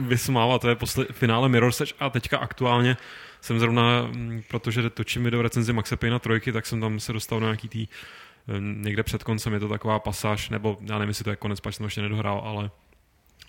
vysmál 0.00 0.52
a 0.52 0.58
to 0.58 0.68
je 0.68 0.74
posle, 0.74 1.06
finále 1.12 1.48
Mirror's 1.48 1.80
Edge. 1.80 1.94
A 2.00 2.10
teďka 2.10 2.38
aktuálně 2.38 2.96
jsem 3.40 3.58
zrovna, 3.58 4.02
mm, 4.02 4.42
protože 4.48 4.90
točím 4.90 5.24
video 5.24 5.42
recenzi 5.42 5.72
Maxe 5.72 5.96
Payna 5.96 6.18
trojky, 6.18 6.52
tak 6.52 6.66
jsem 6.66 6.80
tam 6.80 7.00
se 7.00 7.12
dostal 7.12 7.40
do 7.40 7.46
nějaký 7.46 7.68
tý, 7.68 7.88
eh, 8.48 8.52
někde 8.58 9.02
před 9.02 9.22
koncem. 9.22 9.52
Je 9.52 9.60
to 9.60 9.68
taková 9.68 9.98
pasáž, 9.98 10.48
nebo 10.48 10.78
já 10.80 10.98
nevím, 10.98 11.08
jestli 11.08 11.24
to 11.24 11.30
je 11.30 11.36
konec, 11.36 11.60
pač 11.60 11.74
jsem 11.74 11.84
to 11.84 11.86
ještě 11.86 12.02
nedohrál, 12.02 12.42
ale 12.44 12.70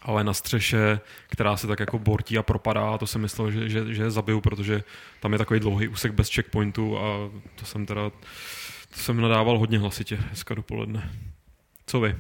ale 0.02 0.24
na 0.24 0.34
střeše, 0.34 1.00
která 1.30 1.58
se 1.58 1.68
tak 1.68 1.80
jako 1.80 2.00
bortí 2.00 2.38
a 2.38 2.44
propadá, 2.44 2.90
a 2.90 2.98
to 2.98 3.08
jsem 3.08 3.22
myslel, 3.22 3.52
že, 3.52 3.70
že, 3.70 3.94
že 3.94 4.04
je 4.04 4.12
zabiju, 4.12 4.42
protože 4.42 4.84
tam 5.20 5.32
je 5.34 5.38
takový 5.38 5.60
dlouhý 5.60 5.88
úsek 5.88 6.12
bez 6.12 6.30
checkpointu 6.34 7.00
a 7.00 7.02
to 7.56 7.66
jsem 7.66 7.86
teda, 7.86 8.10
to 8.90 8.96
jsem 8.96 9.22
nadával 9.22 9.58
hodně 9.58 9.80
hlasitě, 9.80 10.18
hezka 10.30 10.54
dopoledne. 10.56 11.12
Co 11.88 12.00
vy? 12.00 12.16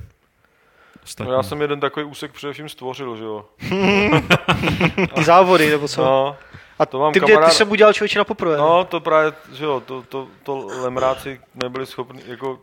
Ostatní. 1.03 1.31
No, 1.31 1.37
já 1.37 1.43
jsem 1.43 1.61
jeden 1.61 1.79
takový 1.79 2.05
úsek 2.05 2.31
především 2.31 2.69
stvořil, 2.69 3.17
že 3.17 3.23
jo. 3.23 3.45
Ty 5.15 5.23
závody, 5.23 5.69
nebo 5.69 5.87
co? 5.87 6.01
No, 6.03 6.35
a 6.79 6.85
to 6.85 6.99
mám 6.99 7.13
ty, 7.13 7.19
kamarád- 7.21 7.49
ty 7.49 7.55
jsem 7.55 7.71
udělal 7.71 7.93
člověče 7.93 8.19
na 8.19 8.23
poprvé. 8.25 8.57
no, 8.57 8.85
to 8.85 8.99
právě, 8.99 9.33
že 9.53 9.63
jo, 9.65 9.79
to, 9.85 10.01
to, 10.09 10.27
to 10.43 10.67
lemráci 10.81 11.39
nebyli 11.55 11.85
schopni, 11.85 12.21
jako, 12.27 12.59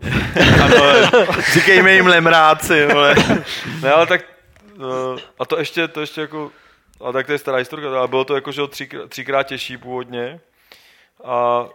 Říkejme 1.52 1.92
jim 1.94 2.06
lemráci, 2.06 2.86
vole. 2.86 3.14
ne, 3.82 3.92
ale 3.92 4.06
tak, 4.06 4.20
a 5.38 5.44
to 5.44 5.58
ještě, 5.58 5.88
to 5.88 6.00
ještě 6.00 6.20
jako, 6.20 6.50
a 7.04 7.12
tak 7.12 7.26
to 7.26 7.32
je 7.32 7.38
stará 7.38 7.58
historka, 7.58 7.98
ale 7.98 8.08
bylo 8.08 8.24
to 8.24 8.34
jako, 8.34 8.52
že 8.52 8.60
jo, 8.60 8.68
třikrát, 9.08 9.42
těžší 9.42 9.76
původně 9.76 10.40
a 11.24 11.68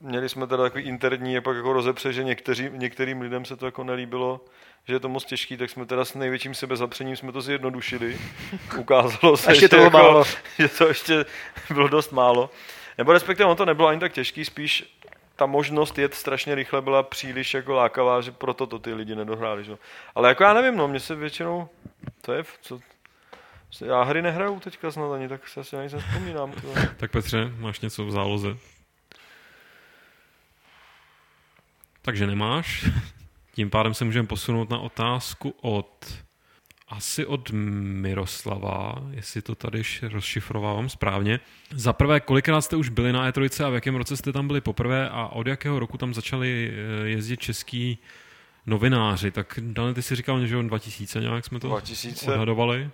měli 0.00 0.28
jsme 0.28 0.46
teda 0.46 0.62
takový 0.62 0.84
interní 0.84 1.40
pak 1.40 1.56
jako 1.56 1.72
rozepře, 1.72 2.12
že 2.12 2.24
někteří, 2.24 2.70
některým 2.72 3.20
lidem 3.20 3.44
se 3.44 3.56
to 3.56 3.66
jako 3.66 3.84
nelíbilo, 3.84 4.40
že 4.88 4.94
je 4.94 5.00
to 5.00 5.08
moc 5.08 5.24
těžký, 5.24 5.56
tak 5.56 5.70
jsme 5.70 5.86
teda 5.86 6.04
s 6.04 6.14
největším 6.14 6.54
sebezapřením 6.54 7.16
jsme 7.16 7.32
to 7.32 7.40
zjednodušili. 7.40 8.18
Ukázalo 8.78 9.36
se, 9.36 9.50
Ještě 9.50 9.60
že, 9.60 9.68
to 9.68 9.76
bylo 9.76 9.86
jako, 9.86 9.96
málo. 9.96 10.24
že 10.58 10.68
to 10.68 10.88
ještě 10.88 11.24
bylo 11.70 11.88
dost 11.88 12.12
málo. 12.12 12.50
Nebo 12.98 13.12
respektive 13.12 13.46
ono 13.46 13.54
to 13.54 13.64
nebylo 13.64 13.88
ani 13.88 14.00
tak 14.00 14.12
těžký, 14.12 14.44
spíš 14.44 14.94
ta 15.36 15.46
možnost 15.46 15.98
jet 15.98 16.14
strašně 16.14 16.54
rychle 16.54 16.82
byla 16.82 17.02
příliš 17.02 17.54
jako 17.54 17.74
lákavá, 17.74 18.20
že 18.20 18.32
proto 18.32 18.66
to 18.66 18.78
ty 18.78 18.94
lidi 18.94 19.14
nedohráli. 19.14 19.64
Že? 19.64 19.76
Ale 20.14 20.28
jako 20.28 20.42
já 20.42 20.52
nevím, 20.54 20.76
no, 20.76 20.88
mě 20.88 21.00
se 21.00 21.14
většinou, 21.14 21.68
to 22.24 22.32
je, 22.32 22.44
co, 22.60 22.80
já 23.84 24.02
hry 24.02 24.22
nehraju 24.22 24.60
teďka 24.60 24.90
snad 24.90 25.12
ani, 25.12 25.28
tak 25.28 25.48
se 25.48 25.60
asi 25.60 25.76
ani 25.76 25.88
nespomínám. 25.92 26.52
To. 26.52 26.68
Tak 26.96 27.10
Petře, 27.10 27.52
máš 27.58 27.80
něco 27.80 28.06
v 28.06 28.10
záloze? 28.10 28.56
Takže 32.02 32.26
nemáš. 32.26 32.84
Tím 33.54 33.70
pádem 33.70 33.94
se 33.94 34.04
můžeme 34.04 34.28
posunout 34.28 34.70
na 34.70 34.78
otázku 34.78 35.54
od 35.60 36.24
asi 36.88 37.26
od 37.26 37.50
Miroslava, 37.50 38.94
jestli 39.10 39.42
to 39.42 39.54
tady 39.54 39.82
rozšifrovávám 40.02 40.88
správně. 40.88 41.40
Za 41.70 41.92
prvé, 41.92 42.20
kolikrát 42.20 42.60
jste 42.60 42.76
už 42.76 42.88
byli 42.88 43.12
na 43.12 43.30
E3 43.30 43.66
a 43.66 43.70
v 43.70 43.74
jakém 43.74 43.96
roce 43.96 44.16
jste 44.16 44.32
tam 44.32 44.46
byli 44.46 44.60
poprvé 44.60 45.08
a 45.08 45.26
od 45.26 45.46
jakého 45.46 45.78
roku 45.78 45.98
tam 45.98 46.14
začali 46.14 46.72
eh, 46.72 47.08
jezdit 47.08 47.40
český 47.40 47.98
novináři? 48.66 49.30
Tak 49.30 49.58
Dane, 49.62 49.94
ty 49.94 50.02
si 50.02 50.16
říkal, 50.16 50.46
že 50.46 50.56
on 50.56 50.68
2000 50.68 51.20
nějak 51.20 51.44
jsme 51.44 51.60
to 51.60 51.68
2000. 51.68 52.32
odhadovali. 52.32 52.90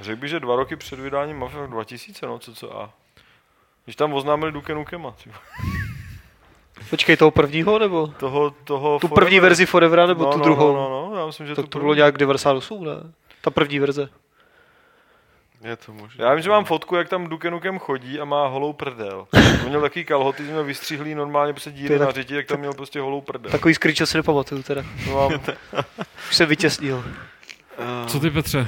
Řekl 0.00 0.20
bych, 0.20 0.30
že 0.30 0.40
dva 0.40 0.56
roky 0.56 0.76
před 0.76 1.00
vydáním 1.00 1.38
Mafia 1.38 1.66
2000, 1.66 2.26
no 2.26 2.38
co 2.38 2.54
co 2.54 2.80
a. 2.80 2.90
Když 3.84 3.96
tam 3.96 4.12
oznámili 4.14 4.52
Duke 4.52 4.74
Nukema. 4.74 5.14
Počkej, 6.90 7.16
toho 7.16 7.30
prvního, 7.30 7.78
nebo? 7.78 8.06
toho, 8.06 8.50
toho 8.50 8.98
Tu 8.98 9.08
Forever. 9.08 9.24
první 9.24 9.40
verzi 9.40 9.66
Forevera, 9.66 10.06
nebo 10.06 10.24
no, 10.24 10.32
tu 10.32 10.38
no, 10.38 10.44
druhou? 10.44 10.74
No, 10.74 10.88
no, 10.88 11.10
no, 11.14 11.20
já 11.20 11.26
myslím, 11.26 11.46
že 11.46 11.54
tak 11.54 11.64
tu 11.64 11.68
to 11.68 11.78
první. 11.78 11.84
bylo 11.84 11.94
nějak 11.94 12.18
98, 12.18 12.84
ne? 12.84 12.92
Ta 13.40 13.50
první 13.50 13.78
verze. 13.78 14.08
Je 15.64 15.76
to 15.76 15.92
možné. 15.92 16.24
Já 16.24 16.34
vím, 16.34 16.42
že 16.42 16.50
mám 16.50 16.64
fotku, 16.64 16.96
jak 16.96 17.08
tam 17.08 17.26
Duke 17.28 17.50
Nukem 17.50 17.78
chodí 17.78 18.20
a 18.20 18.24
má 18.24 18.46
holou 18.46 18.72
prdel. 18.72 19.26
On 19.62 19.68
měl 19.68 19.80
takový 19.80 20.04
kalhoty, 20.04 20.42
měl 20.42 20.64
vystřihlý 20.64 21.14
normálně 21.14 21.52
prostě 21.52 21.70
díry 21.70 21.98
na 21.98 22.06
tak- 22.06 22.14
řiti, 22.14 22.34
jak 22.34 22.46
tam 22.46 22.58
měl 22.58 22.72
prostě 22.72 23.00
holou 23.00 23.20
prdel. 23.20 23.52
Takový 23.52 23.74
screenshot 23.74 24.08
si 24.08 24.16
nepamatuju 24.16 24.62
teda. 24.62 24.82
To 25.04 25.10
mám, 25.10 25.32
Už 26.30 26.36
jsem 26.36 26.48
vytěsnil. 26.48 27.04
Co 28.06 28.20
ty, 28.20 28.30
Petře? 28.30 28.66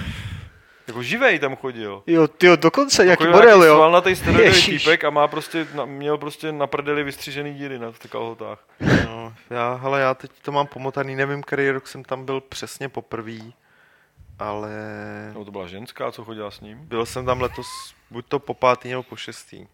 jako 0.87 1.03
živej 1.03 1.39
tam 1.39 1.57
chodil. 1.57 2.03
Jo, 2.07 2.29
tyjo, 2.29 2.57
dokonce, 2.57 3.17
Chodil 3.17 3.33
model, 3.33 3.65
jo. 3.65 3.75
svalnatý 3.75 4.17
steroidový 4.17 4.47
Ježiš. 4.49 4.83
týpek 4.85 5.05
a 5.05 5.11
má 5.11 5.29
prostě, 5.29 5.67
na, 5.75 5.85
měl 5.85 6.19
prostě 6.19 6.53
na 6.53 6.67
prdeli 6.67 7.05
vystřižený 7.05 7.55
díry 7.55 7.79
na 7.79 7.93
těch 7.99 8.11
kalhotách. 8.11 8.59
No, 9.07 9.35
já, 9.51 9.75
hele, 9.75 10.01
já 10.01 10.15
teď 10.15 10.31
to 10.43 10.53
mám 10.53 10.67
pomotaný, 10.67 11.17
nevím, 11.17 11.43
který 11.43 11.71
rok 11.71 11.87
jsem 11.89 12.05
tam 12.05 12.25
byl 12.25 12.41
přesně 12.41 12.89
poprvý, 12.89 13.55
ale 14.39 14.71
No 15.35 15.45
to 15.45 15.51
byla 15.51 15.67
ženská, 15.67 16.13
co 16.13 16.25
chodila 16.25 16.51
s 16.51 16.61
ním. 16.61 16.79
byl 16.87 17.07
jsem 17.07 17.27
tam 17.27 17.41
letos 17.41 17.67
buď 18.11 18.25
to 18.29 18.39
po 18.39 18.55
pátý 18.55 18.91
nebo 18.91 19.03
po 19.03 19.17
šestý. 19.17 19.67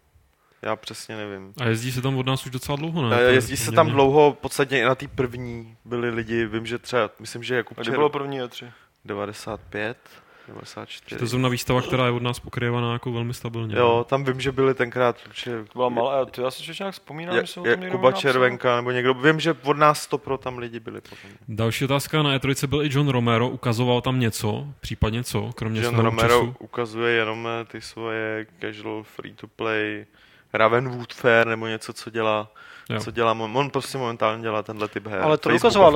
Já 0.61 0.75
přesně 0.75 1.15
nevím. 1.17 1.53
A 1.61 1.65
jezdí 1.65 1.91
se 1.91 2.01
tam 2.01 2.17
od 2.17 2.25
nás 2.25 2.45
už 2.45 2.51
docela 2.51 2.75
dlouho, 2.75 3.09
ne? 3.09 3.21
Jezdí 3.21 3.57
se 3.57 3.71
tam 3.71 3.89
dlouho, 3.89 4.33
v 4.33 4.37
podstatě 4.41 4.77
i 4.79 4.83
na 4.83 4.95
té 4.95 5.07
první 5.07 5.77
byli 5.85 6.09
lidi, 6.09 6.45
vím, 6.45 6.65
že 6.65 6.77
třeba, 6.77 7.09
myslím, 7.19 7.43
že 7.43 7.55
Jakub 7.55 7.77
A 7.77 7.81
kdy 7.81 7.91
bylo 7.91 8.09
první 8.09 8.39
E 8.41 8.45
E3? 8.45 8.71
95, 9.05 9.97
Že 10.09 10.21
94. 10.47 11.15
to 11.19 11.23
je 11.23 11.27
zrovna 11.27 11.49
výstava, 11.49 11.81
která 11.81 12.05
je 12.05 12.11
od 12.11 12.23
nás 12.23 12.39
pokryvaná 12.39 12.93
jako 12.93 13.11
velmi 13.11 13.33
stabilně. 13.33 13.75
Jo, 13.75 14.05
tam 14.09 14.23
vím, 14.23 14.41
že 14.41 14.51
byli 14.51 14.73
tenkrát, 14.73 15.15
že 15.33 15.63
To 15.63 15.69
byla 15.73 15.89
malá, 15.89 16.25
to 16.25 16.41
já 16.41 16.51
si 16.51 16.69
ještě 16.69 16.83
nějak 16.83 16.93
vzpomínám, 16.93 17.35
Je, 17.35 17.41
že 17.41 17.47
jsem 17.47 17.63
o 17.63 17.65
tom 17.65 17.79
někdo 17.79 17.97
Kuba 17.97 18.09
napsal. 18.09 18.21
Červenka 18.21 18.75
nebo 18.75 18.91
někdo, 18.91 19.13
vím, 19.13 19.39
že 19.39 19.55
od 19.63 19.77
nás 19.77 20.01
100 20.01 20.17
pro 20.17 20.37
tam 20.37 20.57
lidi 20.57 20.79
byli 20.79 21.01
potom. 21.01 21.29
Další 21.47 21.85
otázka 21.85 22.23
na 22.23 22.37
E3 22.37 22.67
byl 22.67 22.83
i 22.83 22.89
John 22.91 23.09
Romero, 23.09 23.49
ukazoval 23.49 24.01
tam 24.01 24.19
něco, 24.19 24.67
případně 24.79 25.23
co, 25.23 25.49
kromě 25.55 25.81
John 25.81 25.89
svého 25.93 26.03
Romero 26.03 26.39
času. 26.39 26.55
ukazuje 26.59 27.13
jenom 27.13 27.47
eh, 27.61 27.65
ty 27.65 27.81
svoje 27.81 28.45
casual 28.61 29.03
free 29.03 29.33
to 29.33 29.47
play 29.47 30.05
Ravenwood 30.53 31.13
Fair 31.13 31.47
nebo 31.47 31.67
něco, 31.67 31.93
co 31.93 32.09
dělá, 32.09 32.51
Jo. 32.89 32.99
co 32.99 33.11
dělá, 33.11 33.31
on 33.31 33.69
prostě 33.69 33.97
momentálně 33.97 34.41
dělá 34.43 34.63
tenhle 34.63 34.87
typ 34.87 35.07
her. 35.07 35.19
Ale 35.21 35.37
to 35.37 35.49
ne, 35.49 35.55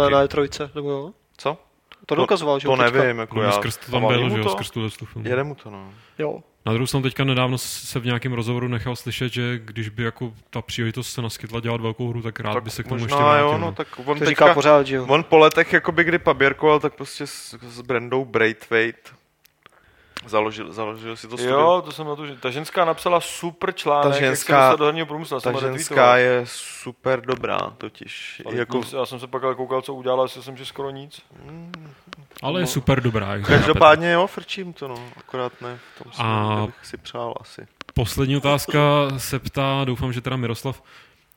na 0.10 0.26
E3, 0.26 0.70
nebo 0.76 0.92
jo? 0.92 1.12
Co? 1.38 1.58
To 2.10 2.16
dokazoval, 2.16 2.60
že 2.60 2.68
To 2.68 2.78
teďka? 2.78 2.98
nevím, 3.00 3.20
jako 3.20 3.36
No, 3.36 3.42
já. 3.42 3.52
skrz 3.52 3.78
to 3.78 3.92
tam 3.92 4.08
byl, 4.08 4.24
mu 4.24 4.30
že 4.30 4.38
jo, 4.38 4.44
to? 4.44 4.50
skrz 4.50 4.70
tuhle 4.72 4.90
tu 4.90 5.06
filmu. 5.06 5.28
Jede 5.28 5.44
mu 5.44 5.56
to, 5.56 5.70
no. 5.70 5.90
Jo. 6.20 6.40
Na 6.66 6.74
druhou 6.74 6.88
stranu 6.88 7.04
teďka 7.04 7.24
nedávno 7.24 7.58
se 7.58 8.00
v 8.00 8.06
nějakém 8.06 8.34
rozhovoru 8.34 8.68
nechal 8.68 8.96
slyšet, 8.96 9.34
že 9.34 9.60
když 9.66 9.90
by 9.90 10.04
jako 10.04 10.34
ta 10.50 10.62
příležitost 10.62 11.10
se 11.14 11.22
naskytla 11.22 11.60
dělat 11.60 11.82
velkou 11.82 12.10
hru, 12.10 12.22
tak 12.22 12.40
rád 12.40 12.54
tak 12.54 12.64
by 12.64 12.70
se 12.70 12.84
k 12.84 12.88
tomu 12.88 13.02
ještě 13.02 13.14
možná 13.16 13.28
vrátil. 13.28 13.46
jo, 13.48 13.52
no. 13.52 13.58
no, 13.58 13.72
tak 13.72 13.88
on 14.00 14.06
To 14.06 14.14
teďka, 14.26 14.30
říká 14.30 14.54
pořád, 14.54 14.88
že 14.88 14.96
jo. 14.96 15.06
on 15.10 15.24
po 15.24 15.38
letech, 15.38 15.74
jakoby 15.74 16.04
kdy 16.04 16.20
paběrkoval, 16.20 16.80
tak 16.80 16.94
prostě 16.96 17.28
s, 17.28 17.58
s 17.62 17.82
Brandou 17.82 18.26
Braithwaite 18.26 19.00
založil, 20.26 20.74
založil 20.74 21.16
si 21.16 21.28
to 21.28 21.38
studio. 21.38 21.60
Jo, 21.60 21.82
to 21.86 21.92
jsem 21.92 22.08
na 22.08 22.16
to, 22.16 22.28
že 22.28 22.36
ta 22.36 22.50
ženská 22.50 22.86
napsala 22.86 23.20
super 23.22 23.74
článek, 23.76 24.04
Ta 24.04 24.16
jak 24.16 24.24
ženská- 24.26 24.62
se 24.62 24.70
dostat 24.70 24.80
do 24.80 24.86
herního 24.86 25.06
průmyslu. 25.08 25.40
Ta 25.40 25.52
ženská 25.60 26.18
je 26.18 26.42
super 26.46 27.22
dobrá, 27.22 27.58
totiž. 27.78 28.42
Ale 28.46 28.56
Jako, 28.56 28.82
Já 28.98 29.06
jsem 29.06 29.20
se 29.20 29.28
pak 29.28 29.44
ale 29.44 29.56
koukal, 29.56 29.82
co 29.82 29.94
udělala, 29.94 30.24
jestli 30.24 30.44
jsem, 30.44 30.58
že 30.58 30.66
skoro 30.66 30.90
nic. 30.90 31.22
Ale 32.44 32.62
je 32.62 32.68
super 32.68 33.02
dobrá. 33.04 33.36
Jak 33.36 33.48
každopádně 33.48 34.12
jo, 34.12 34.28
frčím 34.28 34.74
to, 34.74 34.88
no. 34.88 34.96
Akorát 35.18 35.62
ne 35.62 35.80
v 35.96 36.04
tom 36.04 36.26
A- 36.26 36.66
bych 36.66 36.86
si 36.86 36.98
přál 36.98 37.34
asi. 37.42 37.68
Poslední 37.94 38.38
otázka 38.38 38.80
se 39.18 39.40
ptá, 39.40 39.82
doufám, 39.86 40.14
že 40.14 40.22
teda 40.22 40.36
Miroslav 40.38 40.82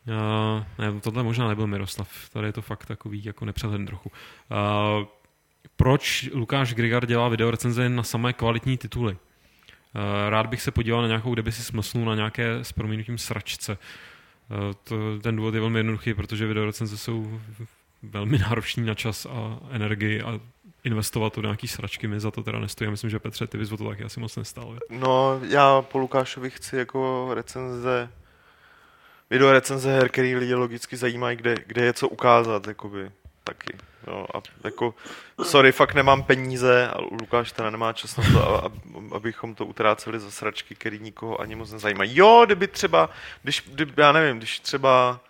Uh, 0.08 0.64
ne, 0.78 1.00
tohle 1.00 1.22
možná 1.22 1.48
nebyl 1.48 1.66
Miroslav, 1.66 2.08
tady 2.32 2.48
je 2.48 2.52
to 2.52 2.62
fakt 2.62 2.86
takový 2.86 3.24
jako 3.24 3.44
nepřehledný 3.44 3.86
trochu. 3.86 4.10
Uh, 4.50 5.06
proč 5.76 6.28
Lukáš 6.34 6.74
Grigar 6.74 7.06
dělá 7.06 7.28
videorecenze 7.28 7.88
na 7.88 8.02
samé 8.02 8.32
kvalitní 8.32 8.78
tituly? 8.78 9.12
Uh, 9.12 10.00
rád 10.28 10.46
bych 10.46 10.62
se 10.62 10.70
podíval 10.70 11.02
na 11.02 11.08
nějakou, 11.08 11.34
kde 11.34 11.42
by 11.42 11.52
si 11.52 11.62
smlsnul 11.62 12.04
na 12.04 12.14
nějaké 12.14 12.52
s 12.52 12.72
proměnutím 12.72 13.18
sračce. 13.18 13.78
Uh, 14.50 14.72
to, 14.84 15.18
ten 15.22 15.36
důvod 15.36 15.54
je 15.54 15.60
velmi 15.60 15.78
jednoduchý, 15.78 16.14
protože 16.14 16.46
videorecenze 16.46 16.98
jsou 16.98 17.40
velmi 18.02 18.38
náročný 18.38 18.86
na 18.86 18.94
čas 18.94 19.26
a 19.26 19.58
energii 19.70 20.22
a 20.22 20.40
investovat 20.84 21.32
to 21.32 21.40
do 21.40 21.48
nějaký 21.48 21.68
sračky, 21.68 22.08
my 22.08 22.20
za 22.20 22.30
to 22.30 22.42
teda 22.42 22.58
nestojí. 22.58 22.86
Já 22.86 22.90
myslím, 22.90 23.10
že 23.10 23.18
Petře, 23.18 23.46
ty 23.46 23.58
bys 23.58 23.68
to 23.68 23.88
taky 23.88 24.04
asi 24.04 24.20
moc 24.20 24.36
nestal. 24.36 24.78
No, 24.90 25.40
já 25.48 25.82
po 25.82 25.98
Lukášovi 25.98 26.50
chci 26.50 26.76
jako 26.76 27.30
recenze, 27.34 28.10
video 29.30 29.52
recenze 29.52 29.92
her, 29.92 30.08
který 30.08 30.36
lidi 30.36 30.54
logicky 30.54 30.96
zajímají, 30.96 31.36
kde, 31.36 31.54
kde 31.66 31.84
je 31.84 31.92
co 31.92 32.08
ukázat, 32.08 32.66
jakoby, 32.66 33.10
taky. 33.50 33.78
Jo, 34.06 34.26
a 34.34 34.38
jako, 34.64 34.94
sorry, 35.42 35.72
fakt 35.72 35.94
nemám 35.94 36.22
peníze 36.22 36.88
a 36.88 37.00
Lukáš 37.00 37.52
teda 37.52 37.70
nemá 37.70 37.92
čas 37.92 38.16
na 38.16 38.24
to, 38.32 38.64
a, 38.64 38.70
abychom 39.16 39.54
to 39.54 39.66
utráceli 39.66 40.20
za 40.20 40.30
sračky, 40.30 40.74
který 40.74 40.98
nikoho 40.98 41.40
ani 41.40 41.54
moc 41.54 41.72
nezajímají. 41.72 42.16
Jo, 42.16 42.42
kdyby 42.46 42.66
třeba, 42.66 43.10
když, 43.42 43.64
kdyby, 43.66 43.92
já 44.02 44.12
nevím, 44.12 44.38
když 44.38 44.60
třeba 44.60 45.20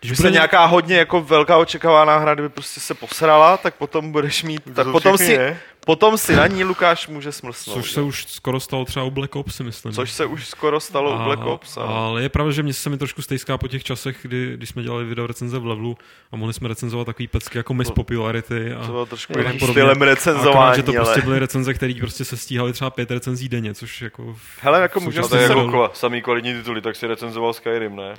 když 0.00 0.10
by 0.10 0.16
se 0.16 0.30
nějaká 0.30 0.64
hodně 0.64 0.96
jako 0.96 1.20
velká 1.20 1.56
očekávaná 1.56 2.18
hra, 2.18 2.34
kdyby 2.34 2.48
prostě 2.48 2.80
se 2.80 2.94
posrala, 2.94 3.56
tak 3.56 3.74
potom 3.74 4.12
budeš 4.12 4.42
mít, 4.42 4.62
tak 4.74 4.86
potom 4.92 5.18
si, 5.18 5.32
je. 5.32 5.60
Potom 5.86 6.18
si 6.18 6.36
na 6.36 6.46
ní 6.46 6.64
Lukáš 6.64 7.08
může 7.08 7.32
smlsnout. 7.32 7.74
Což 7.74 7.92
se 7.92 8.00
jo. 8.00 8.06
už 8.06 8.24
skoro 8.28 8.60
stalo 8.60 8.84
třeba 8.84 9.04
u 9.04 9.10
Black 9.10 9.36
Ops, 9.36 9.60
myslím. 9.60 9.92
Což 9.92 10.12
se 10.12 10.24
už 10.24 10.48
skoro 10.48 10.80
stalo 10.80 11.12
a, 11.12 11.20
u 11.20 11.24
Black 11.24 11.44
Ops. 11.44 11.76
Ale... 11.76 11.88
ale 11.88 12.22
je 12.22 12.28
pravda, 12.28 12.52
že 12.52 12.62
mě 12.62 12.72
se 12.72 12.90
mi 12.90 12.98
trošku 12.98 13.22
stejská 13.22 13.58
po 13.58 13.68
těch 13.68 13.84
časech, 13.84 14.18
kdy, 14.22 14.52
kdy 14.56 14.66
jsme 14.66 14.82
dělali 14.82 15.04
video 15.04 15.26
recenze 15.26 15.58
v 15.58 15.66
levelu 15.66 15.96
a 16.32 16.36
mohli 16.36 16.54
jsme 16.54 16.68
recenzovat 16.68 17.06
takový 17.06 17.26
pecky 17.26 17.58
jako 17.58 17.74
Miss 17.74 17.90
Popularity. 17.90 18.72
A, 18.72 18.80
to 18.80 18.86
bylo 18.86 19.06
trošku 19.06 19.38
jiným 19.38 19.60
stylem 19.60 20.02
recenzování. 20.02 20.72
A 20.72 20.76
že 20.76 20.82
to 20.82 20.90
ale... 20.90 21.00
prostě 21.00 21.22
byly 21.22 21.38
recenze, 21.38 21.74
které 21.74 21.94
prostě 22.00 22.24
se 22.24 22.36
stíhaly 22.36 22.72
třeba 22.72 22.90
pět 22.90 23.10
recenzí 23.10 23.48
denně, 23.48 23.74
což 23.74 24.02
jako... 24.02 24.36
Hele, 24.60 24.80
jako 24.80 25.00
můžeme 25.00 25.28
to 25.28 25.36
jako 25.36 25.90
samý 25.94 26.22
kvalitní 26.22 26.54
tituly, 26.54 26.80
tak 26.80 26.96
si 26.96 27.06
recenzoval 27.06 27.52
Skyrim, 27.52 27.96
ne? 27.96 28.14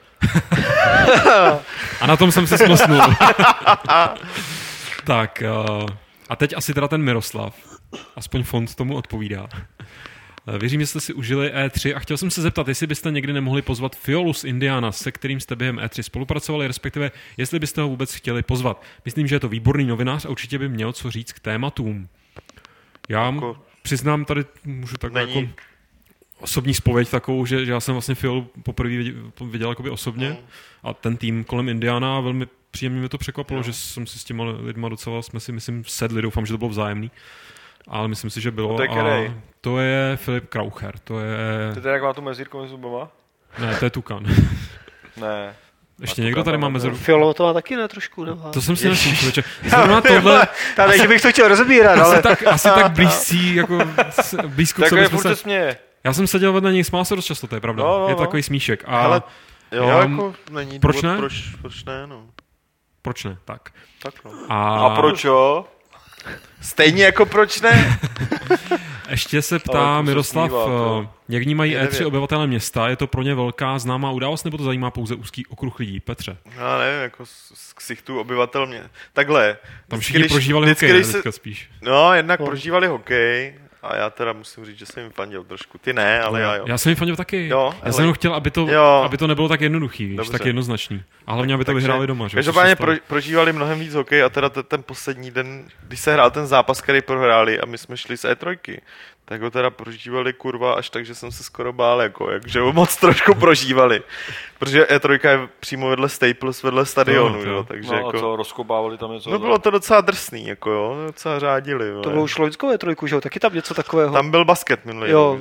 a 2.02 2.07
na 2.07 2.18
tom 2.18 2.31
jsem 2.31 2.48
se 2.48 2.57
smlsnul. 2.57 3.02
tak, 5.06 5.44
uh, 5.80 5.89
a 6.30 6.36
teď 6.36 6.54
asi 6.58 6.74
teda 6.74 6.88
ten 6.88 7.02
Miroslav. 7.02 7.80
Aspoň 8.16 8.44
fond 8.44 8.76
tomu 8.76 8.95
odpovídá. 8.95 9.49
Eh, 10.48 10.58
věřím, 10.58 10.82
že 10.82 10.88
jste 10.88 10.99
si 10.99 11.14
užili 11.14 11.54
E3 11.54 11.95
a 11.95 11.99
chtěl 11.99 12.18
jsem 12.18 12.32
se 12.32 12.41
zeptat, 12.41 12.68
jestli 12.68 12.88
byste 12.88 13.12
někdy 13.12 13.34
nemohli 13.34 13.62
pozvat 13.62 13.95
Fiolu 13.95 14.34
z 14.34 14.44
Indiana, 14.44 14.91
se 14.91 15.12
kterým 15.12 15.40
jste 15.40 15.56
během 15.56 15.78
E3 15.78 16.02
spolupracovali, 16.02 16.68
respektive 16.68 17.12
jestli 17.38 17.60
byste 17.60 17.82
ho 17.82 17.88
vůbec 17.88 18.14
chtěli 18.14 18.44
pozvat. 18.44 18.84
Myslím, 19.06 19.28
že 19.28 19.36
je 19.36 19.40
to 19.40 19.49
výborný 19.49 19.86
novinář 19.86 20.26
a 20.26 20.30
určitě 20.30 20.60
by 20.60 20.70
měl 20.70 20.94
co 20.94 21.12
říct 21.12 21.34
k 21.34 21.40
tématům. 21.40 22.08
Já 23.10 23.26
jako... 23.26 23.58
přiznám 23.82 24.26
tady, 24.26 24.45
můžu 24.66 24.98
tak 24.98 25.16
jako 25.16 25.44
osobní 26.39 26.73
spověď 26.73 27.09
takovou, 27.09 27.45
že, 27.45 27.65
že 27.65 27.72
já 27.72 27.80
jsem 27.80 27.95
vlastně 27.95 28.15
Fiolu 28.15 28.47
poprvé 28.64 28.89
viděl, 28.89 29.14
viděl 29.41 29.69
jakoby 29.69 29.89
osobně 29.89 30.30
mm. 30.30 30.38
a 30.84 30.93
ten 30.93 31.18
tým 31.18 31.43
kolem 31.43 31.69
Indiana 31.69 32.19
velmi 32.19 32.47
příjemně 32.72 32.99
mě 32.99 33.09
to 33.09 33.18
překvapilo, 33.18 33.59
no. 33.59 33.64
že 33.64 33.73
jsem 33.73 34.07
si 34.07 34.19
s 34.19 34.23
těma 34.23 34.43
lidma 34.43 34.89
docela, 34.89 35.22
jsme 35.22 35.39
si 35.39 35.51
myslím 35.51 35.84
sedli, 35.88 36.22
doufám, 36.22 36.45
že 36.45 36.53
to 36.53 36.57
bylo 36.57 36.69
vzájemný 36.69 37.11
ale 37.88 38.07
myslím 38.07 38.30
si, 38.30 38.41
že 38.41 38.51
bylo. 38.51 38.76
To 38.76 38.84
je 38.84 38.89
a 38.89 39.34
to 39.61 39.80
je 39.80 40.18
Filip 40.18 40.49
Kraucher, 40.49 40.99
to 41.03 41.19
je... 41.19 41.38
To 41.81 41.88
je 41.88 41.93
jak 41.93 42.03
má 42.03 42.14
tu 42.14 42.22
mezírku 42.22 42.57
mezi 42.59 42.69
zubama? 42.69 43.09
Ne, 43.59 43.76
to 43.76 43.85
je 43.85 43.89
Tukan. 43.89 44.26
ne. 45.18 45.55
Ještě 46.01 46.22
někdo 46.22 46.43
tady 46.43 46.57
má 46.57 46.69
mezeru? 46.69 46.95
Fialo 46.95 47.34
to 47.34 47.43
má 47.43 47.53
taky 47.53 47.76
ne 47.76 47.88
trošku, 47.88 48.26
nebo? 48.26 48.49
To 48.49 48.61
jsem 48.61 48.76
si 48.76 48.89
nesmí, 48.89 49.15
člověče. 49.15 49.43
Zrovna 49.65 50.01
tohle... 50.07 50.47
Tady, 50.76 50.97
že 50.97 51.07
bych 51.07 51.22
to 51.22 51.31
chtěl 51.31 51.47
rozbírat, 51.47 51.99
ale... 51.99 52.14
Asi 52.14 52.23
tak, 52.23 52.47
asi 52.47 52.68
tak 52.68 52.91
blízcí, 52.95 53.55
jako 53.55 53.80
blízko 54.47 54.81
k 54.81 54.88
sobě 54.88 55.09
jsme 55.09 55.19
se... 55.19 55.35
Směje. 55.35 55.77
Já 56.08 56.14
jsem 56.14 56.28
seděl 56.28 56.54
vedle 56.54 56.74
něj, 56.74 56.84
smál 56.84 57.06
se 57.06 57.16
dost 57.16 57.26
často, 57.26 57.48
to 57.48 57.56
je 57.56 57.62
pravda. 57.62 57.84
No, 57.84 58.00
no, 58.00 58.08
je 58.08 58.16
to 58.16 58.22
no. 58.22 58.26
takový 58.26 58.44
smíšek. 58.44 58.84
A 58.88 59.02
Hele, 59.02 59.22
jo, 59.72 59.88
já, 59.88 60.00
jako 60.00 60.36
není 60.52 60.80
proč 60.80 60.96
důvod, 60.96 61.12
ne? 61.12 61.18
Proč, 61.18 61.34
proč 61.62 61.84
ne, 61.84 62.08
no. 62.08 62.26
Proč 63.02 63.24
ne, 63.24 63.38
tak. 63.46 63.70
Tak 64.02 64.14
no. 64.26 64.32
A, 64.50 64.80
a 64.80 64.96
proč 64.96 65.24
jo? 65.24 65.66
Stejně 66.62 67.04
jako 67.04 67.26
proč 67.26 67.62
ne? 67.62 68.00
Ještě 69.10 69.42
se 69.42 69.60
ptá 69.60 70.02
Miroslav, 70.02 70.50
smívá, 70.50 71.02
eh, 71.04 71.08
jak 71.30 71.44
vnímají 71.44 71.76
E3 71.78 72.08
obyvatele 72.08 72.48
města? 72.48 72.90
Je 72.90 72.96
to 72.96 73.08
pro 73.08 73.22
ně 73.22 73.36
velká 73.36 73.80
známá 73.80 74.12
událost, 74.12 74.44
nebo 74.44 74.58
to 74.58 74.64
zajímá 74.64 74.92
pouze 74.92 75.16
úzký 75.16 75.46
okruh 75.48 75.80
lidí? 75.80 76.00
Petře? 76.00 76.38
Já 76.56 76.78
nevím, 76.78 77.02
jako 77.02 77.26
z, 77.26 77.74
ksichtů 77.74 78.20
obyvatel 78.20 78.66
mě. 78.68 78.84
Takhle. 79.14 79.58
Tam 79.88 80.00
všichni 80.00 80.20
když, 80.20 80.32
prožívali 80.32 80.66
vždycky, 80.66 80.88
hokej, 80.88 81.04
se... 81.04 81.32
spíš. 81.32 81.70
No, 81.82 82.14
jednak 82.14 82.40
no. 82.40 82.46
prožívali 82.46 82.88
hokej, 82.88 83.60
a 83.84 83.95
já 83.95 84.10
teda 84.10 84.34
musím 84.34 84.66
říct, 84.66 84.78
že 84.80 84.86
jsem 84.86 85.04
jim 85.04 85.12
fandil 85.12 85.44
trošku. 85.44 85.78
Ty 85.78 85.94
ne, 85.94 86.22
ale 86.22 86.41
já 86.41 86.56
jo. 86.56 86.66
Já 86.68 86.78
jsem 86.78 86.90
jim 86.90 86.95
fandil 86.95 87.16
taky. 87.16 87.48
Jo, 87.48 87.74
já 87.84 87.91
jsem 87.91 88.02
jenom 88.02 88.14
chtěl, 88.14 88.34
aby 88.34 88.52
to, 88.52 88.68
jo. 88.70 89.02
aby 89.06 89.18
to 89.18 89.28
nebylo 89.28 89.49
tak 89.49 89.62
jednoduchý, 89.62 90.06
víš, 90.06 90.30
tak 90.30 90.45
jednoznačný. 90.45 91.04
A 91.28 91.34
hlavně, 91.34 91.54
aby 91.54 91.66
to 91.66 91.72
Takže, 91.72 91.88
vyhráli 91.88 92.08
doma. 92.08 92.28
Že? 92.28 92.36
Každopádně 92.36 92.76
pro, 92.76 92.94
prožívali 93.08 93.54
mnohem 93.54 93.80
víc 93.80 93.94
hokej 93.94 94.24
a 94.24 94.30
teda 94.30 94.49
ten, 94.49 94.64
ten 94.64 94.84
poslední 94.84 95.32
den, 95.32 95.68
když 95.88 95.99
se 95.99 96.14
hrál 96.14 96.32
ten 96.32 96.48
zápas, 96.48 96.82
který 96.82 97.02
prohráli 97.02 97.60
a 97.60 97.66
my 97.66 97.78
jsme 97.78 97.98
šli 97.98 98.18
z 98.18 98.26
E3, 98.26 98.80
tak 99.30 99.41
ho 99.41 99.52
teda 99.52 99.70
prožívali 99.70 100.34
kurva 100.34 100.74
až 100.74 100.90
tak, 100.90 101.06
že 101.06 101.16
jsem 101.16 101.32
se 101.32 101.44
skoro 101.44 101.74
bál, 101.74 102.02
jako, 102.02 102.32
jak, 102.32 102.48
že 102.48 102.60
ho 102.60 102.74
moc 102.74 102.95
trošku 102.95 103.36
prožívali. 103.36 104.02
Protože 104.60 104.84
E3 104.84 105.30
je 105.30 105.49
přímo 105.60 105.90
vedle 105.90 106.10
Staples, 106.10 106.64
vedle 106.64 106.86
stadionu, 106.86 107.45
no, 107.45 107.52
jo, 107.52 107.64
takže 107.64 107.91
no, 107.91 107.98
jako... 107.98 108.10
a 108.10 108.20
co, 108.20 108.36
rozkopávali 108.36 108.98
tam 108.98 109.12
něco? 109.12 109.30
No 109.30 109.40
bylo 109.40 109.58
to 109.58 109.72
docela 109.72 110.02
drsný, 110.02 110.48
jako 110.48 110.72
jo, 110.72 110.98
docela 111.06 111.40
řádili. 111.40 111.88
Jo, 111.88 112.02
to 112.02 112.10
bylo 112.10 112.24
už 112.24 112.38
loňskou 112.38 112.72
E3, 112.72 113.08
že 113.08 113.16
jo, 113.16 113.22
taky 113.22 113.40
tam 113.40 113.54
něco 113.54 113.74
takového. 113.74 114.14
Tam 114.14 114.32
byl 114.32 114.45
basket 114.45 114.86
minulý. 114.86 115.12
Jo, 115.12 115.40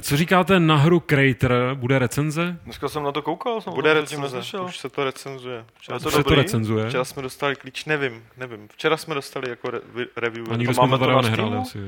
co 0.00 0.16
říkáte 0.16 0.60
na 0.60 0.76
hru 0.76 1.02
Crater? 1.10 1.74
Bude 1.74 1.98
recenze? 1.98 2.56
Dneska 2.64 2.88
jsem 2.88 3.02
na 3.02 3.12
to 3.12 3.22
koukal, 3.22 3.60
jsem 3.60 3.72
Bude 3.72 3.94
recenze, 3.94 4.60
už 4.60 4.78
se 4.78 4.88
to 4.88 5.04
recenzuje. 5.04 5.64
Včera 5.74 5.98
to, 5.98 6.10
se 6.10 6.24
to 6.24 6.34
recenzuje? 6.34 6.88
Včera 6.88 7.04
jsme 7.04 7.22
dostali 7.22 7.56
klíč, 7.56 7.84
nevím, 7.84 8.22
nevím. 8.36 8.68
Včera 8.68 8.96
jsme 8.96 9.14
dostali 9.14 9.50
jako 9.50 9.70
re- 9.70 9.80
review. 10.16 10.52
A 10.52 10.56
nikdo 10.56 10.74
jsme 10.74 10.88
to 10.88 10.98
tady 10.98 11.22
nehráli 11.22 11.56
asi. 11.56 11.78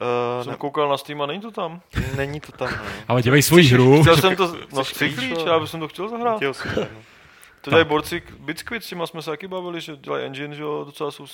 Uh, 0.00 0.42
jsem 0.42 0.52
ne... 0.52 0.56
koukal 0.56 0.88
na 0.88 0.96
Steam 0.96 1.22
a 1.22 1.26
není 1.26 1.40
to 1.40 1.50
tam. 1.50 1.80
Není 2.16 2.40
to 2.40 2.52
tam, 2.52 2.68
no. 2.70 2.84
Ale 3.08 3.22
dělej 3.22 3.42
svoji 3.42 3.64
hru. 3.64 4.02
Chtěl 4.02 4.16
jsem 4.16 4.36
to, 4.36 4.56
no 4.72 4.84
chci 4.84 5.10
klíč, 5.10 5.38
já 5.46 5.58
bych 5.58 5.70
to 5.70 5.88
chtěl 5.88 6.08
zahrát. 6.08 6.36
Chtěl 6.36 6.54
jsem, 6.54 6.72
no. 6.76 7.02
To 7.60 7.70
dělají 7.70 7.86
borci 7.86 8.22
Bitsquid, 8.38 8.84
s 8.84 8.88
těma 8.88 9.06
jsme 9.06 9.22
se 9.22 9.30
taky 9.30 9.48
bavili, 9.48 9.80
že 9.80 9.96
dělají 9.96 10.24
engine, 10.24 10.54
že 10.54 10.62
jo, 10.62 10.84
docela 10.84 11.10
jsou 11.10 11.26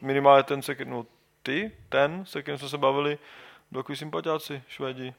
minimálně 0.00 0.42
ten, 0.42 0.62
se, 0.62 0.76
no 0.84 1.06
ty, 1.42 1.72
ten, 1.88 2.24
se 2.26 2.42
kterým 2.42 2.58
jsme 2.58 2.68
se 2.68 2.78
bavili, 2.78 3.18
byl 3.70 3.82
takový 3.82 3.96
sympatiáci, 3.96 4.62
Švédi. 4.68 5.14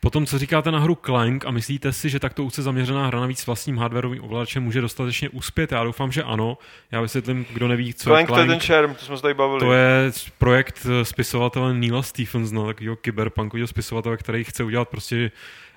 Potom, 0.00 0.26
co 0.26 0.38
říkáte 0.38 0.70
na 0.70 0.78
hru 0.78 0.98
Clank 1.04 1.46
a 1.46 1.50
myslíte 1.50 1.92
si, 1.92 2.08
že 2.10 2.20
takto 2.20 2.44
úce 2.44 2.62
zaměřená 2.62 3.06
hra 3.06 3.20
navíc 3.20 3.46
vlastním 3.46 3.78
hardwareovým 3.78 4.24
ovladačem 4.24 4.62
může 4.62 4.80
dostatečně 4.80 5.28
uspět? 5.28 5.72
Já 5.72 5.84
doufám, 5.84 6.12
že 6.12 6.22
ano. 6.22 6.58
Já 6.92 7.00
vysvětlím, 7.00 7.46
kdo 7.52 7.68
neví, 7.68 7.94
co 7.94 8.10
Clank. 8.10 8.20
je 8.20 8.26
Clank. 8.26 8.46
to 8.46 8.52
je 8.52 8.58
ten 8.58 8.66
Sherm, 8.66 8.94
to 8.94 9.04
jsme 9.04 9.16
se 9.16 9.22
tady 9.22 9.34
bavili. 9.34 9.60
To 9.60 9.72
je 9.72 10.12
projekt 10.38 10.86
eh, 10.90 11.04
spisovatele 11.04 11.74
Neila 11.74 12.02
Stephensona, 12.02 12.66
takového 12.66 12.96
kyberpunkového 12.96 13.66
spisovatele, 13.66 14.16
který 14.16 14.44
chce 14.44 14.64
udělat 14.64 14.88
prostě 14.88 15.30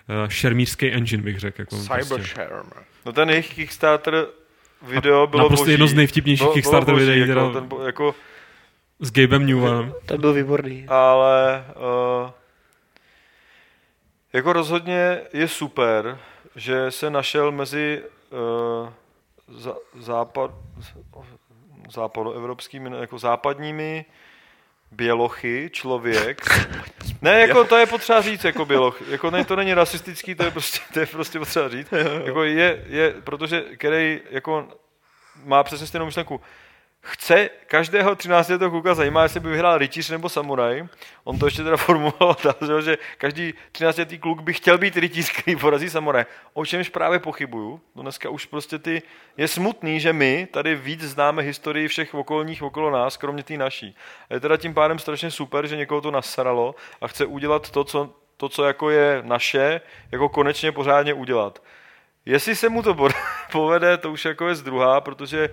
uh, 0.09 0.29
šermířský 0.29 0.91
engine, 0.91 1.23
bych 1.23 1.39
řekl. 1.39 1.61
Jako 1.61 1.77
Cyber 1.77 2.05
prostě. 2.07 2.47
No 3.05 3.11
ten 3.13 3.29
jejich 3.29 3.53
Kickstarter 3.53 4.27
video 4.81 5.27
bylo 5.27 5.43
Naprosto 5.43 5.63
boží. 5.63 5.71
jedno 5.71 5.87
z 5.87 5.93
nejvtipnějších 5.93 6.45
bylo, 6.45 6.53
Kickstarter 6.53 6.95
bylo 6.95 7.07
videí. 7.07 7.29
Jako, 7.29 7.51
ten, 7.53 7.69
jako, 7.85 8.15
s 8.99 9.11
Gabem 9.11 9.45
Newem. 9.45 9.93
To 10.05 10.17
byl 10.17 10.33
výborný. 10.33 10.85
Ale 10.87 11.65
uh, 12.23 12.29
jako 14.34 14.53
rozhodně 14.53 15.22
je 15.34 15.47
super, 15.47 16.19
že 16.56 16.91
se 16.91 17.10
našel 17.10 17.51
mezi 17.51 18.03
uh, 18.31 18.89
západ, 19.99 20.51
západoevropskými, 21.91 22.97
jako 22.99 23.19
západními 23.19 24.06
bělochy, 24.91 25.69
člověk. 25.73 26.41
Ne, 27.22 27.39
jako 27.39 27.64
to 27.64 27.77
je 27.77 27.85
potřeba 27.85 28.22
říct, 28.22 28.43
jako 28.43 28.65
běloch. 28.65 29.01
Jako 29.10 29.31
ne, 29.31 29.45
to 29.45 29.56
není 29.56 29.73
rasistický, 29.73 30.35
to 30.35 30.43
je 30.43 30.51
prostě, 30.51 30.80
to 30.93 30.99
je 30.99 31.06
prostě 31.06 31.39
potřeba 31.39 31.69
říct. 31.69 31.91
Jako 32.26 32.43
je, 32.43 32.85
je, 32.88 33.14
protože 33.23 33.61
který 33.61 34.22
jako 34.30 34.68
má 35.43 35.64
přesně 35.64 35.88
stejnou 35.88 36.06
myšlenku 36.06 36.41
chce 37.01 37.49
každého 37.67 38.15
13 38.15 38.49
letého 38.49 38.71
kluka 38.71 38.95
zajímá, 38.95 39.23
jestli 39.23 39.39
by 39.39 39.49
vyhrál 39.49 39.77
rytíř 39.77 40.09
nebo 40.09 40.30
samuraj. 40.30 40.84
On 41.23 41.39
to 41.39 41.47
ještě 41.47 41.63
teda 41.63 41.77
formuloval 41.88 42.35
tak, 42.35 42.57
že 42.81 42.97
každý 43.17 43.53
13 43.71 43.97
letý 43.97 44.19
kluk 44.19 44.41
by 44.41 44.53
chtěl 44.53 44.77
být 44.77 44.97
rytíř, 44.97 45.31
který 45.31 45.55
porazí 45.55 45.89
samuraj. 45.89 46.26
O 46.53 46.65
čemž 46.65 46.89
právě 46.89 47.19
pochybuju. 47.19 47.81
No 47.95 48.01
dneska 48.01 48.30
už 48.30 48.45
prostě 48.45 48.80
ty... 48.80 49.01
Je 49.38 49.47
smutný, 49.47 49.99
že 49.99 50.13
my 50.13 50.47
tady 50.51 50.76
víc 50.76 51.01
známe 51.01 51.41
historii 51.41 51.88
všech 51.88 52.13
okolních 52.13 52.63
okolo 52.63 52.91
nás, 52.91 53.17
kromě 53.17 53.43
té 53.43 53.57
naší. 53.57 53.95
A 54.30 54.34
je 54.34 54.39
teda 54.39 54.57
tím 54.57 54.73
pádem 54.73 54.99
strašně 54.99 55.31
super, 55.31 55.67
že 55.67 55.76
někoho 55.76 56.01
to 56.01 56.11
nasralo 56.11 56.76
a 57.01 57.07
chce 57.07 57.26
udělat 57.26 57.69
to, 57.69 57.84
co, 57.84 58.13
to, 58.38 58.49
co 58.49 58.63
jako 58.63 58.89
je 58.89 59.21
naše, 59.26 59.81
jako 60.11 60.30
konečně 60.30 60.71
pořádně 60.71 61.13
udělat 61.13 61.61
Jestli 62.26 62.55
se 62.55 62.69
mu 62.69 62.81
to 62.81 62.95
povede, 63.51 63.97
to 63.97 64.11
už 64.11 64.26
jako 64.26 64.47
je 64.47 64.55
z 64.55 64.61
druhá, 64.61 65.01
protože 65.01 65.49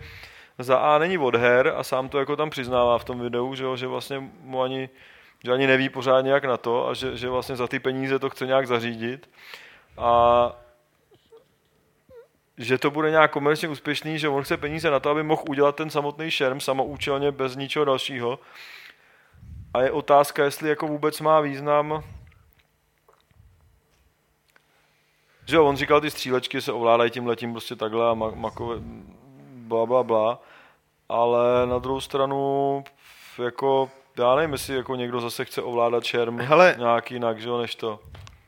za 0.58 0.78
A 0.78 0.98
není 0.98 1.18
od 1.18 1.34
her 1.34 1.72
a 1.76 1.82
sám 1.82 2.08
to 2.08 2.18
jako 2.18 2.36
tam 2.36 2.50
přiznává 2.50 2.98
v 2.98 3.04
tom 3.04 3.20
videu, 3.20 3.54
že, 3.54 3.64
jo, 3.64 3.76
že 3.76 3.86
vlastně 3.86 4.30
mu 4.40 4.62
ani, 4.62 4.88
že 5.44 5.52
ani 5.52 5.66
neví 5.66 5.88
pořádně 5.88 6.32
jak 6.32 6.44
na 6.44 6.56
to 6.56 6.88
a 6.88 6.94
že, 6.94 7.16
že 7.16 7.28
vlastně 7.28 7.56
za 7.56 7.68
ty 7.68 7.78
peníze 7.78 8.18
to 8.18 8.30
chce 8.30 8.46
nějak 8.46 8.66
zařídit. 8.66 9.30
A 9.98 10.52
že 12.58 12.78
to 12.78 12.90
bude 12.90 13.10
nějak 13.10 13.30
komerčně 13.30 13.68
úspěšný, 13.68 14.18
že 14.18 14.28
on 14.28 14.42
chce 14.42 14.56
peníze 14.56 14.90
na 14.90 15.00
to, 15.00 15.10
aby 15.10 15.22
mohl 15.22 15.42
udělat 15.48 15.76
ten 15.76 15.90
samotný 15.90 16.30
šerm 16.30 16.60
samoučelně 16.60 17.32
bez 17.32 17.56
ničeho 17.56 17.84
dalšího. 17.84 18.38
A 19.74 19.82
je 19.82 19.90
otázka, 19.90 20.44
jestli 20.44 20.68
jako 20.68 20.86
vůbec 20.86 21.20
má 21.20 21.40
význam 21.40 22.04
že 25.46 25.56
jo, 25.56 25.66
on 25.66 25.76
říkal, 25.76 26.00
ty 26.00 26.10
střílečky 26.10 26.60
se 26.60 26.72
ovládají 26.72 27.10
tím 27.10 27.26
letím 27.26 27.52
prostě 27.52 27.76
takhle 27.76 28.10
a 28.10 28.14
makové, 28.14 28.76
bla, 29.66 29.86
bla, 29.86 30.02
bla. 30.02 30.42
Ale 31.08 31.66
na 31.66 31.78
druhou 31.78 32.00
stranu, 32.00 32.84
jako, 33.44 33.90
já 34.18 34.34
nevím, 34.34 34.52
jestli 34.52 34.76
jako 34.76 34.96
někdo 34.96 35.20
zase 35.20 35.44
chce 35.44 35.62
ovládat 35.62 36.04
šerm 36.04 36.40
Hele. 36.40 36.74
nějak 36.78 37.10
jinak, 37.10 37.40
že 37.40 37.48
jo, 37.48 37.58
než 37.58 37.74
to. 37.74 38.00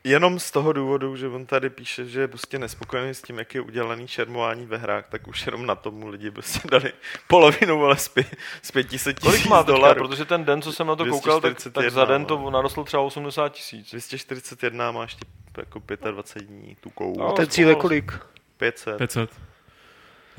Jenom 0.03 0.39
z 0.39 0.51
toho 0.51 0.73
důvodu, 0.73 1.15
že 1.15 1.27
on 1.27 1.45
tady 1.45 1.69
píše, 1.69 2.05
že 2.05 2.21
je 2.21 2.27
prostě 2.27 2.59
nespokojený 2.59 3.13
s 3.13 3.21
tím, 3.21 3.37
jak 3.37 3.55
je 3.55 3.61
udělaný 3.61 4.07
šermování 4.07 4.65
ve 4.65 4.77
hrách, 4.77 5.09
tak 5.09 5.27
už 5.27 5.45
jenom 5.45 5.65
na 5.65 5.75
tomu 5.75 6.07
lidi 6.07 6.31
prostě 6.31 6.67
dali 6.71 6.93
polovinu, 7.27 7.85
ale 7.85 7.95
z, 7.97 8.07
pě, 8.07 8.25
z 8.61 8.71
500 8.71 9.19
Kolik 9.19 9.35
tisíc 9.37 9.49
má 9.49 9.63
teďka, 9.63 9.71
dolarů. 9.71 10.07
protože 10.07 10.25
ten 10.25 10.45
den, 10.45 10.61
co 10.61 10.73
jsem 10.73 10.87
na 10.87 10.95
to 10.95 11.05
koukal, 11.05 11.41
tak, 11.41 11.53
tak 11.53 11.73
241, 11.73 11.89
za 11.89 12.05
den 12.05 12.25
to 12.25 12.49
narostlo 12.49 12.83
třeba 12.83 13.03
80 13.03 13.49
tisíc. 13.49 13.89
241 13.89 14.91
máš 14.91 15.15
ty 15.15 15.25
jako 15.57 15.81
25 16.11 16.47
dní 16.47 16.77
tukou. 16.81 17.15
No. 17.17 17.31
Ten 17.31 17.47
cíl 17.47 17.69
je 17.69 17.75
kolik? 17.75 18.19
500. 18.57 18.97
500. 18.97 19.29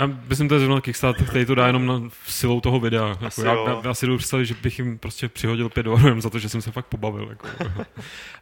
Já 0.01 0.07
myslím, 0.29 0.49
to 0.49 0.55
je 0.55 0.61
zrovna 0.61 0.81
Kickstarter, 0.81 1.27
který 1.27 1.45
to 1.45 1.55
dá 1.55 1.67
jenom 1.67 1.87
na 1.87 2.03
silou 2.27 2.61
toho 2.61 2.81
videa. 2.81 3.17
Asi 3.27 3.47
Jako, 3.47 3.65
já, 3.69 3.89
já, 3.89 3.95
si 3.95 4.07
jdu 4.07 4.19
představit, 4.19 4.47
že 4.47 4.55
bych 4.63 4.79
jim 4.79 4.99
prostě 4.99 5.29
přihodil 5.29 5.69
pět 5.69 5.83
dolarů 5.83 6.21
za 6.21 6.31
to, 6.31 6.39
že 6.39 6.49
jsem 6.49 6.63
se 6.63 6.71
fakt 6.71 6.87
pobavil. 6.87 7.29
Jako. 7.29 7.49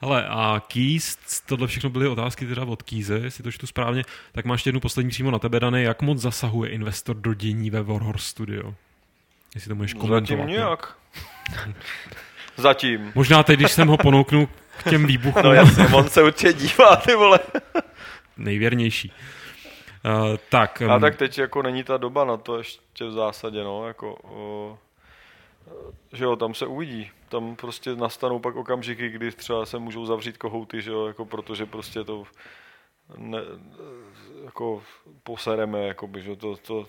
Ale 0.00 0.26
a 0.28 0.62
Keys, 0.68 1.18
tohle 1.46 1.66
všechno 1.66 1.90
byly 1.90 2.08
otázky 2.08 2.46
teda 2.46 2.64
od 2.64 2.82
Kýze, 2.82 3.18
jestli 3.18 3.44
to 3.44 3.52
čtu 3.52 3.66
správně, 3.66 4.04
tak 4.32 4.44
máš 4.44 4.66
jednu 4.66 4.80
poslední 4.80 5.10
přímo 5.10 5.30
na 5.30 5.38
tebe, 5.38 5.60
Dané, 5.60 5.82
jak 5.82 6.02
moc 6.02 6.18
zasahuje 6.18 6.70
investor 6.70 7.16
do 7.16 7.34
dění 7.34 7.70
ve 7.70 7.82
Warhorse 7.82 8.26
Studio? 8.26 8.74
Jestli 9.54 9.68
to 9.68 9.74
můžeš 9.74 9.94
komentovat. 9.94 10.20
Zatím 10.20 10.38
no. 10.38 10.46
nějak. 10.46 10.96
Zatím. 12.56 13.12
Možná 13.14 13.42
teď, 13.42 13.58
když 13.58 13.72
jsem 13.72 13.88
ho 13.88 13.96
ponouknu 13.96 14.48
k 14.78 14.90
těm 14.90 15.06
výbuchům, 15.06 15.42
No 15.44 15.52
jasně, 15.52 15.86
on 15.86 16.08
se 16.08 16.22
určitě 16.22 16.52
dívá, 16.52 16.96
ty 16.96 17.14
vole. 17.14 17.38
nejvěrnější. 18.36 19.12
Uh, 20.08 20.36
tak, 20.48 20.82
A 20.82 20.94
um, 20.94 21.00
tak 21.00 21.16
teď 21.16 21.38
jako 21.38 21.62
není 21.62 21.84
ta 21.84 21.96
doba 21.96 22.24
na 22.24 22.36
to 22.36 22.58
ještě 22.58 23.04
v 23.04 23.12
zásadě, 23.12 23.64
no, 23.64 23.86
jako, 23.88 24.18
o, 24.22 24.78
že 26.12 26.24
jo, 26.24 26.36
tam 26.36 26.54
se 26.54 26.66
uvidí. 26.66 27.10
Tam 27.28 27.56
prostě 27.56 27.96
nastanou 27.96 28.38
pak 28.38 28.56
okamžiky, 28.56 29.08
kdy 29.08 29.32
třeba 29.32 29.66
se 29.66 29.78
můžou 29.78 30.06
zavřít 30.06 30.38
kohouty, 30.38 30.82
že 30.82 30.90
jo, 30.90 31.06
jako 31.06 31.24
protože 31.24 31.66
prostě 31.66 32.04
to 32.04 32.24
ne, 33.16 33.38
jako 34.44 34.82
posereme, 35.22 35.86
jakoby, 35.86 36.22
že 36.22 36.36
to, 36.36 36.56
to, 36.56 36.86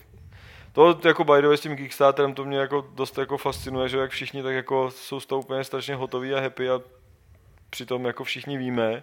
to 0.72 1.08
jako 1.08 1.24
by 1.24 1.40
the 1.40 1.46
way 1.46 1.56
s 1.56 1.60
tím 1.60 1.76
Kickstarterem 1.76 2.34
to 2.34 2.44
mě 2.44 2.58
jako 2.58 2.86
dost 2.94 3.18
jako 3.18 3.38
fascinuje, 3.38 3.88
že 3.88 3.98
jak 3.98 4.10
všichni 4.10 4.42
tak 4.42 4.54
jako 4.54 4.90
jsou 4.90 5.20
z 5.20 5.26
toho 5.26 5.40
úplně 5.40 5.64
strašně 5.64 5.94
hotoví 5.94 6.34
a 6.34 6.40
happy 6.40 6.70
a 6.70 6.80
přitom 7.70 8.04
jako 8.04 8.24
všichni 8.24 8.58
víme, 8.58 9.02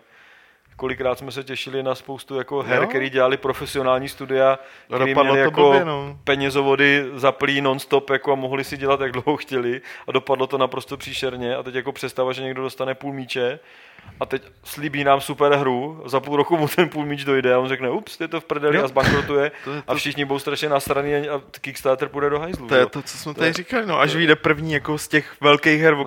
kolikrát 0.78 1.20
jsme 1.20 1.32
se 1.32 1.44
těšili 1.44 1.84
na 1.84 1.96
spoustu 1.96 2.36
jako 2.36 2.62
her, 2.64 2.82
Jo. 2.82 2.88
který 2.88 3.10
dělali 3.10 3.38
profesionální 3.38 4.10
studia, 4.10 4.60
který 4.96 5.14
Dopadlo 5.14 5.34
měli 5.34 5.46
to 5.46 5.50
jako 5.50 5.70
blbě, 5.70 5.86
no. 5.86 6.18
penězovody 6.24 7.06
zaplý 7.14 7.62
non-stop 7.62 8.10
jako 8.10 8.32
a 8.32 8.36
mohli 8.36 8.64
si 8.64 8.78
dělat, 8.78 9.02
jak 9.02 9.12
dlouho 9.12 9.38
chtěli 9.38 9.82
a 10.08 10.12
dopadlo 10.12 10.48
to 10.48 10.58
naprosto 10.58 10.98
příšerně 10.98 11.56
a 11.56 11.64
teď 11.64 11.76
jako 11.76 11.92
představa, 11.92 12.34
že 12.34 12.42
někdo 12.44 12.62
dostane 12.62 12.96
půl 12.96 13.14
míče 13.14 13.60
a 14.20 14.26
teď 14.26 14.42
slíbí 14.64 15.04
nám 15.04 15.22
super 15.22 15.54
hru, 15.54 16.02
za 16.06 16.20
půl 16.20 16.38
roku 16.38 16.58
mu 16.58 16.68
ten 16.68 16.90
půl 16.90 17.06
míč 17.06 17.24
dojde 17.24 17.54
a 17.54 17.60
on 17.60 17.68
řekne, 17.68 17.90
ups, 17.90 18.20
je 18.20 18.28
to 18.28 18.42
v 18.42 18.46
prdeli 18.46 18.78
Jo. 18.78 18.84
a 18.84 18.88
zbankrotuje 18.88 19.52
To 19.64 19.72
je 19.74 19.80
a 19.88 19.92
to- 19.94 19.96
všichni 19.98 20.26
budou 20.26 20.40
strašně 20.40 20.70
nasraný 20.70 21.16
a 21.16 21.36
a 21.36 21.42
Kickstarter 21.62 22.08
půjde 22.10 22.30
do 22.30 22.40
hajzlu. 22.40 22.68
To 22.68 22.76
je 22.76 22.82
jo. 22.82 22.90
to, 22.90 23.02
co 23.02 23.18
jsme 23.18 23.34
To 23.34 23.38
tady 23.40 23.50
je- 23.50 23.54
říkali, 23.54 23.86
no. 23.86 24.00
Až 24.00 24.16
vyjde 24.16 24.36
první 24.36 24.74
jako 24.74 24.98
z 24.98 25.08
těch 25.08 25.42
velkých 25.42 25.82
her, 25.82 25.96
No. 25.98 26.04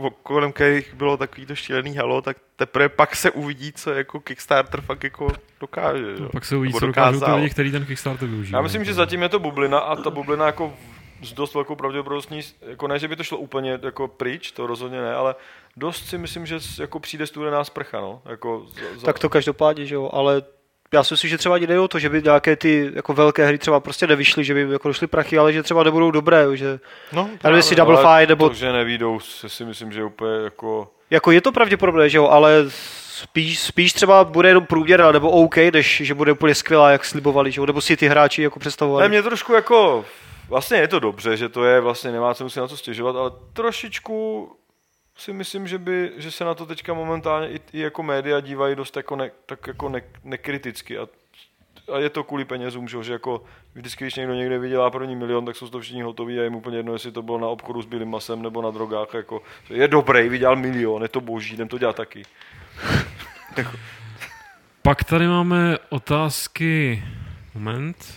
no. 0.00 0.10
kolem 0.10 0.52
kterých 0.52 0.94
bylo 0.94 1.16
takový 1.16 1.46
to 1.46 1.54
šílený 1.54 1.96
halo, 1.96 2.22
tak 2.22 2.36
teprve 2.56 2.88
pak 2.88 3.16
se 3.16 3.30
uvidí, 3.30 3.72
co 3.72 3.90
jako 3.92 4.20
Kickstarter 4.20 4.80
fakt 4.80 5.04
jako 5.04 5.28
dokáže. 5.60 6.16
Že? 6.16 6.24
pak 6.32 6.44
se 6.44 6.56
uvidí, 6.56 6.74
co 6.74 6.86
dokážou 6.86 7.20
ty 7.20 7.30
lidi, 7.30 7.50
kteří 7.50 7.72
ten 7.72 7.86
Kickstarter 7.86 8.28
využívají. 8.28 8.58
Já 8.58 8.62
myslím, 8.62 8.84
že 8.84 8.94
zatím 8.94 9.22
je 9.22 9.28
to 9.28 9.38
bublina 9.38 9.78
a 9.78 9.96
ta 9.96 10.10
bublina 10.10 10.46
jako 10.46 10.74
s 11.22 11.32
dost 11.32 11.54
velkou 11.54 11.74
pravděpodobností, 11.74 12.40
jako 12.70 12.88
ne, 12.88 12.98
že 12.98 13.08
by 13.08 13.16
to 13.16 13.22
šlo 13.24 13.38
úplně 13.38 13.78
jako 13.82 14.08
pryč, 14.08 14.50
to 14.52 14.66
rozhodně 14.66 15.00
ne, 15.00 15.14
ale 15.14 15.34
dost 15.76 16.06
si 16.06 16.18
myslím, 16.18 16.46
že 16.46 16.58
jako 16.80 17.00
přijde 17.00 17.26
studená 17.26 17.64
sprcha, 17.64 18.00
no. 18.00 18.22
Jako 18.24 18.66
za, 18.68 19.00
za, 19.00 19.06
Tak 19.06 19.18
to 19.18 19.28
každopádně, 19.28 19.86
že 19.86 19.94
jo, 19.94 20.10
ale 20.12 20.42
já 20.92 21.04
si 21.04 21.14
myslím, 21.14 21.30
že 21.30 21.38
třeba 21.38 21.56
jde 21.56 21.80
o 21.80 21.88
to, 21.88 21.98
že 21.98 22.08
by 22.08 22.22
nějaké 22.22 22.56
ty 22.56 22.90
jako 22.94 23.12
velké 23.14 23.46
hry 23.46 23.58
třeba 23.58 23.80
prostě 23.80 24.06
nevyšly, 24.06 24.44
že 24.44 24.54
by 24.54 24.60
jako 24.72 24.88
došly 24.88 25.06
prachy, 25.06 25.38
ale 25.38 25.52
že 25.52 25.62
třeba 25.62 25.82
nebudou 25.82 26.10
dobré, 26.10 26.56
že 26.56 26.80
No, 27.12 27.20
já 27.20 27.38
nevím, 27.50 27.56
jestli. 27.56 27.76
Double 27.76 27.96
Fine, 27.96 28.26
nebo 28.26 28.48
To, 28.48 28.54
že 28.54 28.72
nevídou, 28.72 29.20
si 29.20 29.48
si 29.48 29.64
myslím, 29.64 29.92
že 29.92 30.04
úplně 30.04 30.44
jako... 30.44 30.90
jako 31.10 31.30
je 31.30 31.40
to 31.40 31.52
pravděpodobné, 31.52 32.08
že 32.08 32.18
jo, 32.18 32.28
ale 32.28 32.64
spíš, 32.68 33.60
spíš 33.60 33.92
třeba 33.92 34.24
bude 34.24 34.48
jenom 34.48 34.66
průměr, 34.66 35.12
nebo 35.12 35.30
OK, 35.30 35.56
než 35.56 36.02
že 36.04 36.14
bude 36.14 36.32
úplně 36.32 36.54
skvělá, 36.54 36.90
jak 36.90 37.04
slibovali, 37.04 37.52
že 37.52 37.60
jo, 37.60 37.66
nebo 37.66 37.80
si 37.80 37.96
ty 37.96 38.08
hráči 38.08 38.42
jako 38.42 38.58
Ne, 38.58 38.60
představovali. 38.60 39.08
mě 39.08 39.22
trošku 39.22 39.52
jako... 39.52 40.04
Vlastně 40.48 40.76
je 40.78 40.88
to 40.88 40.98
dobře, 41.00 41.36
že 41.36 41.48
to 41.48 41.64
je, 41.64 41.80
vlastně 41.80 42.12
nemá 42.12 42.34
cenu 42.34 42.50
si 42.50 42.60
na 42.60 42.68
to 42.68 42.76
stěžovat, 42.76 43.16
ale 43.16 43.30
trošičku 43.52 44.48
si 45.16 45.32
myslím, 45.32 45.68
že, 45.68 45.78
by, 45.78 46.12
že 46.16 46.30
se 46.30 46.44
na 46.44 46.54
to 46.54 46.66
teďka 46.66 46.94
momentálně 46.94 47.48
i, 47.48 47.60
i 47.72 47.80
jako 47.80 48.02
média 48.02 48.40
dívají 48.40 48.76
dost 48.76 48.96
jako, 48.96 49.16
ne, 49.16 49.30
tak 49.46 49.66
jako 49.66 49.88
ne, 49.88 50.02
nekriticky 50.24 50.98
a, 50.98 51.06
a 51.92 51.98
je 51.98 52.10
to 52.10 52.24
kvůli 52.24 52.44
penězům, 52.44 52.88
že, 52.88 53.12
jako 53.12 53.44
vždycky, 53.74 54.04
když 54.04 54.14
někdo 54.14 54.34
někde 54.34 54.58
vydělá 54.58 54.90
první 54.90 55.16
milion, 55.16 55.44
tak 55.44 55.56
jsou 55.56 55.68
toho 55.68 55.82
všichni 55.82 56.02
hotoví 56.02 56.40
a 56.40 56.42
je 56.42 56.50
mu 56.50 56.58
úplně 56.58 56.76
jedno, 56.76 56.92
jestli 56.92 57.12
to 57.12 57.22
bylo 57.22 57.38
na 57.38 57.48
obchodu 57.48 57.82
s 57.82 57.86
bílým 57.86 58.10
masem 58.10 58.42
nebo 58.42 58.62
na 58.62 58.70
drogách, 58.70 59.14
jako, 59.14 59.42
je 59.70 59.88
dobrý, 59.88 60.28
vydělal 60.28 60.56
milion, 60.56 61.02
je 61.02 61.08
to 61.08 61.20
boží, 61.20 61.54
jdem 61.54 61.68
to 61.68 61.78
dělat 61.78 61.96
taky. 61.96 62.22
Pak 64.82 65.04
tady 65.04 65.26
máme 65.26 65.76
otázky, 65.88 67.02
moment, 67.54 68.14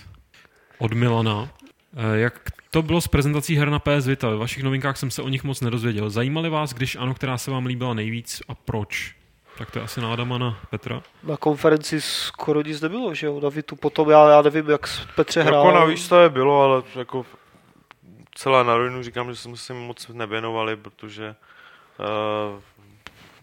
od 0.78 0.94
Milana. 0.94 1.50
Eh, 1.98 2.20
Jak 2.20 2.57
to 2.72 2.82
bylo 2.82 3.02
s 3.02 3.08
prezentací 3.08 3.56
her 3.56 3.70
na 3.70 3.80
PS 3.80 4.08
Vita? 4.08 4.30
Ve 4.30 4.36
vašich 4.36 4.64
novinkách 4.64 4.98
jsem 4.98 5.12
se 5.12 5.22
o 5.22 5.30
nich 5.30 5.44
moc 5.44 5.62
nedozvěděl. 5.62 6.10
Zajímali 6.10 6.50
vás, 6.50 6.74
když 6.74 6.96
ano, 6.96 7.14
která 7.14 7.38
se 7.38 7.52
vám 7.52 7.66
líbila 7.66 7.94
nejvíc 7.94 8.42
a 8.48 8.56
proč? 8.56 9.16
Tak 9.58 9.72
to 9.72 9.80
je 9.80 9.86
asi 9.86 10.02
nádama 10.02 10.38
na 10.38 10.60
Petra. 10.70 11.02
Na 11.24 11.38
konferenci 11.38 12.02
skoro 12.02 12.62
nic 12.62 12.82
nebylo, 12.82 13.14
že 13.14 13.28
jo, 13.28 13.40
na 13.40 13.50
Vitu 13.50 13.76
potom, 13.76 14.10
já, 14.10 14.30
já 14.30 14.42
nevím, 14.42 14.70
jak 14.70 14.90
Petře 15.16 15.44
hrál. 15.44 15.66
Jako 15.66 15.80
na 15.80 15.86
výstavě 15.86 16.30
bylo, 16.30 16.62
ale 16.62 16.84
jako 16.96 17.26
celá 18.36 18.64
na 18.64 18.78
rovinu 18.78 19.04
říkám, 19.04 19.30
že 19.30 19.36
jsme 19.36 19.58
si 19.58 19.74
moc 19.74 20.08
nevěnovali, 20.08 20.76
protože 20.76 21.36
uh, 22.00 22.62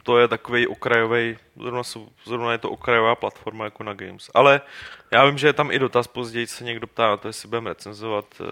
to 0.02 0.18
je 0.18 0.28
takový 0.28 0.66
okrajový, 0.66 1.36
zrovna, 1.60 1.82
zrovna 2.24 2.52
je 2.52 2.58
to 2.58 2.70
okrajová 2.70 3.14
platforma 3.14 3.64
jako 3.64 3.82
na 3.82 3.94
Games. 3.94 4.30
Ale 4.34 4.60
já 5.10 5.24
vím, 5.24 5.38
že 5.38 5.46
je 5.46 5.52
tam 5.52 5.70
i 5.70 5.78
dotaz 5.78 6.06
později, 6.06 6.46
se 6.46 6.64
někdo 6.64 6.86
ptá 6.86 7.08
na 7.08 7.16
to, 7.16 7.28
jestli 7.28 7.48
budeme 7.48 7.70
recenzovat 7.70 8.24
uh, 8.40 8.46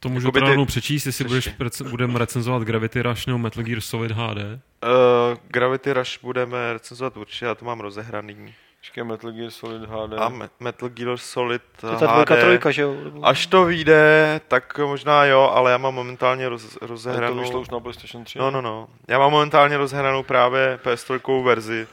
To 0.00 0.08
můžu 0.08 0.30
teda 0.30 0.46
ty- 0.46 0.50
rovnou 0.50 0.64
přečíst, 0.64 1.06
jestli 1.06 1.24
budeš, 1.24 1.48
budeme 1.90 2.18
recenzovat 2.18 2.62
Gravity 2.62 3.02
Rush 3.02 3.26
nebo 3.26 3.38
Metal 3.38 3.64
Gear 3.64 3.80
Solid 3.80 4.10
HD. 4.12 4.38
uh, 4.38 5.38
Gravity 5.48 5.92
Rush 5.92 6.18
budeme 6.22 6.72
recenzovat 6.72 7.16
určitě, 7.16 7.44
já 7.44 7.54
to 7.54 7.64
mám 7.64 7.80
rozehraný. 7.80 8.54
Počkej, 8.80 9.04
Metal 9.04 9.32
Gear 9.32 9.50
Solid 9.50 9.82
HD. 9.82 10.12
A 10.18 10.28
Me- 10.28 10.48
Metal 10.60 10.88
Gear 10.88 11.16
Solid 11.16 11.62
To 11.80 11.90
je 11.92 11.96
ta 11.96 12.06
dvojka, 12.06 12.34
HD. 12.34 12.40
trojka, 12.40 12.70
že 12.70 12.82
jo? 12.82 12.96
Až 13.22 13.46
to 13.46 13.64
vyjde, 13.64 14.40
tak 14.48 14.78
možná 14.78 15.24
jo, 15.24 15.50
ale 15.54 15.70
já 15.70 15.78
mám 15.78 15.94
momentálně 15.94 16.48
roz, 16.48 16.74
to 16.78 16.86
rozehranou... 16.86 17.40
vyšlo 17.40 17.60
už 17.60 17.70
na 17.70 17.80
PlayStation 17.80 18.24
3. 18.24 18.38
No, 18.38 18.50
no, 18.50 18.62
no. 18.62 18.88
Já 19.08 19.18
mám 19.18 19.30
momentálně 19.30 19.76
rozhranou 19.76 20.22
právě 20.22 20.78
PS3 20.84 21.44
verzi, 21.44 21.86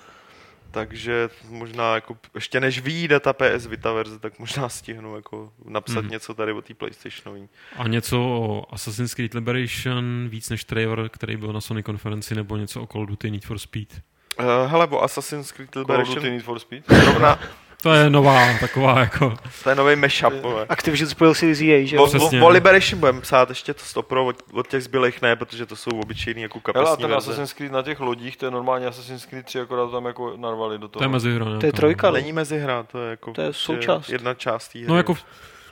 takže 0.75 1.29
možná 1.49 1.95
jako 1.95 2.17
ještě 2.33 2.59
než 2.59 2.79
vyjde 2.79 3.19
ta 3.19 3.33
PS 3.33 3.65
Vita 3.65 3.93
verze, 3.93 4.19
tak 4.19 4.39
možná 4.39 4.69
stihnu 4.69 5.15
jako 5.15 5.51
napsat 5.65 6.05
mm-hmm. 6.05 6.09
něco 6.09 6.33
tady 6.33 6.51
o 6.51 6.61
té 6.61 6.73
PlayStationové. 6.73 7.39
A 7.75 7.87
něco 7.87 8.19
o 8.19 8.73
Assassin's 8.73 9.13
Creed 9.13 9.33
Liberation, 9.33 10.27
víc 10.29 10.49
než 10.49 10.63
trailer, 10.63 11.09
který 11.09 11.37
byl 11.37 11.53
na 11.53 11.61
Sony 11.61 11.83
konferenci, 11.83 12.35
nebo 12.35 12.57
něco 12.57 12.81
o 12.81 12.87
Call 12.87 13.01
of 13.01 13.09
Duty 13.09 13.31
Need 13.31 13.45
for 13.45 13.59
Speed. 13.59 14.01
Uh, 14.39 14.45
hele, 14.71 14.87
o 14.87 15.03
Assassin's 15.03 15.51
Creed 15.51 15.69
Call 15.69 15.83
of 15.83 15.89
Liberation 15.89 16.15
Duty 16.15 16.29
Need 16.29 16.43
for 16.43 16.59
Speed. 16.59 16.83
zrovna, 17.03 17.39
To 17.85 17.93
je 17.93 18.09
nová 18.09 18.57
taková 18.59 18.99
jako... 18.99 19.33
To 19.63 19.69
je 19.69 19.75
nový 19.75 19.95
mashup, 19.95 20.33
vole. 20.41 20.65
Activision 20.69 21.09
spojil 21.09 21.33
si 21.33 21.55
z 21.55 21.61
EA, 21.61 21.85
že 21.85 21.97
Přesně. 22.05 22.41
o, 22.41 22.49
Liberation 22.49 22.99
budeme 22.99 23.21
psát 23.21 23.49
ještě 23.49 23.73
to 23.73 23.79
stopro, 23.85 24.25
od, 24.25 24.35
od 24.53 24.67
těch 24.67 24.83
zbylých 24.83 25.21
ne, 25.21 25.35
protože 25.35 25.65
to 25.65 25.75
jsou 25.75 25.89
obyčejný 25.89 26.41
jako 26.41 26.61
Hele, 26.65 26.83
a 26.85 26.85
kapesní 26.85 27.01
ten 27.01 27.09
verze. 27.11 27.17
Assassin's 27.31 27.53
Creed 27.53 27.71
na 27.71 27.81
těch 27.81 27.99
lodích, 27.99 28.37
to 28.37 28.45
je 28.45 28.51
normálně 28.51 28.87
Assassin's 28.87 29.25
Creed 29.25 29.45
3, 29.45 29.59
akorát 29.59 29.91
tam 29.91 30.05
jako 30.05 30.33
narvali 30.37 30.77
do 30.79 30.87
toho. 30.87 30.99
To 30.99 31.03
je 31.03 31.07
mezihra. 31.09 31.45
To 31.59 31.65
je 31.65 31.73
trojka, 31.73 32.07
no. 32.07 32.13
Není 32.13 32.33
mezihra, 32.33 32.83
to 32.83 32.99
je 33.03 33.09
jako 33.09 33.31
To 33.31 33.41
je 33.41 33.53
součást. 33.53 34.09
jedna 34.09 34.33
část 34.33 34.75
hry. 34.75 34.85
No 34.87 34.97
jako 34.97 35.15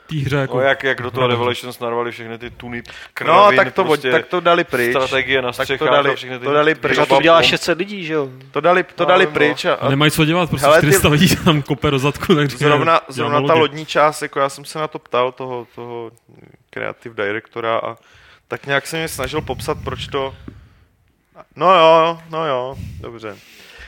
té 0.07 0.15
hře 0.15 0.35
jako... 0.35 0.57
No, 0.57 0.61
jak, 0.63 0.83
jak 0.83 1.01
do 1.01 1.11
toho. 1.11 1.27
Revelations 1.27 1.79
narvali 1.79 2.11
všechny 2.11 2.37
ty 2.37 2.49
tuny 2.49 2.77
No, 2.87 2.93
kravin, 3.13 3.57
tak 3.57 3.73
to, 3.73 3.83
prostě 3.83 4.11
tak 4.11 4.25
to 4.27 4.39
dali 4.39 4.63
pryč. 4.63 4.91
strategie 4.91 5.41
na 5.41 5.51
Tak 5.51 5.67
to 5.79 5.85
dali- 5.85 6.11
a 6.11 6.15
všechny 6.15 6.39
ty 6.39 6.45
to 6.45 6.53
dali 6.53 6.75
pryč. 6.75 6.91
Pořád 6.97 7.01
to 7.09 7.15
výroba 7.15 7.21
dělá 7.23 7.37
bomb. 7.39 7.49
600 7.49 7.77
lidí, 7.77 8.05
že 8.05 8.13
jo? 8.13 8.29
To 8.51 8.61
dali, 8.61 8.83
to 8.83 9.03
No, 9.03 9.09
dali 9.09 9.25
no. 9.25 9.31
pryč 9.31 9.65
a, 9.65 9.73
A 9.73 9.89
nemají 9.89 10.11
co 10.11 10.25
dělat, 10.25 10.49
prostě 10.49 10.65
Hele, 10.67 10.81
ty- 10.81 10.87
400 10.87 11.09
lidí 11.09 11.27
se 11.27 11.43
tam 11.43 11.61
kope 11.61 11.91
do 11.91 11.99
zadku, 11.99 12.35
tak 12.35 12.49
zrovna, 12.51 13.01
zrovna 13.07 13.41
ta 13.47 13.53
lodní 13.53 13.85
část, 13.85 14.21
jako 14.21 14.39
já 14.39 14.49
jsem 14.49 14.65
se 14.65 14.79
na 14.79 14.87
to 14.87 14.99
ptal 14.99 15.31
toho, 15.31 15.67
toho 15.75 16.11
creative 16.69 17.25
directora 17.25 17.77
a 17.77 17.95
tak 18.47 18.65
nějak 18.65 18.87
se 18.87 18.97
mě 18.97 19.07
snažil 19.07 19.41
popsat, 19.41 19.77
proč 19.83 20.07
to... 20.07 20.35
No 21.55 21.75
jo, 21.75 22.19
no 22.29 22.47
jo, 22.47 22.75
dobře. 22.99 23.35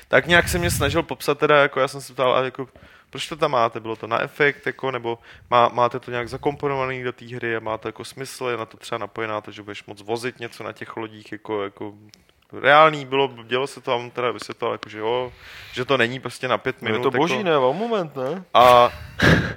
Tak 0.07 0.27
nějak 0.27 0.49
se 0.49 0.57
mě 0.57 0.71
snažil 0.71 1.03
popsat 1.03 1.37
teda, 1.39 1.57
jako 1.61 1.79
já 1.79 1.87
jsem 1.87 2.01
se 2.01 2.13
ptal, 2.13 2.35
a 2.35 2.43
jako, 2.43 2.67
proč 3.09 3.27
to 3.27 3.35
tam 3.35 3.51
máte? 3.51 3.79
Bylo 3.79 3.95
to 3.95 4.07
na 4.07 4.21
efekt, 4.21 4.65
jako, 4.65 4.91
nebo 4.91 5.19
má, 5.49 5.69
máte 5.69 5.99
to 5.99 6.11
nějak 6.11 6.29
zakomponovaný 6.29 7.03
do 7.03 7.13
té 7.13 7.35
hry 7.35 7.55
a 7.55 7.59
má 7.59 7.77
to 7.77 7.87
jako 7.87 8.05
smysl, 8.05 8.47
je 8.47 8.57
na 8.57 8.65
to 8.65 8.77
třeba 8.77 8.99
napojená 8.99 9.41
to, 9.41 9.51
že 9.51 9.61
budeš 9.61 9.85
moc 9.85 10.01
vozit 10.01 10.39
něco 10.39 10.63
na 10.63 10.71
těch 10.71 10.97
lodích, 10.97 11.31
jako, 11.31 11.63
jako 11.63 11.93
reálný 12.61 13.05
bylo, 13.05 13.29
dělo 13.43 13.67
se 13.67 13.81
to 13.81 13.91
a 13.91 13.95
on 13.95 14.11
teda 14.11 14.31
vysvětlil, 14.31 14.71
jako, 14.71 14.89
že 14.89 14.99
jo, 14.99 15.31
že 15.73 15.85
to 15.85 15.97
není 15.97 16.19
prostě 16.19 16.47
na 16.47 16.57
pět 16.57 16.81
No, 16.81 16.85
minut. 16.85 16.97
je 16.97 17.03
to 17.03 17.11
boží, 17.11 17.33
jako, 17.37 17.49
ne? 17.49 17.57
Moment, 17.59 18.15
ne? 18.15 18.43
a 18.53 18.91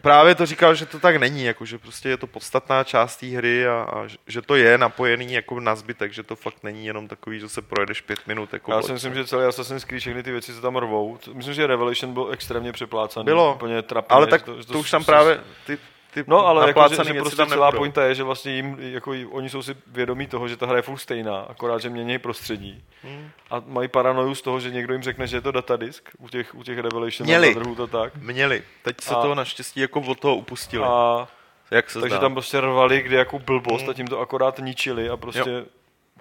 právě 0.02 0.34
to 0.34 0.46
říkal, 0.46 0.74
že 0.74 0.86
to 0.86 0.98
tak 1.00 1.16
není, 1.16 1.44
jako, 1.44 1.64
že 1.64 1.78
prostě 1.78 2.08
je 2.08 2.16
to 2.16 2.26
podstatná 2.26 2.84
část 2.84 3.16
té 3.16 3.26
hry 3.26 3.66
a, 3.68 3.72
a 3.74 4.06
že- 4.26 4.42
to 4.42 4.56
je 4.56 4.78
napojený 4.78 5.32
jako 5.32 5.60
na 5.60 5.74
zbytek, 5.74 6.12
že 6.12 6.22
to 6.22 6.36
fakt 6.36 6.62
není 6.62 6.86
jenom 6.86 7.08
takový, 7.08 7.40
že 7.40 7.48
se 7.48 7.62
projedeš 7.62 8.00
pět 8.00 8.18
minut. 8.26 8.52
Jako 8.52 8.72
Já 8.72 8.82
si 8.82 8.92
myslím, 8.92 9.14
že 9.14 9.24
celý 9.24 9.44
Assassin's 9.44 9.84
Creed, 9.84 10.00
všechny 10.00 10.22
ty 10.22 10.30
věci 10.32 10.52
se 10.54 10.60
tam 10.60 10.76
rvou. 10.76 11.18
To- 11.24 11.34
Myslím, 11.34 11.54
že 11.54 11.66
Revelation 11.66 12.12
byl 12.14 12.28
extrémně 12.32 12.72
přeplácaný. 12.72 13.24
Bylo. 13.24 13.54
Úplně 13.54 13.82
trapný. 13.82 14.14
ale 14.16 14.26
tak 14.26 14.42
že 14.58 14.66
to, 14.66 14.78
už 14.78 14.90
tam 14.90 15.04
právě 15.04 15.40
ty, 15.66 15.78
ty 16.24 16.31
No, 16.31 16.47
ale 16.47 16.66
jako, 16.69 16.89
že, 16.89 17.05
že 17.05 17.15
prostě 17.15 17.36
tam 17.36 17.49
celá 17.49 17.66
nebudou. 17.66 17.78
pointa 17.81 18.05
je, 18.05 18.15
že 18.15 18.23
vlastně 18.23 18.53
jim, 18.53 18.77
jako, 18.81 19.12
oni 19.31 19.51
jsou 19.51 19.62
si 19.62 19.77
vědomí 19.86 20.27
toho, 20.27 20.49
že 20.49 20.57
ta 20.57 20.66
hra 20.66 20.77
je 20.77 20.82
furt 20.82 20.99
stejná, 20.99 21.39
akorát, 21.40 21.81
že 21.81 21.90
mění 21.90 22.19
prostředí. 22.19 22.85
Hmm. 23.03 23.31
A 23.51 23.62
mají 23.66 23.89
paranoju 23.89 24.35
z 24.35 24.43
toho, 24.43 24.61
že 24.61 24.70
někdo 24.70 24.93
jim 24.95 25.03
řekne, 25.03 25.27
že 25.27 25.36
je 25.36 25.40
to 25.40 25.53
datadisk 25.53 26.09
u 26.19 26.28
těch, 26.28 26.55
u 26.55 26.62
těch 26.62 26.78
Revelation 26.78 27.27
Měli. 27.27 27.55
na 27.55 27.74
to 27.74 27.86
tak. 27.86 28.16
Měli. 28.16 28.62
Teď 28.82 29.01
se 29.01 29.15
A- 29.15 29.23
toho 29.23 29.35
naštěstí 29.35 29.81
jako 29.81 30.01
od 30.01 30.20
toho 30.20 30.36
upustili. 30.36 30.85
A, 30.86 31.28
jak 31.70 31.90
se 31.90 32.01
takže 32.01 32.15
zdá. 32.16 32.20
tam 32.20 32.32
prostě 32.32 32.61
rvali, 32.61 33.03
kde 33.03 33.16
jako 33.16 33.39
blbost 33.39 33.81
Hmm. 33.82 33.90
a 33.90 33.95
tím 33.95 34.07
to 34.07 34.20
akorát 34.20 34.59
ničili 34.59 35.11
a 35.11 35.16
prostě 35.16 35.65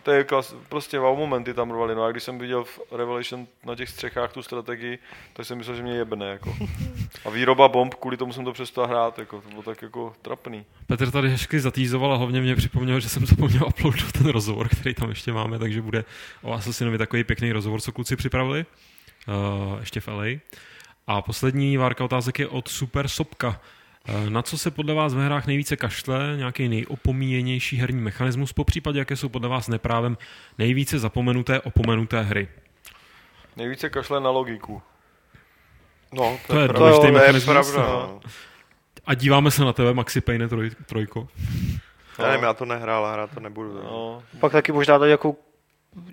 to 0.08 0.12
je 0.12 0.24
klas, 0.24 0.56
prostě 0.70 1.00
wow 1.00 1.18
momenty 1.18 1.54
tam 1.54 1.72
rvali. 1.72 1.96
No 1.96 2.04
a 2.04 2.12
když 2.12 2.24
jsem 2.24 2.40
viděl 2.40 2.64
v 2.64 2.80
Revelation 2.92 3.48
na 3.66 3.76
těch 3.76 3.90
střechách 3.90 4.34
tu 4.34 4.44
strategii, 4.44 5.00
tak 5.34 5.46
jsem 5.46 5.58
myslel, 5.58 5.76
že 5.76 5.84
mě 5.84 5.94
jebne. 5.94 6.26
Jako. 6.26 6.58
A 7.26 7.30
výroba 7.30 7.68
bomb, 7.68 7.94
kvůli 7.94 8.18
tomu 8.18 8.34
jsem 8.34 8.46
to 8.46 8.54
přestal 8.54 8.88
hrát. 8.88 9.20
Jako. 9.20 9.42
To 9.42 9.50
bylo 9.50 9.64
tak 9.64 9.82
jako 9.82 10.14
trapný. 10.22 10.66
Petr 10.86 11.12
tady 11.12 11.30
hezky 11.30 11.60
zatýzoval 11.60 12.14
a 12.14 12.16
hlavně 12.16 12.42
mě 12.42 12.56
připomněl, 12.56 13.00
že 13.00 13.10
jsem 13.10 13.26
zapomněl 13.26 13.68
uploadnout 13.68 14.12
ten 14.12 14.28
rozhovor, 14.28 14.70
který 14.70 14.96
tam 14.96 15.10
ještě 15.10 15.34
máme, 15.34 15.60
takže 15.60 15.82
bude 15.82 16.06
o 16.42 16.54
Assassinovi 16.54 16.98
takový 16.98 17.24
pěkný 17.24 17.52
rozhovor, 17.52 17.82
co 17.82 17.92
kluci 17.92 18.16
připravili, 18.16 18.66
uh, 19.28 19.80
ještě 19.80 20.00
v 20.00 20.08
LA. 20.08 20.26
A 21.08 21.22
poslední 21.22 21.78
várka 21.78 22.06
otázek 22.06 22.40
je 22.40 22.48
od 22.48 22.68
Super 22.68 23.08
Sopka. 23.08 23.62
Uh, 24.10 24.30
Na 24.30 24.42
co 24.42 24.58
se 24.58 24.72
podle 24.72 24.94
vás 24.94 25.14
ve 25.14 25.26
hrách 25.26 25.48
nejvíce 25.48 25.76
kašle, 25.78 26.34
nějaký 26.38 26.70
nejopomíjenější 26.70 27.78
herní 27.78 28.02
mechanismus, 28.02 28.54
po 28.54 28.64
případě 28.64 29.00
jaké 29.00 29.16
jsou 29.16 29.30
podle 29.30 29.50
vás 29.50 29.68
neprávem 29.68 30.18
nejvíce 30.58 31.00
zapomenuté, 31.00 31.60
opomenuté 31.62 32.22
hry? 32.22 32.48
Nejvíce 33.56 33.90
kašle 33.90 34.20
na 34.20 34.30
logiku. 34.30 34.82
No, 36.14 36.38
To 36.48 36.60
je 36.60 36.68
pravda. 36.68 36.98
To 37.00 37.06
je 37.06 37.12
mechanismus, 37.12 37.72
pravda. 37.72 37.90
no. 37.94 38.00
No. 38.24 38.30
A 39.06 39.14
díváme 39.14 39.52
se 39.52 39.66
na 39.66 39.74
tebe, 39.74 39.94
Maxi 39.94 40.22
Payne 40.22 40.48
troj, 40.48 40.72
trojko. 40.86 41.28
Já 42.20 42.28
nevím, 42.28 42.44
já 42.44 42.54
to 42.54 42.66
nehrál 42.66 43.14
hrát 43.14 43.30
to 43.34 43.40
nebudu. 43.40 43.74
No. 43.84 44.24
Pak 44.40 44.52
taky 44.52 44.72
možná 44.72 44.98
dát 44.98 45.06
nějakou, 45.06 45.38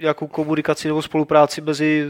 nějakou 0.00 0.26
komunikaci 0.26 0.88
nebo 0.88 1.02
spolupráci 1.02 1.60
mezi 1.60 2.08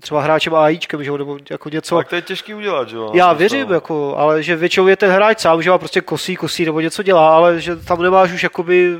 třeba 0.00 0.22
hráčem 0.22 0.54
a 0.54 0.64
AIčkem, 0.64 1.04
že 1.04 1.10
jo, 1.10 1.16
nebo 1.18 1.38
jako 1.50 1.68
něco. 1.68 1.96
Tak 1.96 2.08
to 2.08 2.14
je 2.14 2.22
těžký 2.22 2.54
udělat, 2.54 2.88
že 2.88 2.96
jo? 2.96 3.10
Já 3.14 3.28
No, 3.28 3.34
věřím, 3.34 3.66
to- 3.66 3.74
jako, 3.74 4.16
ale 4.16 4.42
že 4.42 4.56
většinou 4.56 4.86
je 4.86 4.96
ten 4.96 5.10
hráč 5.10 5.40
sám, 5.40 5.62
že 5.62 5.70
má 5.70 5.78
prostě 5.78 6.00
kosí, 6.00 6.36
kosí 6.36 6.64
nebo 6.64 6.80
něco 6.80 7.02
dělá, 7.02 7.36
ale 7.36 7.60
že 7.60 7.76
tam 7.76 8.02
nemáš 8.02 8.32
už 8.32 8.42
jakoby 8.42 8.98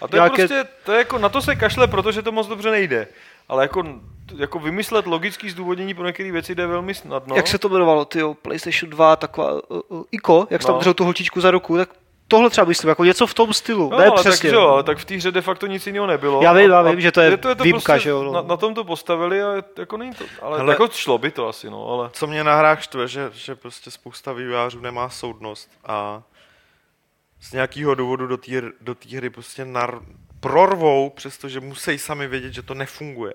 A 0.00 0.08
to 0.08 0.16
je 0.16 0.20
nějaké- 0.20 0.48
prostě, 0.48 0.64
to 0.84 0.92
je 0.92 0.98
jako, 0.98 1.18
na 1.18 1.28
to 1.28 1.42
se 1.42 1.56
kašle, 1.56 1.86
protože 1.88 2.22
to 2.22 2.32
moc 2.32 2.46
dobře 2.46 2.70
nejde. 2.70 3.08
Ale 3.48 3.64
jako, 3.64 3.84
jako 4.36 4.58
vymyslet 4.58 5.06
logický 5.06 5.50
zdůvodnění 5.50 5.94
pro 5.94 6.06
některé 6.06 6.32
věci 6.32 6.54
jde 6.54 6.66
velmi 6.66 6.94
snadno. 6.94 7.26
No. 7.30 7.36
Jak 7.36 7.46
se 7.46 7.58
to 7.58 7.68
jmenovalo, 7.68 8.04
ty 8.04 8.20
PlayStation 8.42 8.90
2, 8.90 9.16
taková 9.16 9.52
uh, 9.52 9.80
uh, 9.88 10.02
Iko, 10.10 10.46
jak 10.50 10.62
se 10.62 10.66
tam 10.66 10.74
No. 10.74 10.78
držel 10.78 10.94
tu 10.94 11.04
holčičku 11.04 11.40
za 11.40 11.50
ruku, 11.50 11.76
tak 11.76 11.88
tohle 12.28 12.50
třeba 12.50 12.66
myslím, 12.66 12.88
jako 12.88 13.04
něco 13.04 13.26
v 13.26 13.34
tom 13.34 13.52
stylu, 13.52 13.90
No, 13.90 13.98
ne 13.98 14.06
ale 14.06 14.20
přesně. 14.20 14.30
tak, 14.30 14.50
že 14.50 14.56
jo, 14.56 14.68
ale 14.68 14.82
tak 14.82 14.98
v 14.98 15.04
té 15.04 15.14
hře 15.14 15.30
de 15.30 15.42
facto 15.42 15.66
nic 15.66 15.86
jiného 15.86 16.06
nebylo. 16.06 16.42
Já 16.42 16.52
vím, 16.52 16.70
já 16.70 16.82
vím, 16.82 17.00
že 17.00 17.12
to 17.12 17.20
je 17.20 17.30
výjimka, 17.62 17.92
prostě 17.92 18.00
že 18.00 18.10
jo, 18.10 18.22
no. 18.22 18.32
Na, 18.32 18.42
na, 18.42 18.56
tom 18.56 18.74
to 18.74 18.84
postavili 18.84 19.42
a 19.42 19.62
jako 19.78 19.96
není 19.96 20.12
to, 20.14 20.24
ale 20.42 20.58
Hele. 20.58 20.72
jako 20.72 20.88
šlo 20.92 21.18
by 21.18 21.30
to 21.30 21.48
asi, 21.48 21.70
no, 21.70 21.88
ale 21.88 22.10
Co 22.12 22.26
mě 22.26 22.44
na 22.44 22.56
hrách 22.56 22.82
štve, 22.82 23.08
že, 23.08 23.30
že 23.34 23.54
prostě 23.54 23.90
spousta 23.90 24.32
vývojářů 24.32 24.80
nemá 24.80 25.08
soudnost 25.08 25.70
a 25.84 26.22
z 27.40 27.52
nějakého 27.52 27.94
důvodu 27.94 28.26
do 28.26 28.36
té 28.36 28.62
do 28.80 28.96
hry 29.16 29.30
prostě 29.30 29.64
nar, 29.64 30.00
prorvou, 30.40 31.10
přestože 31.10 31.60
musí 31.60 31.98
sami 31.98 32.26
vědět, 32.28 32.52
že 32.52 32.62
to 32.62 32.74
nefunguje. 32.74 33.34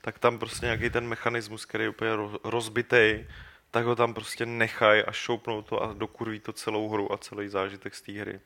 Tak 0.00 0.18
tam 0.18 0.38
prostě 0.38 0.66
nějaký 0.66 0.90
ten 0.90 1.06
mechanismus, 1.06 1.64
který 1.64 1.84
je 1.84 1.88
úplně 1.88 2.16
roz, 2.16 2.32
rozbitej, 2.44 3.26
tak 3.70 3.84
ho 3.84 3.96
tam 3.96 4.14
prostě 4.14 4.46
nechají 4.46 5.02
a 5.02 5.12
šoupnou 5.12 5.62
to 5.62 5.82
a 5.82 5.92
dokurví 5.92 6.40
to 6.40 6.52
celou 6.52 6.88
hru 6.88 7.12
a 7.12 7.18
celý 7.18 7.48
zážitek 7.48 7.94
z 7.94 8.02
té 8.02 8.12
hry. 8.12 8.40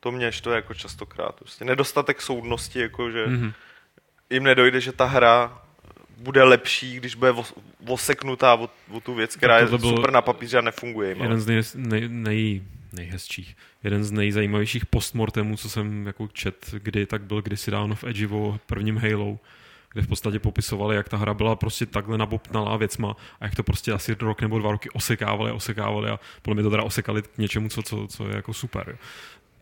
To 0.00 0.10
mě 0.12 0.30
to 0.42 0.50
jako 0.50 0.74
častokrát. 0.74 1.34
Prostě 1.34 1.64
nedostatek 1.64 2.22
soudnosti, 2.22 2.78
jako 2.80 3.10
že 3.10 3.26
Mhm. 3.26 3.52
jim 4.30 4.42
nedojde, 4.42 4.80
že 4.80 4.92
ta 4.92 5.04
hra 5.04 5.62
bude 6.16 6.42
lepší, 6.42 6.96
když 6.96 7.14
bude 7.14 7.30
os- 7.32 7.54
oseknutá 7.86 8.54
o, 8.54 8.70
o 8.90 9.00
tu 9.00 9.14
věc, 9.14 9.36
která 9.36 9.58
je 9.58 9.64
tohle 9.64 9.78
byl 9.78 9.90
super 9.90 10.10
na 10.10 10.22
papíře 10.22 10.58
a 10.58 10.60
nefunguje 10.60 11.08
jim. 11.08 11.18
ale- 11.18 11.26
Jeden 11.26 11.40
z 11.40 11.46
nej, 11.46 11.62
nej, 11.74 12.08
nej, 12.08 12.62
nejhezčích, 12.92 13.56
jeden 13.84 14.04
z 14.04 14.10
nejzajímavějších 14.10 14.86
postmortemů, 14.86 15.56
co 15.56 15.68
jsem 15.70 16.06
jako 16.06 16.28
čet, 16.32 16.74
kdy 16.78 17.06
tak 17.06 17.22
byl 17.22 17.42
kdysi 17.42 17.70
dávno 17.70 17.94
v 17.94 18.04
Edge 18.04 18.26
o 18.30 18.58
prvním 18.66 18.96
Halo, 18.96 19.38
kde 19.92 20.02
v 20.02 20.06
podstatě 20.08 20.38
popisovali, 20.38 20.96
jak 20.96 21.08
ta 21.08 21.16
hra 21.16 21.34
byla 21.34 21.56
prostě 21.56 21.86
takhle 21.86 22.18
nabobtnalá 22.18 22.76
věcma 22.76 23.16
a 23.40 23.44
jak 23.44 23.54
to 23.54 23.62
prostě 23.62 23.92
asi 23.92 24.16
rok 24.20 24.40
nebo 24.42 24.58
dva 24.58 24.70
roky 24.72 24.90
osekávali 24.90 25.50
a 25.50 25.54
osekávali 25.54 26.10
a 26.10 26.20
podle 26.42 26.54
mě 26.54 26.62
to 26.62 26.70
teda 26.70 26.82
osekali 26.82 27.22
k 27.22 27.38
něčemu, 27.38 27.68
co, 27.68 27.82
co, 27.82 28.06
co 28.06 28.28
je 28.28 28.36
jako 28.36 28.54
super. 28.54 28.98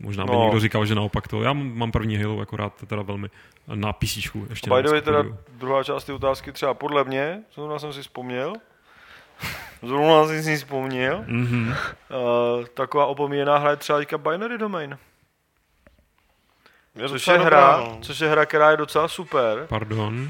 Možná 0.01 0.25
by 0.25 0.33
No. 0.33 0.43
někdo 0.45 0.61
říkal, 0.61 0.87
že 0.87 0.95
naopak 0.95 1.29
to. 1.29 1.43
Já 1.43 1.53
mám 1.53 1.93
první 1.93 2.17
Halo 2.17 2.41
akorát 2.41 2.73
teda 2.87 3.03
velmi 3.03 3.29
na 3.75 3.93
PC. 3.93 4.17
Ještě 4.51 4.71
by 4.71 4.83
the 4.83 4.89
way, 4.89 4.99
na 4.99 5.05
teda 5.05 5.25
druhá 5.51 5.83
část 5.85 6.05
té 6.05 6.13
otázky 6.13 6.53
třeba 6.53 6.75
podle 6.75 7.05
mě, 7.05 7.43
zrovna 7.55 7.79
jsem 7.79 7.93
si 7.93 8.03
vzpomněl, 8.03 8.53
zrovna 9.83 10.27
jsem 10.27 10.43
si 10.43 10.57
vzpomněl, 10.57 11.25
Mhm. 11.27 11.69
uh, 11.69 12.65
taková 12.75 13.07
opomíjená 13.07 13.59
hra 13.59 13.71
je 13.71 13.77
třeba 13.77 13.99
teďka 13.99 14.19
Binary 14.19 14.59
Domain, 14.59 14.99
Je 16.97 17.09
což 17.09 17.27
je, 17.27 17.39
dobrá, 17.39 17.77
hra, 17.77 17.85
no. 17.85 17.99
což 18.03 18.19
je 18.19 18.29
hra, 18.29 18.47
která 18.47 18.71
je 18.71 18.77
docela 18.77 19.09
super, 19.09 19.67
Pardon. 19.69 20.29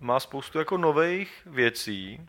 má 0.00 0.20
spoustu 0.20 0.58
jako 0.58 0.76
nových 0.76 1.42
věcí. 1.46 2.20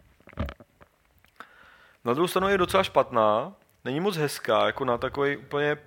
Na 2.06 2.14
druhou 2.14 2.28
stranu 2.28 2.50
je 2.50 2.58
docela 2.58 2.84
špatná, 2.84 3.54
není 3.86 4.00
moc 4.00 4.18
hezká, 4.18 4.66
jako 4.66 4.86
na 4.86 4.98
takový 4.98 5.38
úplně 5.38 5.78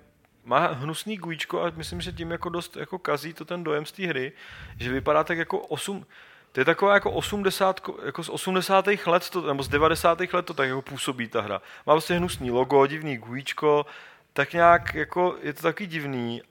má 0.45 0.67
hnusný 0.67 1.17
gujíčko 1.17 1.61
a 1.61 1.71
myslím, 1.75 2.01
že 2.01 2.11
tím 2.11 2.31
jako 2.31 2.49
dost 2.49 2.75
jako 2.77 2.99
kazí 2.99 3.33
to 3.33 3.45
ten 3.45 3.63
dojem 3.63 3.85
z 3.85 3.91
té 3.91 4.07
hry, 4.07 4.31
že 4.79 4.91
vypadá 4.91 5.23
tak 5.23 5.37
jako 5.37 5.59
8, 5.59 6.05
to 6.51 6.61
je 6.61 6.65
taková 6.65 6.93
jako 6.93 7.11
80, 7.11 7.81
jako 8.05 8.23
z 8.23 8.29
80. 8.29 8.85
let, 9.05 9.29
to, 9.29 9.41
nebo 9.41 9.63
z 9.63 9.67
90. 9.67 10.19
let 10.33 10.45
to 10.45 10.53
tak 10.53 10.67
jako 10.67 10.81
působí 10.81 11.27
ta 11.27 11.41
hra. 11.41 11.61
Má 11.85 11.93
prostě 11.93 12.13
hnusný 12.13 12.51
logo, 12.51 12.87
divný 12.87 13.17
gujíčko, 13.17 13.85
tak 14.33 14.53
nějak 14.53 14.93
jako, 14.95 15.35
je 15.41 15.53
to 15.53 15.61
taky 15.61 15.87
divný, 15.87 16.41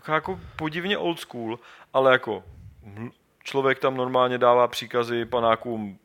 taková 0.00 0.14
jako 0.14 0.40
podivně 0.56 0.98
old 0.98 1.20
school, 1.20 1.58
ale 1.94 2.12
jako 2.12 2.44
člověk 3.44 3.78
tam 3.78 3.96
normálně 3.96 4.38
dává 4.38 4.68
příkazy 4.68 5.24
panákům, 5.24 5.98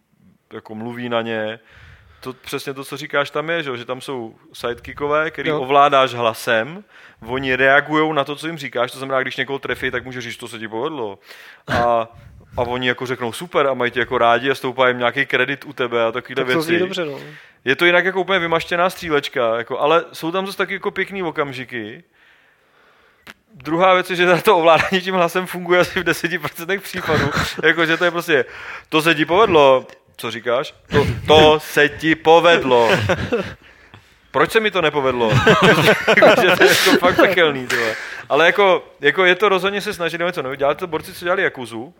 jako 0.54 0.76
mluví 0.76 1.10
na 1.10 1.22
ně, 1.22 1.60
to 2.20 2.34
přesně 2.34 2.74
to, 2.74 2.84
co 2.84 2.98
říkáš, 2.98 3.30
tam 3.30 3.50
je, 3.50 3.64
že, 3.64 3.78
že 3.78 3.86
tam 3.86 4.02
jsou 4.02 4.36
sidekickové, 4.54 5.32
který 5.32 5.50
Jo. 5.50 5.62
ovládáš 5.62 6.14
hlasem, 6.14 6.84
oni 7.28 7.56
reagují 7.56 8.14
na 8.14 8.24
to, 8.24 8.36
co 8.36 8.48
jim 8.48 8.58
říkáš, 8.58 8.92
to 8.92 8.98
znamená, 8.98 9.22
když 9.22 9.38
někoho 9.38 9.60
trefí, 9.60 9.92
tak 9.92 10.06
může 10.06 10.22
říct, 10.22 10.38
to 10.38 10.48
se 10.48 10.60
ti 10.60 10.68
povedlo. 10.68 11.20
A, 11.68 12.08
a 12.58 12.62
oni 12.62 12.88
jako 12.88 13.06
řeknou 13.06 13.32
super 13.32 13.68
a 13.68 13.74
mají 13.74 13.92
tě 13.92 14.00
jako 14.00 14.18
rádi 14.18 14.52
a 14.52 14.56
stoupá 14.56 14.88
jim 14.88 14.98
nějaký 14.98 15.26
kredit 15.26 15.66
u 15.66 15.74
tebe 15.74 16.04
a 16.06 16.12
takovéhle 16.12 16.46
tak 16.46 16.54
to 16.54 16.62
věci. 16.62 16.80
dobře, 16.80 17.06
no. 17.06 17.20
Je 17.66 17.76
to 17.76 17.86
jinak 17.86 18.06
jako 18.06 18.22
úplně 18.22 18.40
vymaštěná 18.40 18.90
střílečka, 18.90 19.58
jako, 19.58 19.80
ale 19.80 20.06
jsou 20.14 20.32
tam 20.32 20.46
zase 20.46 20.58
taky 20.58 20.74
jako 20.74 20.92
pěkný 20.92 21.24
okamžiky. 21.24 22.04
Druhá 23.64 23.94
věc 23.94 24.10
je, 24.10 24.16
že 24.16 24.42
to 24.42 24.58
ovládání 24.58 25.02
tím 25.02 25.16
hlasem 25.16 25.48
funguje 25.48 25.80
asi 25.80 26.00
v 26.00 26.04
10% 26.04 26.80
případů. 26.80 27.32
jako, 27.64 27.86
že 27.86 27.98
to 27.98 28.06
je 28.06 28.12
prostě, 28.12 28.46
to 28.90 29.02
se 29.02 29.16
ti 29.16 29.26
povedlo, 29.26 29.88
co 30.18 30.32
říkáš? 30.32 30.74
To, 30.92 31.08
to 31.28 31.60
se 31.60 31.90
ti 31.90 32.16
povedlo. 32.16 32.90
Proč 34.32 34.52
se 34.52 34.60
mi 34.60 34.72
to 34.72 34.82
nepovedlo? 34.82 35.32
že 36.42 36.56
to 36.58 36.64
je 36.64 36.70
jako 36.70 36.98
fakt 37.00 37.16
pekelný, 37.16 37.68
tyhle. 37.68 37.96
Ale 38.30 38.46
jako, 38.46 38.84
jako 39.02 39.26
je 39.26 39.36
to 39.36 39.50
rozhodně 39.50 39.82
se 39.82 39.94
snažit 39.94 40.22
něco 40.22 40.42
nového. 40.42 40.56
Dělali 40.56 40.76
to 40.76 40.88
borci, 40.88 41.14
co 41.14 41.26
dělali 41.26 41.44
Jakuzu. 41.44 41.94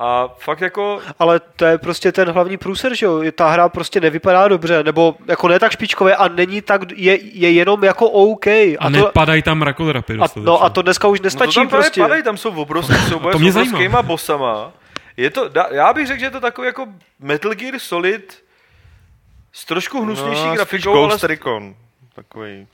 A 0.00 0.28
fakt 0.38 0.60
jako... 0.60 1.00
Ale 1.18 1.40
to 1.56 1.64
je 1.64 1.78
prostě 1.78 2.12
ten 2.12 2.30
hlavní 2.30 2.56
průser, 2.56 2.94
že 2.94 3.06
jo? 3.06 3.22
Ta 3.34 3.48
hra 3.50 3.68
prostě 3.68 4.00
nevypadá 4.00 4.48
dobře, 4.48 4.82
nebo 4.82 5.16
jako 5.28 5.48
ne 5.48 5.58
tak 5.58 5.72
špičkové 5.72 6.16
a 6.16 6.28
není 6.28 6.62
tak, 6.62 6.80
je, 6.94 7.18
je 7.22 7.50
jenom 7.52 7.84
jako 7.84 8.10
OK. 8.10 8.46
A, 8.46 8.76
A, 8.78 8.84
to, 8.84 8.90
nepadají 8.90 9.42
tam 9.42 9.62
rakodrapy 9.62 10.12
a, 10.12 10.16
dostatečně. 10.16 10.46
no 10.46 10.62
a 10.64 10.70
to 10.70 10.82
dneska 10.82 11.08
už 11.08 11.18
No 11.18 11.22
to 11.22 11.26
nestačí 11.26 11.54
tam 11.54 11.68
prostě. 11.68 12.00
padají, 12.00 12.22
tam 12.22 12.36
jsou 12.36 12.50
obrovské 12.62 12.94
souboje 13.08 13.32
To 13.32 13.38
s 13.38 13.40
mě 13.40 13.50
obrovskýma 13.50 13.78
zajímá. 13.78 14.02
bossama. 14.02 14.72
Je 15.16 15.30
to, 15.30 15.50
já 15.70 15.92
bych 15.92 16.06
řekl, 16.06 16.20
že 16.20 16.26
je 16.26 16.30
to 16.30 16.40
takový 16.40 16.66
jako 16.66 16.86
Metal 17.20 17.54
Gear 17.54 17.78
Solid 17.78 18.44
s 19.52 19.64
trošku 19.64 20.02
hnusnější 20.02 20.46
no, 20.46 20.54
grafikou, 20.54 20.90
ale 20.94 21.08
Ghost 21.08 21.20
s 21.20 21.24
Recon. 21.24 21.74
Takový. 22.14 22.66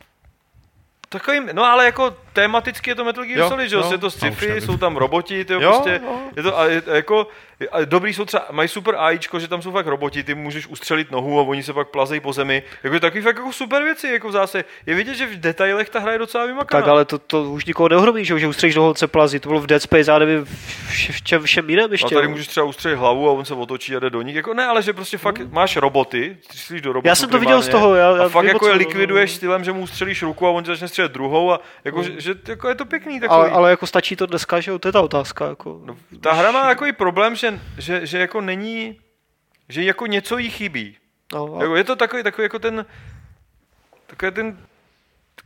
takovým, 1.08 1.50
no 1.52 1.64
ale 1.64 1.84
jako 1.84 2.16
tematicky 2.34 2.90
je 2.90 2.94
to 2.94 3.04
Metal 3.04 3.24
Gear 3.24 3.38
Jo, 3.38 3.48
Solid, 3.48 3.68
že 3.70 3.76
jo, 3.76 3.82
jo. 3.84 3.92
je 3.92 3.98
to 3.98 4.06
A 4.06 4.08
už 4.08 4.14
sci-fi, 4.14 4.46
nevím. 4.48 4.62
jsou 4.62 4.76
tam 4.76 4.96
roboti, 4.96 5.44
tyjo, 5.44 5.60
Jo, 5.60 5.70
prostě, 5.70 6.00
jo. 6.04 6.18
je 6.36 6.42
to 6.42 6.58
a, 6.58 6.66
je, 6.66 6.82
a 6.90 6.94
jako, 6.94 7.26
a 7.72 7.84
dobrý 7.84 8.14
jsou 8.14 8.24
třeba, 8.24 8.46
mají 8.50 8.68
super 8.68 8.94
AIčko, 8.98 9.40
že 9.40 9.48
tam 9.48 9.62
jsou 9.62 9.70
fakt 9.72 9.86
roboti, 9.86 10.22
ty 10.22 10.34
můžeš 10.34 10.66
ustřelit 10.66 11.10
nohu 11.10 11.40
a 11.40 11.42
oni 11.42 11.62
se 11.62 11.72
pak 11.72 11.88
plazejí 11.88 12.20
po 12.20 12.32
zemi, 12.32 12.62
jako 12.82 13.00
takový 13.00 13.22
fakt 13.22 13.36
jako 13.36 13.52
super 13.52 13.82
věci, 13.82 14.08
jako 14.08 14.32
zase, 14.32 14.64
je 14.86 14.94
vidět, 14.94 15.14
že 15.14 15.26
v 15.26 15.40
detailech 15.40 15.88
ta 15.90 15.98
hra 16.00 16.12
je 16.12 16.18
docela 16.18 16.46
vymakaná. 16.46 16.80
Tak 16.82 16.88
ale 16.90 17.04
to, 17.04 17.18
to 17.18 17.42
už 17.42 17.64
nikoho 17.64 17.88
neohromí, 17.88 18.24
že, 18.24 18.32
jo, 18.34 18.38
že 18.38 18.46
ustřelíš 18.48 18.74
do 18.74 18.82
holce 18.82 19.06
plazí. 19.06 19.38
To 19.40 19.48
bylo 19.48 19.60
v 19.60 19.66
Dead 19.66 19.82
Space, 19.82 20.10
já 20.10 20.18
nevím, 20.18 20.44
v, 20.44 20.50
v 21.10 21.22
čem 21.22 21.42
všem 21.42 21.70
jiném 21.70 21.90
A 21.90 21.94
ještě. 21.94 22.14
tady 22.14 22.26
jo. 22.26 22.30
můžeš 22.30 22.46
třeba 22.46 22.66
ustřelit 22.66 22.98
hlavu 22.98 23.28
a 23.28 23.32
on 23.32 23.44
se 23.44 23.54
otočí 23.54 23.96
a 23.96 23.98
jde 23.98 24.10
do 24.10 24.22
nich. 24.22 24.36
Jako 24.36 24.54
ne, 24.54 24.66
ale 24.66 24.82
že 24.82 24.92
prostě 24.92 25.18
fakt 25.18 25.40
máš 25.52 25.76
roboty, 25.76 26.36
ty 26.50 26.58
střílíš 26.58 26.82
do 26.82 26.92
robotů 26.92 27.08
Já 27.08 27.14
jsem 27.14 27.28
to 27.30 27.38
viděl 27.38 27.62
z 27.62 27.68
toho, 27.68 27.94
já- 27.94 28.16
já 28.16 28.24
a 28.24 28.28
fakt 28.28 28.44
jako 28.46 28.66
je 28.68 28.74
likviduješ 28.74 29.32
stylem, 29.32 29.64
že 29.64 29.72
mu 29.72 29.80
ustřelíš 29.80 30.22
ruku 30.22 30.46
a 30.46 30.50
on 30.50 30.64
začne 30.64 30.88
střílet 30.88 31.12
druhou 31.12 31.52
a 31.52 31.60
jako, 31.84 32.02
že, 32.24 32.34
jako 32.48 32.68
je 32.68 32.74
to 32.74 32.84
pěkný 32.84 33.20
takový. 33.20 33.40
ale, 33.40 33.50
ale 33.50 33.70
jako 33.70 33.86
stačí 33.86 34.16
to 34.16 34.26
dneska, 34.26 34.60
že 34.60 34.70
jo, 34.70 34.78
to 34.78 34.88
je 34.88 34.92
ta 34.92 35.00
otázka. 35.00 35.48
Jako. 35.48 35.80
No, 35.84 35.96
ta 36.20 36.32
hra 36.32 36.50
má 36.50 36.62
takový 36.62 36.92
problém, 36.92 37.36
že, 37.36 37.60
že, 37.78 38.06
že 38.06 38.18
jako 38.18 38.40
není, 38.40 39.00
že 39.68 39.82
jako 39.82 40.06
něco 40.06 40.38
jí 40.38 40.50
chybí. 40.50 40.96
No, 41.32 41.56
a, 41.56 41.62
Jako 41.62 41.76
je 41.76 41.84
to 41.84 41.96
takový, 41.96 42.22
takový 42.22 42.44
jako 42.44 42.58
ten, 42.58 42.86
takový 44.06 44.32
ten 44.32 44.58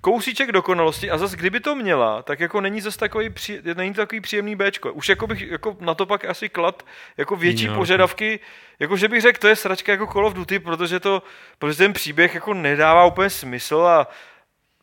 kousíček 0.01 0.53
dokonalosti 0.53 1.11
a 1.11 1.19
zase 1.19 1.37
kdyby 1.37 1.61
to 1.61 1.75
měla, 1.75 2.23
tak 2.23 2.41
jako 2.41 2.61
není 2.61 2.81
zase 2.81 2.99
takový, 2.99 3.31
při, 3.31 3.63
není 3.75 3.95
to 3.95 4.01
takový 4.01 4.21
příjemný 4.21 4.57
Bčko. 4.57 4.93
Už 4.93 5.09
jako 5.09 5.27
bych 5.27 5.51
jako 5.51 5.77
na 5.81 5.95
to 5.95 6.07
pak 6.07 6.25
asi 6.25 6.49
klad 6.49 6.83
jako 7.17 7.37
větší 7.37 7.63
Jinak. 7.63 7.79
požadavky, 7.79 8.41
jako 8.79 8.97
že 8.97 9.09
bych 9.09 9.23
řekl, 9.23 9.41
to 9.41 9.49
je 9.49 9.57
sračka 9.57 9.93
jako 9.93 10.07
Call 10.07 10.27
of 10.27 10.35
Duty, 10.35 10.59
protože 10.59 11.01
to, 11.01 11.23
protože 11.59 11.79
ten 11.79 11.93
příběh 11.93 12.35
jako 12.35 12.55
nedává 12.55 13.05
úplně 13.05 13.31
smysl 13.31 13.77
a 13.77 14.07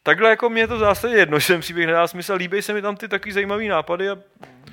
takhle 0.06 0.30
jako 0.30 0.50
mě 0.50 0.62
je 0.62 0.68
to 0.68 0.76
v 0.76 0.80
zásadě 0.80 1.16
jedno, 1.16 1.40
že 1.40 1.48
ten 1.48 1.62
příběh 1.62 1.88
nedá 1.88 2.08
smysl, 2.08 2.34
líbí 2.34 2.62
se 2.62 2.74
mi 2.74 2.82
tam 2.82 2.96
ty 2.96 3.08
takový 3.08 3.32
zajímavý 3.32 3.68
nápady 3.68 4.10
a 4.10 4.18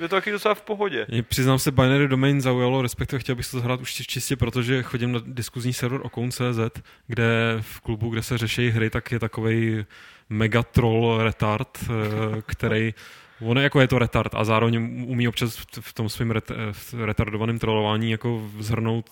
je 0.00 0.08
to 0.08 0.16
taky 0.16 0.30
docela 0.30 0.54
v 0.54 0.62
pohodě. 0.62 1.06
Mě, 1.08 1.22
Přiznám 1.22 1.58
se, 1.58 1.70
Binary 1.70 2.08
Domain 2.08 2.40
zaujalo, 2.40 2.82
respektive 2.82 3.20
chtěl 3.20 3.34
bych 3.34 3.46
si 3.46 3.52
to 3.52 3.58
zahrát 3.58 3.80
už 3.80 3.92
čistě, 3.92 4.36
protože 4.36 4.82
chodím 4.82 5.12
na 5.12 5.20
diskuzní 5.26 5.72
server 5.72 6.00
Okon.cz, 6.02 6.80
kde 7.06 7.56
v 7.60 7.80
klubu, 7.80 8.10
kde 8.10 8.22
se 8.22 8.38
řeší 8.38 8.70
hry, 8.70 8.90
tak 8.90 9.12
je 9.12 9.18
takový 9.18 9.84
mega 10.28 10.62
troll 10.62 11.18
retard, 11.22 11.78
eh, 11.84 12.42
který 12.46 12.94
On 13.40 13.56
je 13.58 13.62
jako 13.64 13.80
je 13.80 13.88
to 13.88 13.98
retard 13.98 14.34
a 14.34 14.44
zároveň 14.44 15.04
umí 15.06 15.28
občas 15.28 15.56
v- 15.80 15.92
tom 15.92 16.08
svém 16.08 16.30
ret, 16.30 16.50
v 16.72 16.94
retardovaném 17.04 17.58
trollování 17.58 18.10
jako 18.10 18.50
zhrnout 18.58 19.10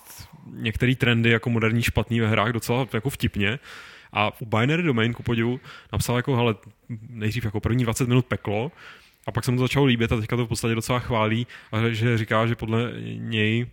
některé 0.53 0.95
trendy 0.95 1.31
jako 1.31 1.51
moderní 1.51 1.83
špatný 1.83 2.21
ve 2.21 2.29
hrách 2.29 2.53
docela 2.53 2.87
jako 2.93 3.11
vtipně. 3.11 3.59
A 4.13 4.41
u 4.41 4.47
Binary 4.47 4.83
Domain, 4.83 5.13
ku 5.13 5.23
podivu, 5.23 5.61
napsal 5.93 6.17
jako, 6.17 6.37
hele, 6.37 6.55
nejdřív 7.09 7.45
jako 7.45 7.61
první 7.61 7.85
20 7.85 8.09
minut 8.09 8.27
peklo, 8.27 8.73
a 9.27 9.33
pak 9.33 9.45
se 9.45 9.51
mu 9.51 9.57
to 9.57 9.65
začalo 9.65 9.87
líbit 9.87 10.13
a 10.13 10.17
teďka 10.17 10.37
to 10.37 10.45
v 10.47 10.49
podstatě 10.49 10.75
docela 10.75 10.99
chválí 10.99 11.47
a 11.73 11.89
že 11.89 12.19
říká, 12.19 12.47
že 12.47 12.55
podle 12.55 12.93
něj 13.17 13.67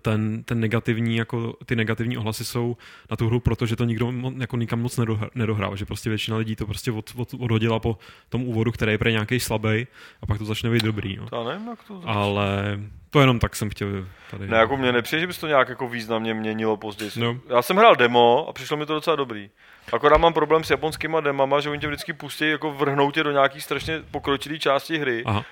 ten, 0.00 0.42
ten 0.42 0.60
negativní, 0.60 1.16
jako 1.16 1.56
ty 1.66 1.76
negativní 1.76 2.16
ohlasy 2.16 2.44
jsou 2.44 2.76
na 3.10 3.16
tu 3.16 3.26
hru, 3.26 3.40
protože 3.40 3.76
to 3.76 3.84
nikdo 3.84 4.12
jako 4.38 4.56
nikam 4.56 4.82
moc 4.82 4.98
nedohr- 4.98 5.30
nedohrál, 5.34 5.76
že 5.76 5.86
prostě 5.86 6.08
většina 6.08 6.36
lidí 6.36 6.56
to 6.56 6.66
prostě 6.66 6.92
od, 6.92 7.12
od, 7.16 7.34
odhodila 7.34 7.78
po 7.78 7.98
tom 8.28 8.44
úvodu, 8.44 8.72
který 8.72 8.92
je 8.92 8.98
pro 8.98 9.08
nějaký 9.08 9.40
slabý 9.40 9.86
a 10.22 10.26
pak 10.26 10.38
to 10.38 10.44
začne 10.44 10.70
být 10.70 10.84
dobrý. 10.84 11.16
No. 11.16 11.26
To 11.26 11.48
nevím, 11.48 11.68
jak 11.68 11.84
to... 11.84 12.02
Ale 12.04 12.80
to 13.16 13.20
jenom 13.20 13.38
tak 13.38 13.56
jsem 13.56 13.70
chtěl 13.70 13.88
tady. 14.30 14.46
Ne, 14.46 14.56
jako 14.56 14.76
mě 14.76 14.92
nepřijde, 14.92 15.20
že 15.20 15.26
by 15.26 15.32
se 15.32 15.40
to 15.40 15.46
nějak 15.46 15.68
jako 15.68 15.88
významně 15.88 16.34
měnilo 16.34 16.76
později. 16.76 17.10
No. 17.16 17.40
Já 17.48 17.62
jsem 17.62 17.76
hrál 17.76 17.96
demo 17.96 18.46
a 18.48 18.52
přišlo 18.52 18.76
mi 18.76 18.86
to 18.86 18.94
docela 18.94 19.16
dobrý. 19.16 19.50
Akorát 19.92 20.18
mám 20.18 20.32
problém 20.32 20.64
s 20.64 20.70
japonskýma 20.70 21.20
demama, 21.20 21.60
že 21.60 21.70
oni 21.70 21.80
tě 21.80 21.86
vždycky 21.86 22.12
pustí 22.12 22.50
jako 22.50 22.72
vrhnout 22.72 23.14
tě 23.14 23.22
do 23.22 23.32
nějaký 23.32 23.60
strašně 23.60 24.02
pokročilý 24.10 24.58
části 24.58 24.98
hry. 24.98 25.22
Aha. 25.26 25.44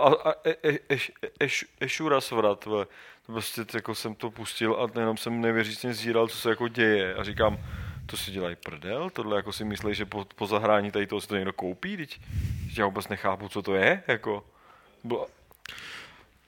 A, 0.00 0.30
a, 0.30 0.32
e, 0.44 0.54
e, 0.68 0.78
eš, 0.88 1.12
eš, 1.40 1.64
ešura 1.80 2.20
svrat. 2.20 2.64
To 2.64 2.86
prostě 3.26 3.62
jako 3.74 3.94
jsem 3.94 4.14
to 4.14 4.30
pustil 4.30 4.74
a 4.74 5.00
jenom 5.00 5.16
jsem 5.16 5.40
nevěřícně 5.40 5.94
zíral, 5.94 6.28
co 6.28 6.36
se 6.36 6.50
jako 6.50 6.68
děje. 6.68 7.14
A 7.14 7.24
říkám, 7.24 7.58
to 8.06 8.16
si 8.16 8.30
dělají 8.30 8.56
prdel, 8.56 9.10
tohle 9.10 9.36
jako 9.36 9.52
si 9.52 9.64
myslí, 9.64 9.94
že 9.94 10.04
po, 10.04 10.26
po 10.34 10.46
zahrání 10.46 10.90
tady 10.90 11.06
toho 11.06 11.20
si 11.20 11.28
to 11.28 11.36
někdo 11.36 11.52
koupí, 11.52 11.96
teď 11.96 12.20
já 12.78 12.84
vůbec 12.84 13.08
nechápu, 13.08 13.48
co 13.48 13.62
to 13.62 13.74
je, 13.74 14.02
jako. 14.06 14.44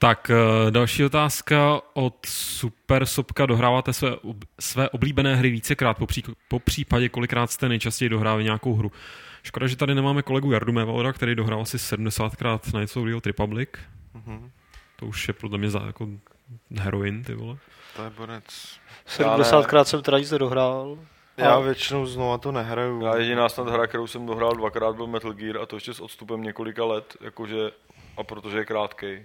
Tak 0.02 0.30
eh, 0.30 0.70
další 0.70 1.04
otázka 1.04 1.80
od 1.94 2.26
Super 2.26 3.06
Sopka. 3.06 3.46
Dohráváte 3.46 3.92
své, 3.92 4.16
ob- 4.16 4.44
své 4.60 4.88
oblíbené 4.88 5.36
hry 5.36 5.50
vícekrát, 5.50 5.98
po, 5.98 6.06
pří, 6.06 6.22
po 6.48 6.58
případě 6.58 7.08
kolikrát 7.08 7.50
jste 7.50 7.68
nejčastěji 7.68 8.08
dohrávali 8.08 8.44
nějakou 8.44 8.74
hru. 8.74 8.92
Škoda, 9.42 9.66
že 9.66 9.76
tady 9.76 9.94
nemáme 9.94 10.22
kolegu 10.22 10.52
Jardu 10.52 10.72
Mevalda, 10.72 11.12
který 11.12 11.34
dohrál 11.34 11.60
asi 11.60 11.76
70krát 11.76 12.74
na 12.74 12.80
něco 12.80 13.04
Real 13.04 13.20
Republic. 13.26 13.68
Mhm. 14.14 14.50
To 14.96 15.06
už 15.06 15.28
je 15.28 15.34
podle 15.34 15.58
mě 15.58 15.70
za, 15.70 15.82
jako 15.86 16.08
heroin, 16.78 17.24
ty 17.24 17.34
vole. 17.34 17.56
To 17.96 18.04
je 18.04 18.10
bonec. 18.10 18.44
70krát 19.18 19.84
jsem 19.84 20.02
teda 20.02 20.18
nic 20.18 20.30
nedohrál. 20.30 20.98
Já 21.36 21.54
A- 21.54 21.60
většinou 21.60 22.06
znova 22.06 22.38
to 22.38 22.52
nehraju. 22.52 23.02
Já 23.04 23.16
jediná 23.16 23.48
snad 23.48 23.68
hra, 23.68 23.86
kterou 23.86 24.06
jsem 24.06 24.26
dohrál 24.26 24.52
dvakrát, 24.52 24.96
byl 24.96 25.06
Metal 25.06 25.32
Gear 25.32 25.58
a 25.58 25.66
to 25.66 25.76
ještě 25.76 25.94
s 25.94 26.00
odstupem 26.00 26.42
několika 26.42 26.84
let, 26.84 27.16
jakože, 27.20 27.70
a 28.16 28.22
protože 28.24 28.58
je 28.58 28.64
krátkej. 28.64 29.24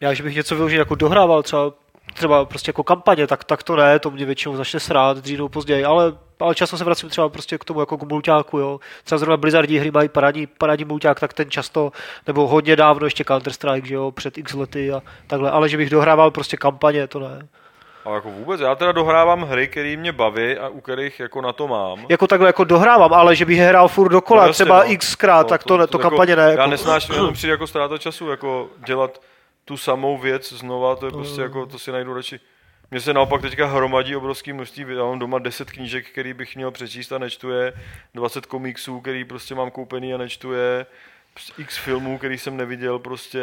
Já, 0.00 0.14
že 0.14 0.22
bych 0.22 0.36
něco 0.36 0.54
vyloženě 0.54 0.78
jako 0.78 0.94
dohrával, 0.94 1.42
třeba, 1.42 1.72
třeba 2.14 2.44
prostě 2.44 2.68
jako 2.68 2.82
kampaně, 2.82 3.26
tak, 3.26 3.44
tak 3.44 3.62
to 3.62 3.76
ne, 3.76 3.98
to 3.98 4.10
mě 4.10 4.24
většinou 4.24 4.56
začne 4.56 4.80
srát 4.80 5.16
dřív 5.18 5.36
nebo 5.38 5.48
později, 5.48 5.84
ale, 5.84 6.12
ale 6.40 6.54
často 6.54 6.78
se 6.78 6.84
vracím 6.84 7.08
třeba 7.08 7.28
prostě 7.28 7.58
k 7.58 7.64
tomu 7.64 7.80
jako 7.80 7.98
k 7.98 8.02
mulťáku, 8.02 8.58
jo. 8.58 8.80
Třeba 9.04 9.18
zrovna 9.18 9.36
Blizzardí 9.36 9.78
hry 9.78 9.90
mají 9.90 10.08
parádní, 10.08 10.46
parádní 10.46 10.84
mulťák, 10.84 11.20
tak 11.20 11.32
ten 11.32 11.50
často, 11.50 11.92
nebo 12.26 12.48
hodně 12.48 12.76
dávno 12.76 13.06
ještě 13.06 13.24
Counter-Strike, 13.24 13.84
že 13.84 13.94
jo, 13.94 14.10
před 14.10 14.38
x 14.38 14.54
lety 14.54 14.92
a 14.92 15.02
takhle, 15.26 15.50
ale 15.50 15.68
že 15.68 15.76
bych 15.76 15.90
dohrával 15.90 16.30
prostě 16.30 16.56
kampaně, 16.56 17.06
to 17.06 17.18
ne. 17.20 17.48
A 18.04 18.14
jako 18.14 18.30
vůbec, 18.30 18.60
já 18.60 18.74
teda 18.74 18.92
dohrávám 18.92 19.42
hry, 19.42 19.68
které 19.68 19.96
mě 19.96 20.12
baví 20.12 20.56
a 20.58 20.68
u 20.68 20.80
kterých 20.80 21.20
jako 21.20 21.40
na 21.40 21.52
to 21.52 21.68
mám. 21.68 21.98
Jako 22.08 22.26
takhle 22.26 22.48
jako 22.48 22.64
dohrávám, 22.64 23.12
ale 23.14 23.36
že 23.36 23.44
bych 23.44 23.58
je 23.58 23.64
hrál 23.64 23.88
furt 23.88 24.08
dokola, 24.08 24.46
No 24.46 24.52
třeba 24.52 24.84
no. 24.84 24.96
xkrát, 24.96 25.46
tak 25.48 25.64
to, 25.64 25.76
ne, 25.76 25.86
to, 25.86 25.98
kampaně 25.98 26.36
ne. 26.36 26.42
Já 26.42 26.50
Jako. 26.50 26.66
nesnáším, 26.70 27.14
jenom 27.14 27.32
přijde 27.32 27.50
jako 27.50 27.66
ztráta 27.66 27.98
času, 27.98 28.30
jako 28.30 28.68
dělat 28.86 29.20
tu 29.68 29.76
samou 29.76 30.18
věc 30.18 30.52
znova, 30.52 30.96
to 30.96 31.06
je 31.06 31.12
No. 31.12 31.18
prostě 31.18 31.40
jako, 31.40 31.66
to 31.66 31.78
si 31.78 31.92
najdu 31.92 32.14
radši. 32.14 32.40
Mně 32.90 33.00
se 33.00 33.14
naopak 33.14 33.40
teďka 33.42 33.66
hromadí 33.66 34.16
obrovský 34.16 34.52
množství, 34.52 34.84
já 34.96 35.04
mám 35.04 35.18
doma 35.18 35.38
10 35.38 35.70
knížek, 35.70 36.10
který 36.10 36.34
bych 36.34 36.56
měl 36.56 36.70
přečíst 36.70 37.12
a 37.12 37.18
nečtu 37.18 37.50
je, 37.50 37.72
20 38.14 38.46
komiksů, 38.46 39.00
který 39.00 39.24
prostě 39.24 39.54
mám 39.54 39.70
koupený 39.70 40.14
a 40.14 40.18
nečtu 40.18 40.52
je, 40.52 40.86
prostě 41.34 41.52
x 41.62 41.76
filmů, 41.78 42.18
který 42.18 42.38
jsem 42.38 42.56
neviděl, 42.56 42.98
prostě 42.98 43.40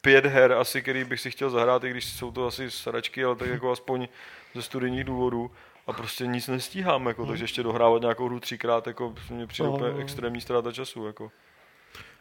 pět 0.00 0.26
her 0.26 0.52
asi, 0.52 0.82
který 0.82 1.04
bych 1.04 1.20
si 1.20 1.30
chtěl 1.30 1.50
zahrát, 1.50 1.84
i 1.84 1.90
když 1.90 2.04
jsou 2.04 2.30
to 2.32 2.46
asi 2.46 2.70
sračky, 2.70 3.24
ale 3.24 3.36
tak 3.36 3.48
jako 3.48 3.72
aspoň 3.72 4.08
ze 4.54 4.62
studijních 4.62 5.04
důvodů. 5.04 5.50
A 5.86 5.92
prostě 5.92 6.26
nic 6.26 6.48
nestíhám, 6.48 7.06
jako, 7.06 7.26
takže 7.26 7.44
ještě 7.44 7.62
dohrávat 7.62 8.02
nějakou 8.02 8.26
hru 8.26 8.40
třikrát, 8.40 8.86
jako 8.86 9.14
mě 9.30 9.46
přijde 9.46 9.68
úplně 9.68 10.00
extrémní 10.02 10.40
ztráta 10.40 10.72
času. 10.72 11.06
Jako. 11.06 11.30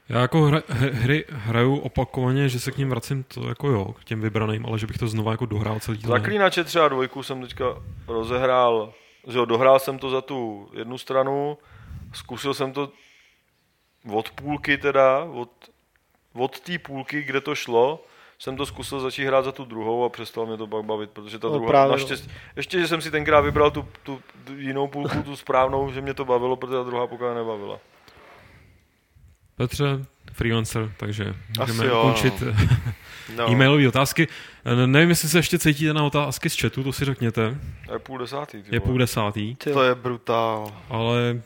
Já 0.09 0.19
jako 0.19 0.41
hra, 0.41 0.61
hry 0.91 1.25
hraju 1.29 1.77
opakovaně, 1.77 2.49
že 2.49 2.59
se 2.59 2.71
k 2.71 2.77
ním 2.77 2.89
vracím 2.89 3.23
to 3.23 3.49
jako 3.49 3.69
jo, 3.69 3.85
k 3.99 4.03
těm 4.03 4.21
vybraným, 4.21 4.65
ale 4.65 4.79
že 4.79 4.87
bych 4.87 4.97
to 4.97 5.07
znova 5.07 5.31
jako 5.31 5.45
dohrál 5.45 5.79
celý 5.79 5.97
ne. 6.03 6.07
Zaklínače 6.07 6.63
třeba 6.63 6.87
dvojku 6.87 7.23
jsem 7.23 7.41
teďka 7.41 7.65
rozehrál, 8.07 8.93
že 9.27 9.37
jo, 9.37 9.45
dohrál 9.45 9.79
jsem 9.79 9.99
to 9.99 10.09
za 10.09 10.21
tu 10.21 10.69
jednu 10.73 10.97
stranu, 10.97 11.57
zkusil 12.13 12.53
jsem 12.53 12.71
to 12.73 12.89
od 14.13 14.29
půlky 14.31 14.77
teda, 14.77 15.23
od, 15.23 15.49
od 16.33 16.59
té 16.59 16.79
půlky, 16.79 17.23
kde 17.23 17.41
to 17.41 17.55
šlo, 17.55 18.03
jsem 18.39 18.57
to 18.57 18.65
zkusil 18.65 18.99
začít 18.99 19.25
hrát 19.25 19.45
za 19.45 19.51
tu 19.51 19.65
druhou 19.65 20.03
a 20.05 20.09
přestalo 20.09 20.47
mě 20.47 20.57
to 20.57 20.67
pak 20.67 20.85
bavit, 20.85 21.09
protože 21.09 21.39
ta 21.39 21.47
No, 21.47 21.53
druhá, 21.53 21.67
právě, 21.69 21.87
no. 21.87 21.97
naštěstí, 21.97 22.31
ještě, 22.55 22.79
že 22.79 22.87
jsem 22.87 23.01
si 23.01 23.11
tenkrát 23.11 23.41
vybral 23.41 23.71
tu, 23.71 23.87
tu, 24.03 24.21
tu 24.43 24.53
jinou 24.57 24.87
půlku, 24.87 25.23
tu 25.23 25.35
správnou, 25.35 25.91
že 25.91 26.01
mě 26.01 26.13
to 26.13 26.25
bavilo, 26.25 26.55
protože 26.55 26.77
ta 26.77 26.83
druhá 26.83 27.07
pokud 27.07 27.33
nebavila. 27.33 27.79
Petře, 29.57 29.85
freelancer, 30.33 30.91
takže 30.97 31.33
můžeme 31.59 31.85
jo, 31.85 31.99
ukončit 31.99 32.43
No. 33.35 33.51
e-mailové 33.51 33.87
otázky. 33.87 34.27
Eh, 34.65 34.87
Nevím, 34.87 35.09
jestli 35.09 35.29
se 35.29 35.37
ještě 35.39 35.59
cítíte 35.59 35.93
na 35.93 36.03
otázky 36.03 36.49
z 36.49 36.59
chatu, 36.61 36.83
to 36.83 36.93
si 36.93 37.05
řekněte. 37.05 37.57
Je 37.93 37.99
půl 37.99 38.17
desátý. 38.17 38.63
ty 38.63 38.75
Je 38.75 38.79
půl 38.79 38.97
desátý, 38.97 39.55
Ty 39.55 39.71
To 39.71 39.83
je 39.83 39.95
brutál. 39.95 40.71
ale 40.89 41.41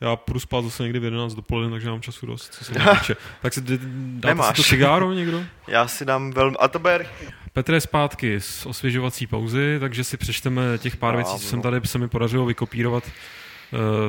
já 0.00 0.16
půjdu 0.16 0.40
spát 0.40 0.64
zase 0.64 0.82
někdy 0.82 0.98
v 0.98 1.04
11 1.04 1.34
dopoledne, 1.34 1.70
takže 1.70 1.90
mám 1.90 2.00
času 2.00 2.26
dost, 2.26 2.54
co 2.54 2.64
se 2.64 2.72
mě 2.72 2.80
týče. 3.00 3.16
Tak 3.42 3.54
si 3.54 3.60
d- 3.60 3.78
dáte 4.14 4.28
Nemáš. 4.28 4.56
si 4.56 4.62
to 4.62 4.68
cigáro 4.68 5.12
někdo? 5.12 5.42
Já 5.68 5.88
si 5.88 6.04
dám 6.04 6.30
velmi... 6.30 6.56
A 6.60 6.68
to 6.68 6.78
bude 6.78 7.06
Petr 7.52 7.74
je 7.74 7.80
zpátky 7.80 8.40
z 8.40 8.66
osvěžovací 8.66 9.26
pauzy, 9.26 9.76
takže 9.80 10.04
si 10.04 10.16
přečteme 10.16 10.78
těch 10.78 10.96
pár 10.96 11.16
věcí, 11.16 11.30
co 11.30 11.36
budu. 11.36 11.48
jsem 11.48 11.62
tady 11.62 11.80
se 11.84 11.98
mi 11.98 12.08
podařilo 12.08 12.46
vykopírovat 12.46 13.04
eh, 13.06 13.10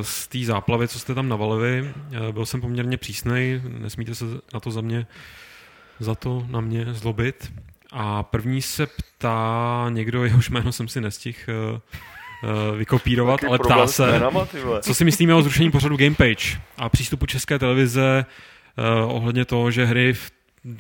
z 0.02 0.28
té 0.28 0.40
záplavy, 0.46 0.88
co 0.88 1.00
jste 1.00 1.16
tam 1.16 1.30
navalili. 1.30 1.92
Eh, 2.12 2.32
Byl 2.32 2.46
jsem 2.46 2.62
poměrně 2.62 2.98
přísnej, 2.98 3.62
nesmíte 3.80 4.16
se 4.16 4.26
na 4.54 4.60
to 4.60 4.72
za 4.72 4.82
mě, 4.82 5.08
za 6.00 6.16
to 6.16 6.46
na 6.50 6.62
mě 6.62 6.86
zlobit. 6.94 7.52
A 7.92 8.24
první 8.24 8.62
se 8.62 8.88
ptá 8.88 9.86
někdo, 9.90 10.24
jehož 10.24 10.50
jméno 10.50 10.72
jsem 10.72 10.88
si 10.88 11.02
nestihl 11.02 11.38
eh, 11.48 11.80
eh, 12.44 12.78
vykopírovat, 12.78 13.44
ale 13.44 13.60
ptá 13.60 13.88
se, 13.88 14.08
jménama, 14.12 14.48
co 14.82 14.94
si 14.94 15.06
myslíme 15.06 15.34
o 15.36 15.42
zrušení 15.42 15.72
pořadu 15.72 15.98
Gamepage 15.98 16.62
a 16.78 16.90
přístupu 16.90 17.26
České 17.26 17.60
televize 17.60 18.26
ohledně 19.08 19.46
toho, 19.46 19.72
že 19.72 19.86
hry 19.86 20.14
v, 20.14 20.32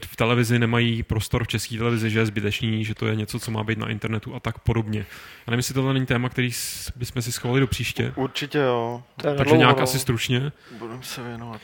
v 0.05 0.15
televizi 0.15 0.59
nemají 0.59 1.03
prostor 1.03 1.43
v 1.43 1.47
české 1.47 1.77
televizi, 1.77 2.09
že 2.09 2.19
je 2.19 2.25
zbytečný, 2.25 2.85
že 2.85 2.95
to 2.95 3.07
je 3.07 3.15
něco, 3.15 3.39
co 3.39 3.51
má 3.51 3.63
být 3.63 3.77
na 3.77 3.89
internetu 3.89 4.35
a 4.35 4.39
tak 4.39 4.59
podobně. 4.59 4.99
Já 4.99 5.51
nevím, 5.51 5.59
jestli 5.59 5.73
tohle 5.73 5.93
není 5.93 6.05
téma, 6.05 6.29
který 6.29 6.51
bychom 6.95 7.21
si 7.21 7.31
schovali 7.31 7.59
do 7.59 7.67
příště. 7.67 8.13
Určitě 8.15 8.57
jo. 8.57 9.03
je 9.17 9.23
Takže 9.23 9.37
nadlouho, 9.37 9.57
nějak 9.57 9.77
no. 9.77 9.83
asi 9.83 9.99
stručně. 9.99 10.51
Budeme 10.71 11.03
se 11.03 11.23
věnovat. 11.23 11.61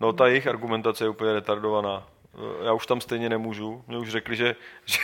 No 0.00 0.12
ta 0.12 0.26
jejich 0.26 0.46
argumentace 0.46 1.04
je 1.04 1.08
úplně 1.08 1.32
retardovaná. 1.32 2.06
Já 2.64 2.72
už 2.72 2.86
tam 2.86 3.00
stejně 3.00 3.28
nemůžu. 3.28 3.84
Mě 3.88 3.98
už 3.98 4.10
řekli, 4.10 4.36
že, 4.36 4.56
že 4.86 4.98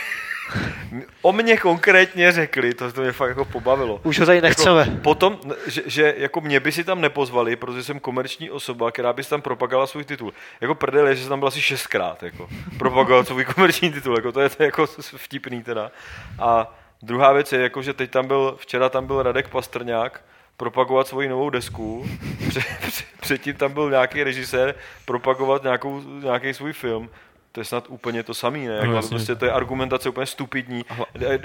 o 1.21 1.31
mě 1.31 1.57
konkrétně 1.57 2.31
řekli, 2.31 2.73
to, 2.73 2.91
to 2.91 3.01
mě 3.01 3.11
fakt 3.11 3.29
jako 3.29 3.45
pobavilo. 3.45 4.01
Už 4.03 4.19
ho 4.19 4.25
tady 4.25 4.41
nechceme. 4.41 4.79
Jako, 4.79 4.97
potom, 4.97 5.39
že, 5.67 5.81
že, 5.85 6.13
jako 6.17 6.41
mě 6.41 6.59
by 6.59 6.71
si 6.71 6.83
tam 6.83 7.01
nepozvali, 7.01 7.55
protože 7.55 7.83
jsem 7.83 7.99
komerční 7.99 8.51
osoba, 8.51 8.91
která 8.91 9.13
by 9.13 9.23
si 9.23 9.29
tam 9.29 9.41
propagovala 9.41 9.87
svůj 9.87 10.03
titul. 10.03 10.33
Jako 10.61 10.75
prdel 10.75 11.15
že 11.15 11.21
jsem 11.21 11.29
tam 11.29 11.39
byl 11.39 11.47
asi 11.47 11.61
šestkrát, 11.61 12.23
jako, 12.23 12.49
propagovat 12.77 13.27
svůj 13.27 13.45
komerční 13.45 13.91
titul, 13.91 14.15
jako, 14.15 14.31
to 14.31 14.41
je 14.41 14.49
to 14.49 14.63
jako 14.63 14.87
vtipný 15.17 15.63
teda. 15.63 15.91
A 16.39 16.75
druhá 17.01 17.33
věc 17.33 17.53
je, 17.53 17.61
jako, 17.61 17.81
že 17.81 17.93
teď 17.93 18.11
tam 18.11 18.27
byl, 18.27 18.55
včera 18.59 18.89
tam 18.89 19.07
byl 19.07 19.23
Radek 19.23 19.47
Pastrňák, 19.47 20.21
propagovat 20.57 21.07
svoji 21.07 21.29
novou 21.29 21.49
desku. 21.49 22.05
Před, 22.49 22.63
před, 22.87 23.05
předtím 23.21 23.53
tam 23.53 23.73
byl 23.73 23.89
nějaký 23.89 24.23
režisér 24.23 24.75
propagovat 25.05 25.63
nějakou, 25.63 26.01
nějaký 26.01 26.53
svůj 26.53 26.73
film. 26.73 27.09
To 27.53 27.61
je 27.61 27.65
snad 27.65 27.85
úplně 27.89 28.23
to 28.23 28.33
samý, 28.33 28.67
ne? 28.67 28.73
Jako, 28.73 28.91
jasně. 28.91 29.09
prostě 29.09 29.35
to 29.35 29.45
je 29.45 29.51
argumentace 29.51 30.09
úplně 30.09 30.25
stupidní. 30.25 30.85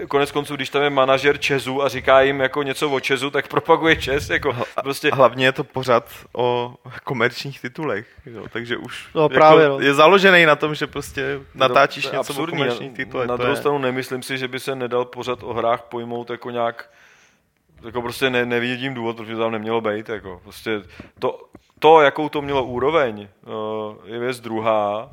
Konec 0.08 0.30
konců, 0.30 0.56
když 0.56 0.70
tam 0.70 0.82
je 0.82 0.90
manažer 0.90 1.38
Česu 1.38 1.82
a 1.82 1.88
říká 1.88 2.20
jim 2.20 2.40
jako 2.40 2.62
něco 2.62 2.90
o 2.90 3.00
Česu, 3.00 3.30
tak 3.30 3.48
propaguje 3.48 3.96
Čes. 3.96 4.30
Jako, 4.30 4.56
prostě, 4.82 5.10
Hlavně 5.14 5.44
je 5.44 5.52
to 5.52 5.64
pořád 5.64 6.04
o 6.32 6.74
komerčních 7.04 7.60
titulech, 7.60 8.06
jo, 8.26 8.44
takže 8.52 8.76
už 8.76 9.08
No, 9.14 9.22
jako 9.22 9.34
právě, 9.34 9.68
no. 9.68 9.80
je 9.80 9.94
založený 9.94 10.46
na 10.46 10.56
tom, 10.56 10.74
že 10.74 10.86
prostě 10.86 11.40
natáčíš 11.54 12.04
to 12.04 12.08
je 12.08 12.18
něco 12.18 12.32
o 12.32 12.34
absurdní. 12.34 12.58
komerčních 12.58 12.92
titulech. 12.92 13.28
Na 13.28 13.36
to 13.36 13.42
druhou 13.42 13.54
je... 13.54 13.60
stranu 13.60 13.78
nemyslím 13.78 14.22
si, 14.22 14.38
že 14.38 14.48
by 14.48 14.60
se 14.60 14.74
nedal 14.74 15.04
pořád 15.04 15.42
o 15.42 15.54
hrách 15.54 15.82
pojmout 15.82 16.30
jako 16.30 16.50
nějak 16.50 16.90
jako 17.84 18.02
prostě 18.02 18.30
ne, 18.30 18.46
nevidím 18.46 18.94
důvod, 18.94 19.16
to 19.16 19.38
tam 19.38 19.52
nemělo 19.52 19.80
být. 19.80 20.08
Jako. 20.08 20.40
Prostě 20.42 20.82
to, 21.18 21.48
to, 21.78 22.00
jakou 22.00 22.28
to 22.28 22.42
mělo 22.42 22.64
úroveň, 22.64 23.28
eh, 23.46 24.12
je 24.12 24.18
věc 24.18 24.40
druhá. 24.40 25.10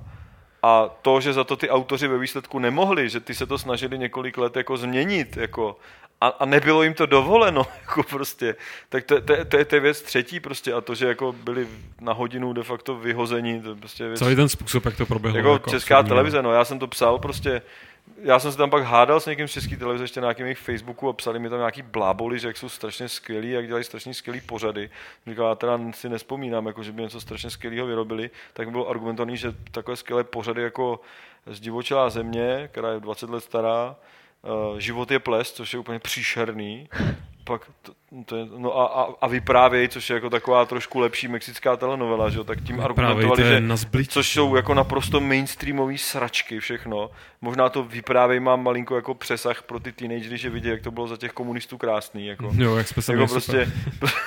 A 0.65 0.89
to, 1.01 1.21
že 1.21 1.33
za 1.33 1.43
to 1.43 1.55
ty 1.55 1.69
autoři 1.69 2.07
ve 2.07 2.17
výsledku 2.17 2.59
nemohli, 2.59 3.09
že 3.09 3.19
ty 3.19 3.35
se 3.35 3.45
to 3.45 3.57
snažili 3.57 3.97
několik 3.97 4.37
let 4.37 4.55
jako 4.55 4.77
změnit, 4.77 5.37
jako, 5.37 5.77
a, 6.21 6.27
a 6.27 6.45
nebylo 6.45 6.83
jim 6.83 6.93
to 6.93 7.05
dovoleno, 7.05 7.65
jako 7.81 8.03
prostě, 8.03 8.55
tak 8.89 9.03
to, 9.03 9.21
to, 9.21 9.45
to, 9.45 9.57
je- 9.57 9.65
to 9.65 9.75
je 9.75 9.79
věc 9.81 10.01
třetí 10.01 10.39
prostě 10.39 10.73
a 10.73 10.81
to, 10.81 10.95
že 10.95 11.07
jako 11.07 11.31
byli 11.43 11.67
na 12.01 12.13
hodinu 12.13 12.53
de 12.53 12.63
facto 12.63 12.95
vyhozeni, 12.95 13.61
to 13.61 13.69
je 13.69 13.75
prostě 13.75 14.07
věc 14.07 14.19
Celý 14.19 14.35
ten 14.35 14.49
způsob, 14.49 14.85
jak 14.85 14.97
to 14.97 15.05
proběhlo. 15.05 15.37
jako, 15.37 15.51
jako 15.53 15.69
česká 15.69 15.95
absurdní, 15.97 16.09
televize, 16.09 16.41
no 16.41 16.51
já 16.51 16.65
jsem 16.65 16.79
to 16.79 16.87
psal 16.87 17.19
prostě, 17.19 17.61
já 18.21 18.39
jsem 18.39 18.51
se 18.51 18.57
tam 18.57 18.69
pak 18.69 18.83
hádal 18.83 19.19
s 19.19 19.25
někým 19.25 19.47
z 19.47 19.51
české 19.51 19.77
televize, 19.77 20.03
ještě 20.03 20.21
na 20.21 20.25
nějakém 20.25 20.45
jejich 20.45 20.57
Facebooku 20.57 21.09
a 21.09 21.13
psali 21.13 21.39
mi 21.39 21.49
tam 21.49 21.59
nějaký 21.59 21.81
bláboli, 21.81 22.39
že 22.39 22.47
jak 22.47 22.57
jsou 22.57 22.69
strašně 22.69 23.09
skvělí, 23.09 23.51
jak 23.51 23.67
dělají 23.67 23.83
strašně 23.83 24.13
skvělý 24.13 24.41
pořady. 24.41 24.89
Říkal, 25.27 25.49
já 25.49 25.55
teda 25.55 25.79
si 25.93 26.09
nespomínám, 26.09 26.65
jako, 26.67 26.83
že 26.83 26.91
by 26.91 27.01
něco 27.01 27.21
strašně 27.21 27.49
skvělého 27.49 27.87
vyrobili, 27.87 28.29
tak 28.53 28.71
bylo 28.71 28.89
argumentovaný, 28.89 29.37
že 29.37 29.55
takové 29.71 29.97
skvělé 29.97 30.23
pořady 30.23 30.61
jako 30.61 30.99
Zdivočelá 31.45 32.09
země, 32.09 32.69
která 32.71 32.91
je 32.91 32.99
20 32.99 33.29
let 33.29 33.43
stará, 33.43 33.95
eh, 34.43 34.81
Život 34.81 35.11
je 35.11 35.19
ples, 35.19 35.51
což 35.51 35.73
je 35.73 35.79
úplně 35.79 35.99
příšerný, 35.99 36.89
pak 37.45 37.61
to, 37.81 37.93
to 38.25 38.35
je, 38.35 38.45
no 38.57 38.77
a, 38.77 38.85
a, 38.85 39.07
a 39.21 39.27
vyprávěj, 39.27 39.87
což 39.87 40.09
je 40.09 40.13
jako 40.13 40.29
taková 40.29 40.65
trošku 40.65 40.99
lepší 40.99 41.27
mexická 41.27 41.77
telenovela, 41.77 42.29
že 42.29 42.37
jo, 42.37 42.43
tak 42.43 42.61
tím 42.61 42.81
argumentovali, 42.81 43.43
že 43.43 43.59
na 43.59 43.75
zblič. 43.75 44.09
což 44.09 44.29
jsou 44.29 44.55
jako 44.55 44.73
naprosto 44.73 45.19
mainstreamový 45.19 45.97
sračky 45.97 46.59
všechno. 46.59 47.09
Možná 47.41 47.69
to 47.69 47.83
vyprávěj 47.83 48.39
mám 48.39 48.63
malinko 48.63 48.95
jako 48.95 49.13
přesah 49.13 49.63
pro 49.63 49.79
ty 49.79 49.91
teenagery, 49.91 50.37
že 50.37 50.49
vidí, 50.49 50.69
jak 50.69 50.81
to 50.81 50.91
bylo 50.91 51.07
za 51.07 51.17
těch 51.17 51.31
komunistů 51.31 51.77
krásný. 51.77 52.27
Jako, 52.27 52.51
Jo, 52.53 52.75
jak 52.75 52.87
jsme 52.87 53.01
se 53.01 53.13
jako 53.13 53.27
prostě, 53.27 53.71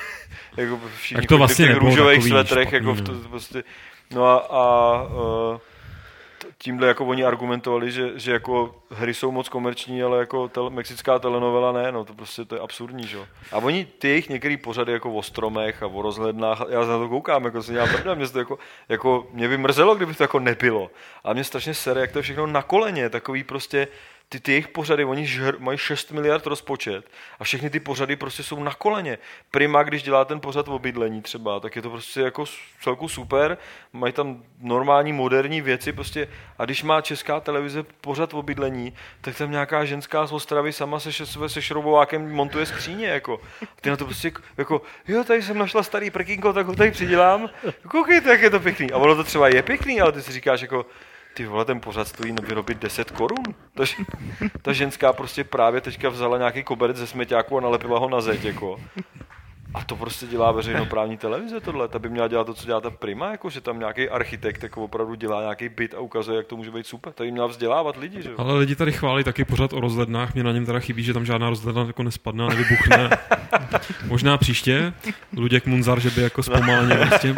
jako 0.57 0.79
všichni 0.97 1.21
Tak 1.21 1.29
to 1.29 1.37
vlastně 1.37 1.65
v 1.65 1.67
těch 1.67 1.77
růžových 1.77 2.23
svetrech, 2.23 2.67
špatný, 2.69 2.87
jako 2.87 2.93
v 2.93 3.01
to, 3.01 3.13
no. 3.13 3.29
prostě, 3.29 3.63
no 4.11 4.25
a, 4.25 4.37
a 4.37 5.03
uh, 5.03 5.59
tímhle 6.57 6.87
jako 6.87 7.05
oni 7.05 7.23
argumentovali, 7.23 7.91
že, 7.91 8.19
že 8.19 8.31
jako 8.31 8.75
hry 8.89 9.13
jsou 9.13 9.31
moc 9.31 9.49
komerční, 9.49 10.03
ale 10.03 10.19
jako 10.19 10.47
tel, 10.47 10.69
mexická 10.69 11.19
telenovela 11.19 11.71
ne, 11.71 11.91
no 11.91 12.05
to 12.05 12.13
prostě 12.13 12.45
to 12.45 12.55
je 12.55 12.61
absurdní, 12.61 13.07
že. 13.07 13.17
A 13.51 13.57
oni 13.57 13.85
ty 13.85 14.07
jejich 14.07 14.29
některý 14.29 14.57
pořady 14.57 14.91
jako 14.91 15.13
o 15.13 15.23
stromech 15.23 15.83
a 15.83 15.87
o 15.87 16.01
rozhlednách, 16.01 16.61
já 16.69 16.79
na 16.79 16.97
to 16.97 17.09
koukám, 17.09 17.45
jako 17.45 17.63
si 17.63 17.71
dělám 17.71 17.89
prdel, 17.89 18.15
mě 18.15 18.27
to 18.27 18.39
jako, 18.39 18.59
jako, 18.89 19.27
mě 19.33 19.47
by 19.47 19.57
mrzelo, 19.57 19.95
kdyby 19.95 20.13
to 20.13 20.23
jako 20.23 20.39
nebylo. 20.39 20.91
A 21.23 21.33
mě 21.33 21.43
strašně 21.43 21.73
sere, 21.73 22.01
jak 22.01 22.11
to 22.11 22.19
je 22.19 22.23
všechno 22.23 22.47
na 22.47 22.61
koleně, 22.61 23.09
takový 23.09 23.43
prostě, 23.43 23.87
ty, 24.29 24.39
ty 24.39 24.51
jejich 24.51 24.67
pořady, 24.67 25.05
oni 25.05 25.25
žr, 25.25 25.55
mají 25.59 25.77
6 25.77 26.11
miliard 26.11 26.45
rozpočet 26.45 27.05
a 27.39 27.43
všechny 27.43 27.69
ty 27.69 27.79
pořady 27.79 28.15
prostě 28.15 28.43
jsou 28.43 28.63
na 28.63 28.73
koleně. 28.73 29.17
Prima, 29.51 29.83
když 29.83 30.03
dělá 30.03 30.25
ten 30.25 30.39
pořad 30.39 30.67
o 30.67 30.79
bydlení 30.79 31.21
třeba, 31.21 31.59
tak 31.59 31.75
je 31.75 31.81
to 31.81 31.89
prostě 31.89 32.21
jako 32.21 32.45
celku 32.81 33.07
super, 33.07 33.57
mají 33.93 34.13
tam 34.13 34.43
normální 34.61 35.13
moderní 35.13 35.61
věci 35.61 35.93
prostě 35.93 36.27
a 36.57 36.65
když 36.65 36.83
má 36.83 37.01
česká 37.01 37.39
televize 37.39 37.83
pořad 38.01 38.33
o 38.33 38.41
bydlení, 38.41 38.93
tak 39.21 39.37
tam 39.37 39.51
nějaká 39.51 39.85
ženská 39.85 40.25
z 40.25 40.31
Ostravy 40.31 40.73
sama 40.73 40.99
se, 40.99 41.09
še- 41.09 41.47
se 41.49 41.61
šroubovákem 41.61 42.31
montuje 42.31 42.65
skříně, 42.65 43.07
jako. 43.07 43.41
Ty 43.81 43.89
na 43.89 43.97
to 43.97 44.05
prostě 44.05 44.31
jako, 44.57 44.81
jo, 45.07 45.23
tady 45.23 45.41
jsem 45.41 45.57
našla 45.57 45.83
starý 45.83 46.09
prkínko, 46.09 46.53
tak 46.53 46.65
ho 46.65 46.75
tady 46.75 46.91
přidělám, 46.91 47.49
koukejte, 47.87 48.29
jak 48.29 48.41
je 48.41 48.49
to 48.49 48.59
pěkný. 48.59 48.91
A 48.91 48.97
ono 48.97 49.15
to 49.15 49.23
třeba 49.23 49.47
je 49.47 49.63
pěkný, 49.63 50.01
ale 50.01 50.11
ty 50.11 50.21
si 50.21 50.31
říkáš 50.31 50.61
jako, 50.61 50.85
ty 51.33 51.45
vole, 51.45 51.65
ten 51.65 51.79
pořad 51.79 52.07
stojí 52.07 52.31
na 52.33 52.41
vyrobit 52.47 52.77
10 52.81 53.11
korun. 53.11 53.43
Ta, 53.75 53.83
ta 54.61 54.73
ženská 54.73 55.13
prostě 55.13 55.43
právě 55.43 55.81
teďka 55.81 56.09
vzala 56.09 56.37
nějaký 56.37 56.63
koberec 56.63 56.97
ze 56.97 57.07
smeťáku 57.07 57.57
a 57.57 57.61
nalepila 57.61 57.99
ho 57.99 58.09
na 58.09 58.21
zeď, 58.21 58.43
jako. 58.43 58.79
A 59.73 59.83
to 59.83 59.95
prostě 59.95 60.25
dělá 60.27 60.51
veřejnoprávní 60.51 61.17
televize 61.17 61.59
tohle. 61.59 61.87
Ta 61.87 61.99
by 61.99 62.09
měla 62.09 62.27
dělat 62.27 62.43
to, 62.43 62.53
co 62.53 62.65
dělá 62.65 62.81
ta 62.81 62.89
Prima, 62.89 63.31
jako 63.31 63.49
že 63.49 63.61
tam 63.61 63.79
nějaký 63.79 64.09
architekt 64.09 64.63
jako 64.63 64.83
opravdu 64.83 65.15
dělá 65.15 65.41
nějaký 65.41 65.69
byt 65.69 65.93
a 65.93 65.99
ukazuje, 65.99 66.37
jak 66.37 66.47
to 66.47 66.57
může 66.57 66.71
být 66.71 66.87
super. 66.87 67.13
Ta 67.13 67.23
by 67.23 67.31
měla 67.31 67.47
vzdělávat 67.47 67.97
lidi, 67.97 68.21
že 68.21 68.29
jo? 68.29 68.35
Ale 68.37 68.57
lidi 68.59 68.75
tady 68.75 68.91
chválí 68.91 69.23
taky 69.23 69.45
pořád 69.45 69.73
o 69.73 69.79
rozhlednách, 69.79 70.33
mě 70.33 70.43
na 70.43 70.51
něm 70.51 70.65
teda 70.65 70.79
chybí, 70.79 71.03
že 71.03 71.13
tam 71.13 71.25
žádná 71.25 71.49
rozhledna 71.49 71.83
jako 71.83 72.03
nespadne 72.03 72.45
a 72.45 72.49
nevybuchne. 72.49 73.09
Možná 74.07 74.37
příště, 74.37 74.93
Luděk 75.37 75.65
Munzar, 75.65 75.99
že 75.99 76.09
by 76.09 76.21
jako 76.21 76.43
zpomalně 76.43 76.95
prostě, 77.07 77.35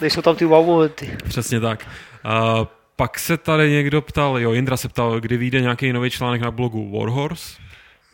Nejsou 0.00 0.22
tam 0.22 0.36
ty 0.36 0.44
wow 0.44 0.66
momenty. 0.66 1.16
přesně 1.28 1.60
tak. 1.60 1.86
A 2.24 2.66
pak 3.00 3.18
se 3.18 3.36
tady 3.36 3.70
někdo 3.70 4.02
ptal, 4.02 4.38
jo, 4.38 4.52
Jindra 4.52 4.76
se 4.76 4.88
ptal, 4.88 5.20
kdy 5.20 5.36
vyjde 5.36 5.60
nějaký 5.60 5.92
nový 5.92 6.10
článek 6.10 6.40
na 6.40 6.50
blogu 6.50 6.98
Warhorse. 6.98 7.62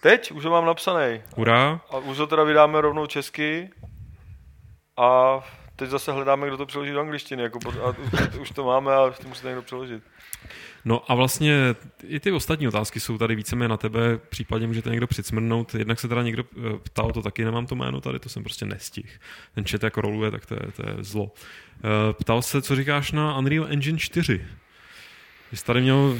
Teď 0.00 0.32
už 0.32 0.44
ho 0.44 0.50
mám 0.50 0.66
napsaný. 0.66 1.20
Hurá. 1.36 1.80
A 1.90 1.98
už 1.98 2.18
ho 2.18 2.26
teda 2.26 2.44
vydáme 2.44 2.80
rovnou 2.80 3.06
česky. 3.06 3.70
A 4.96 5.40
teď 5.76 5.90
zase 5.90 6.12
hledáme, 6.12 6.46
kdo 6.46 6.56
to 6.56 6.66
přeloží 6.66 6.92
do 6.92 7.00
angličtiny. 7.00 7.42
Jako, 7.42 7.58
a 7.82 7.88
už, 7.88 8.38
už 8.40 8.50
to 8.50 8.64
máme 8.64 8.94
a 8.94 9.10
to 9.10 9.28
musí 9.28 9.46
někdo 9.46 9.62
přeložit. 9.62 10.02
No 10.84 11.10
a 11.10 11.14
vlastně 11.14 11.74
i 12.02 12.20
ty 12.20 12.32
ostatní 12.32 12.68
otázky 12.68 13.00
jsou 13.00 13.18
tady 13.18 13.34
víceméně 13.34 13.68
na 13.68 13.76
tebe, 13.76 14.18
případně 14.28 14.66
můžete 14.66 14.90
někdo 14.90 15.06
přicmrnout. 15.06 15.74
Jednak 15.74 16.00
se 16.00 16.08
teda 16.08 16.22
někdo 16.22 16.44
eh, 16.56 16.78
ptal, 16.82 17.12
to 17.12 17.22
taky 17.22 17.44
nemám 17.44 17.66
to 17.66 17.74
jméno 17.74 18.00
tady, 18.00 18.18
to 18.18 18.28
jsem 18.28 18.42
prostě 18.42 18.66
nestihl. 18.66 19.08
Ten 19.54 19.64
chat 19.64 19.82
jako 19.82 20.00
roluje, 20.00 20.30
tak 20.30 20.46
to 20.46 20.54
je, 20.54 20.72
to 20.76 20.82
je 20.88 20.96
zlo. 20.98 21.32
Eh, 21.84 22.12
Ptal 22.12 22.42
se, 22.42 22.62
co 22.62 22.76
říkáš 22.76 23.12
na 23.12 23.38
Unreal 23.38 23.66
Engine 23.70 23.98
4. 23.98 24.46
Jsi 25.52 25.64
tady 25.64 25.80
měl 25.80 26.18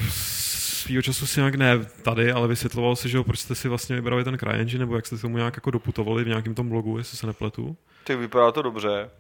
svýho 0.86 1.03
času 1.03 1.27
si 1.27 1.40
nějak 1.40 1.55
ne 1.55 1.85
tady, 2.03 2.32
ale 2.32 2.48
vysvětloval 2.48 2.97
si, 2.97 3.09
že 3.09 3.16
jo, 3.16 3.24
proč 3.24 3.39
jste 3.39 3.55
si 3.55 3.69
vlastně 3.69 3.97
vybrali 3.97 4.24
ten 4.24 4.39
CryEngine, 4.39 4.78
nebo 4.78 4.97
jak 4.97 5.07
jste 5.07 5.19
tomu 5.19 5.36
nějak 5.36 5.57
jako 5.57 5.70
doputovali 5.70 6.24
v 6.24 6.28
nějakém 6.28 6.55
tom 6.55 6.69
blogu, 6.69 6.98
jestli 6.98 7.19
se 7.19 7.27
nepletu. 7.27 7.77
Tak 8.05 8.19
vypadá 8.19 8.53
to 8.53 8.62
dobře. 8.62 9.11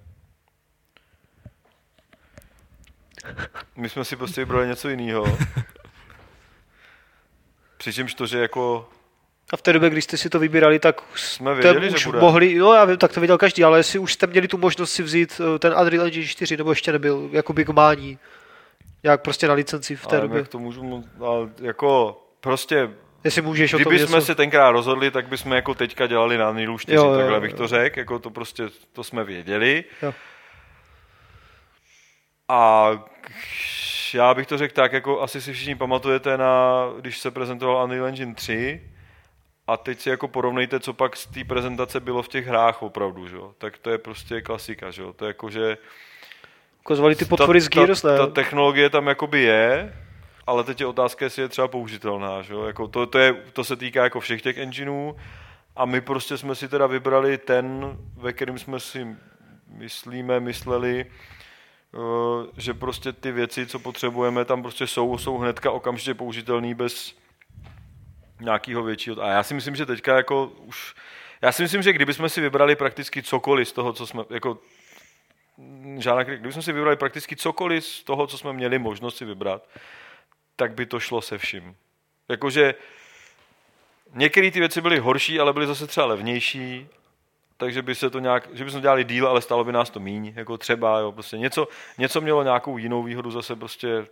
My 3.76 3.88
jsme 3.88 4.04
si 4.04 4.16
prostě 4.16 4.40
vybrali 4.40 4.68
něco 4.68 4.88
jiného. 4.88 5.38
Přičemž 7.76 8.14
to, 8.14 8.26
že 8.26 8.38
jako 8.38 8.88
A 9.52 9.56
v 9.56 9.62
té 9.62 9.72
době, 9.72 9.90
když 9.90 10.04
jste 10.04 10.16
si 10.16 10.30
to 10.30 10.38
vybírali, 10.38 10.78
tak 10.78 11.02
jsme 11.14 11.54
jste 11.54 11.62
věděli, 11.62 11.94
už 11.94 12.00
že 12.00 12.06
bude. 12.08 12.20
mohli, 12.20 12.52
jo, 12.52 12.72
já 12.72 12.84
vím, 12.84 12.96
tak 12.96 13.12
to 13.12 13.20
viděl 13.20 13.38
každý, 13.38 13.64
ale 13.64 13.78
jestli 13.78 13.98
už 13.98 14.12
jste 14.12 14.26
měli 14.26 14.48
tu 14.48 14.58
možnost 14.58 14.92
si 14.92 15.02
vzít 15.02 15.40
eh, 15.40 15.58
ten 15.58 15.74
Unreal 15.80 16.06
Engine 16.06 16.26
4, 16.26 16.56
nebo 16.56 16.70
ještě 16.70 16.92
nebyl, 16.92 17.28
jakoby 17.32 17.64
k 17.64 17.68
mání. 17.68 18.18
Jak 19.06 19.22
prostě 19.22 19.48
na 19.48 19.54
licenci 19.54 19.96
v 19.96 20.06
té 20.06 20.16
Ale 20.16 20.20
době. 20.20 20.38
jak 20.38 20.48
to 20.48 20.58
můžu, 20.58 21.04
ale 21.20 21.48
jako 21.60 22.20
prostě, 22.40 22.90
Jestli 23.24 23.42
můžeš 23.42 23.74
o 23.74 23.78
tom 23.78 23.92
kdyby 23.92 24.06
jsme 24.06 24.20
se 24.20 24.34
tenkrát 24.34 24.70
rozhodli, 24.70 25.10
tak 25.10 25.28
bychom 25.28 25.52
jako 25.52 25.74
teďka 25.74 26.06
dělali 26.06 26.38
na 26.38 26.50
Unrealu 26.50 26.78
4, 26.78 26.96
Jo, 26.96 27.16
takhle 27.16 27.34
jo. 27.34 27.40
bych 27.40 27.54
to 27.54 27.68
řekl, 27.68 27.98
jako 27.98 28.18
to 28.18 28.30
prostě, 28.30 28.64
to 28.92 29.04
jsme 29.04 29.24
věděli. 29.24 29.84
Jo. 30.02 30.14
A 32.48 32.90
já 34.14 34.34
bych 34.34 34.46
to 34.46 34.58
řekl 34.58 34.74
tak, 34.74 34.92
jako 34.92 35.22
asi 35.22 35.40
si 35.40 35.52
všichni 35.52 35.74
pamatujete 35.74 36.36
na, 36.38 36.84
když 37.00 37.18
se 37.18 37.30
prezentoval 37.30 37.84
Unreal 37.84 38.06
Engine 38.06 38.34
3, 38.34 38.90
a 39.66 39.76
teď 39.76 40.00
si 40.00 40.08
jako 40.10 40.28
porovnejte, 40.28 40.80
co 40.80 40.92
pak 40.92 41.16
z 41.16 41.26
té 41.26 41.44
prezentace 41.44 42.00
bylo 42.00 42.22
v 42.22 42.28
těch 42.28 42.46
hrách 42.46 42.82
opravdu, 42.82 43.28
že? 43.28 43.36
jo. 43.36 43.54
Tak 43.58 43.78
to 43.78 43.90
je 43.90 43.98
prostě 43.98 44.40
klasika, 44.40 44.90
že? 44.90 45.02
jo. 45.02 45.12
To 45.12 45.24
je 45.24 45.28
jako, 45.28 45.50
že 45.50 45.78
Ukozovali 46.86 47.16
ty 47.16 47.24
potvory 47.24 47.60
z 47.60 47.68
Gears, 47.68 48.02
ta, 48.02 48.12
ne? 48.12 48.18
ta, 48.18 48.26
ta 48.26 48.32
technologie 48.32 48.90
tam 48.90 49.06
jakoby 49.06 49.42
je, 49.42 49.92
ale 50.46 50.64
teď 50.64 50.80
je 50.80 50.86
otázka, 50.86 51.24
jestli 51.24 51.42
je 51.42 51.48
třeba 51.48 51.68
použitelná. 51.68 52.42
Že? 52.42 52.54
Jako 52.66 52.88
to, 52.88 53.06
to, 53.06 53.18
je, 53.18 53.34
to 53.52 53.64
se 53.64 53.76
týká 53.76 54.04
jako 54.04 54.20
všech 54.20 54.42
těch 54.42 54.58
engineů 54.58 55.16
a 55.76 55.84
my 55.84 56.00
prostě 56.00 56.38
jsme 56.38 56.54
si 56.54 56.68
teda 56.68 56.86
vybrali 56.86 57.38
ten, 57.38 57.98
ve 58.16 58.32
kterým 58.32 58.58
jsme 58.58 58.80
si 58.80 59.06
myslíme, 59.68 60.40
mysleli, 60.40 61.06
eh, 61.06 61.98
že 62.56 62.74
prostě 62.74 63.12
ty 63.12 63.32
věci, 63.32 63.66
co 63.66 63.78
potřebujeme, 63.78 64.44
tam 64.44 64.62
prostě 64.62 64.86
jsou, 64.86 65.18
jsou 65.18 65.38
hnedka 65.38 65.70
okamžitě 65.70 66.14
použitelný 66.14 66.74
bez 66.74 67.14
nějakého 68.40 68.82
většího. 68.82 69.22
A 69.22 69.28
já 69.28 69.42
si 69.42 69.54
myslím, 69.54 69.76
že 69.76 69.86
teďka 69.86 70.16
jako 70.16 70.46
už, 70.46 70.94
já 71.42 71.52
si 71.52 71.62
myslím, 71.62 71.82
že 71.82 71.92
kdybychom 71.92 72.28
si 72.28 72.40
vybrali 72.40 72.76
prakticky 72.76 73.22
cokoliv 73.22 73.68
z 73.68 73.72
toho, 73.72 73.92
co 73.92 74.06
jsme, 74.06 74.22
jako 74.30 74.58
žádná 75.98 76.24
kritika. 76.24 76.40
Kdybychom 76.40 76.62
si 76.62 76.72
vybrali 76.72 76.96
prakticky 76.96 77.36
cokoliv 77.36 77.86
z 77.86 78.04
toho, 78.04 78.26
co 78.26 78.38
jsme 78.38 78.52
měli 78.52 78.78
možnost 78.78 79.16
si 79.16 79.24
vybrat, 79.24 79.68
tak 80.56 80.74
by 80.74 80.86
to 80.86 81.00
šlo 81.00 81.22
se 81.22 81.38
vším. 81.38 81.76
Jakože 82.28 82.74
některé 84.14 84.50
ty 84.50 84.60
věci 84.60 84.80
byly 84.80 84.98
horší, 84.98 85.40
ale 85.40 85.52
byly 85.52 85.66
zase 85.66 85.86
třeba 85.86 86.06
levnější, 86.06 86.88
takže 87.56 87.82
by 87.82 87.94
se 87.94 88.10
to 88.10 88.18
nějak, 88.18 88.48
že 88.52 88.64
bychom 88.64 88.80
dělali 88.80 89.04
díl, 89.04 89.28
ale 89.28 89.42
stálo 89.42 89.64
by 89.64 89.72
nás 89.72 89.90
to 89.90 90.00
míň, 90.00 90.32
jako 90.36 90.58
třeba, 90.58 90.98
jo, 90.98 91.12
prostě 91.12 91.38
něco, 91.38 91.68
něco 91.98 92.20
mělo 92.20 92.42
nějakou 92.42 92.78
jinou 92.78 93.02
výhodu, 93.02 93.30
zase 93.30 93.56
prostě 93.56 94.06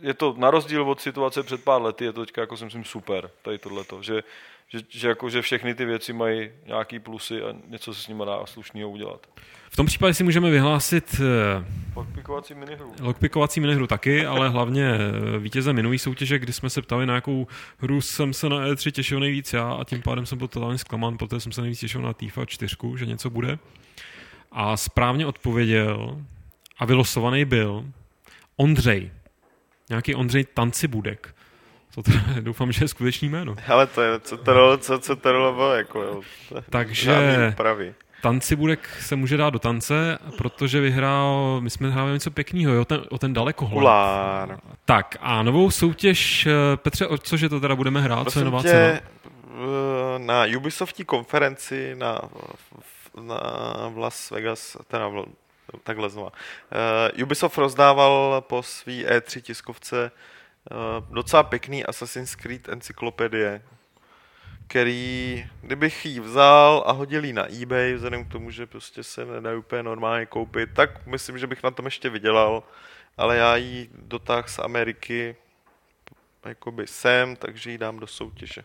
je 0.00 0.14
to 0.14 0.34
na 0.38 0.50
rozdíl 0.50 0.90
od 0.90 1.00
situace 1.00 1.42
před 1.42 1.64
pár 1.64 1.82
lety, 1.82 2.04
je 2.04 2.12
to 2.12 2.20
teďka 2.20 2.40
jako 2.40 2.56
si 2.56 2.64
myslím 2.64 2.84
super, 2.84 3.30
tady 3.42 3.58
tohleto, 3.58 4.02
že, 4.02 4.22
že, 4.72 4.80
že, 4.88 5.08
jako, 5.08 5.30
že 5.30 5.42
všechny 5.42 5.74
ty 5.74 5.84
věci 5.84 6.12
mají 6.12 6.50
nějaký 6.66 6.98
plusy 6.98 7.42
a 7.42 7.54
něco 7.68 7.94
se 7.94 8.02
s 8.02 8.08
nimi 8.08 8.22
dá 8.26 8.46
slušného 8.46 8.90
udělat. 8.90 9.26
V 9.70 9.76
tom 9.76 9.86
případě 9.86 10.14
si 10.14 10.24
můžeme 10.24 10.50
vyhlásit 10.50 11.20
eh, 11.20 11.64
Podpikovací 11.94 12.54
minihru. 12.54 12.92
lockpickovací 13.00 13.60
minihru 13.60 13.86
taky, 13.86 14.26
ale 14.26 14.48
hlavně 14.48 14.84
eh, 14.84 15.38
vítěze 15.38 15.72
minulý 15.72 15.98
soutěže, 15.98 16.38
kdy 16.38 16.52
jsme 16.52 16.70
se 16.70 16.82
ptali, 16.82 17.06
na 17.06 17.14
jakou 17.14 17.46
hru 17.78 18.00
jsem 18.00 18.32
se 18.32 18.48
na 18.48 18.56
E3 18.56 18.90
těšil 18.90 19.20
nejvíc 19.20 19.52
já 19.52 19.72
a 19.72 19.84
tím 19.84 20.02
pádem 20.02 20.26
jsem 20.26 20.38
byl 20.38 20.48
totálně 20.48 20.78
zklamán, 20.78 21.18
protože 21.18 21.40
jsem 21.40 21.52
se 21.52 21.60
nejvíc 21.60 21.80
těšil 21.80 22.00
na 22.00 22.12
TIFA 22.12 22.44
4, 22.44 22.76
že 22.96 23.06
něco 23.06 23.30
bude. 23.30 23.58
A 24.52 24.76
správně 24.76 25.26
odpověděl 25.26 26.18
a 26.78 26.84
vylosovaný 26.84 27.44
byl 27.44 27.84
Ondřej. 28.56 29.10
Nějaký 29.88 30.14
Ondřej 30.14 30.44
Tancibudek. 30.44 31.34
To 31.94 32.02
teda 32.02 32.20
doufám, 32.40 32.72
že 32.72 32.84
je 32.84 32.88
skutečný 32.88 33.28
jméno. 33.28 33.54
Hele, 33.58 33.86
to 33.86 34.02
je, 34.02 34.20
co 34.20 34.36
to 34.36 34.78
co, 34.78 34.98
co 34.98 35.16
to 35.16 35.32
rolo, 35.32 35.74
jako, 35.74 36.02
jo. 36.02 36.20
Takže- 36.70 37.48
úpravy. 37.52 37.94
Tancibudek 38.22 38.88
se 39.00 39.16
může 39.16 39.36
dát 39.36 39.50
do 39.50 39.58
tance, 39.58 40.18
protože 40.38 40.80
vyhrál, 40.80 41.60
my 41.60 41.70
jsme 41.70 41.90
hráli 41.90 42.12
něco 42.12 42.30
pěkného, 42.30 42.72
jo, 42.72 42.84
ten, 42.84 43.02
o 43.10 43.18
ten 43.18 43.32
dalekohled. 43.32 43.78
Kulár. 43.78 44.58
Tak 44.84 45.16
a 45.20 45.42
novou 45.42 45.70
soutěž, 45.70 46.46
eh, 46.46 46.76
Petře, 46.76 47.06
o 47.06 47.18
cože 47.18 47.48
to 47.48 47.60
teda 47.60 47.76
budeme 47.76 48.00
hrát, 48.00 48.16
co 48.16 48.20
je 48.20 48.24
Prosím 48.24 48.44
nová 48.44 48.62
tě, 48.62 48.68
cena? 48.68 49.00
v- 49.44 50.18
na 50.18 50.44
Ubisoftí 50.56 51.04
konferenci 51.04 51.94
na, 51.98 52.20
na 53.20 53.40
v 53.88 53.98
Las 53.98 54.30
Vegas, 54.30 54.76
teda 54.88 55.08
v, 55.08 55.24
takhle 55.82 56.10
znova. 56.10 56.30
Uh, 57.16 57.22
Ubisoft 57.22 57.58
rozdával 57.58 58.40
po 58.40 58.62
svý 58.62 59.06
E3 59.06 59.40
tiskovce 59.40 60.10
uh, 60.70 61.14
docela 61.14 61.42
pěkný 61.42 61.84
Assassin's 61.84 62.34
Creed 62.34 62.68
encyklopedie, 62.68 63.62
který, 64.66 65.46
kdybych 65.60 66.06
ji 66.06 66.20
vzal 66.20 66.84
a 66.86 66.92
hodil 66.92 67.24
ji 67.24 67.32
na 67.32 67.52
eBay, 67.62 67.94
vzhledem 67.94 68.24
k 68.24 68.32
tomu, 68.32 68.50
že 68.50 68.66
prostě 68.66 69.02
se 69.02 69.24
nedá 69.24 69.56
úplně 69.56 69.82
normálně 69.82 70.26
koupit, 70.26 70.70
tak 70.74 71.06
myslím, 71.06 71.38
že 71.38 71.46
bych 71.46 71.62
na 71.62 71.70
tom 71.70 71.84
ještě 71.84 72.10
vydělal, 72.10 72.62
ale 73.16 73.36
já 73.36 73.56
ji 73.56 73.90
dotáhl 73.92 74.48
z 74.48 74.58
Ameriky 74.58 75.36
jakoby 76.44 76.86
sem, 76.86 77.36
takže 77.36 77.70
ji 77.70 77.78
dám 77.78 77.98
do 77.98 78.06
soutěže. 78.06 78.64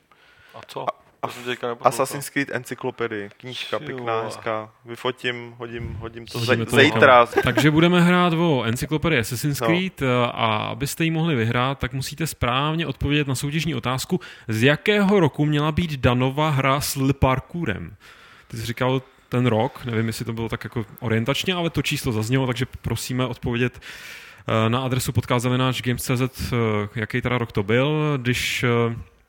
A 0.54 0.62
co? 0.68 0.82
A 0.82 1.07
jsem. 1.30 1.78
Assassin's 1.82 2.30
Creed 2.30 2.50
encyklopedii, 2.52 3.30
knížka 3.38 3.80
pěkná, 3.80 4.22
hezká. 4.22 4.70
Vyfotím, 4.86 5.54
hodím, 5.58 5.94
hodím 5.94 6.26
to 6.26 6.40
zej, 6.40 6.66
to 6.66 6.78
zítra. 6.78 7.26
Takže 7.44 7.72
budeme 7.72 8.02
hrát 8.02 8.34
o 8.34 8.64
encyklopedii 8.64 9.20
Assassin's 9.20 9.60
No. 9.60 9.68
Creed 9.68 10.02
eh, 10.02 10.06
a 10.26 10.56
abyste 10.56 11.04
ji 11.04 11.12
mohli 11.12 11.36
vyhrát, 11.36 11.80
tak 11.80 11.94
musíte 11.94 12.28
správně 12.28 12.88
odpovědět 12.88 13.28
na 13.28 13.36
soutěžní 13.36 13.76
otázku, 13.76 14.20
z 14.48 14.64
jakého 14.64 15.20
roku 15.20 15.46
měla 15.46 15.72
být 15.72 15.92
Danova 16.00 16.50
hra 16.50 16.82
s 16.82 16.96
L 16.96 17.14
parkourem. 17.14 17.96
Ty 18.48 18.58
jsi 18.58 18.66
říkal 18.66 19.02
ten 19.30 19.46
rok, 19.46 19.86
nevím, 19.86 20.08
jestli 20.08 20.26
to 20.26 20.34
bylo 20.34 20.50
tak 20.50 20.64
jako 20.64 20.86
orientačně, 21.00 21.54
ale 21.54 21.70
to 21.70 21.82
číslo 21.82 22.12
zaznělo, 22.12 22.48
takže 22.48 22.66
prosíme 22.82 23.26
odpovědět 23.26 23.80
eh, 23.80 24.70
na 24.70 24.80
adresu 24.80 25.12
podcast.games.cz, 25.12 26.54
eh, 26.54 26.56
jaký 26.96 27.22
teda 27.22 27.38
rok 27.38 27.52
to 27.52 27.64
byl. 27.64 28.18
Když, 28.18 28.66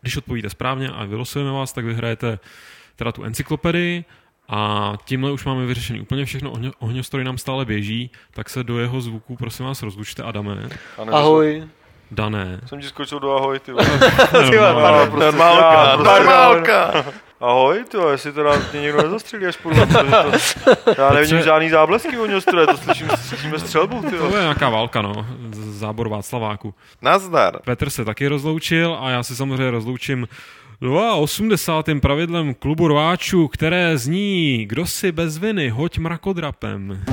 když 0.00 0.16
odpovíte 0.16 0.50
správně 0.50 0.88
a 0.88 1.04
vylosujeme 1.04 1.52
vás, 1.52 1.72
tak 1.72 1.84
vyhrajete 1.84 2.38
teda 2.96 3.12
tu 3.12 3.24
encyklopedii 3.24 4.04
a 4.48 4.92
tímhle 5.04 5.32
už 5.32 5.44
máme 5.44 5.66
vyřešený 5.66 6.00
úplně 6.00 6.24
všechno. 6.24 6.50
Ohňo, 6.50 6.70
ohňostroj 6.78 7.24
nám 7.24 7.38
stále 7.38 7.64
běží, 7.64 8.10
tak 8.34 8.50
se 8.50 8.64
do 8.64 8.78
jeho 8.78 9.00
zvuků 9.00 9.36
prosím 9.36 9.66
vás 9.66 9.82
rozlučte. 9.82 10.22
Adame, 10.22 10.68
A 10.98 11.04
ne, 11.04 11.12
Ahoj. 11.12 11.68
Dané. 12.10 12.60
Jsem 12.66 12.80
ti 12.80 12.86
skočil 12.86 13.20
do 13.20 13.36
ahoj, 13.36 13.58
ty 13.58 13.72
vole. 13.72 13.84
Normálka, 15.10 15.90
já, 15.90 15.96
prostě 15.96 16.24
normálka. 16.24 17.04
Ahoj, 17.40 17.84
ty 17.90 17.96
vole, 17.96 18.12
jestli 18.14 18.32
teda 18.32 18.50
mě 18.72 18.80
někdo 18.82 19.02
nezastřelí 19.02 19.46
až 19.46 19.56
půjdu. 19.56 19.86
To, 19.86 19.98
já 21.02 21.10
nevidím 21.12 21.42
žádný 21.42 21.70
záblesky 21.70 22.18
u 22.18 22.26
stroje, 22.40 22.66
to 22.66 22.76
slyším, 22.76 23.08
slyšíme 23.28 23.58
střelbu, 23.58 24.02
ty 24.02 24.16
To 24.18 24.36
je 24.36 24.42
nějaká 24.42 24.68
válka, 24.68 25.02
no. 25.02 25.26
Z- 25.52 25.78
Zábor 25.78 26.08
Václaváku. 26.08 26.74
Nazdar. 27.02 27.58
Petr 27.64 27.90
se 27.90 28.04
taky 28.04 28.28
rozloučil 28.28 28.96
a 29.00 29.10
já 29.10 29.22
se 29.22 29.36
samozřejmě 29.36 29.70
rozloučím 29.70 30.28
82. 31.16 32.00
pravidlem 32.00 32.54
klubu 32.54 32.88
rváčů, 32.88 33.48
které 33.48 33.98
zní, 33.98 34.66
kdo 34.66 34.86
si 34.86 35.12
bez 35.12 35.38
viny, 35.38 35.68
hoď 35.68 35.98
mrakodrapem. 35.98 37.04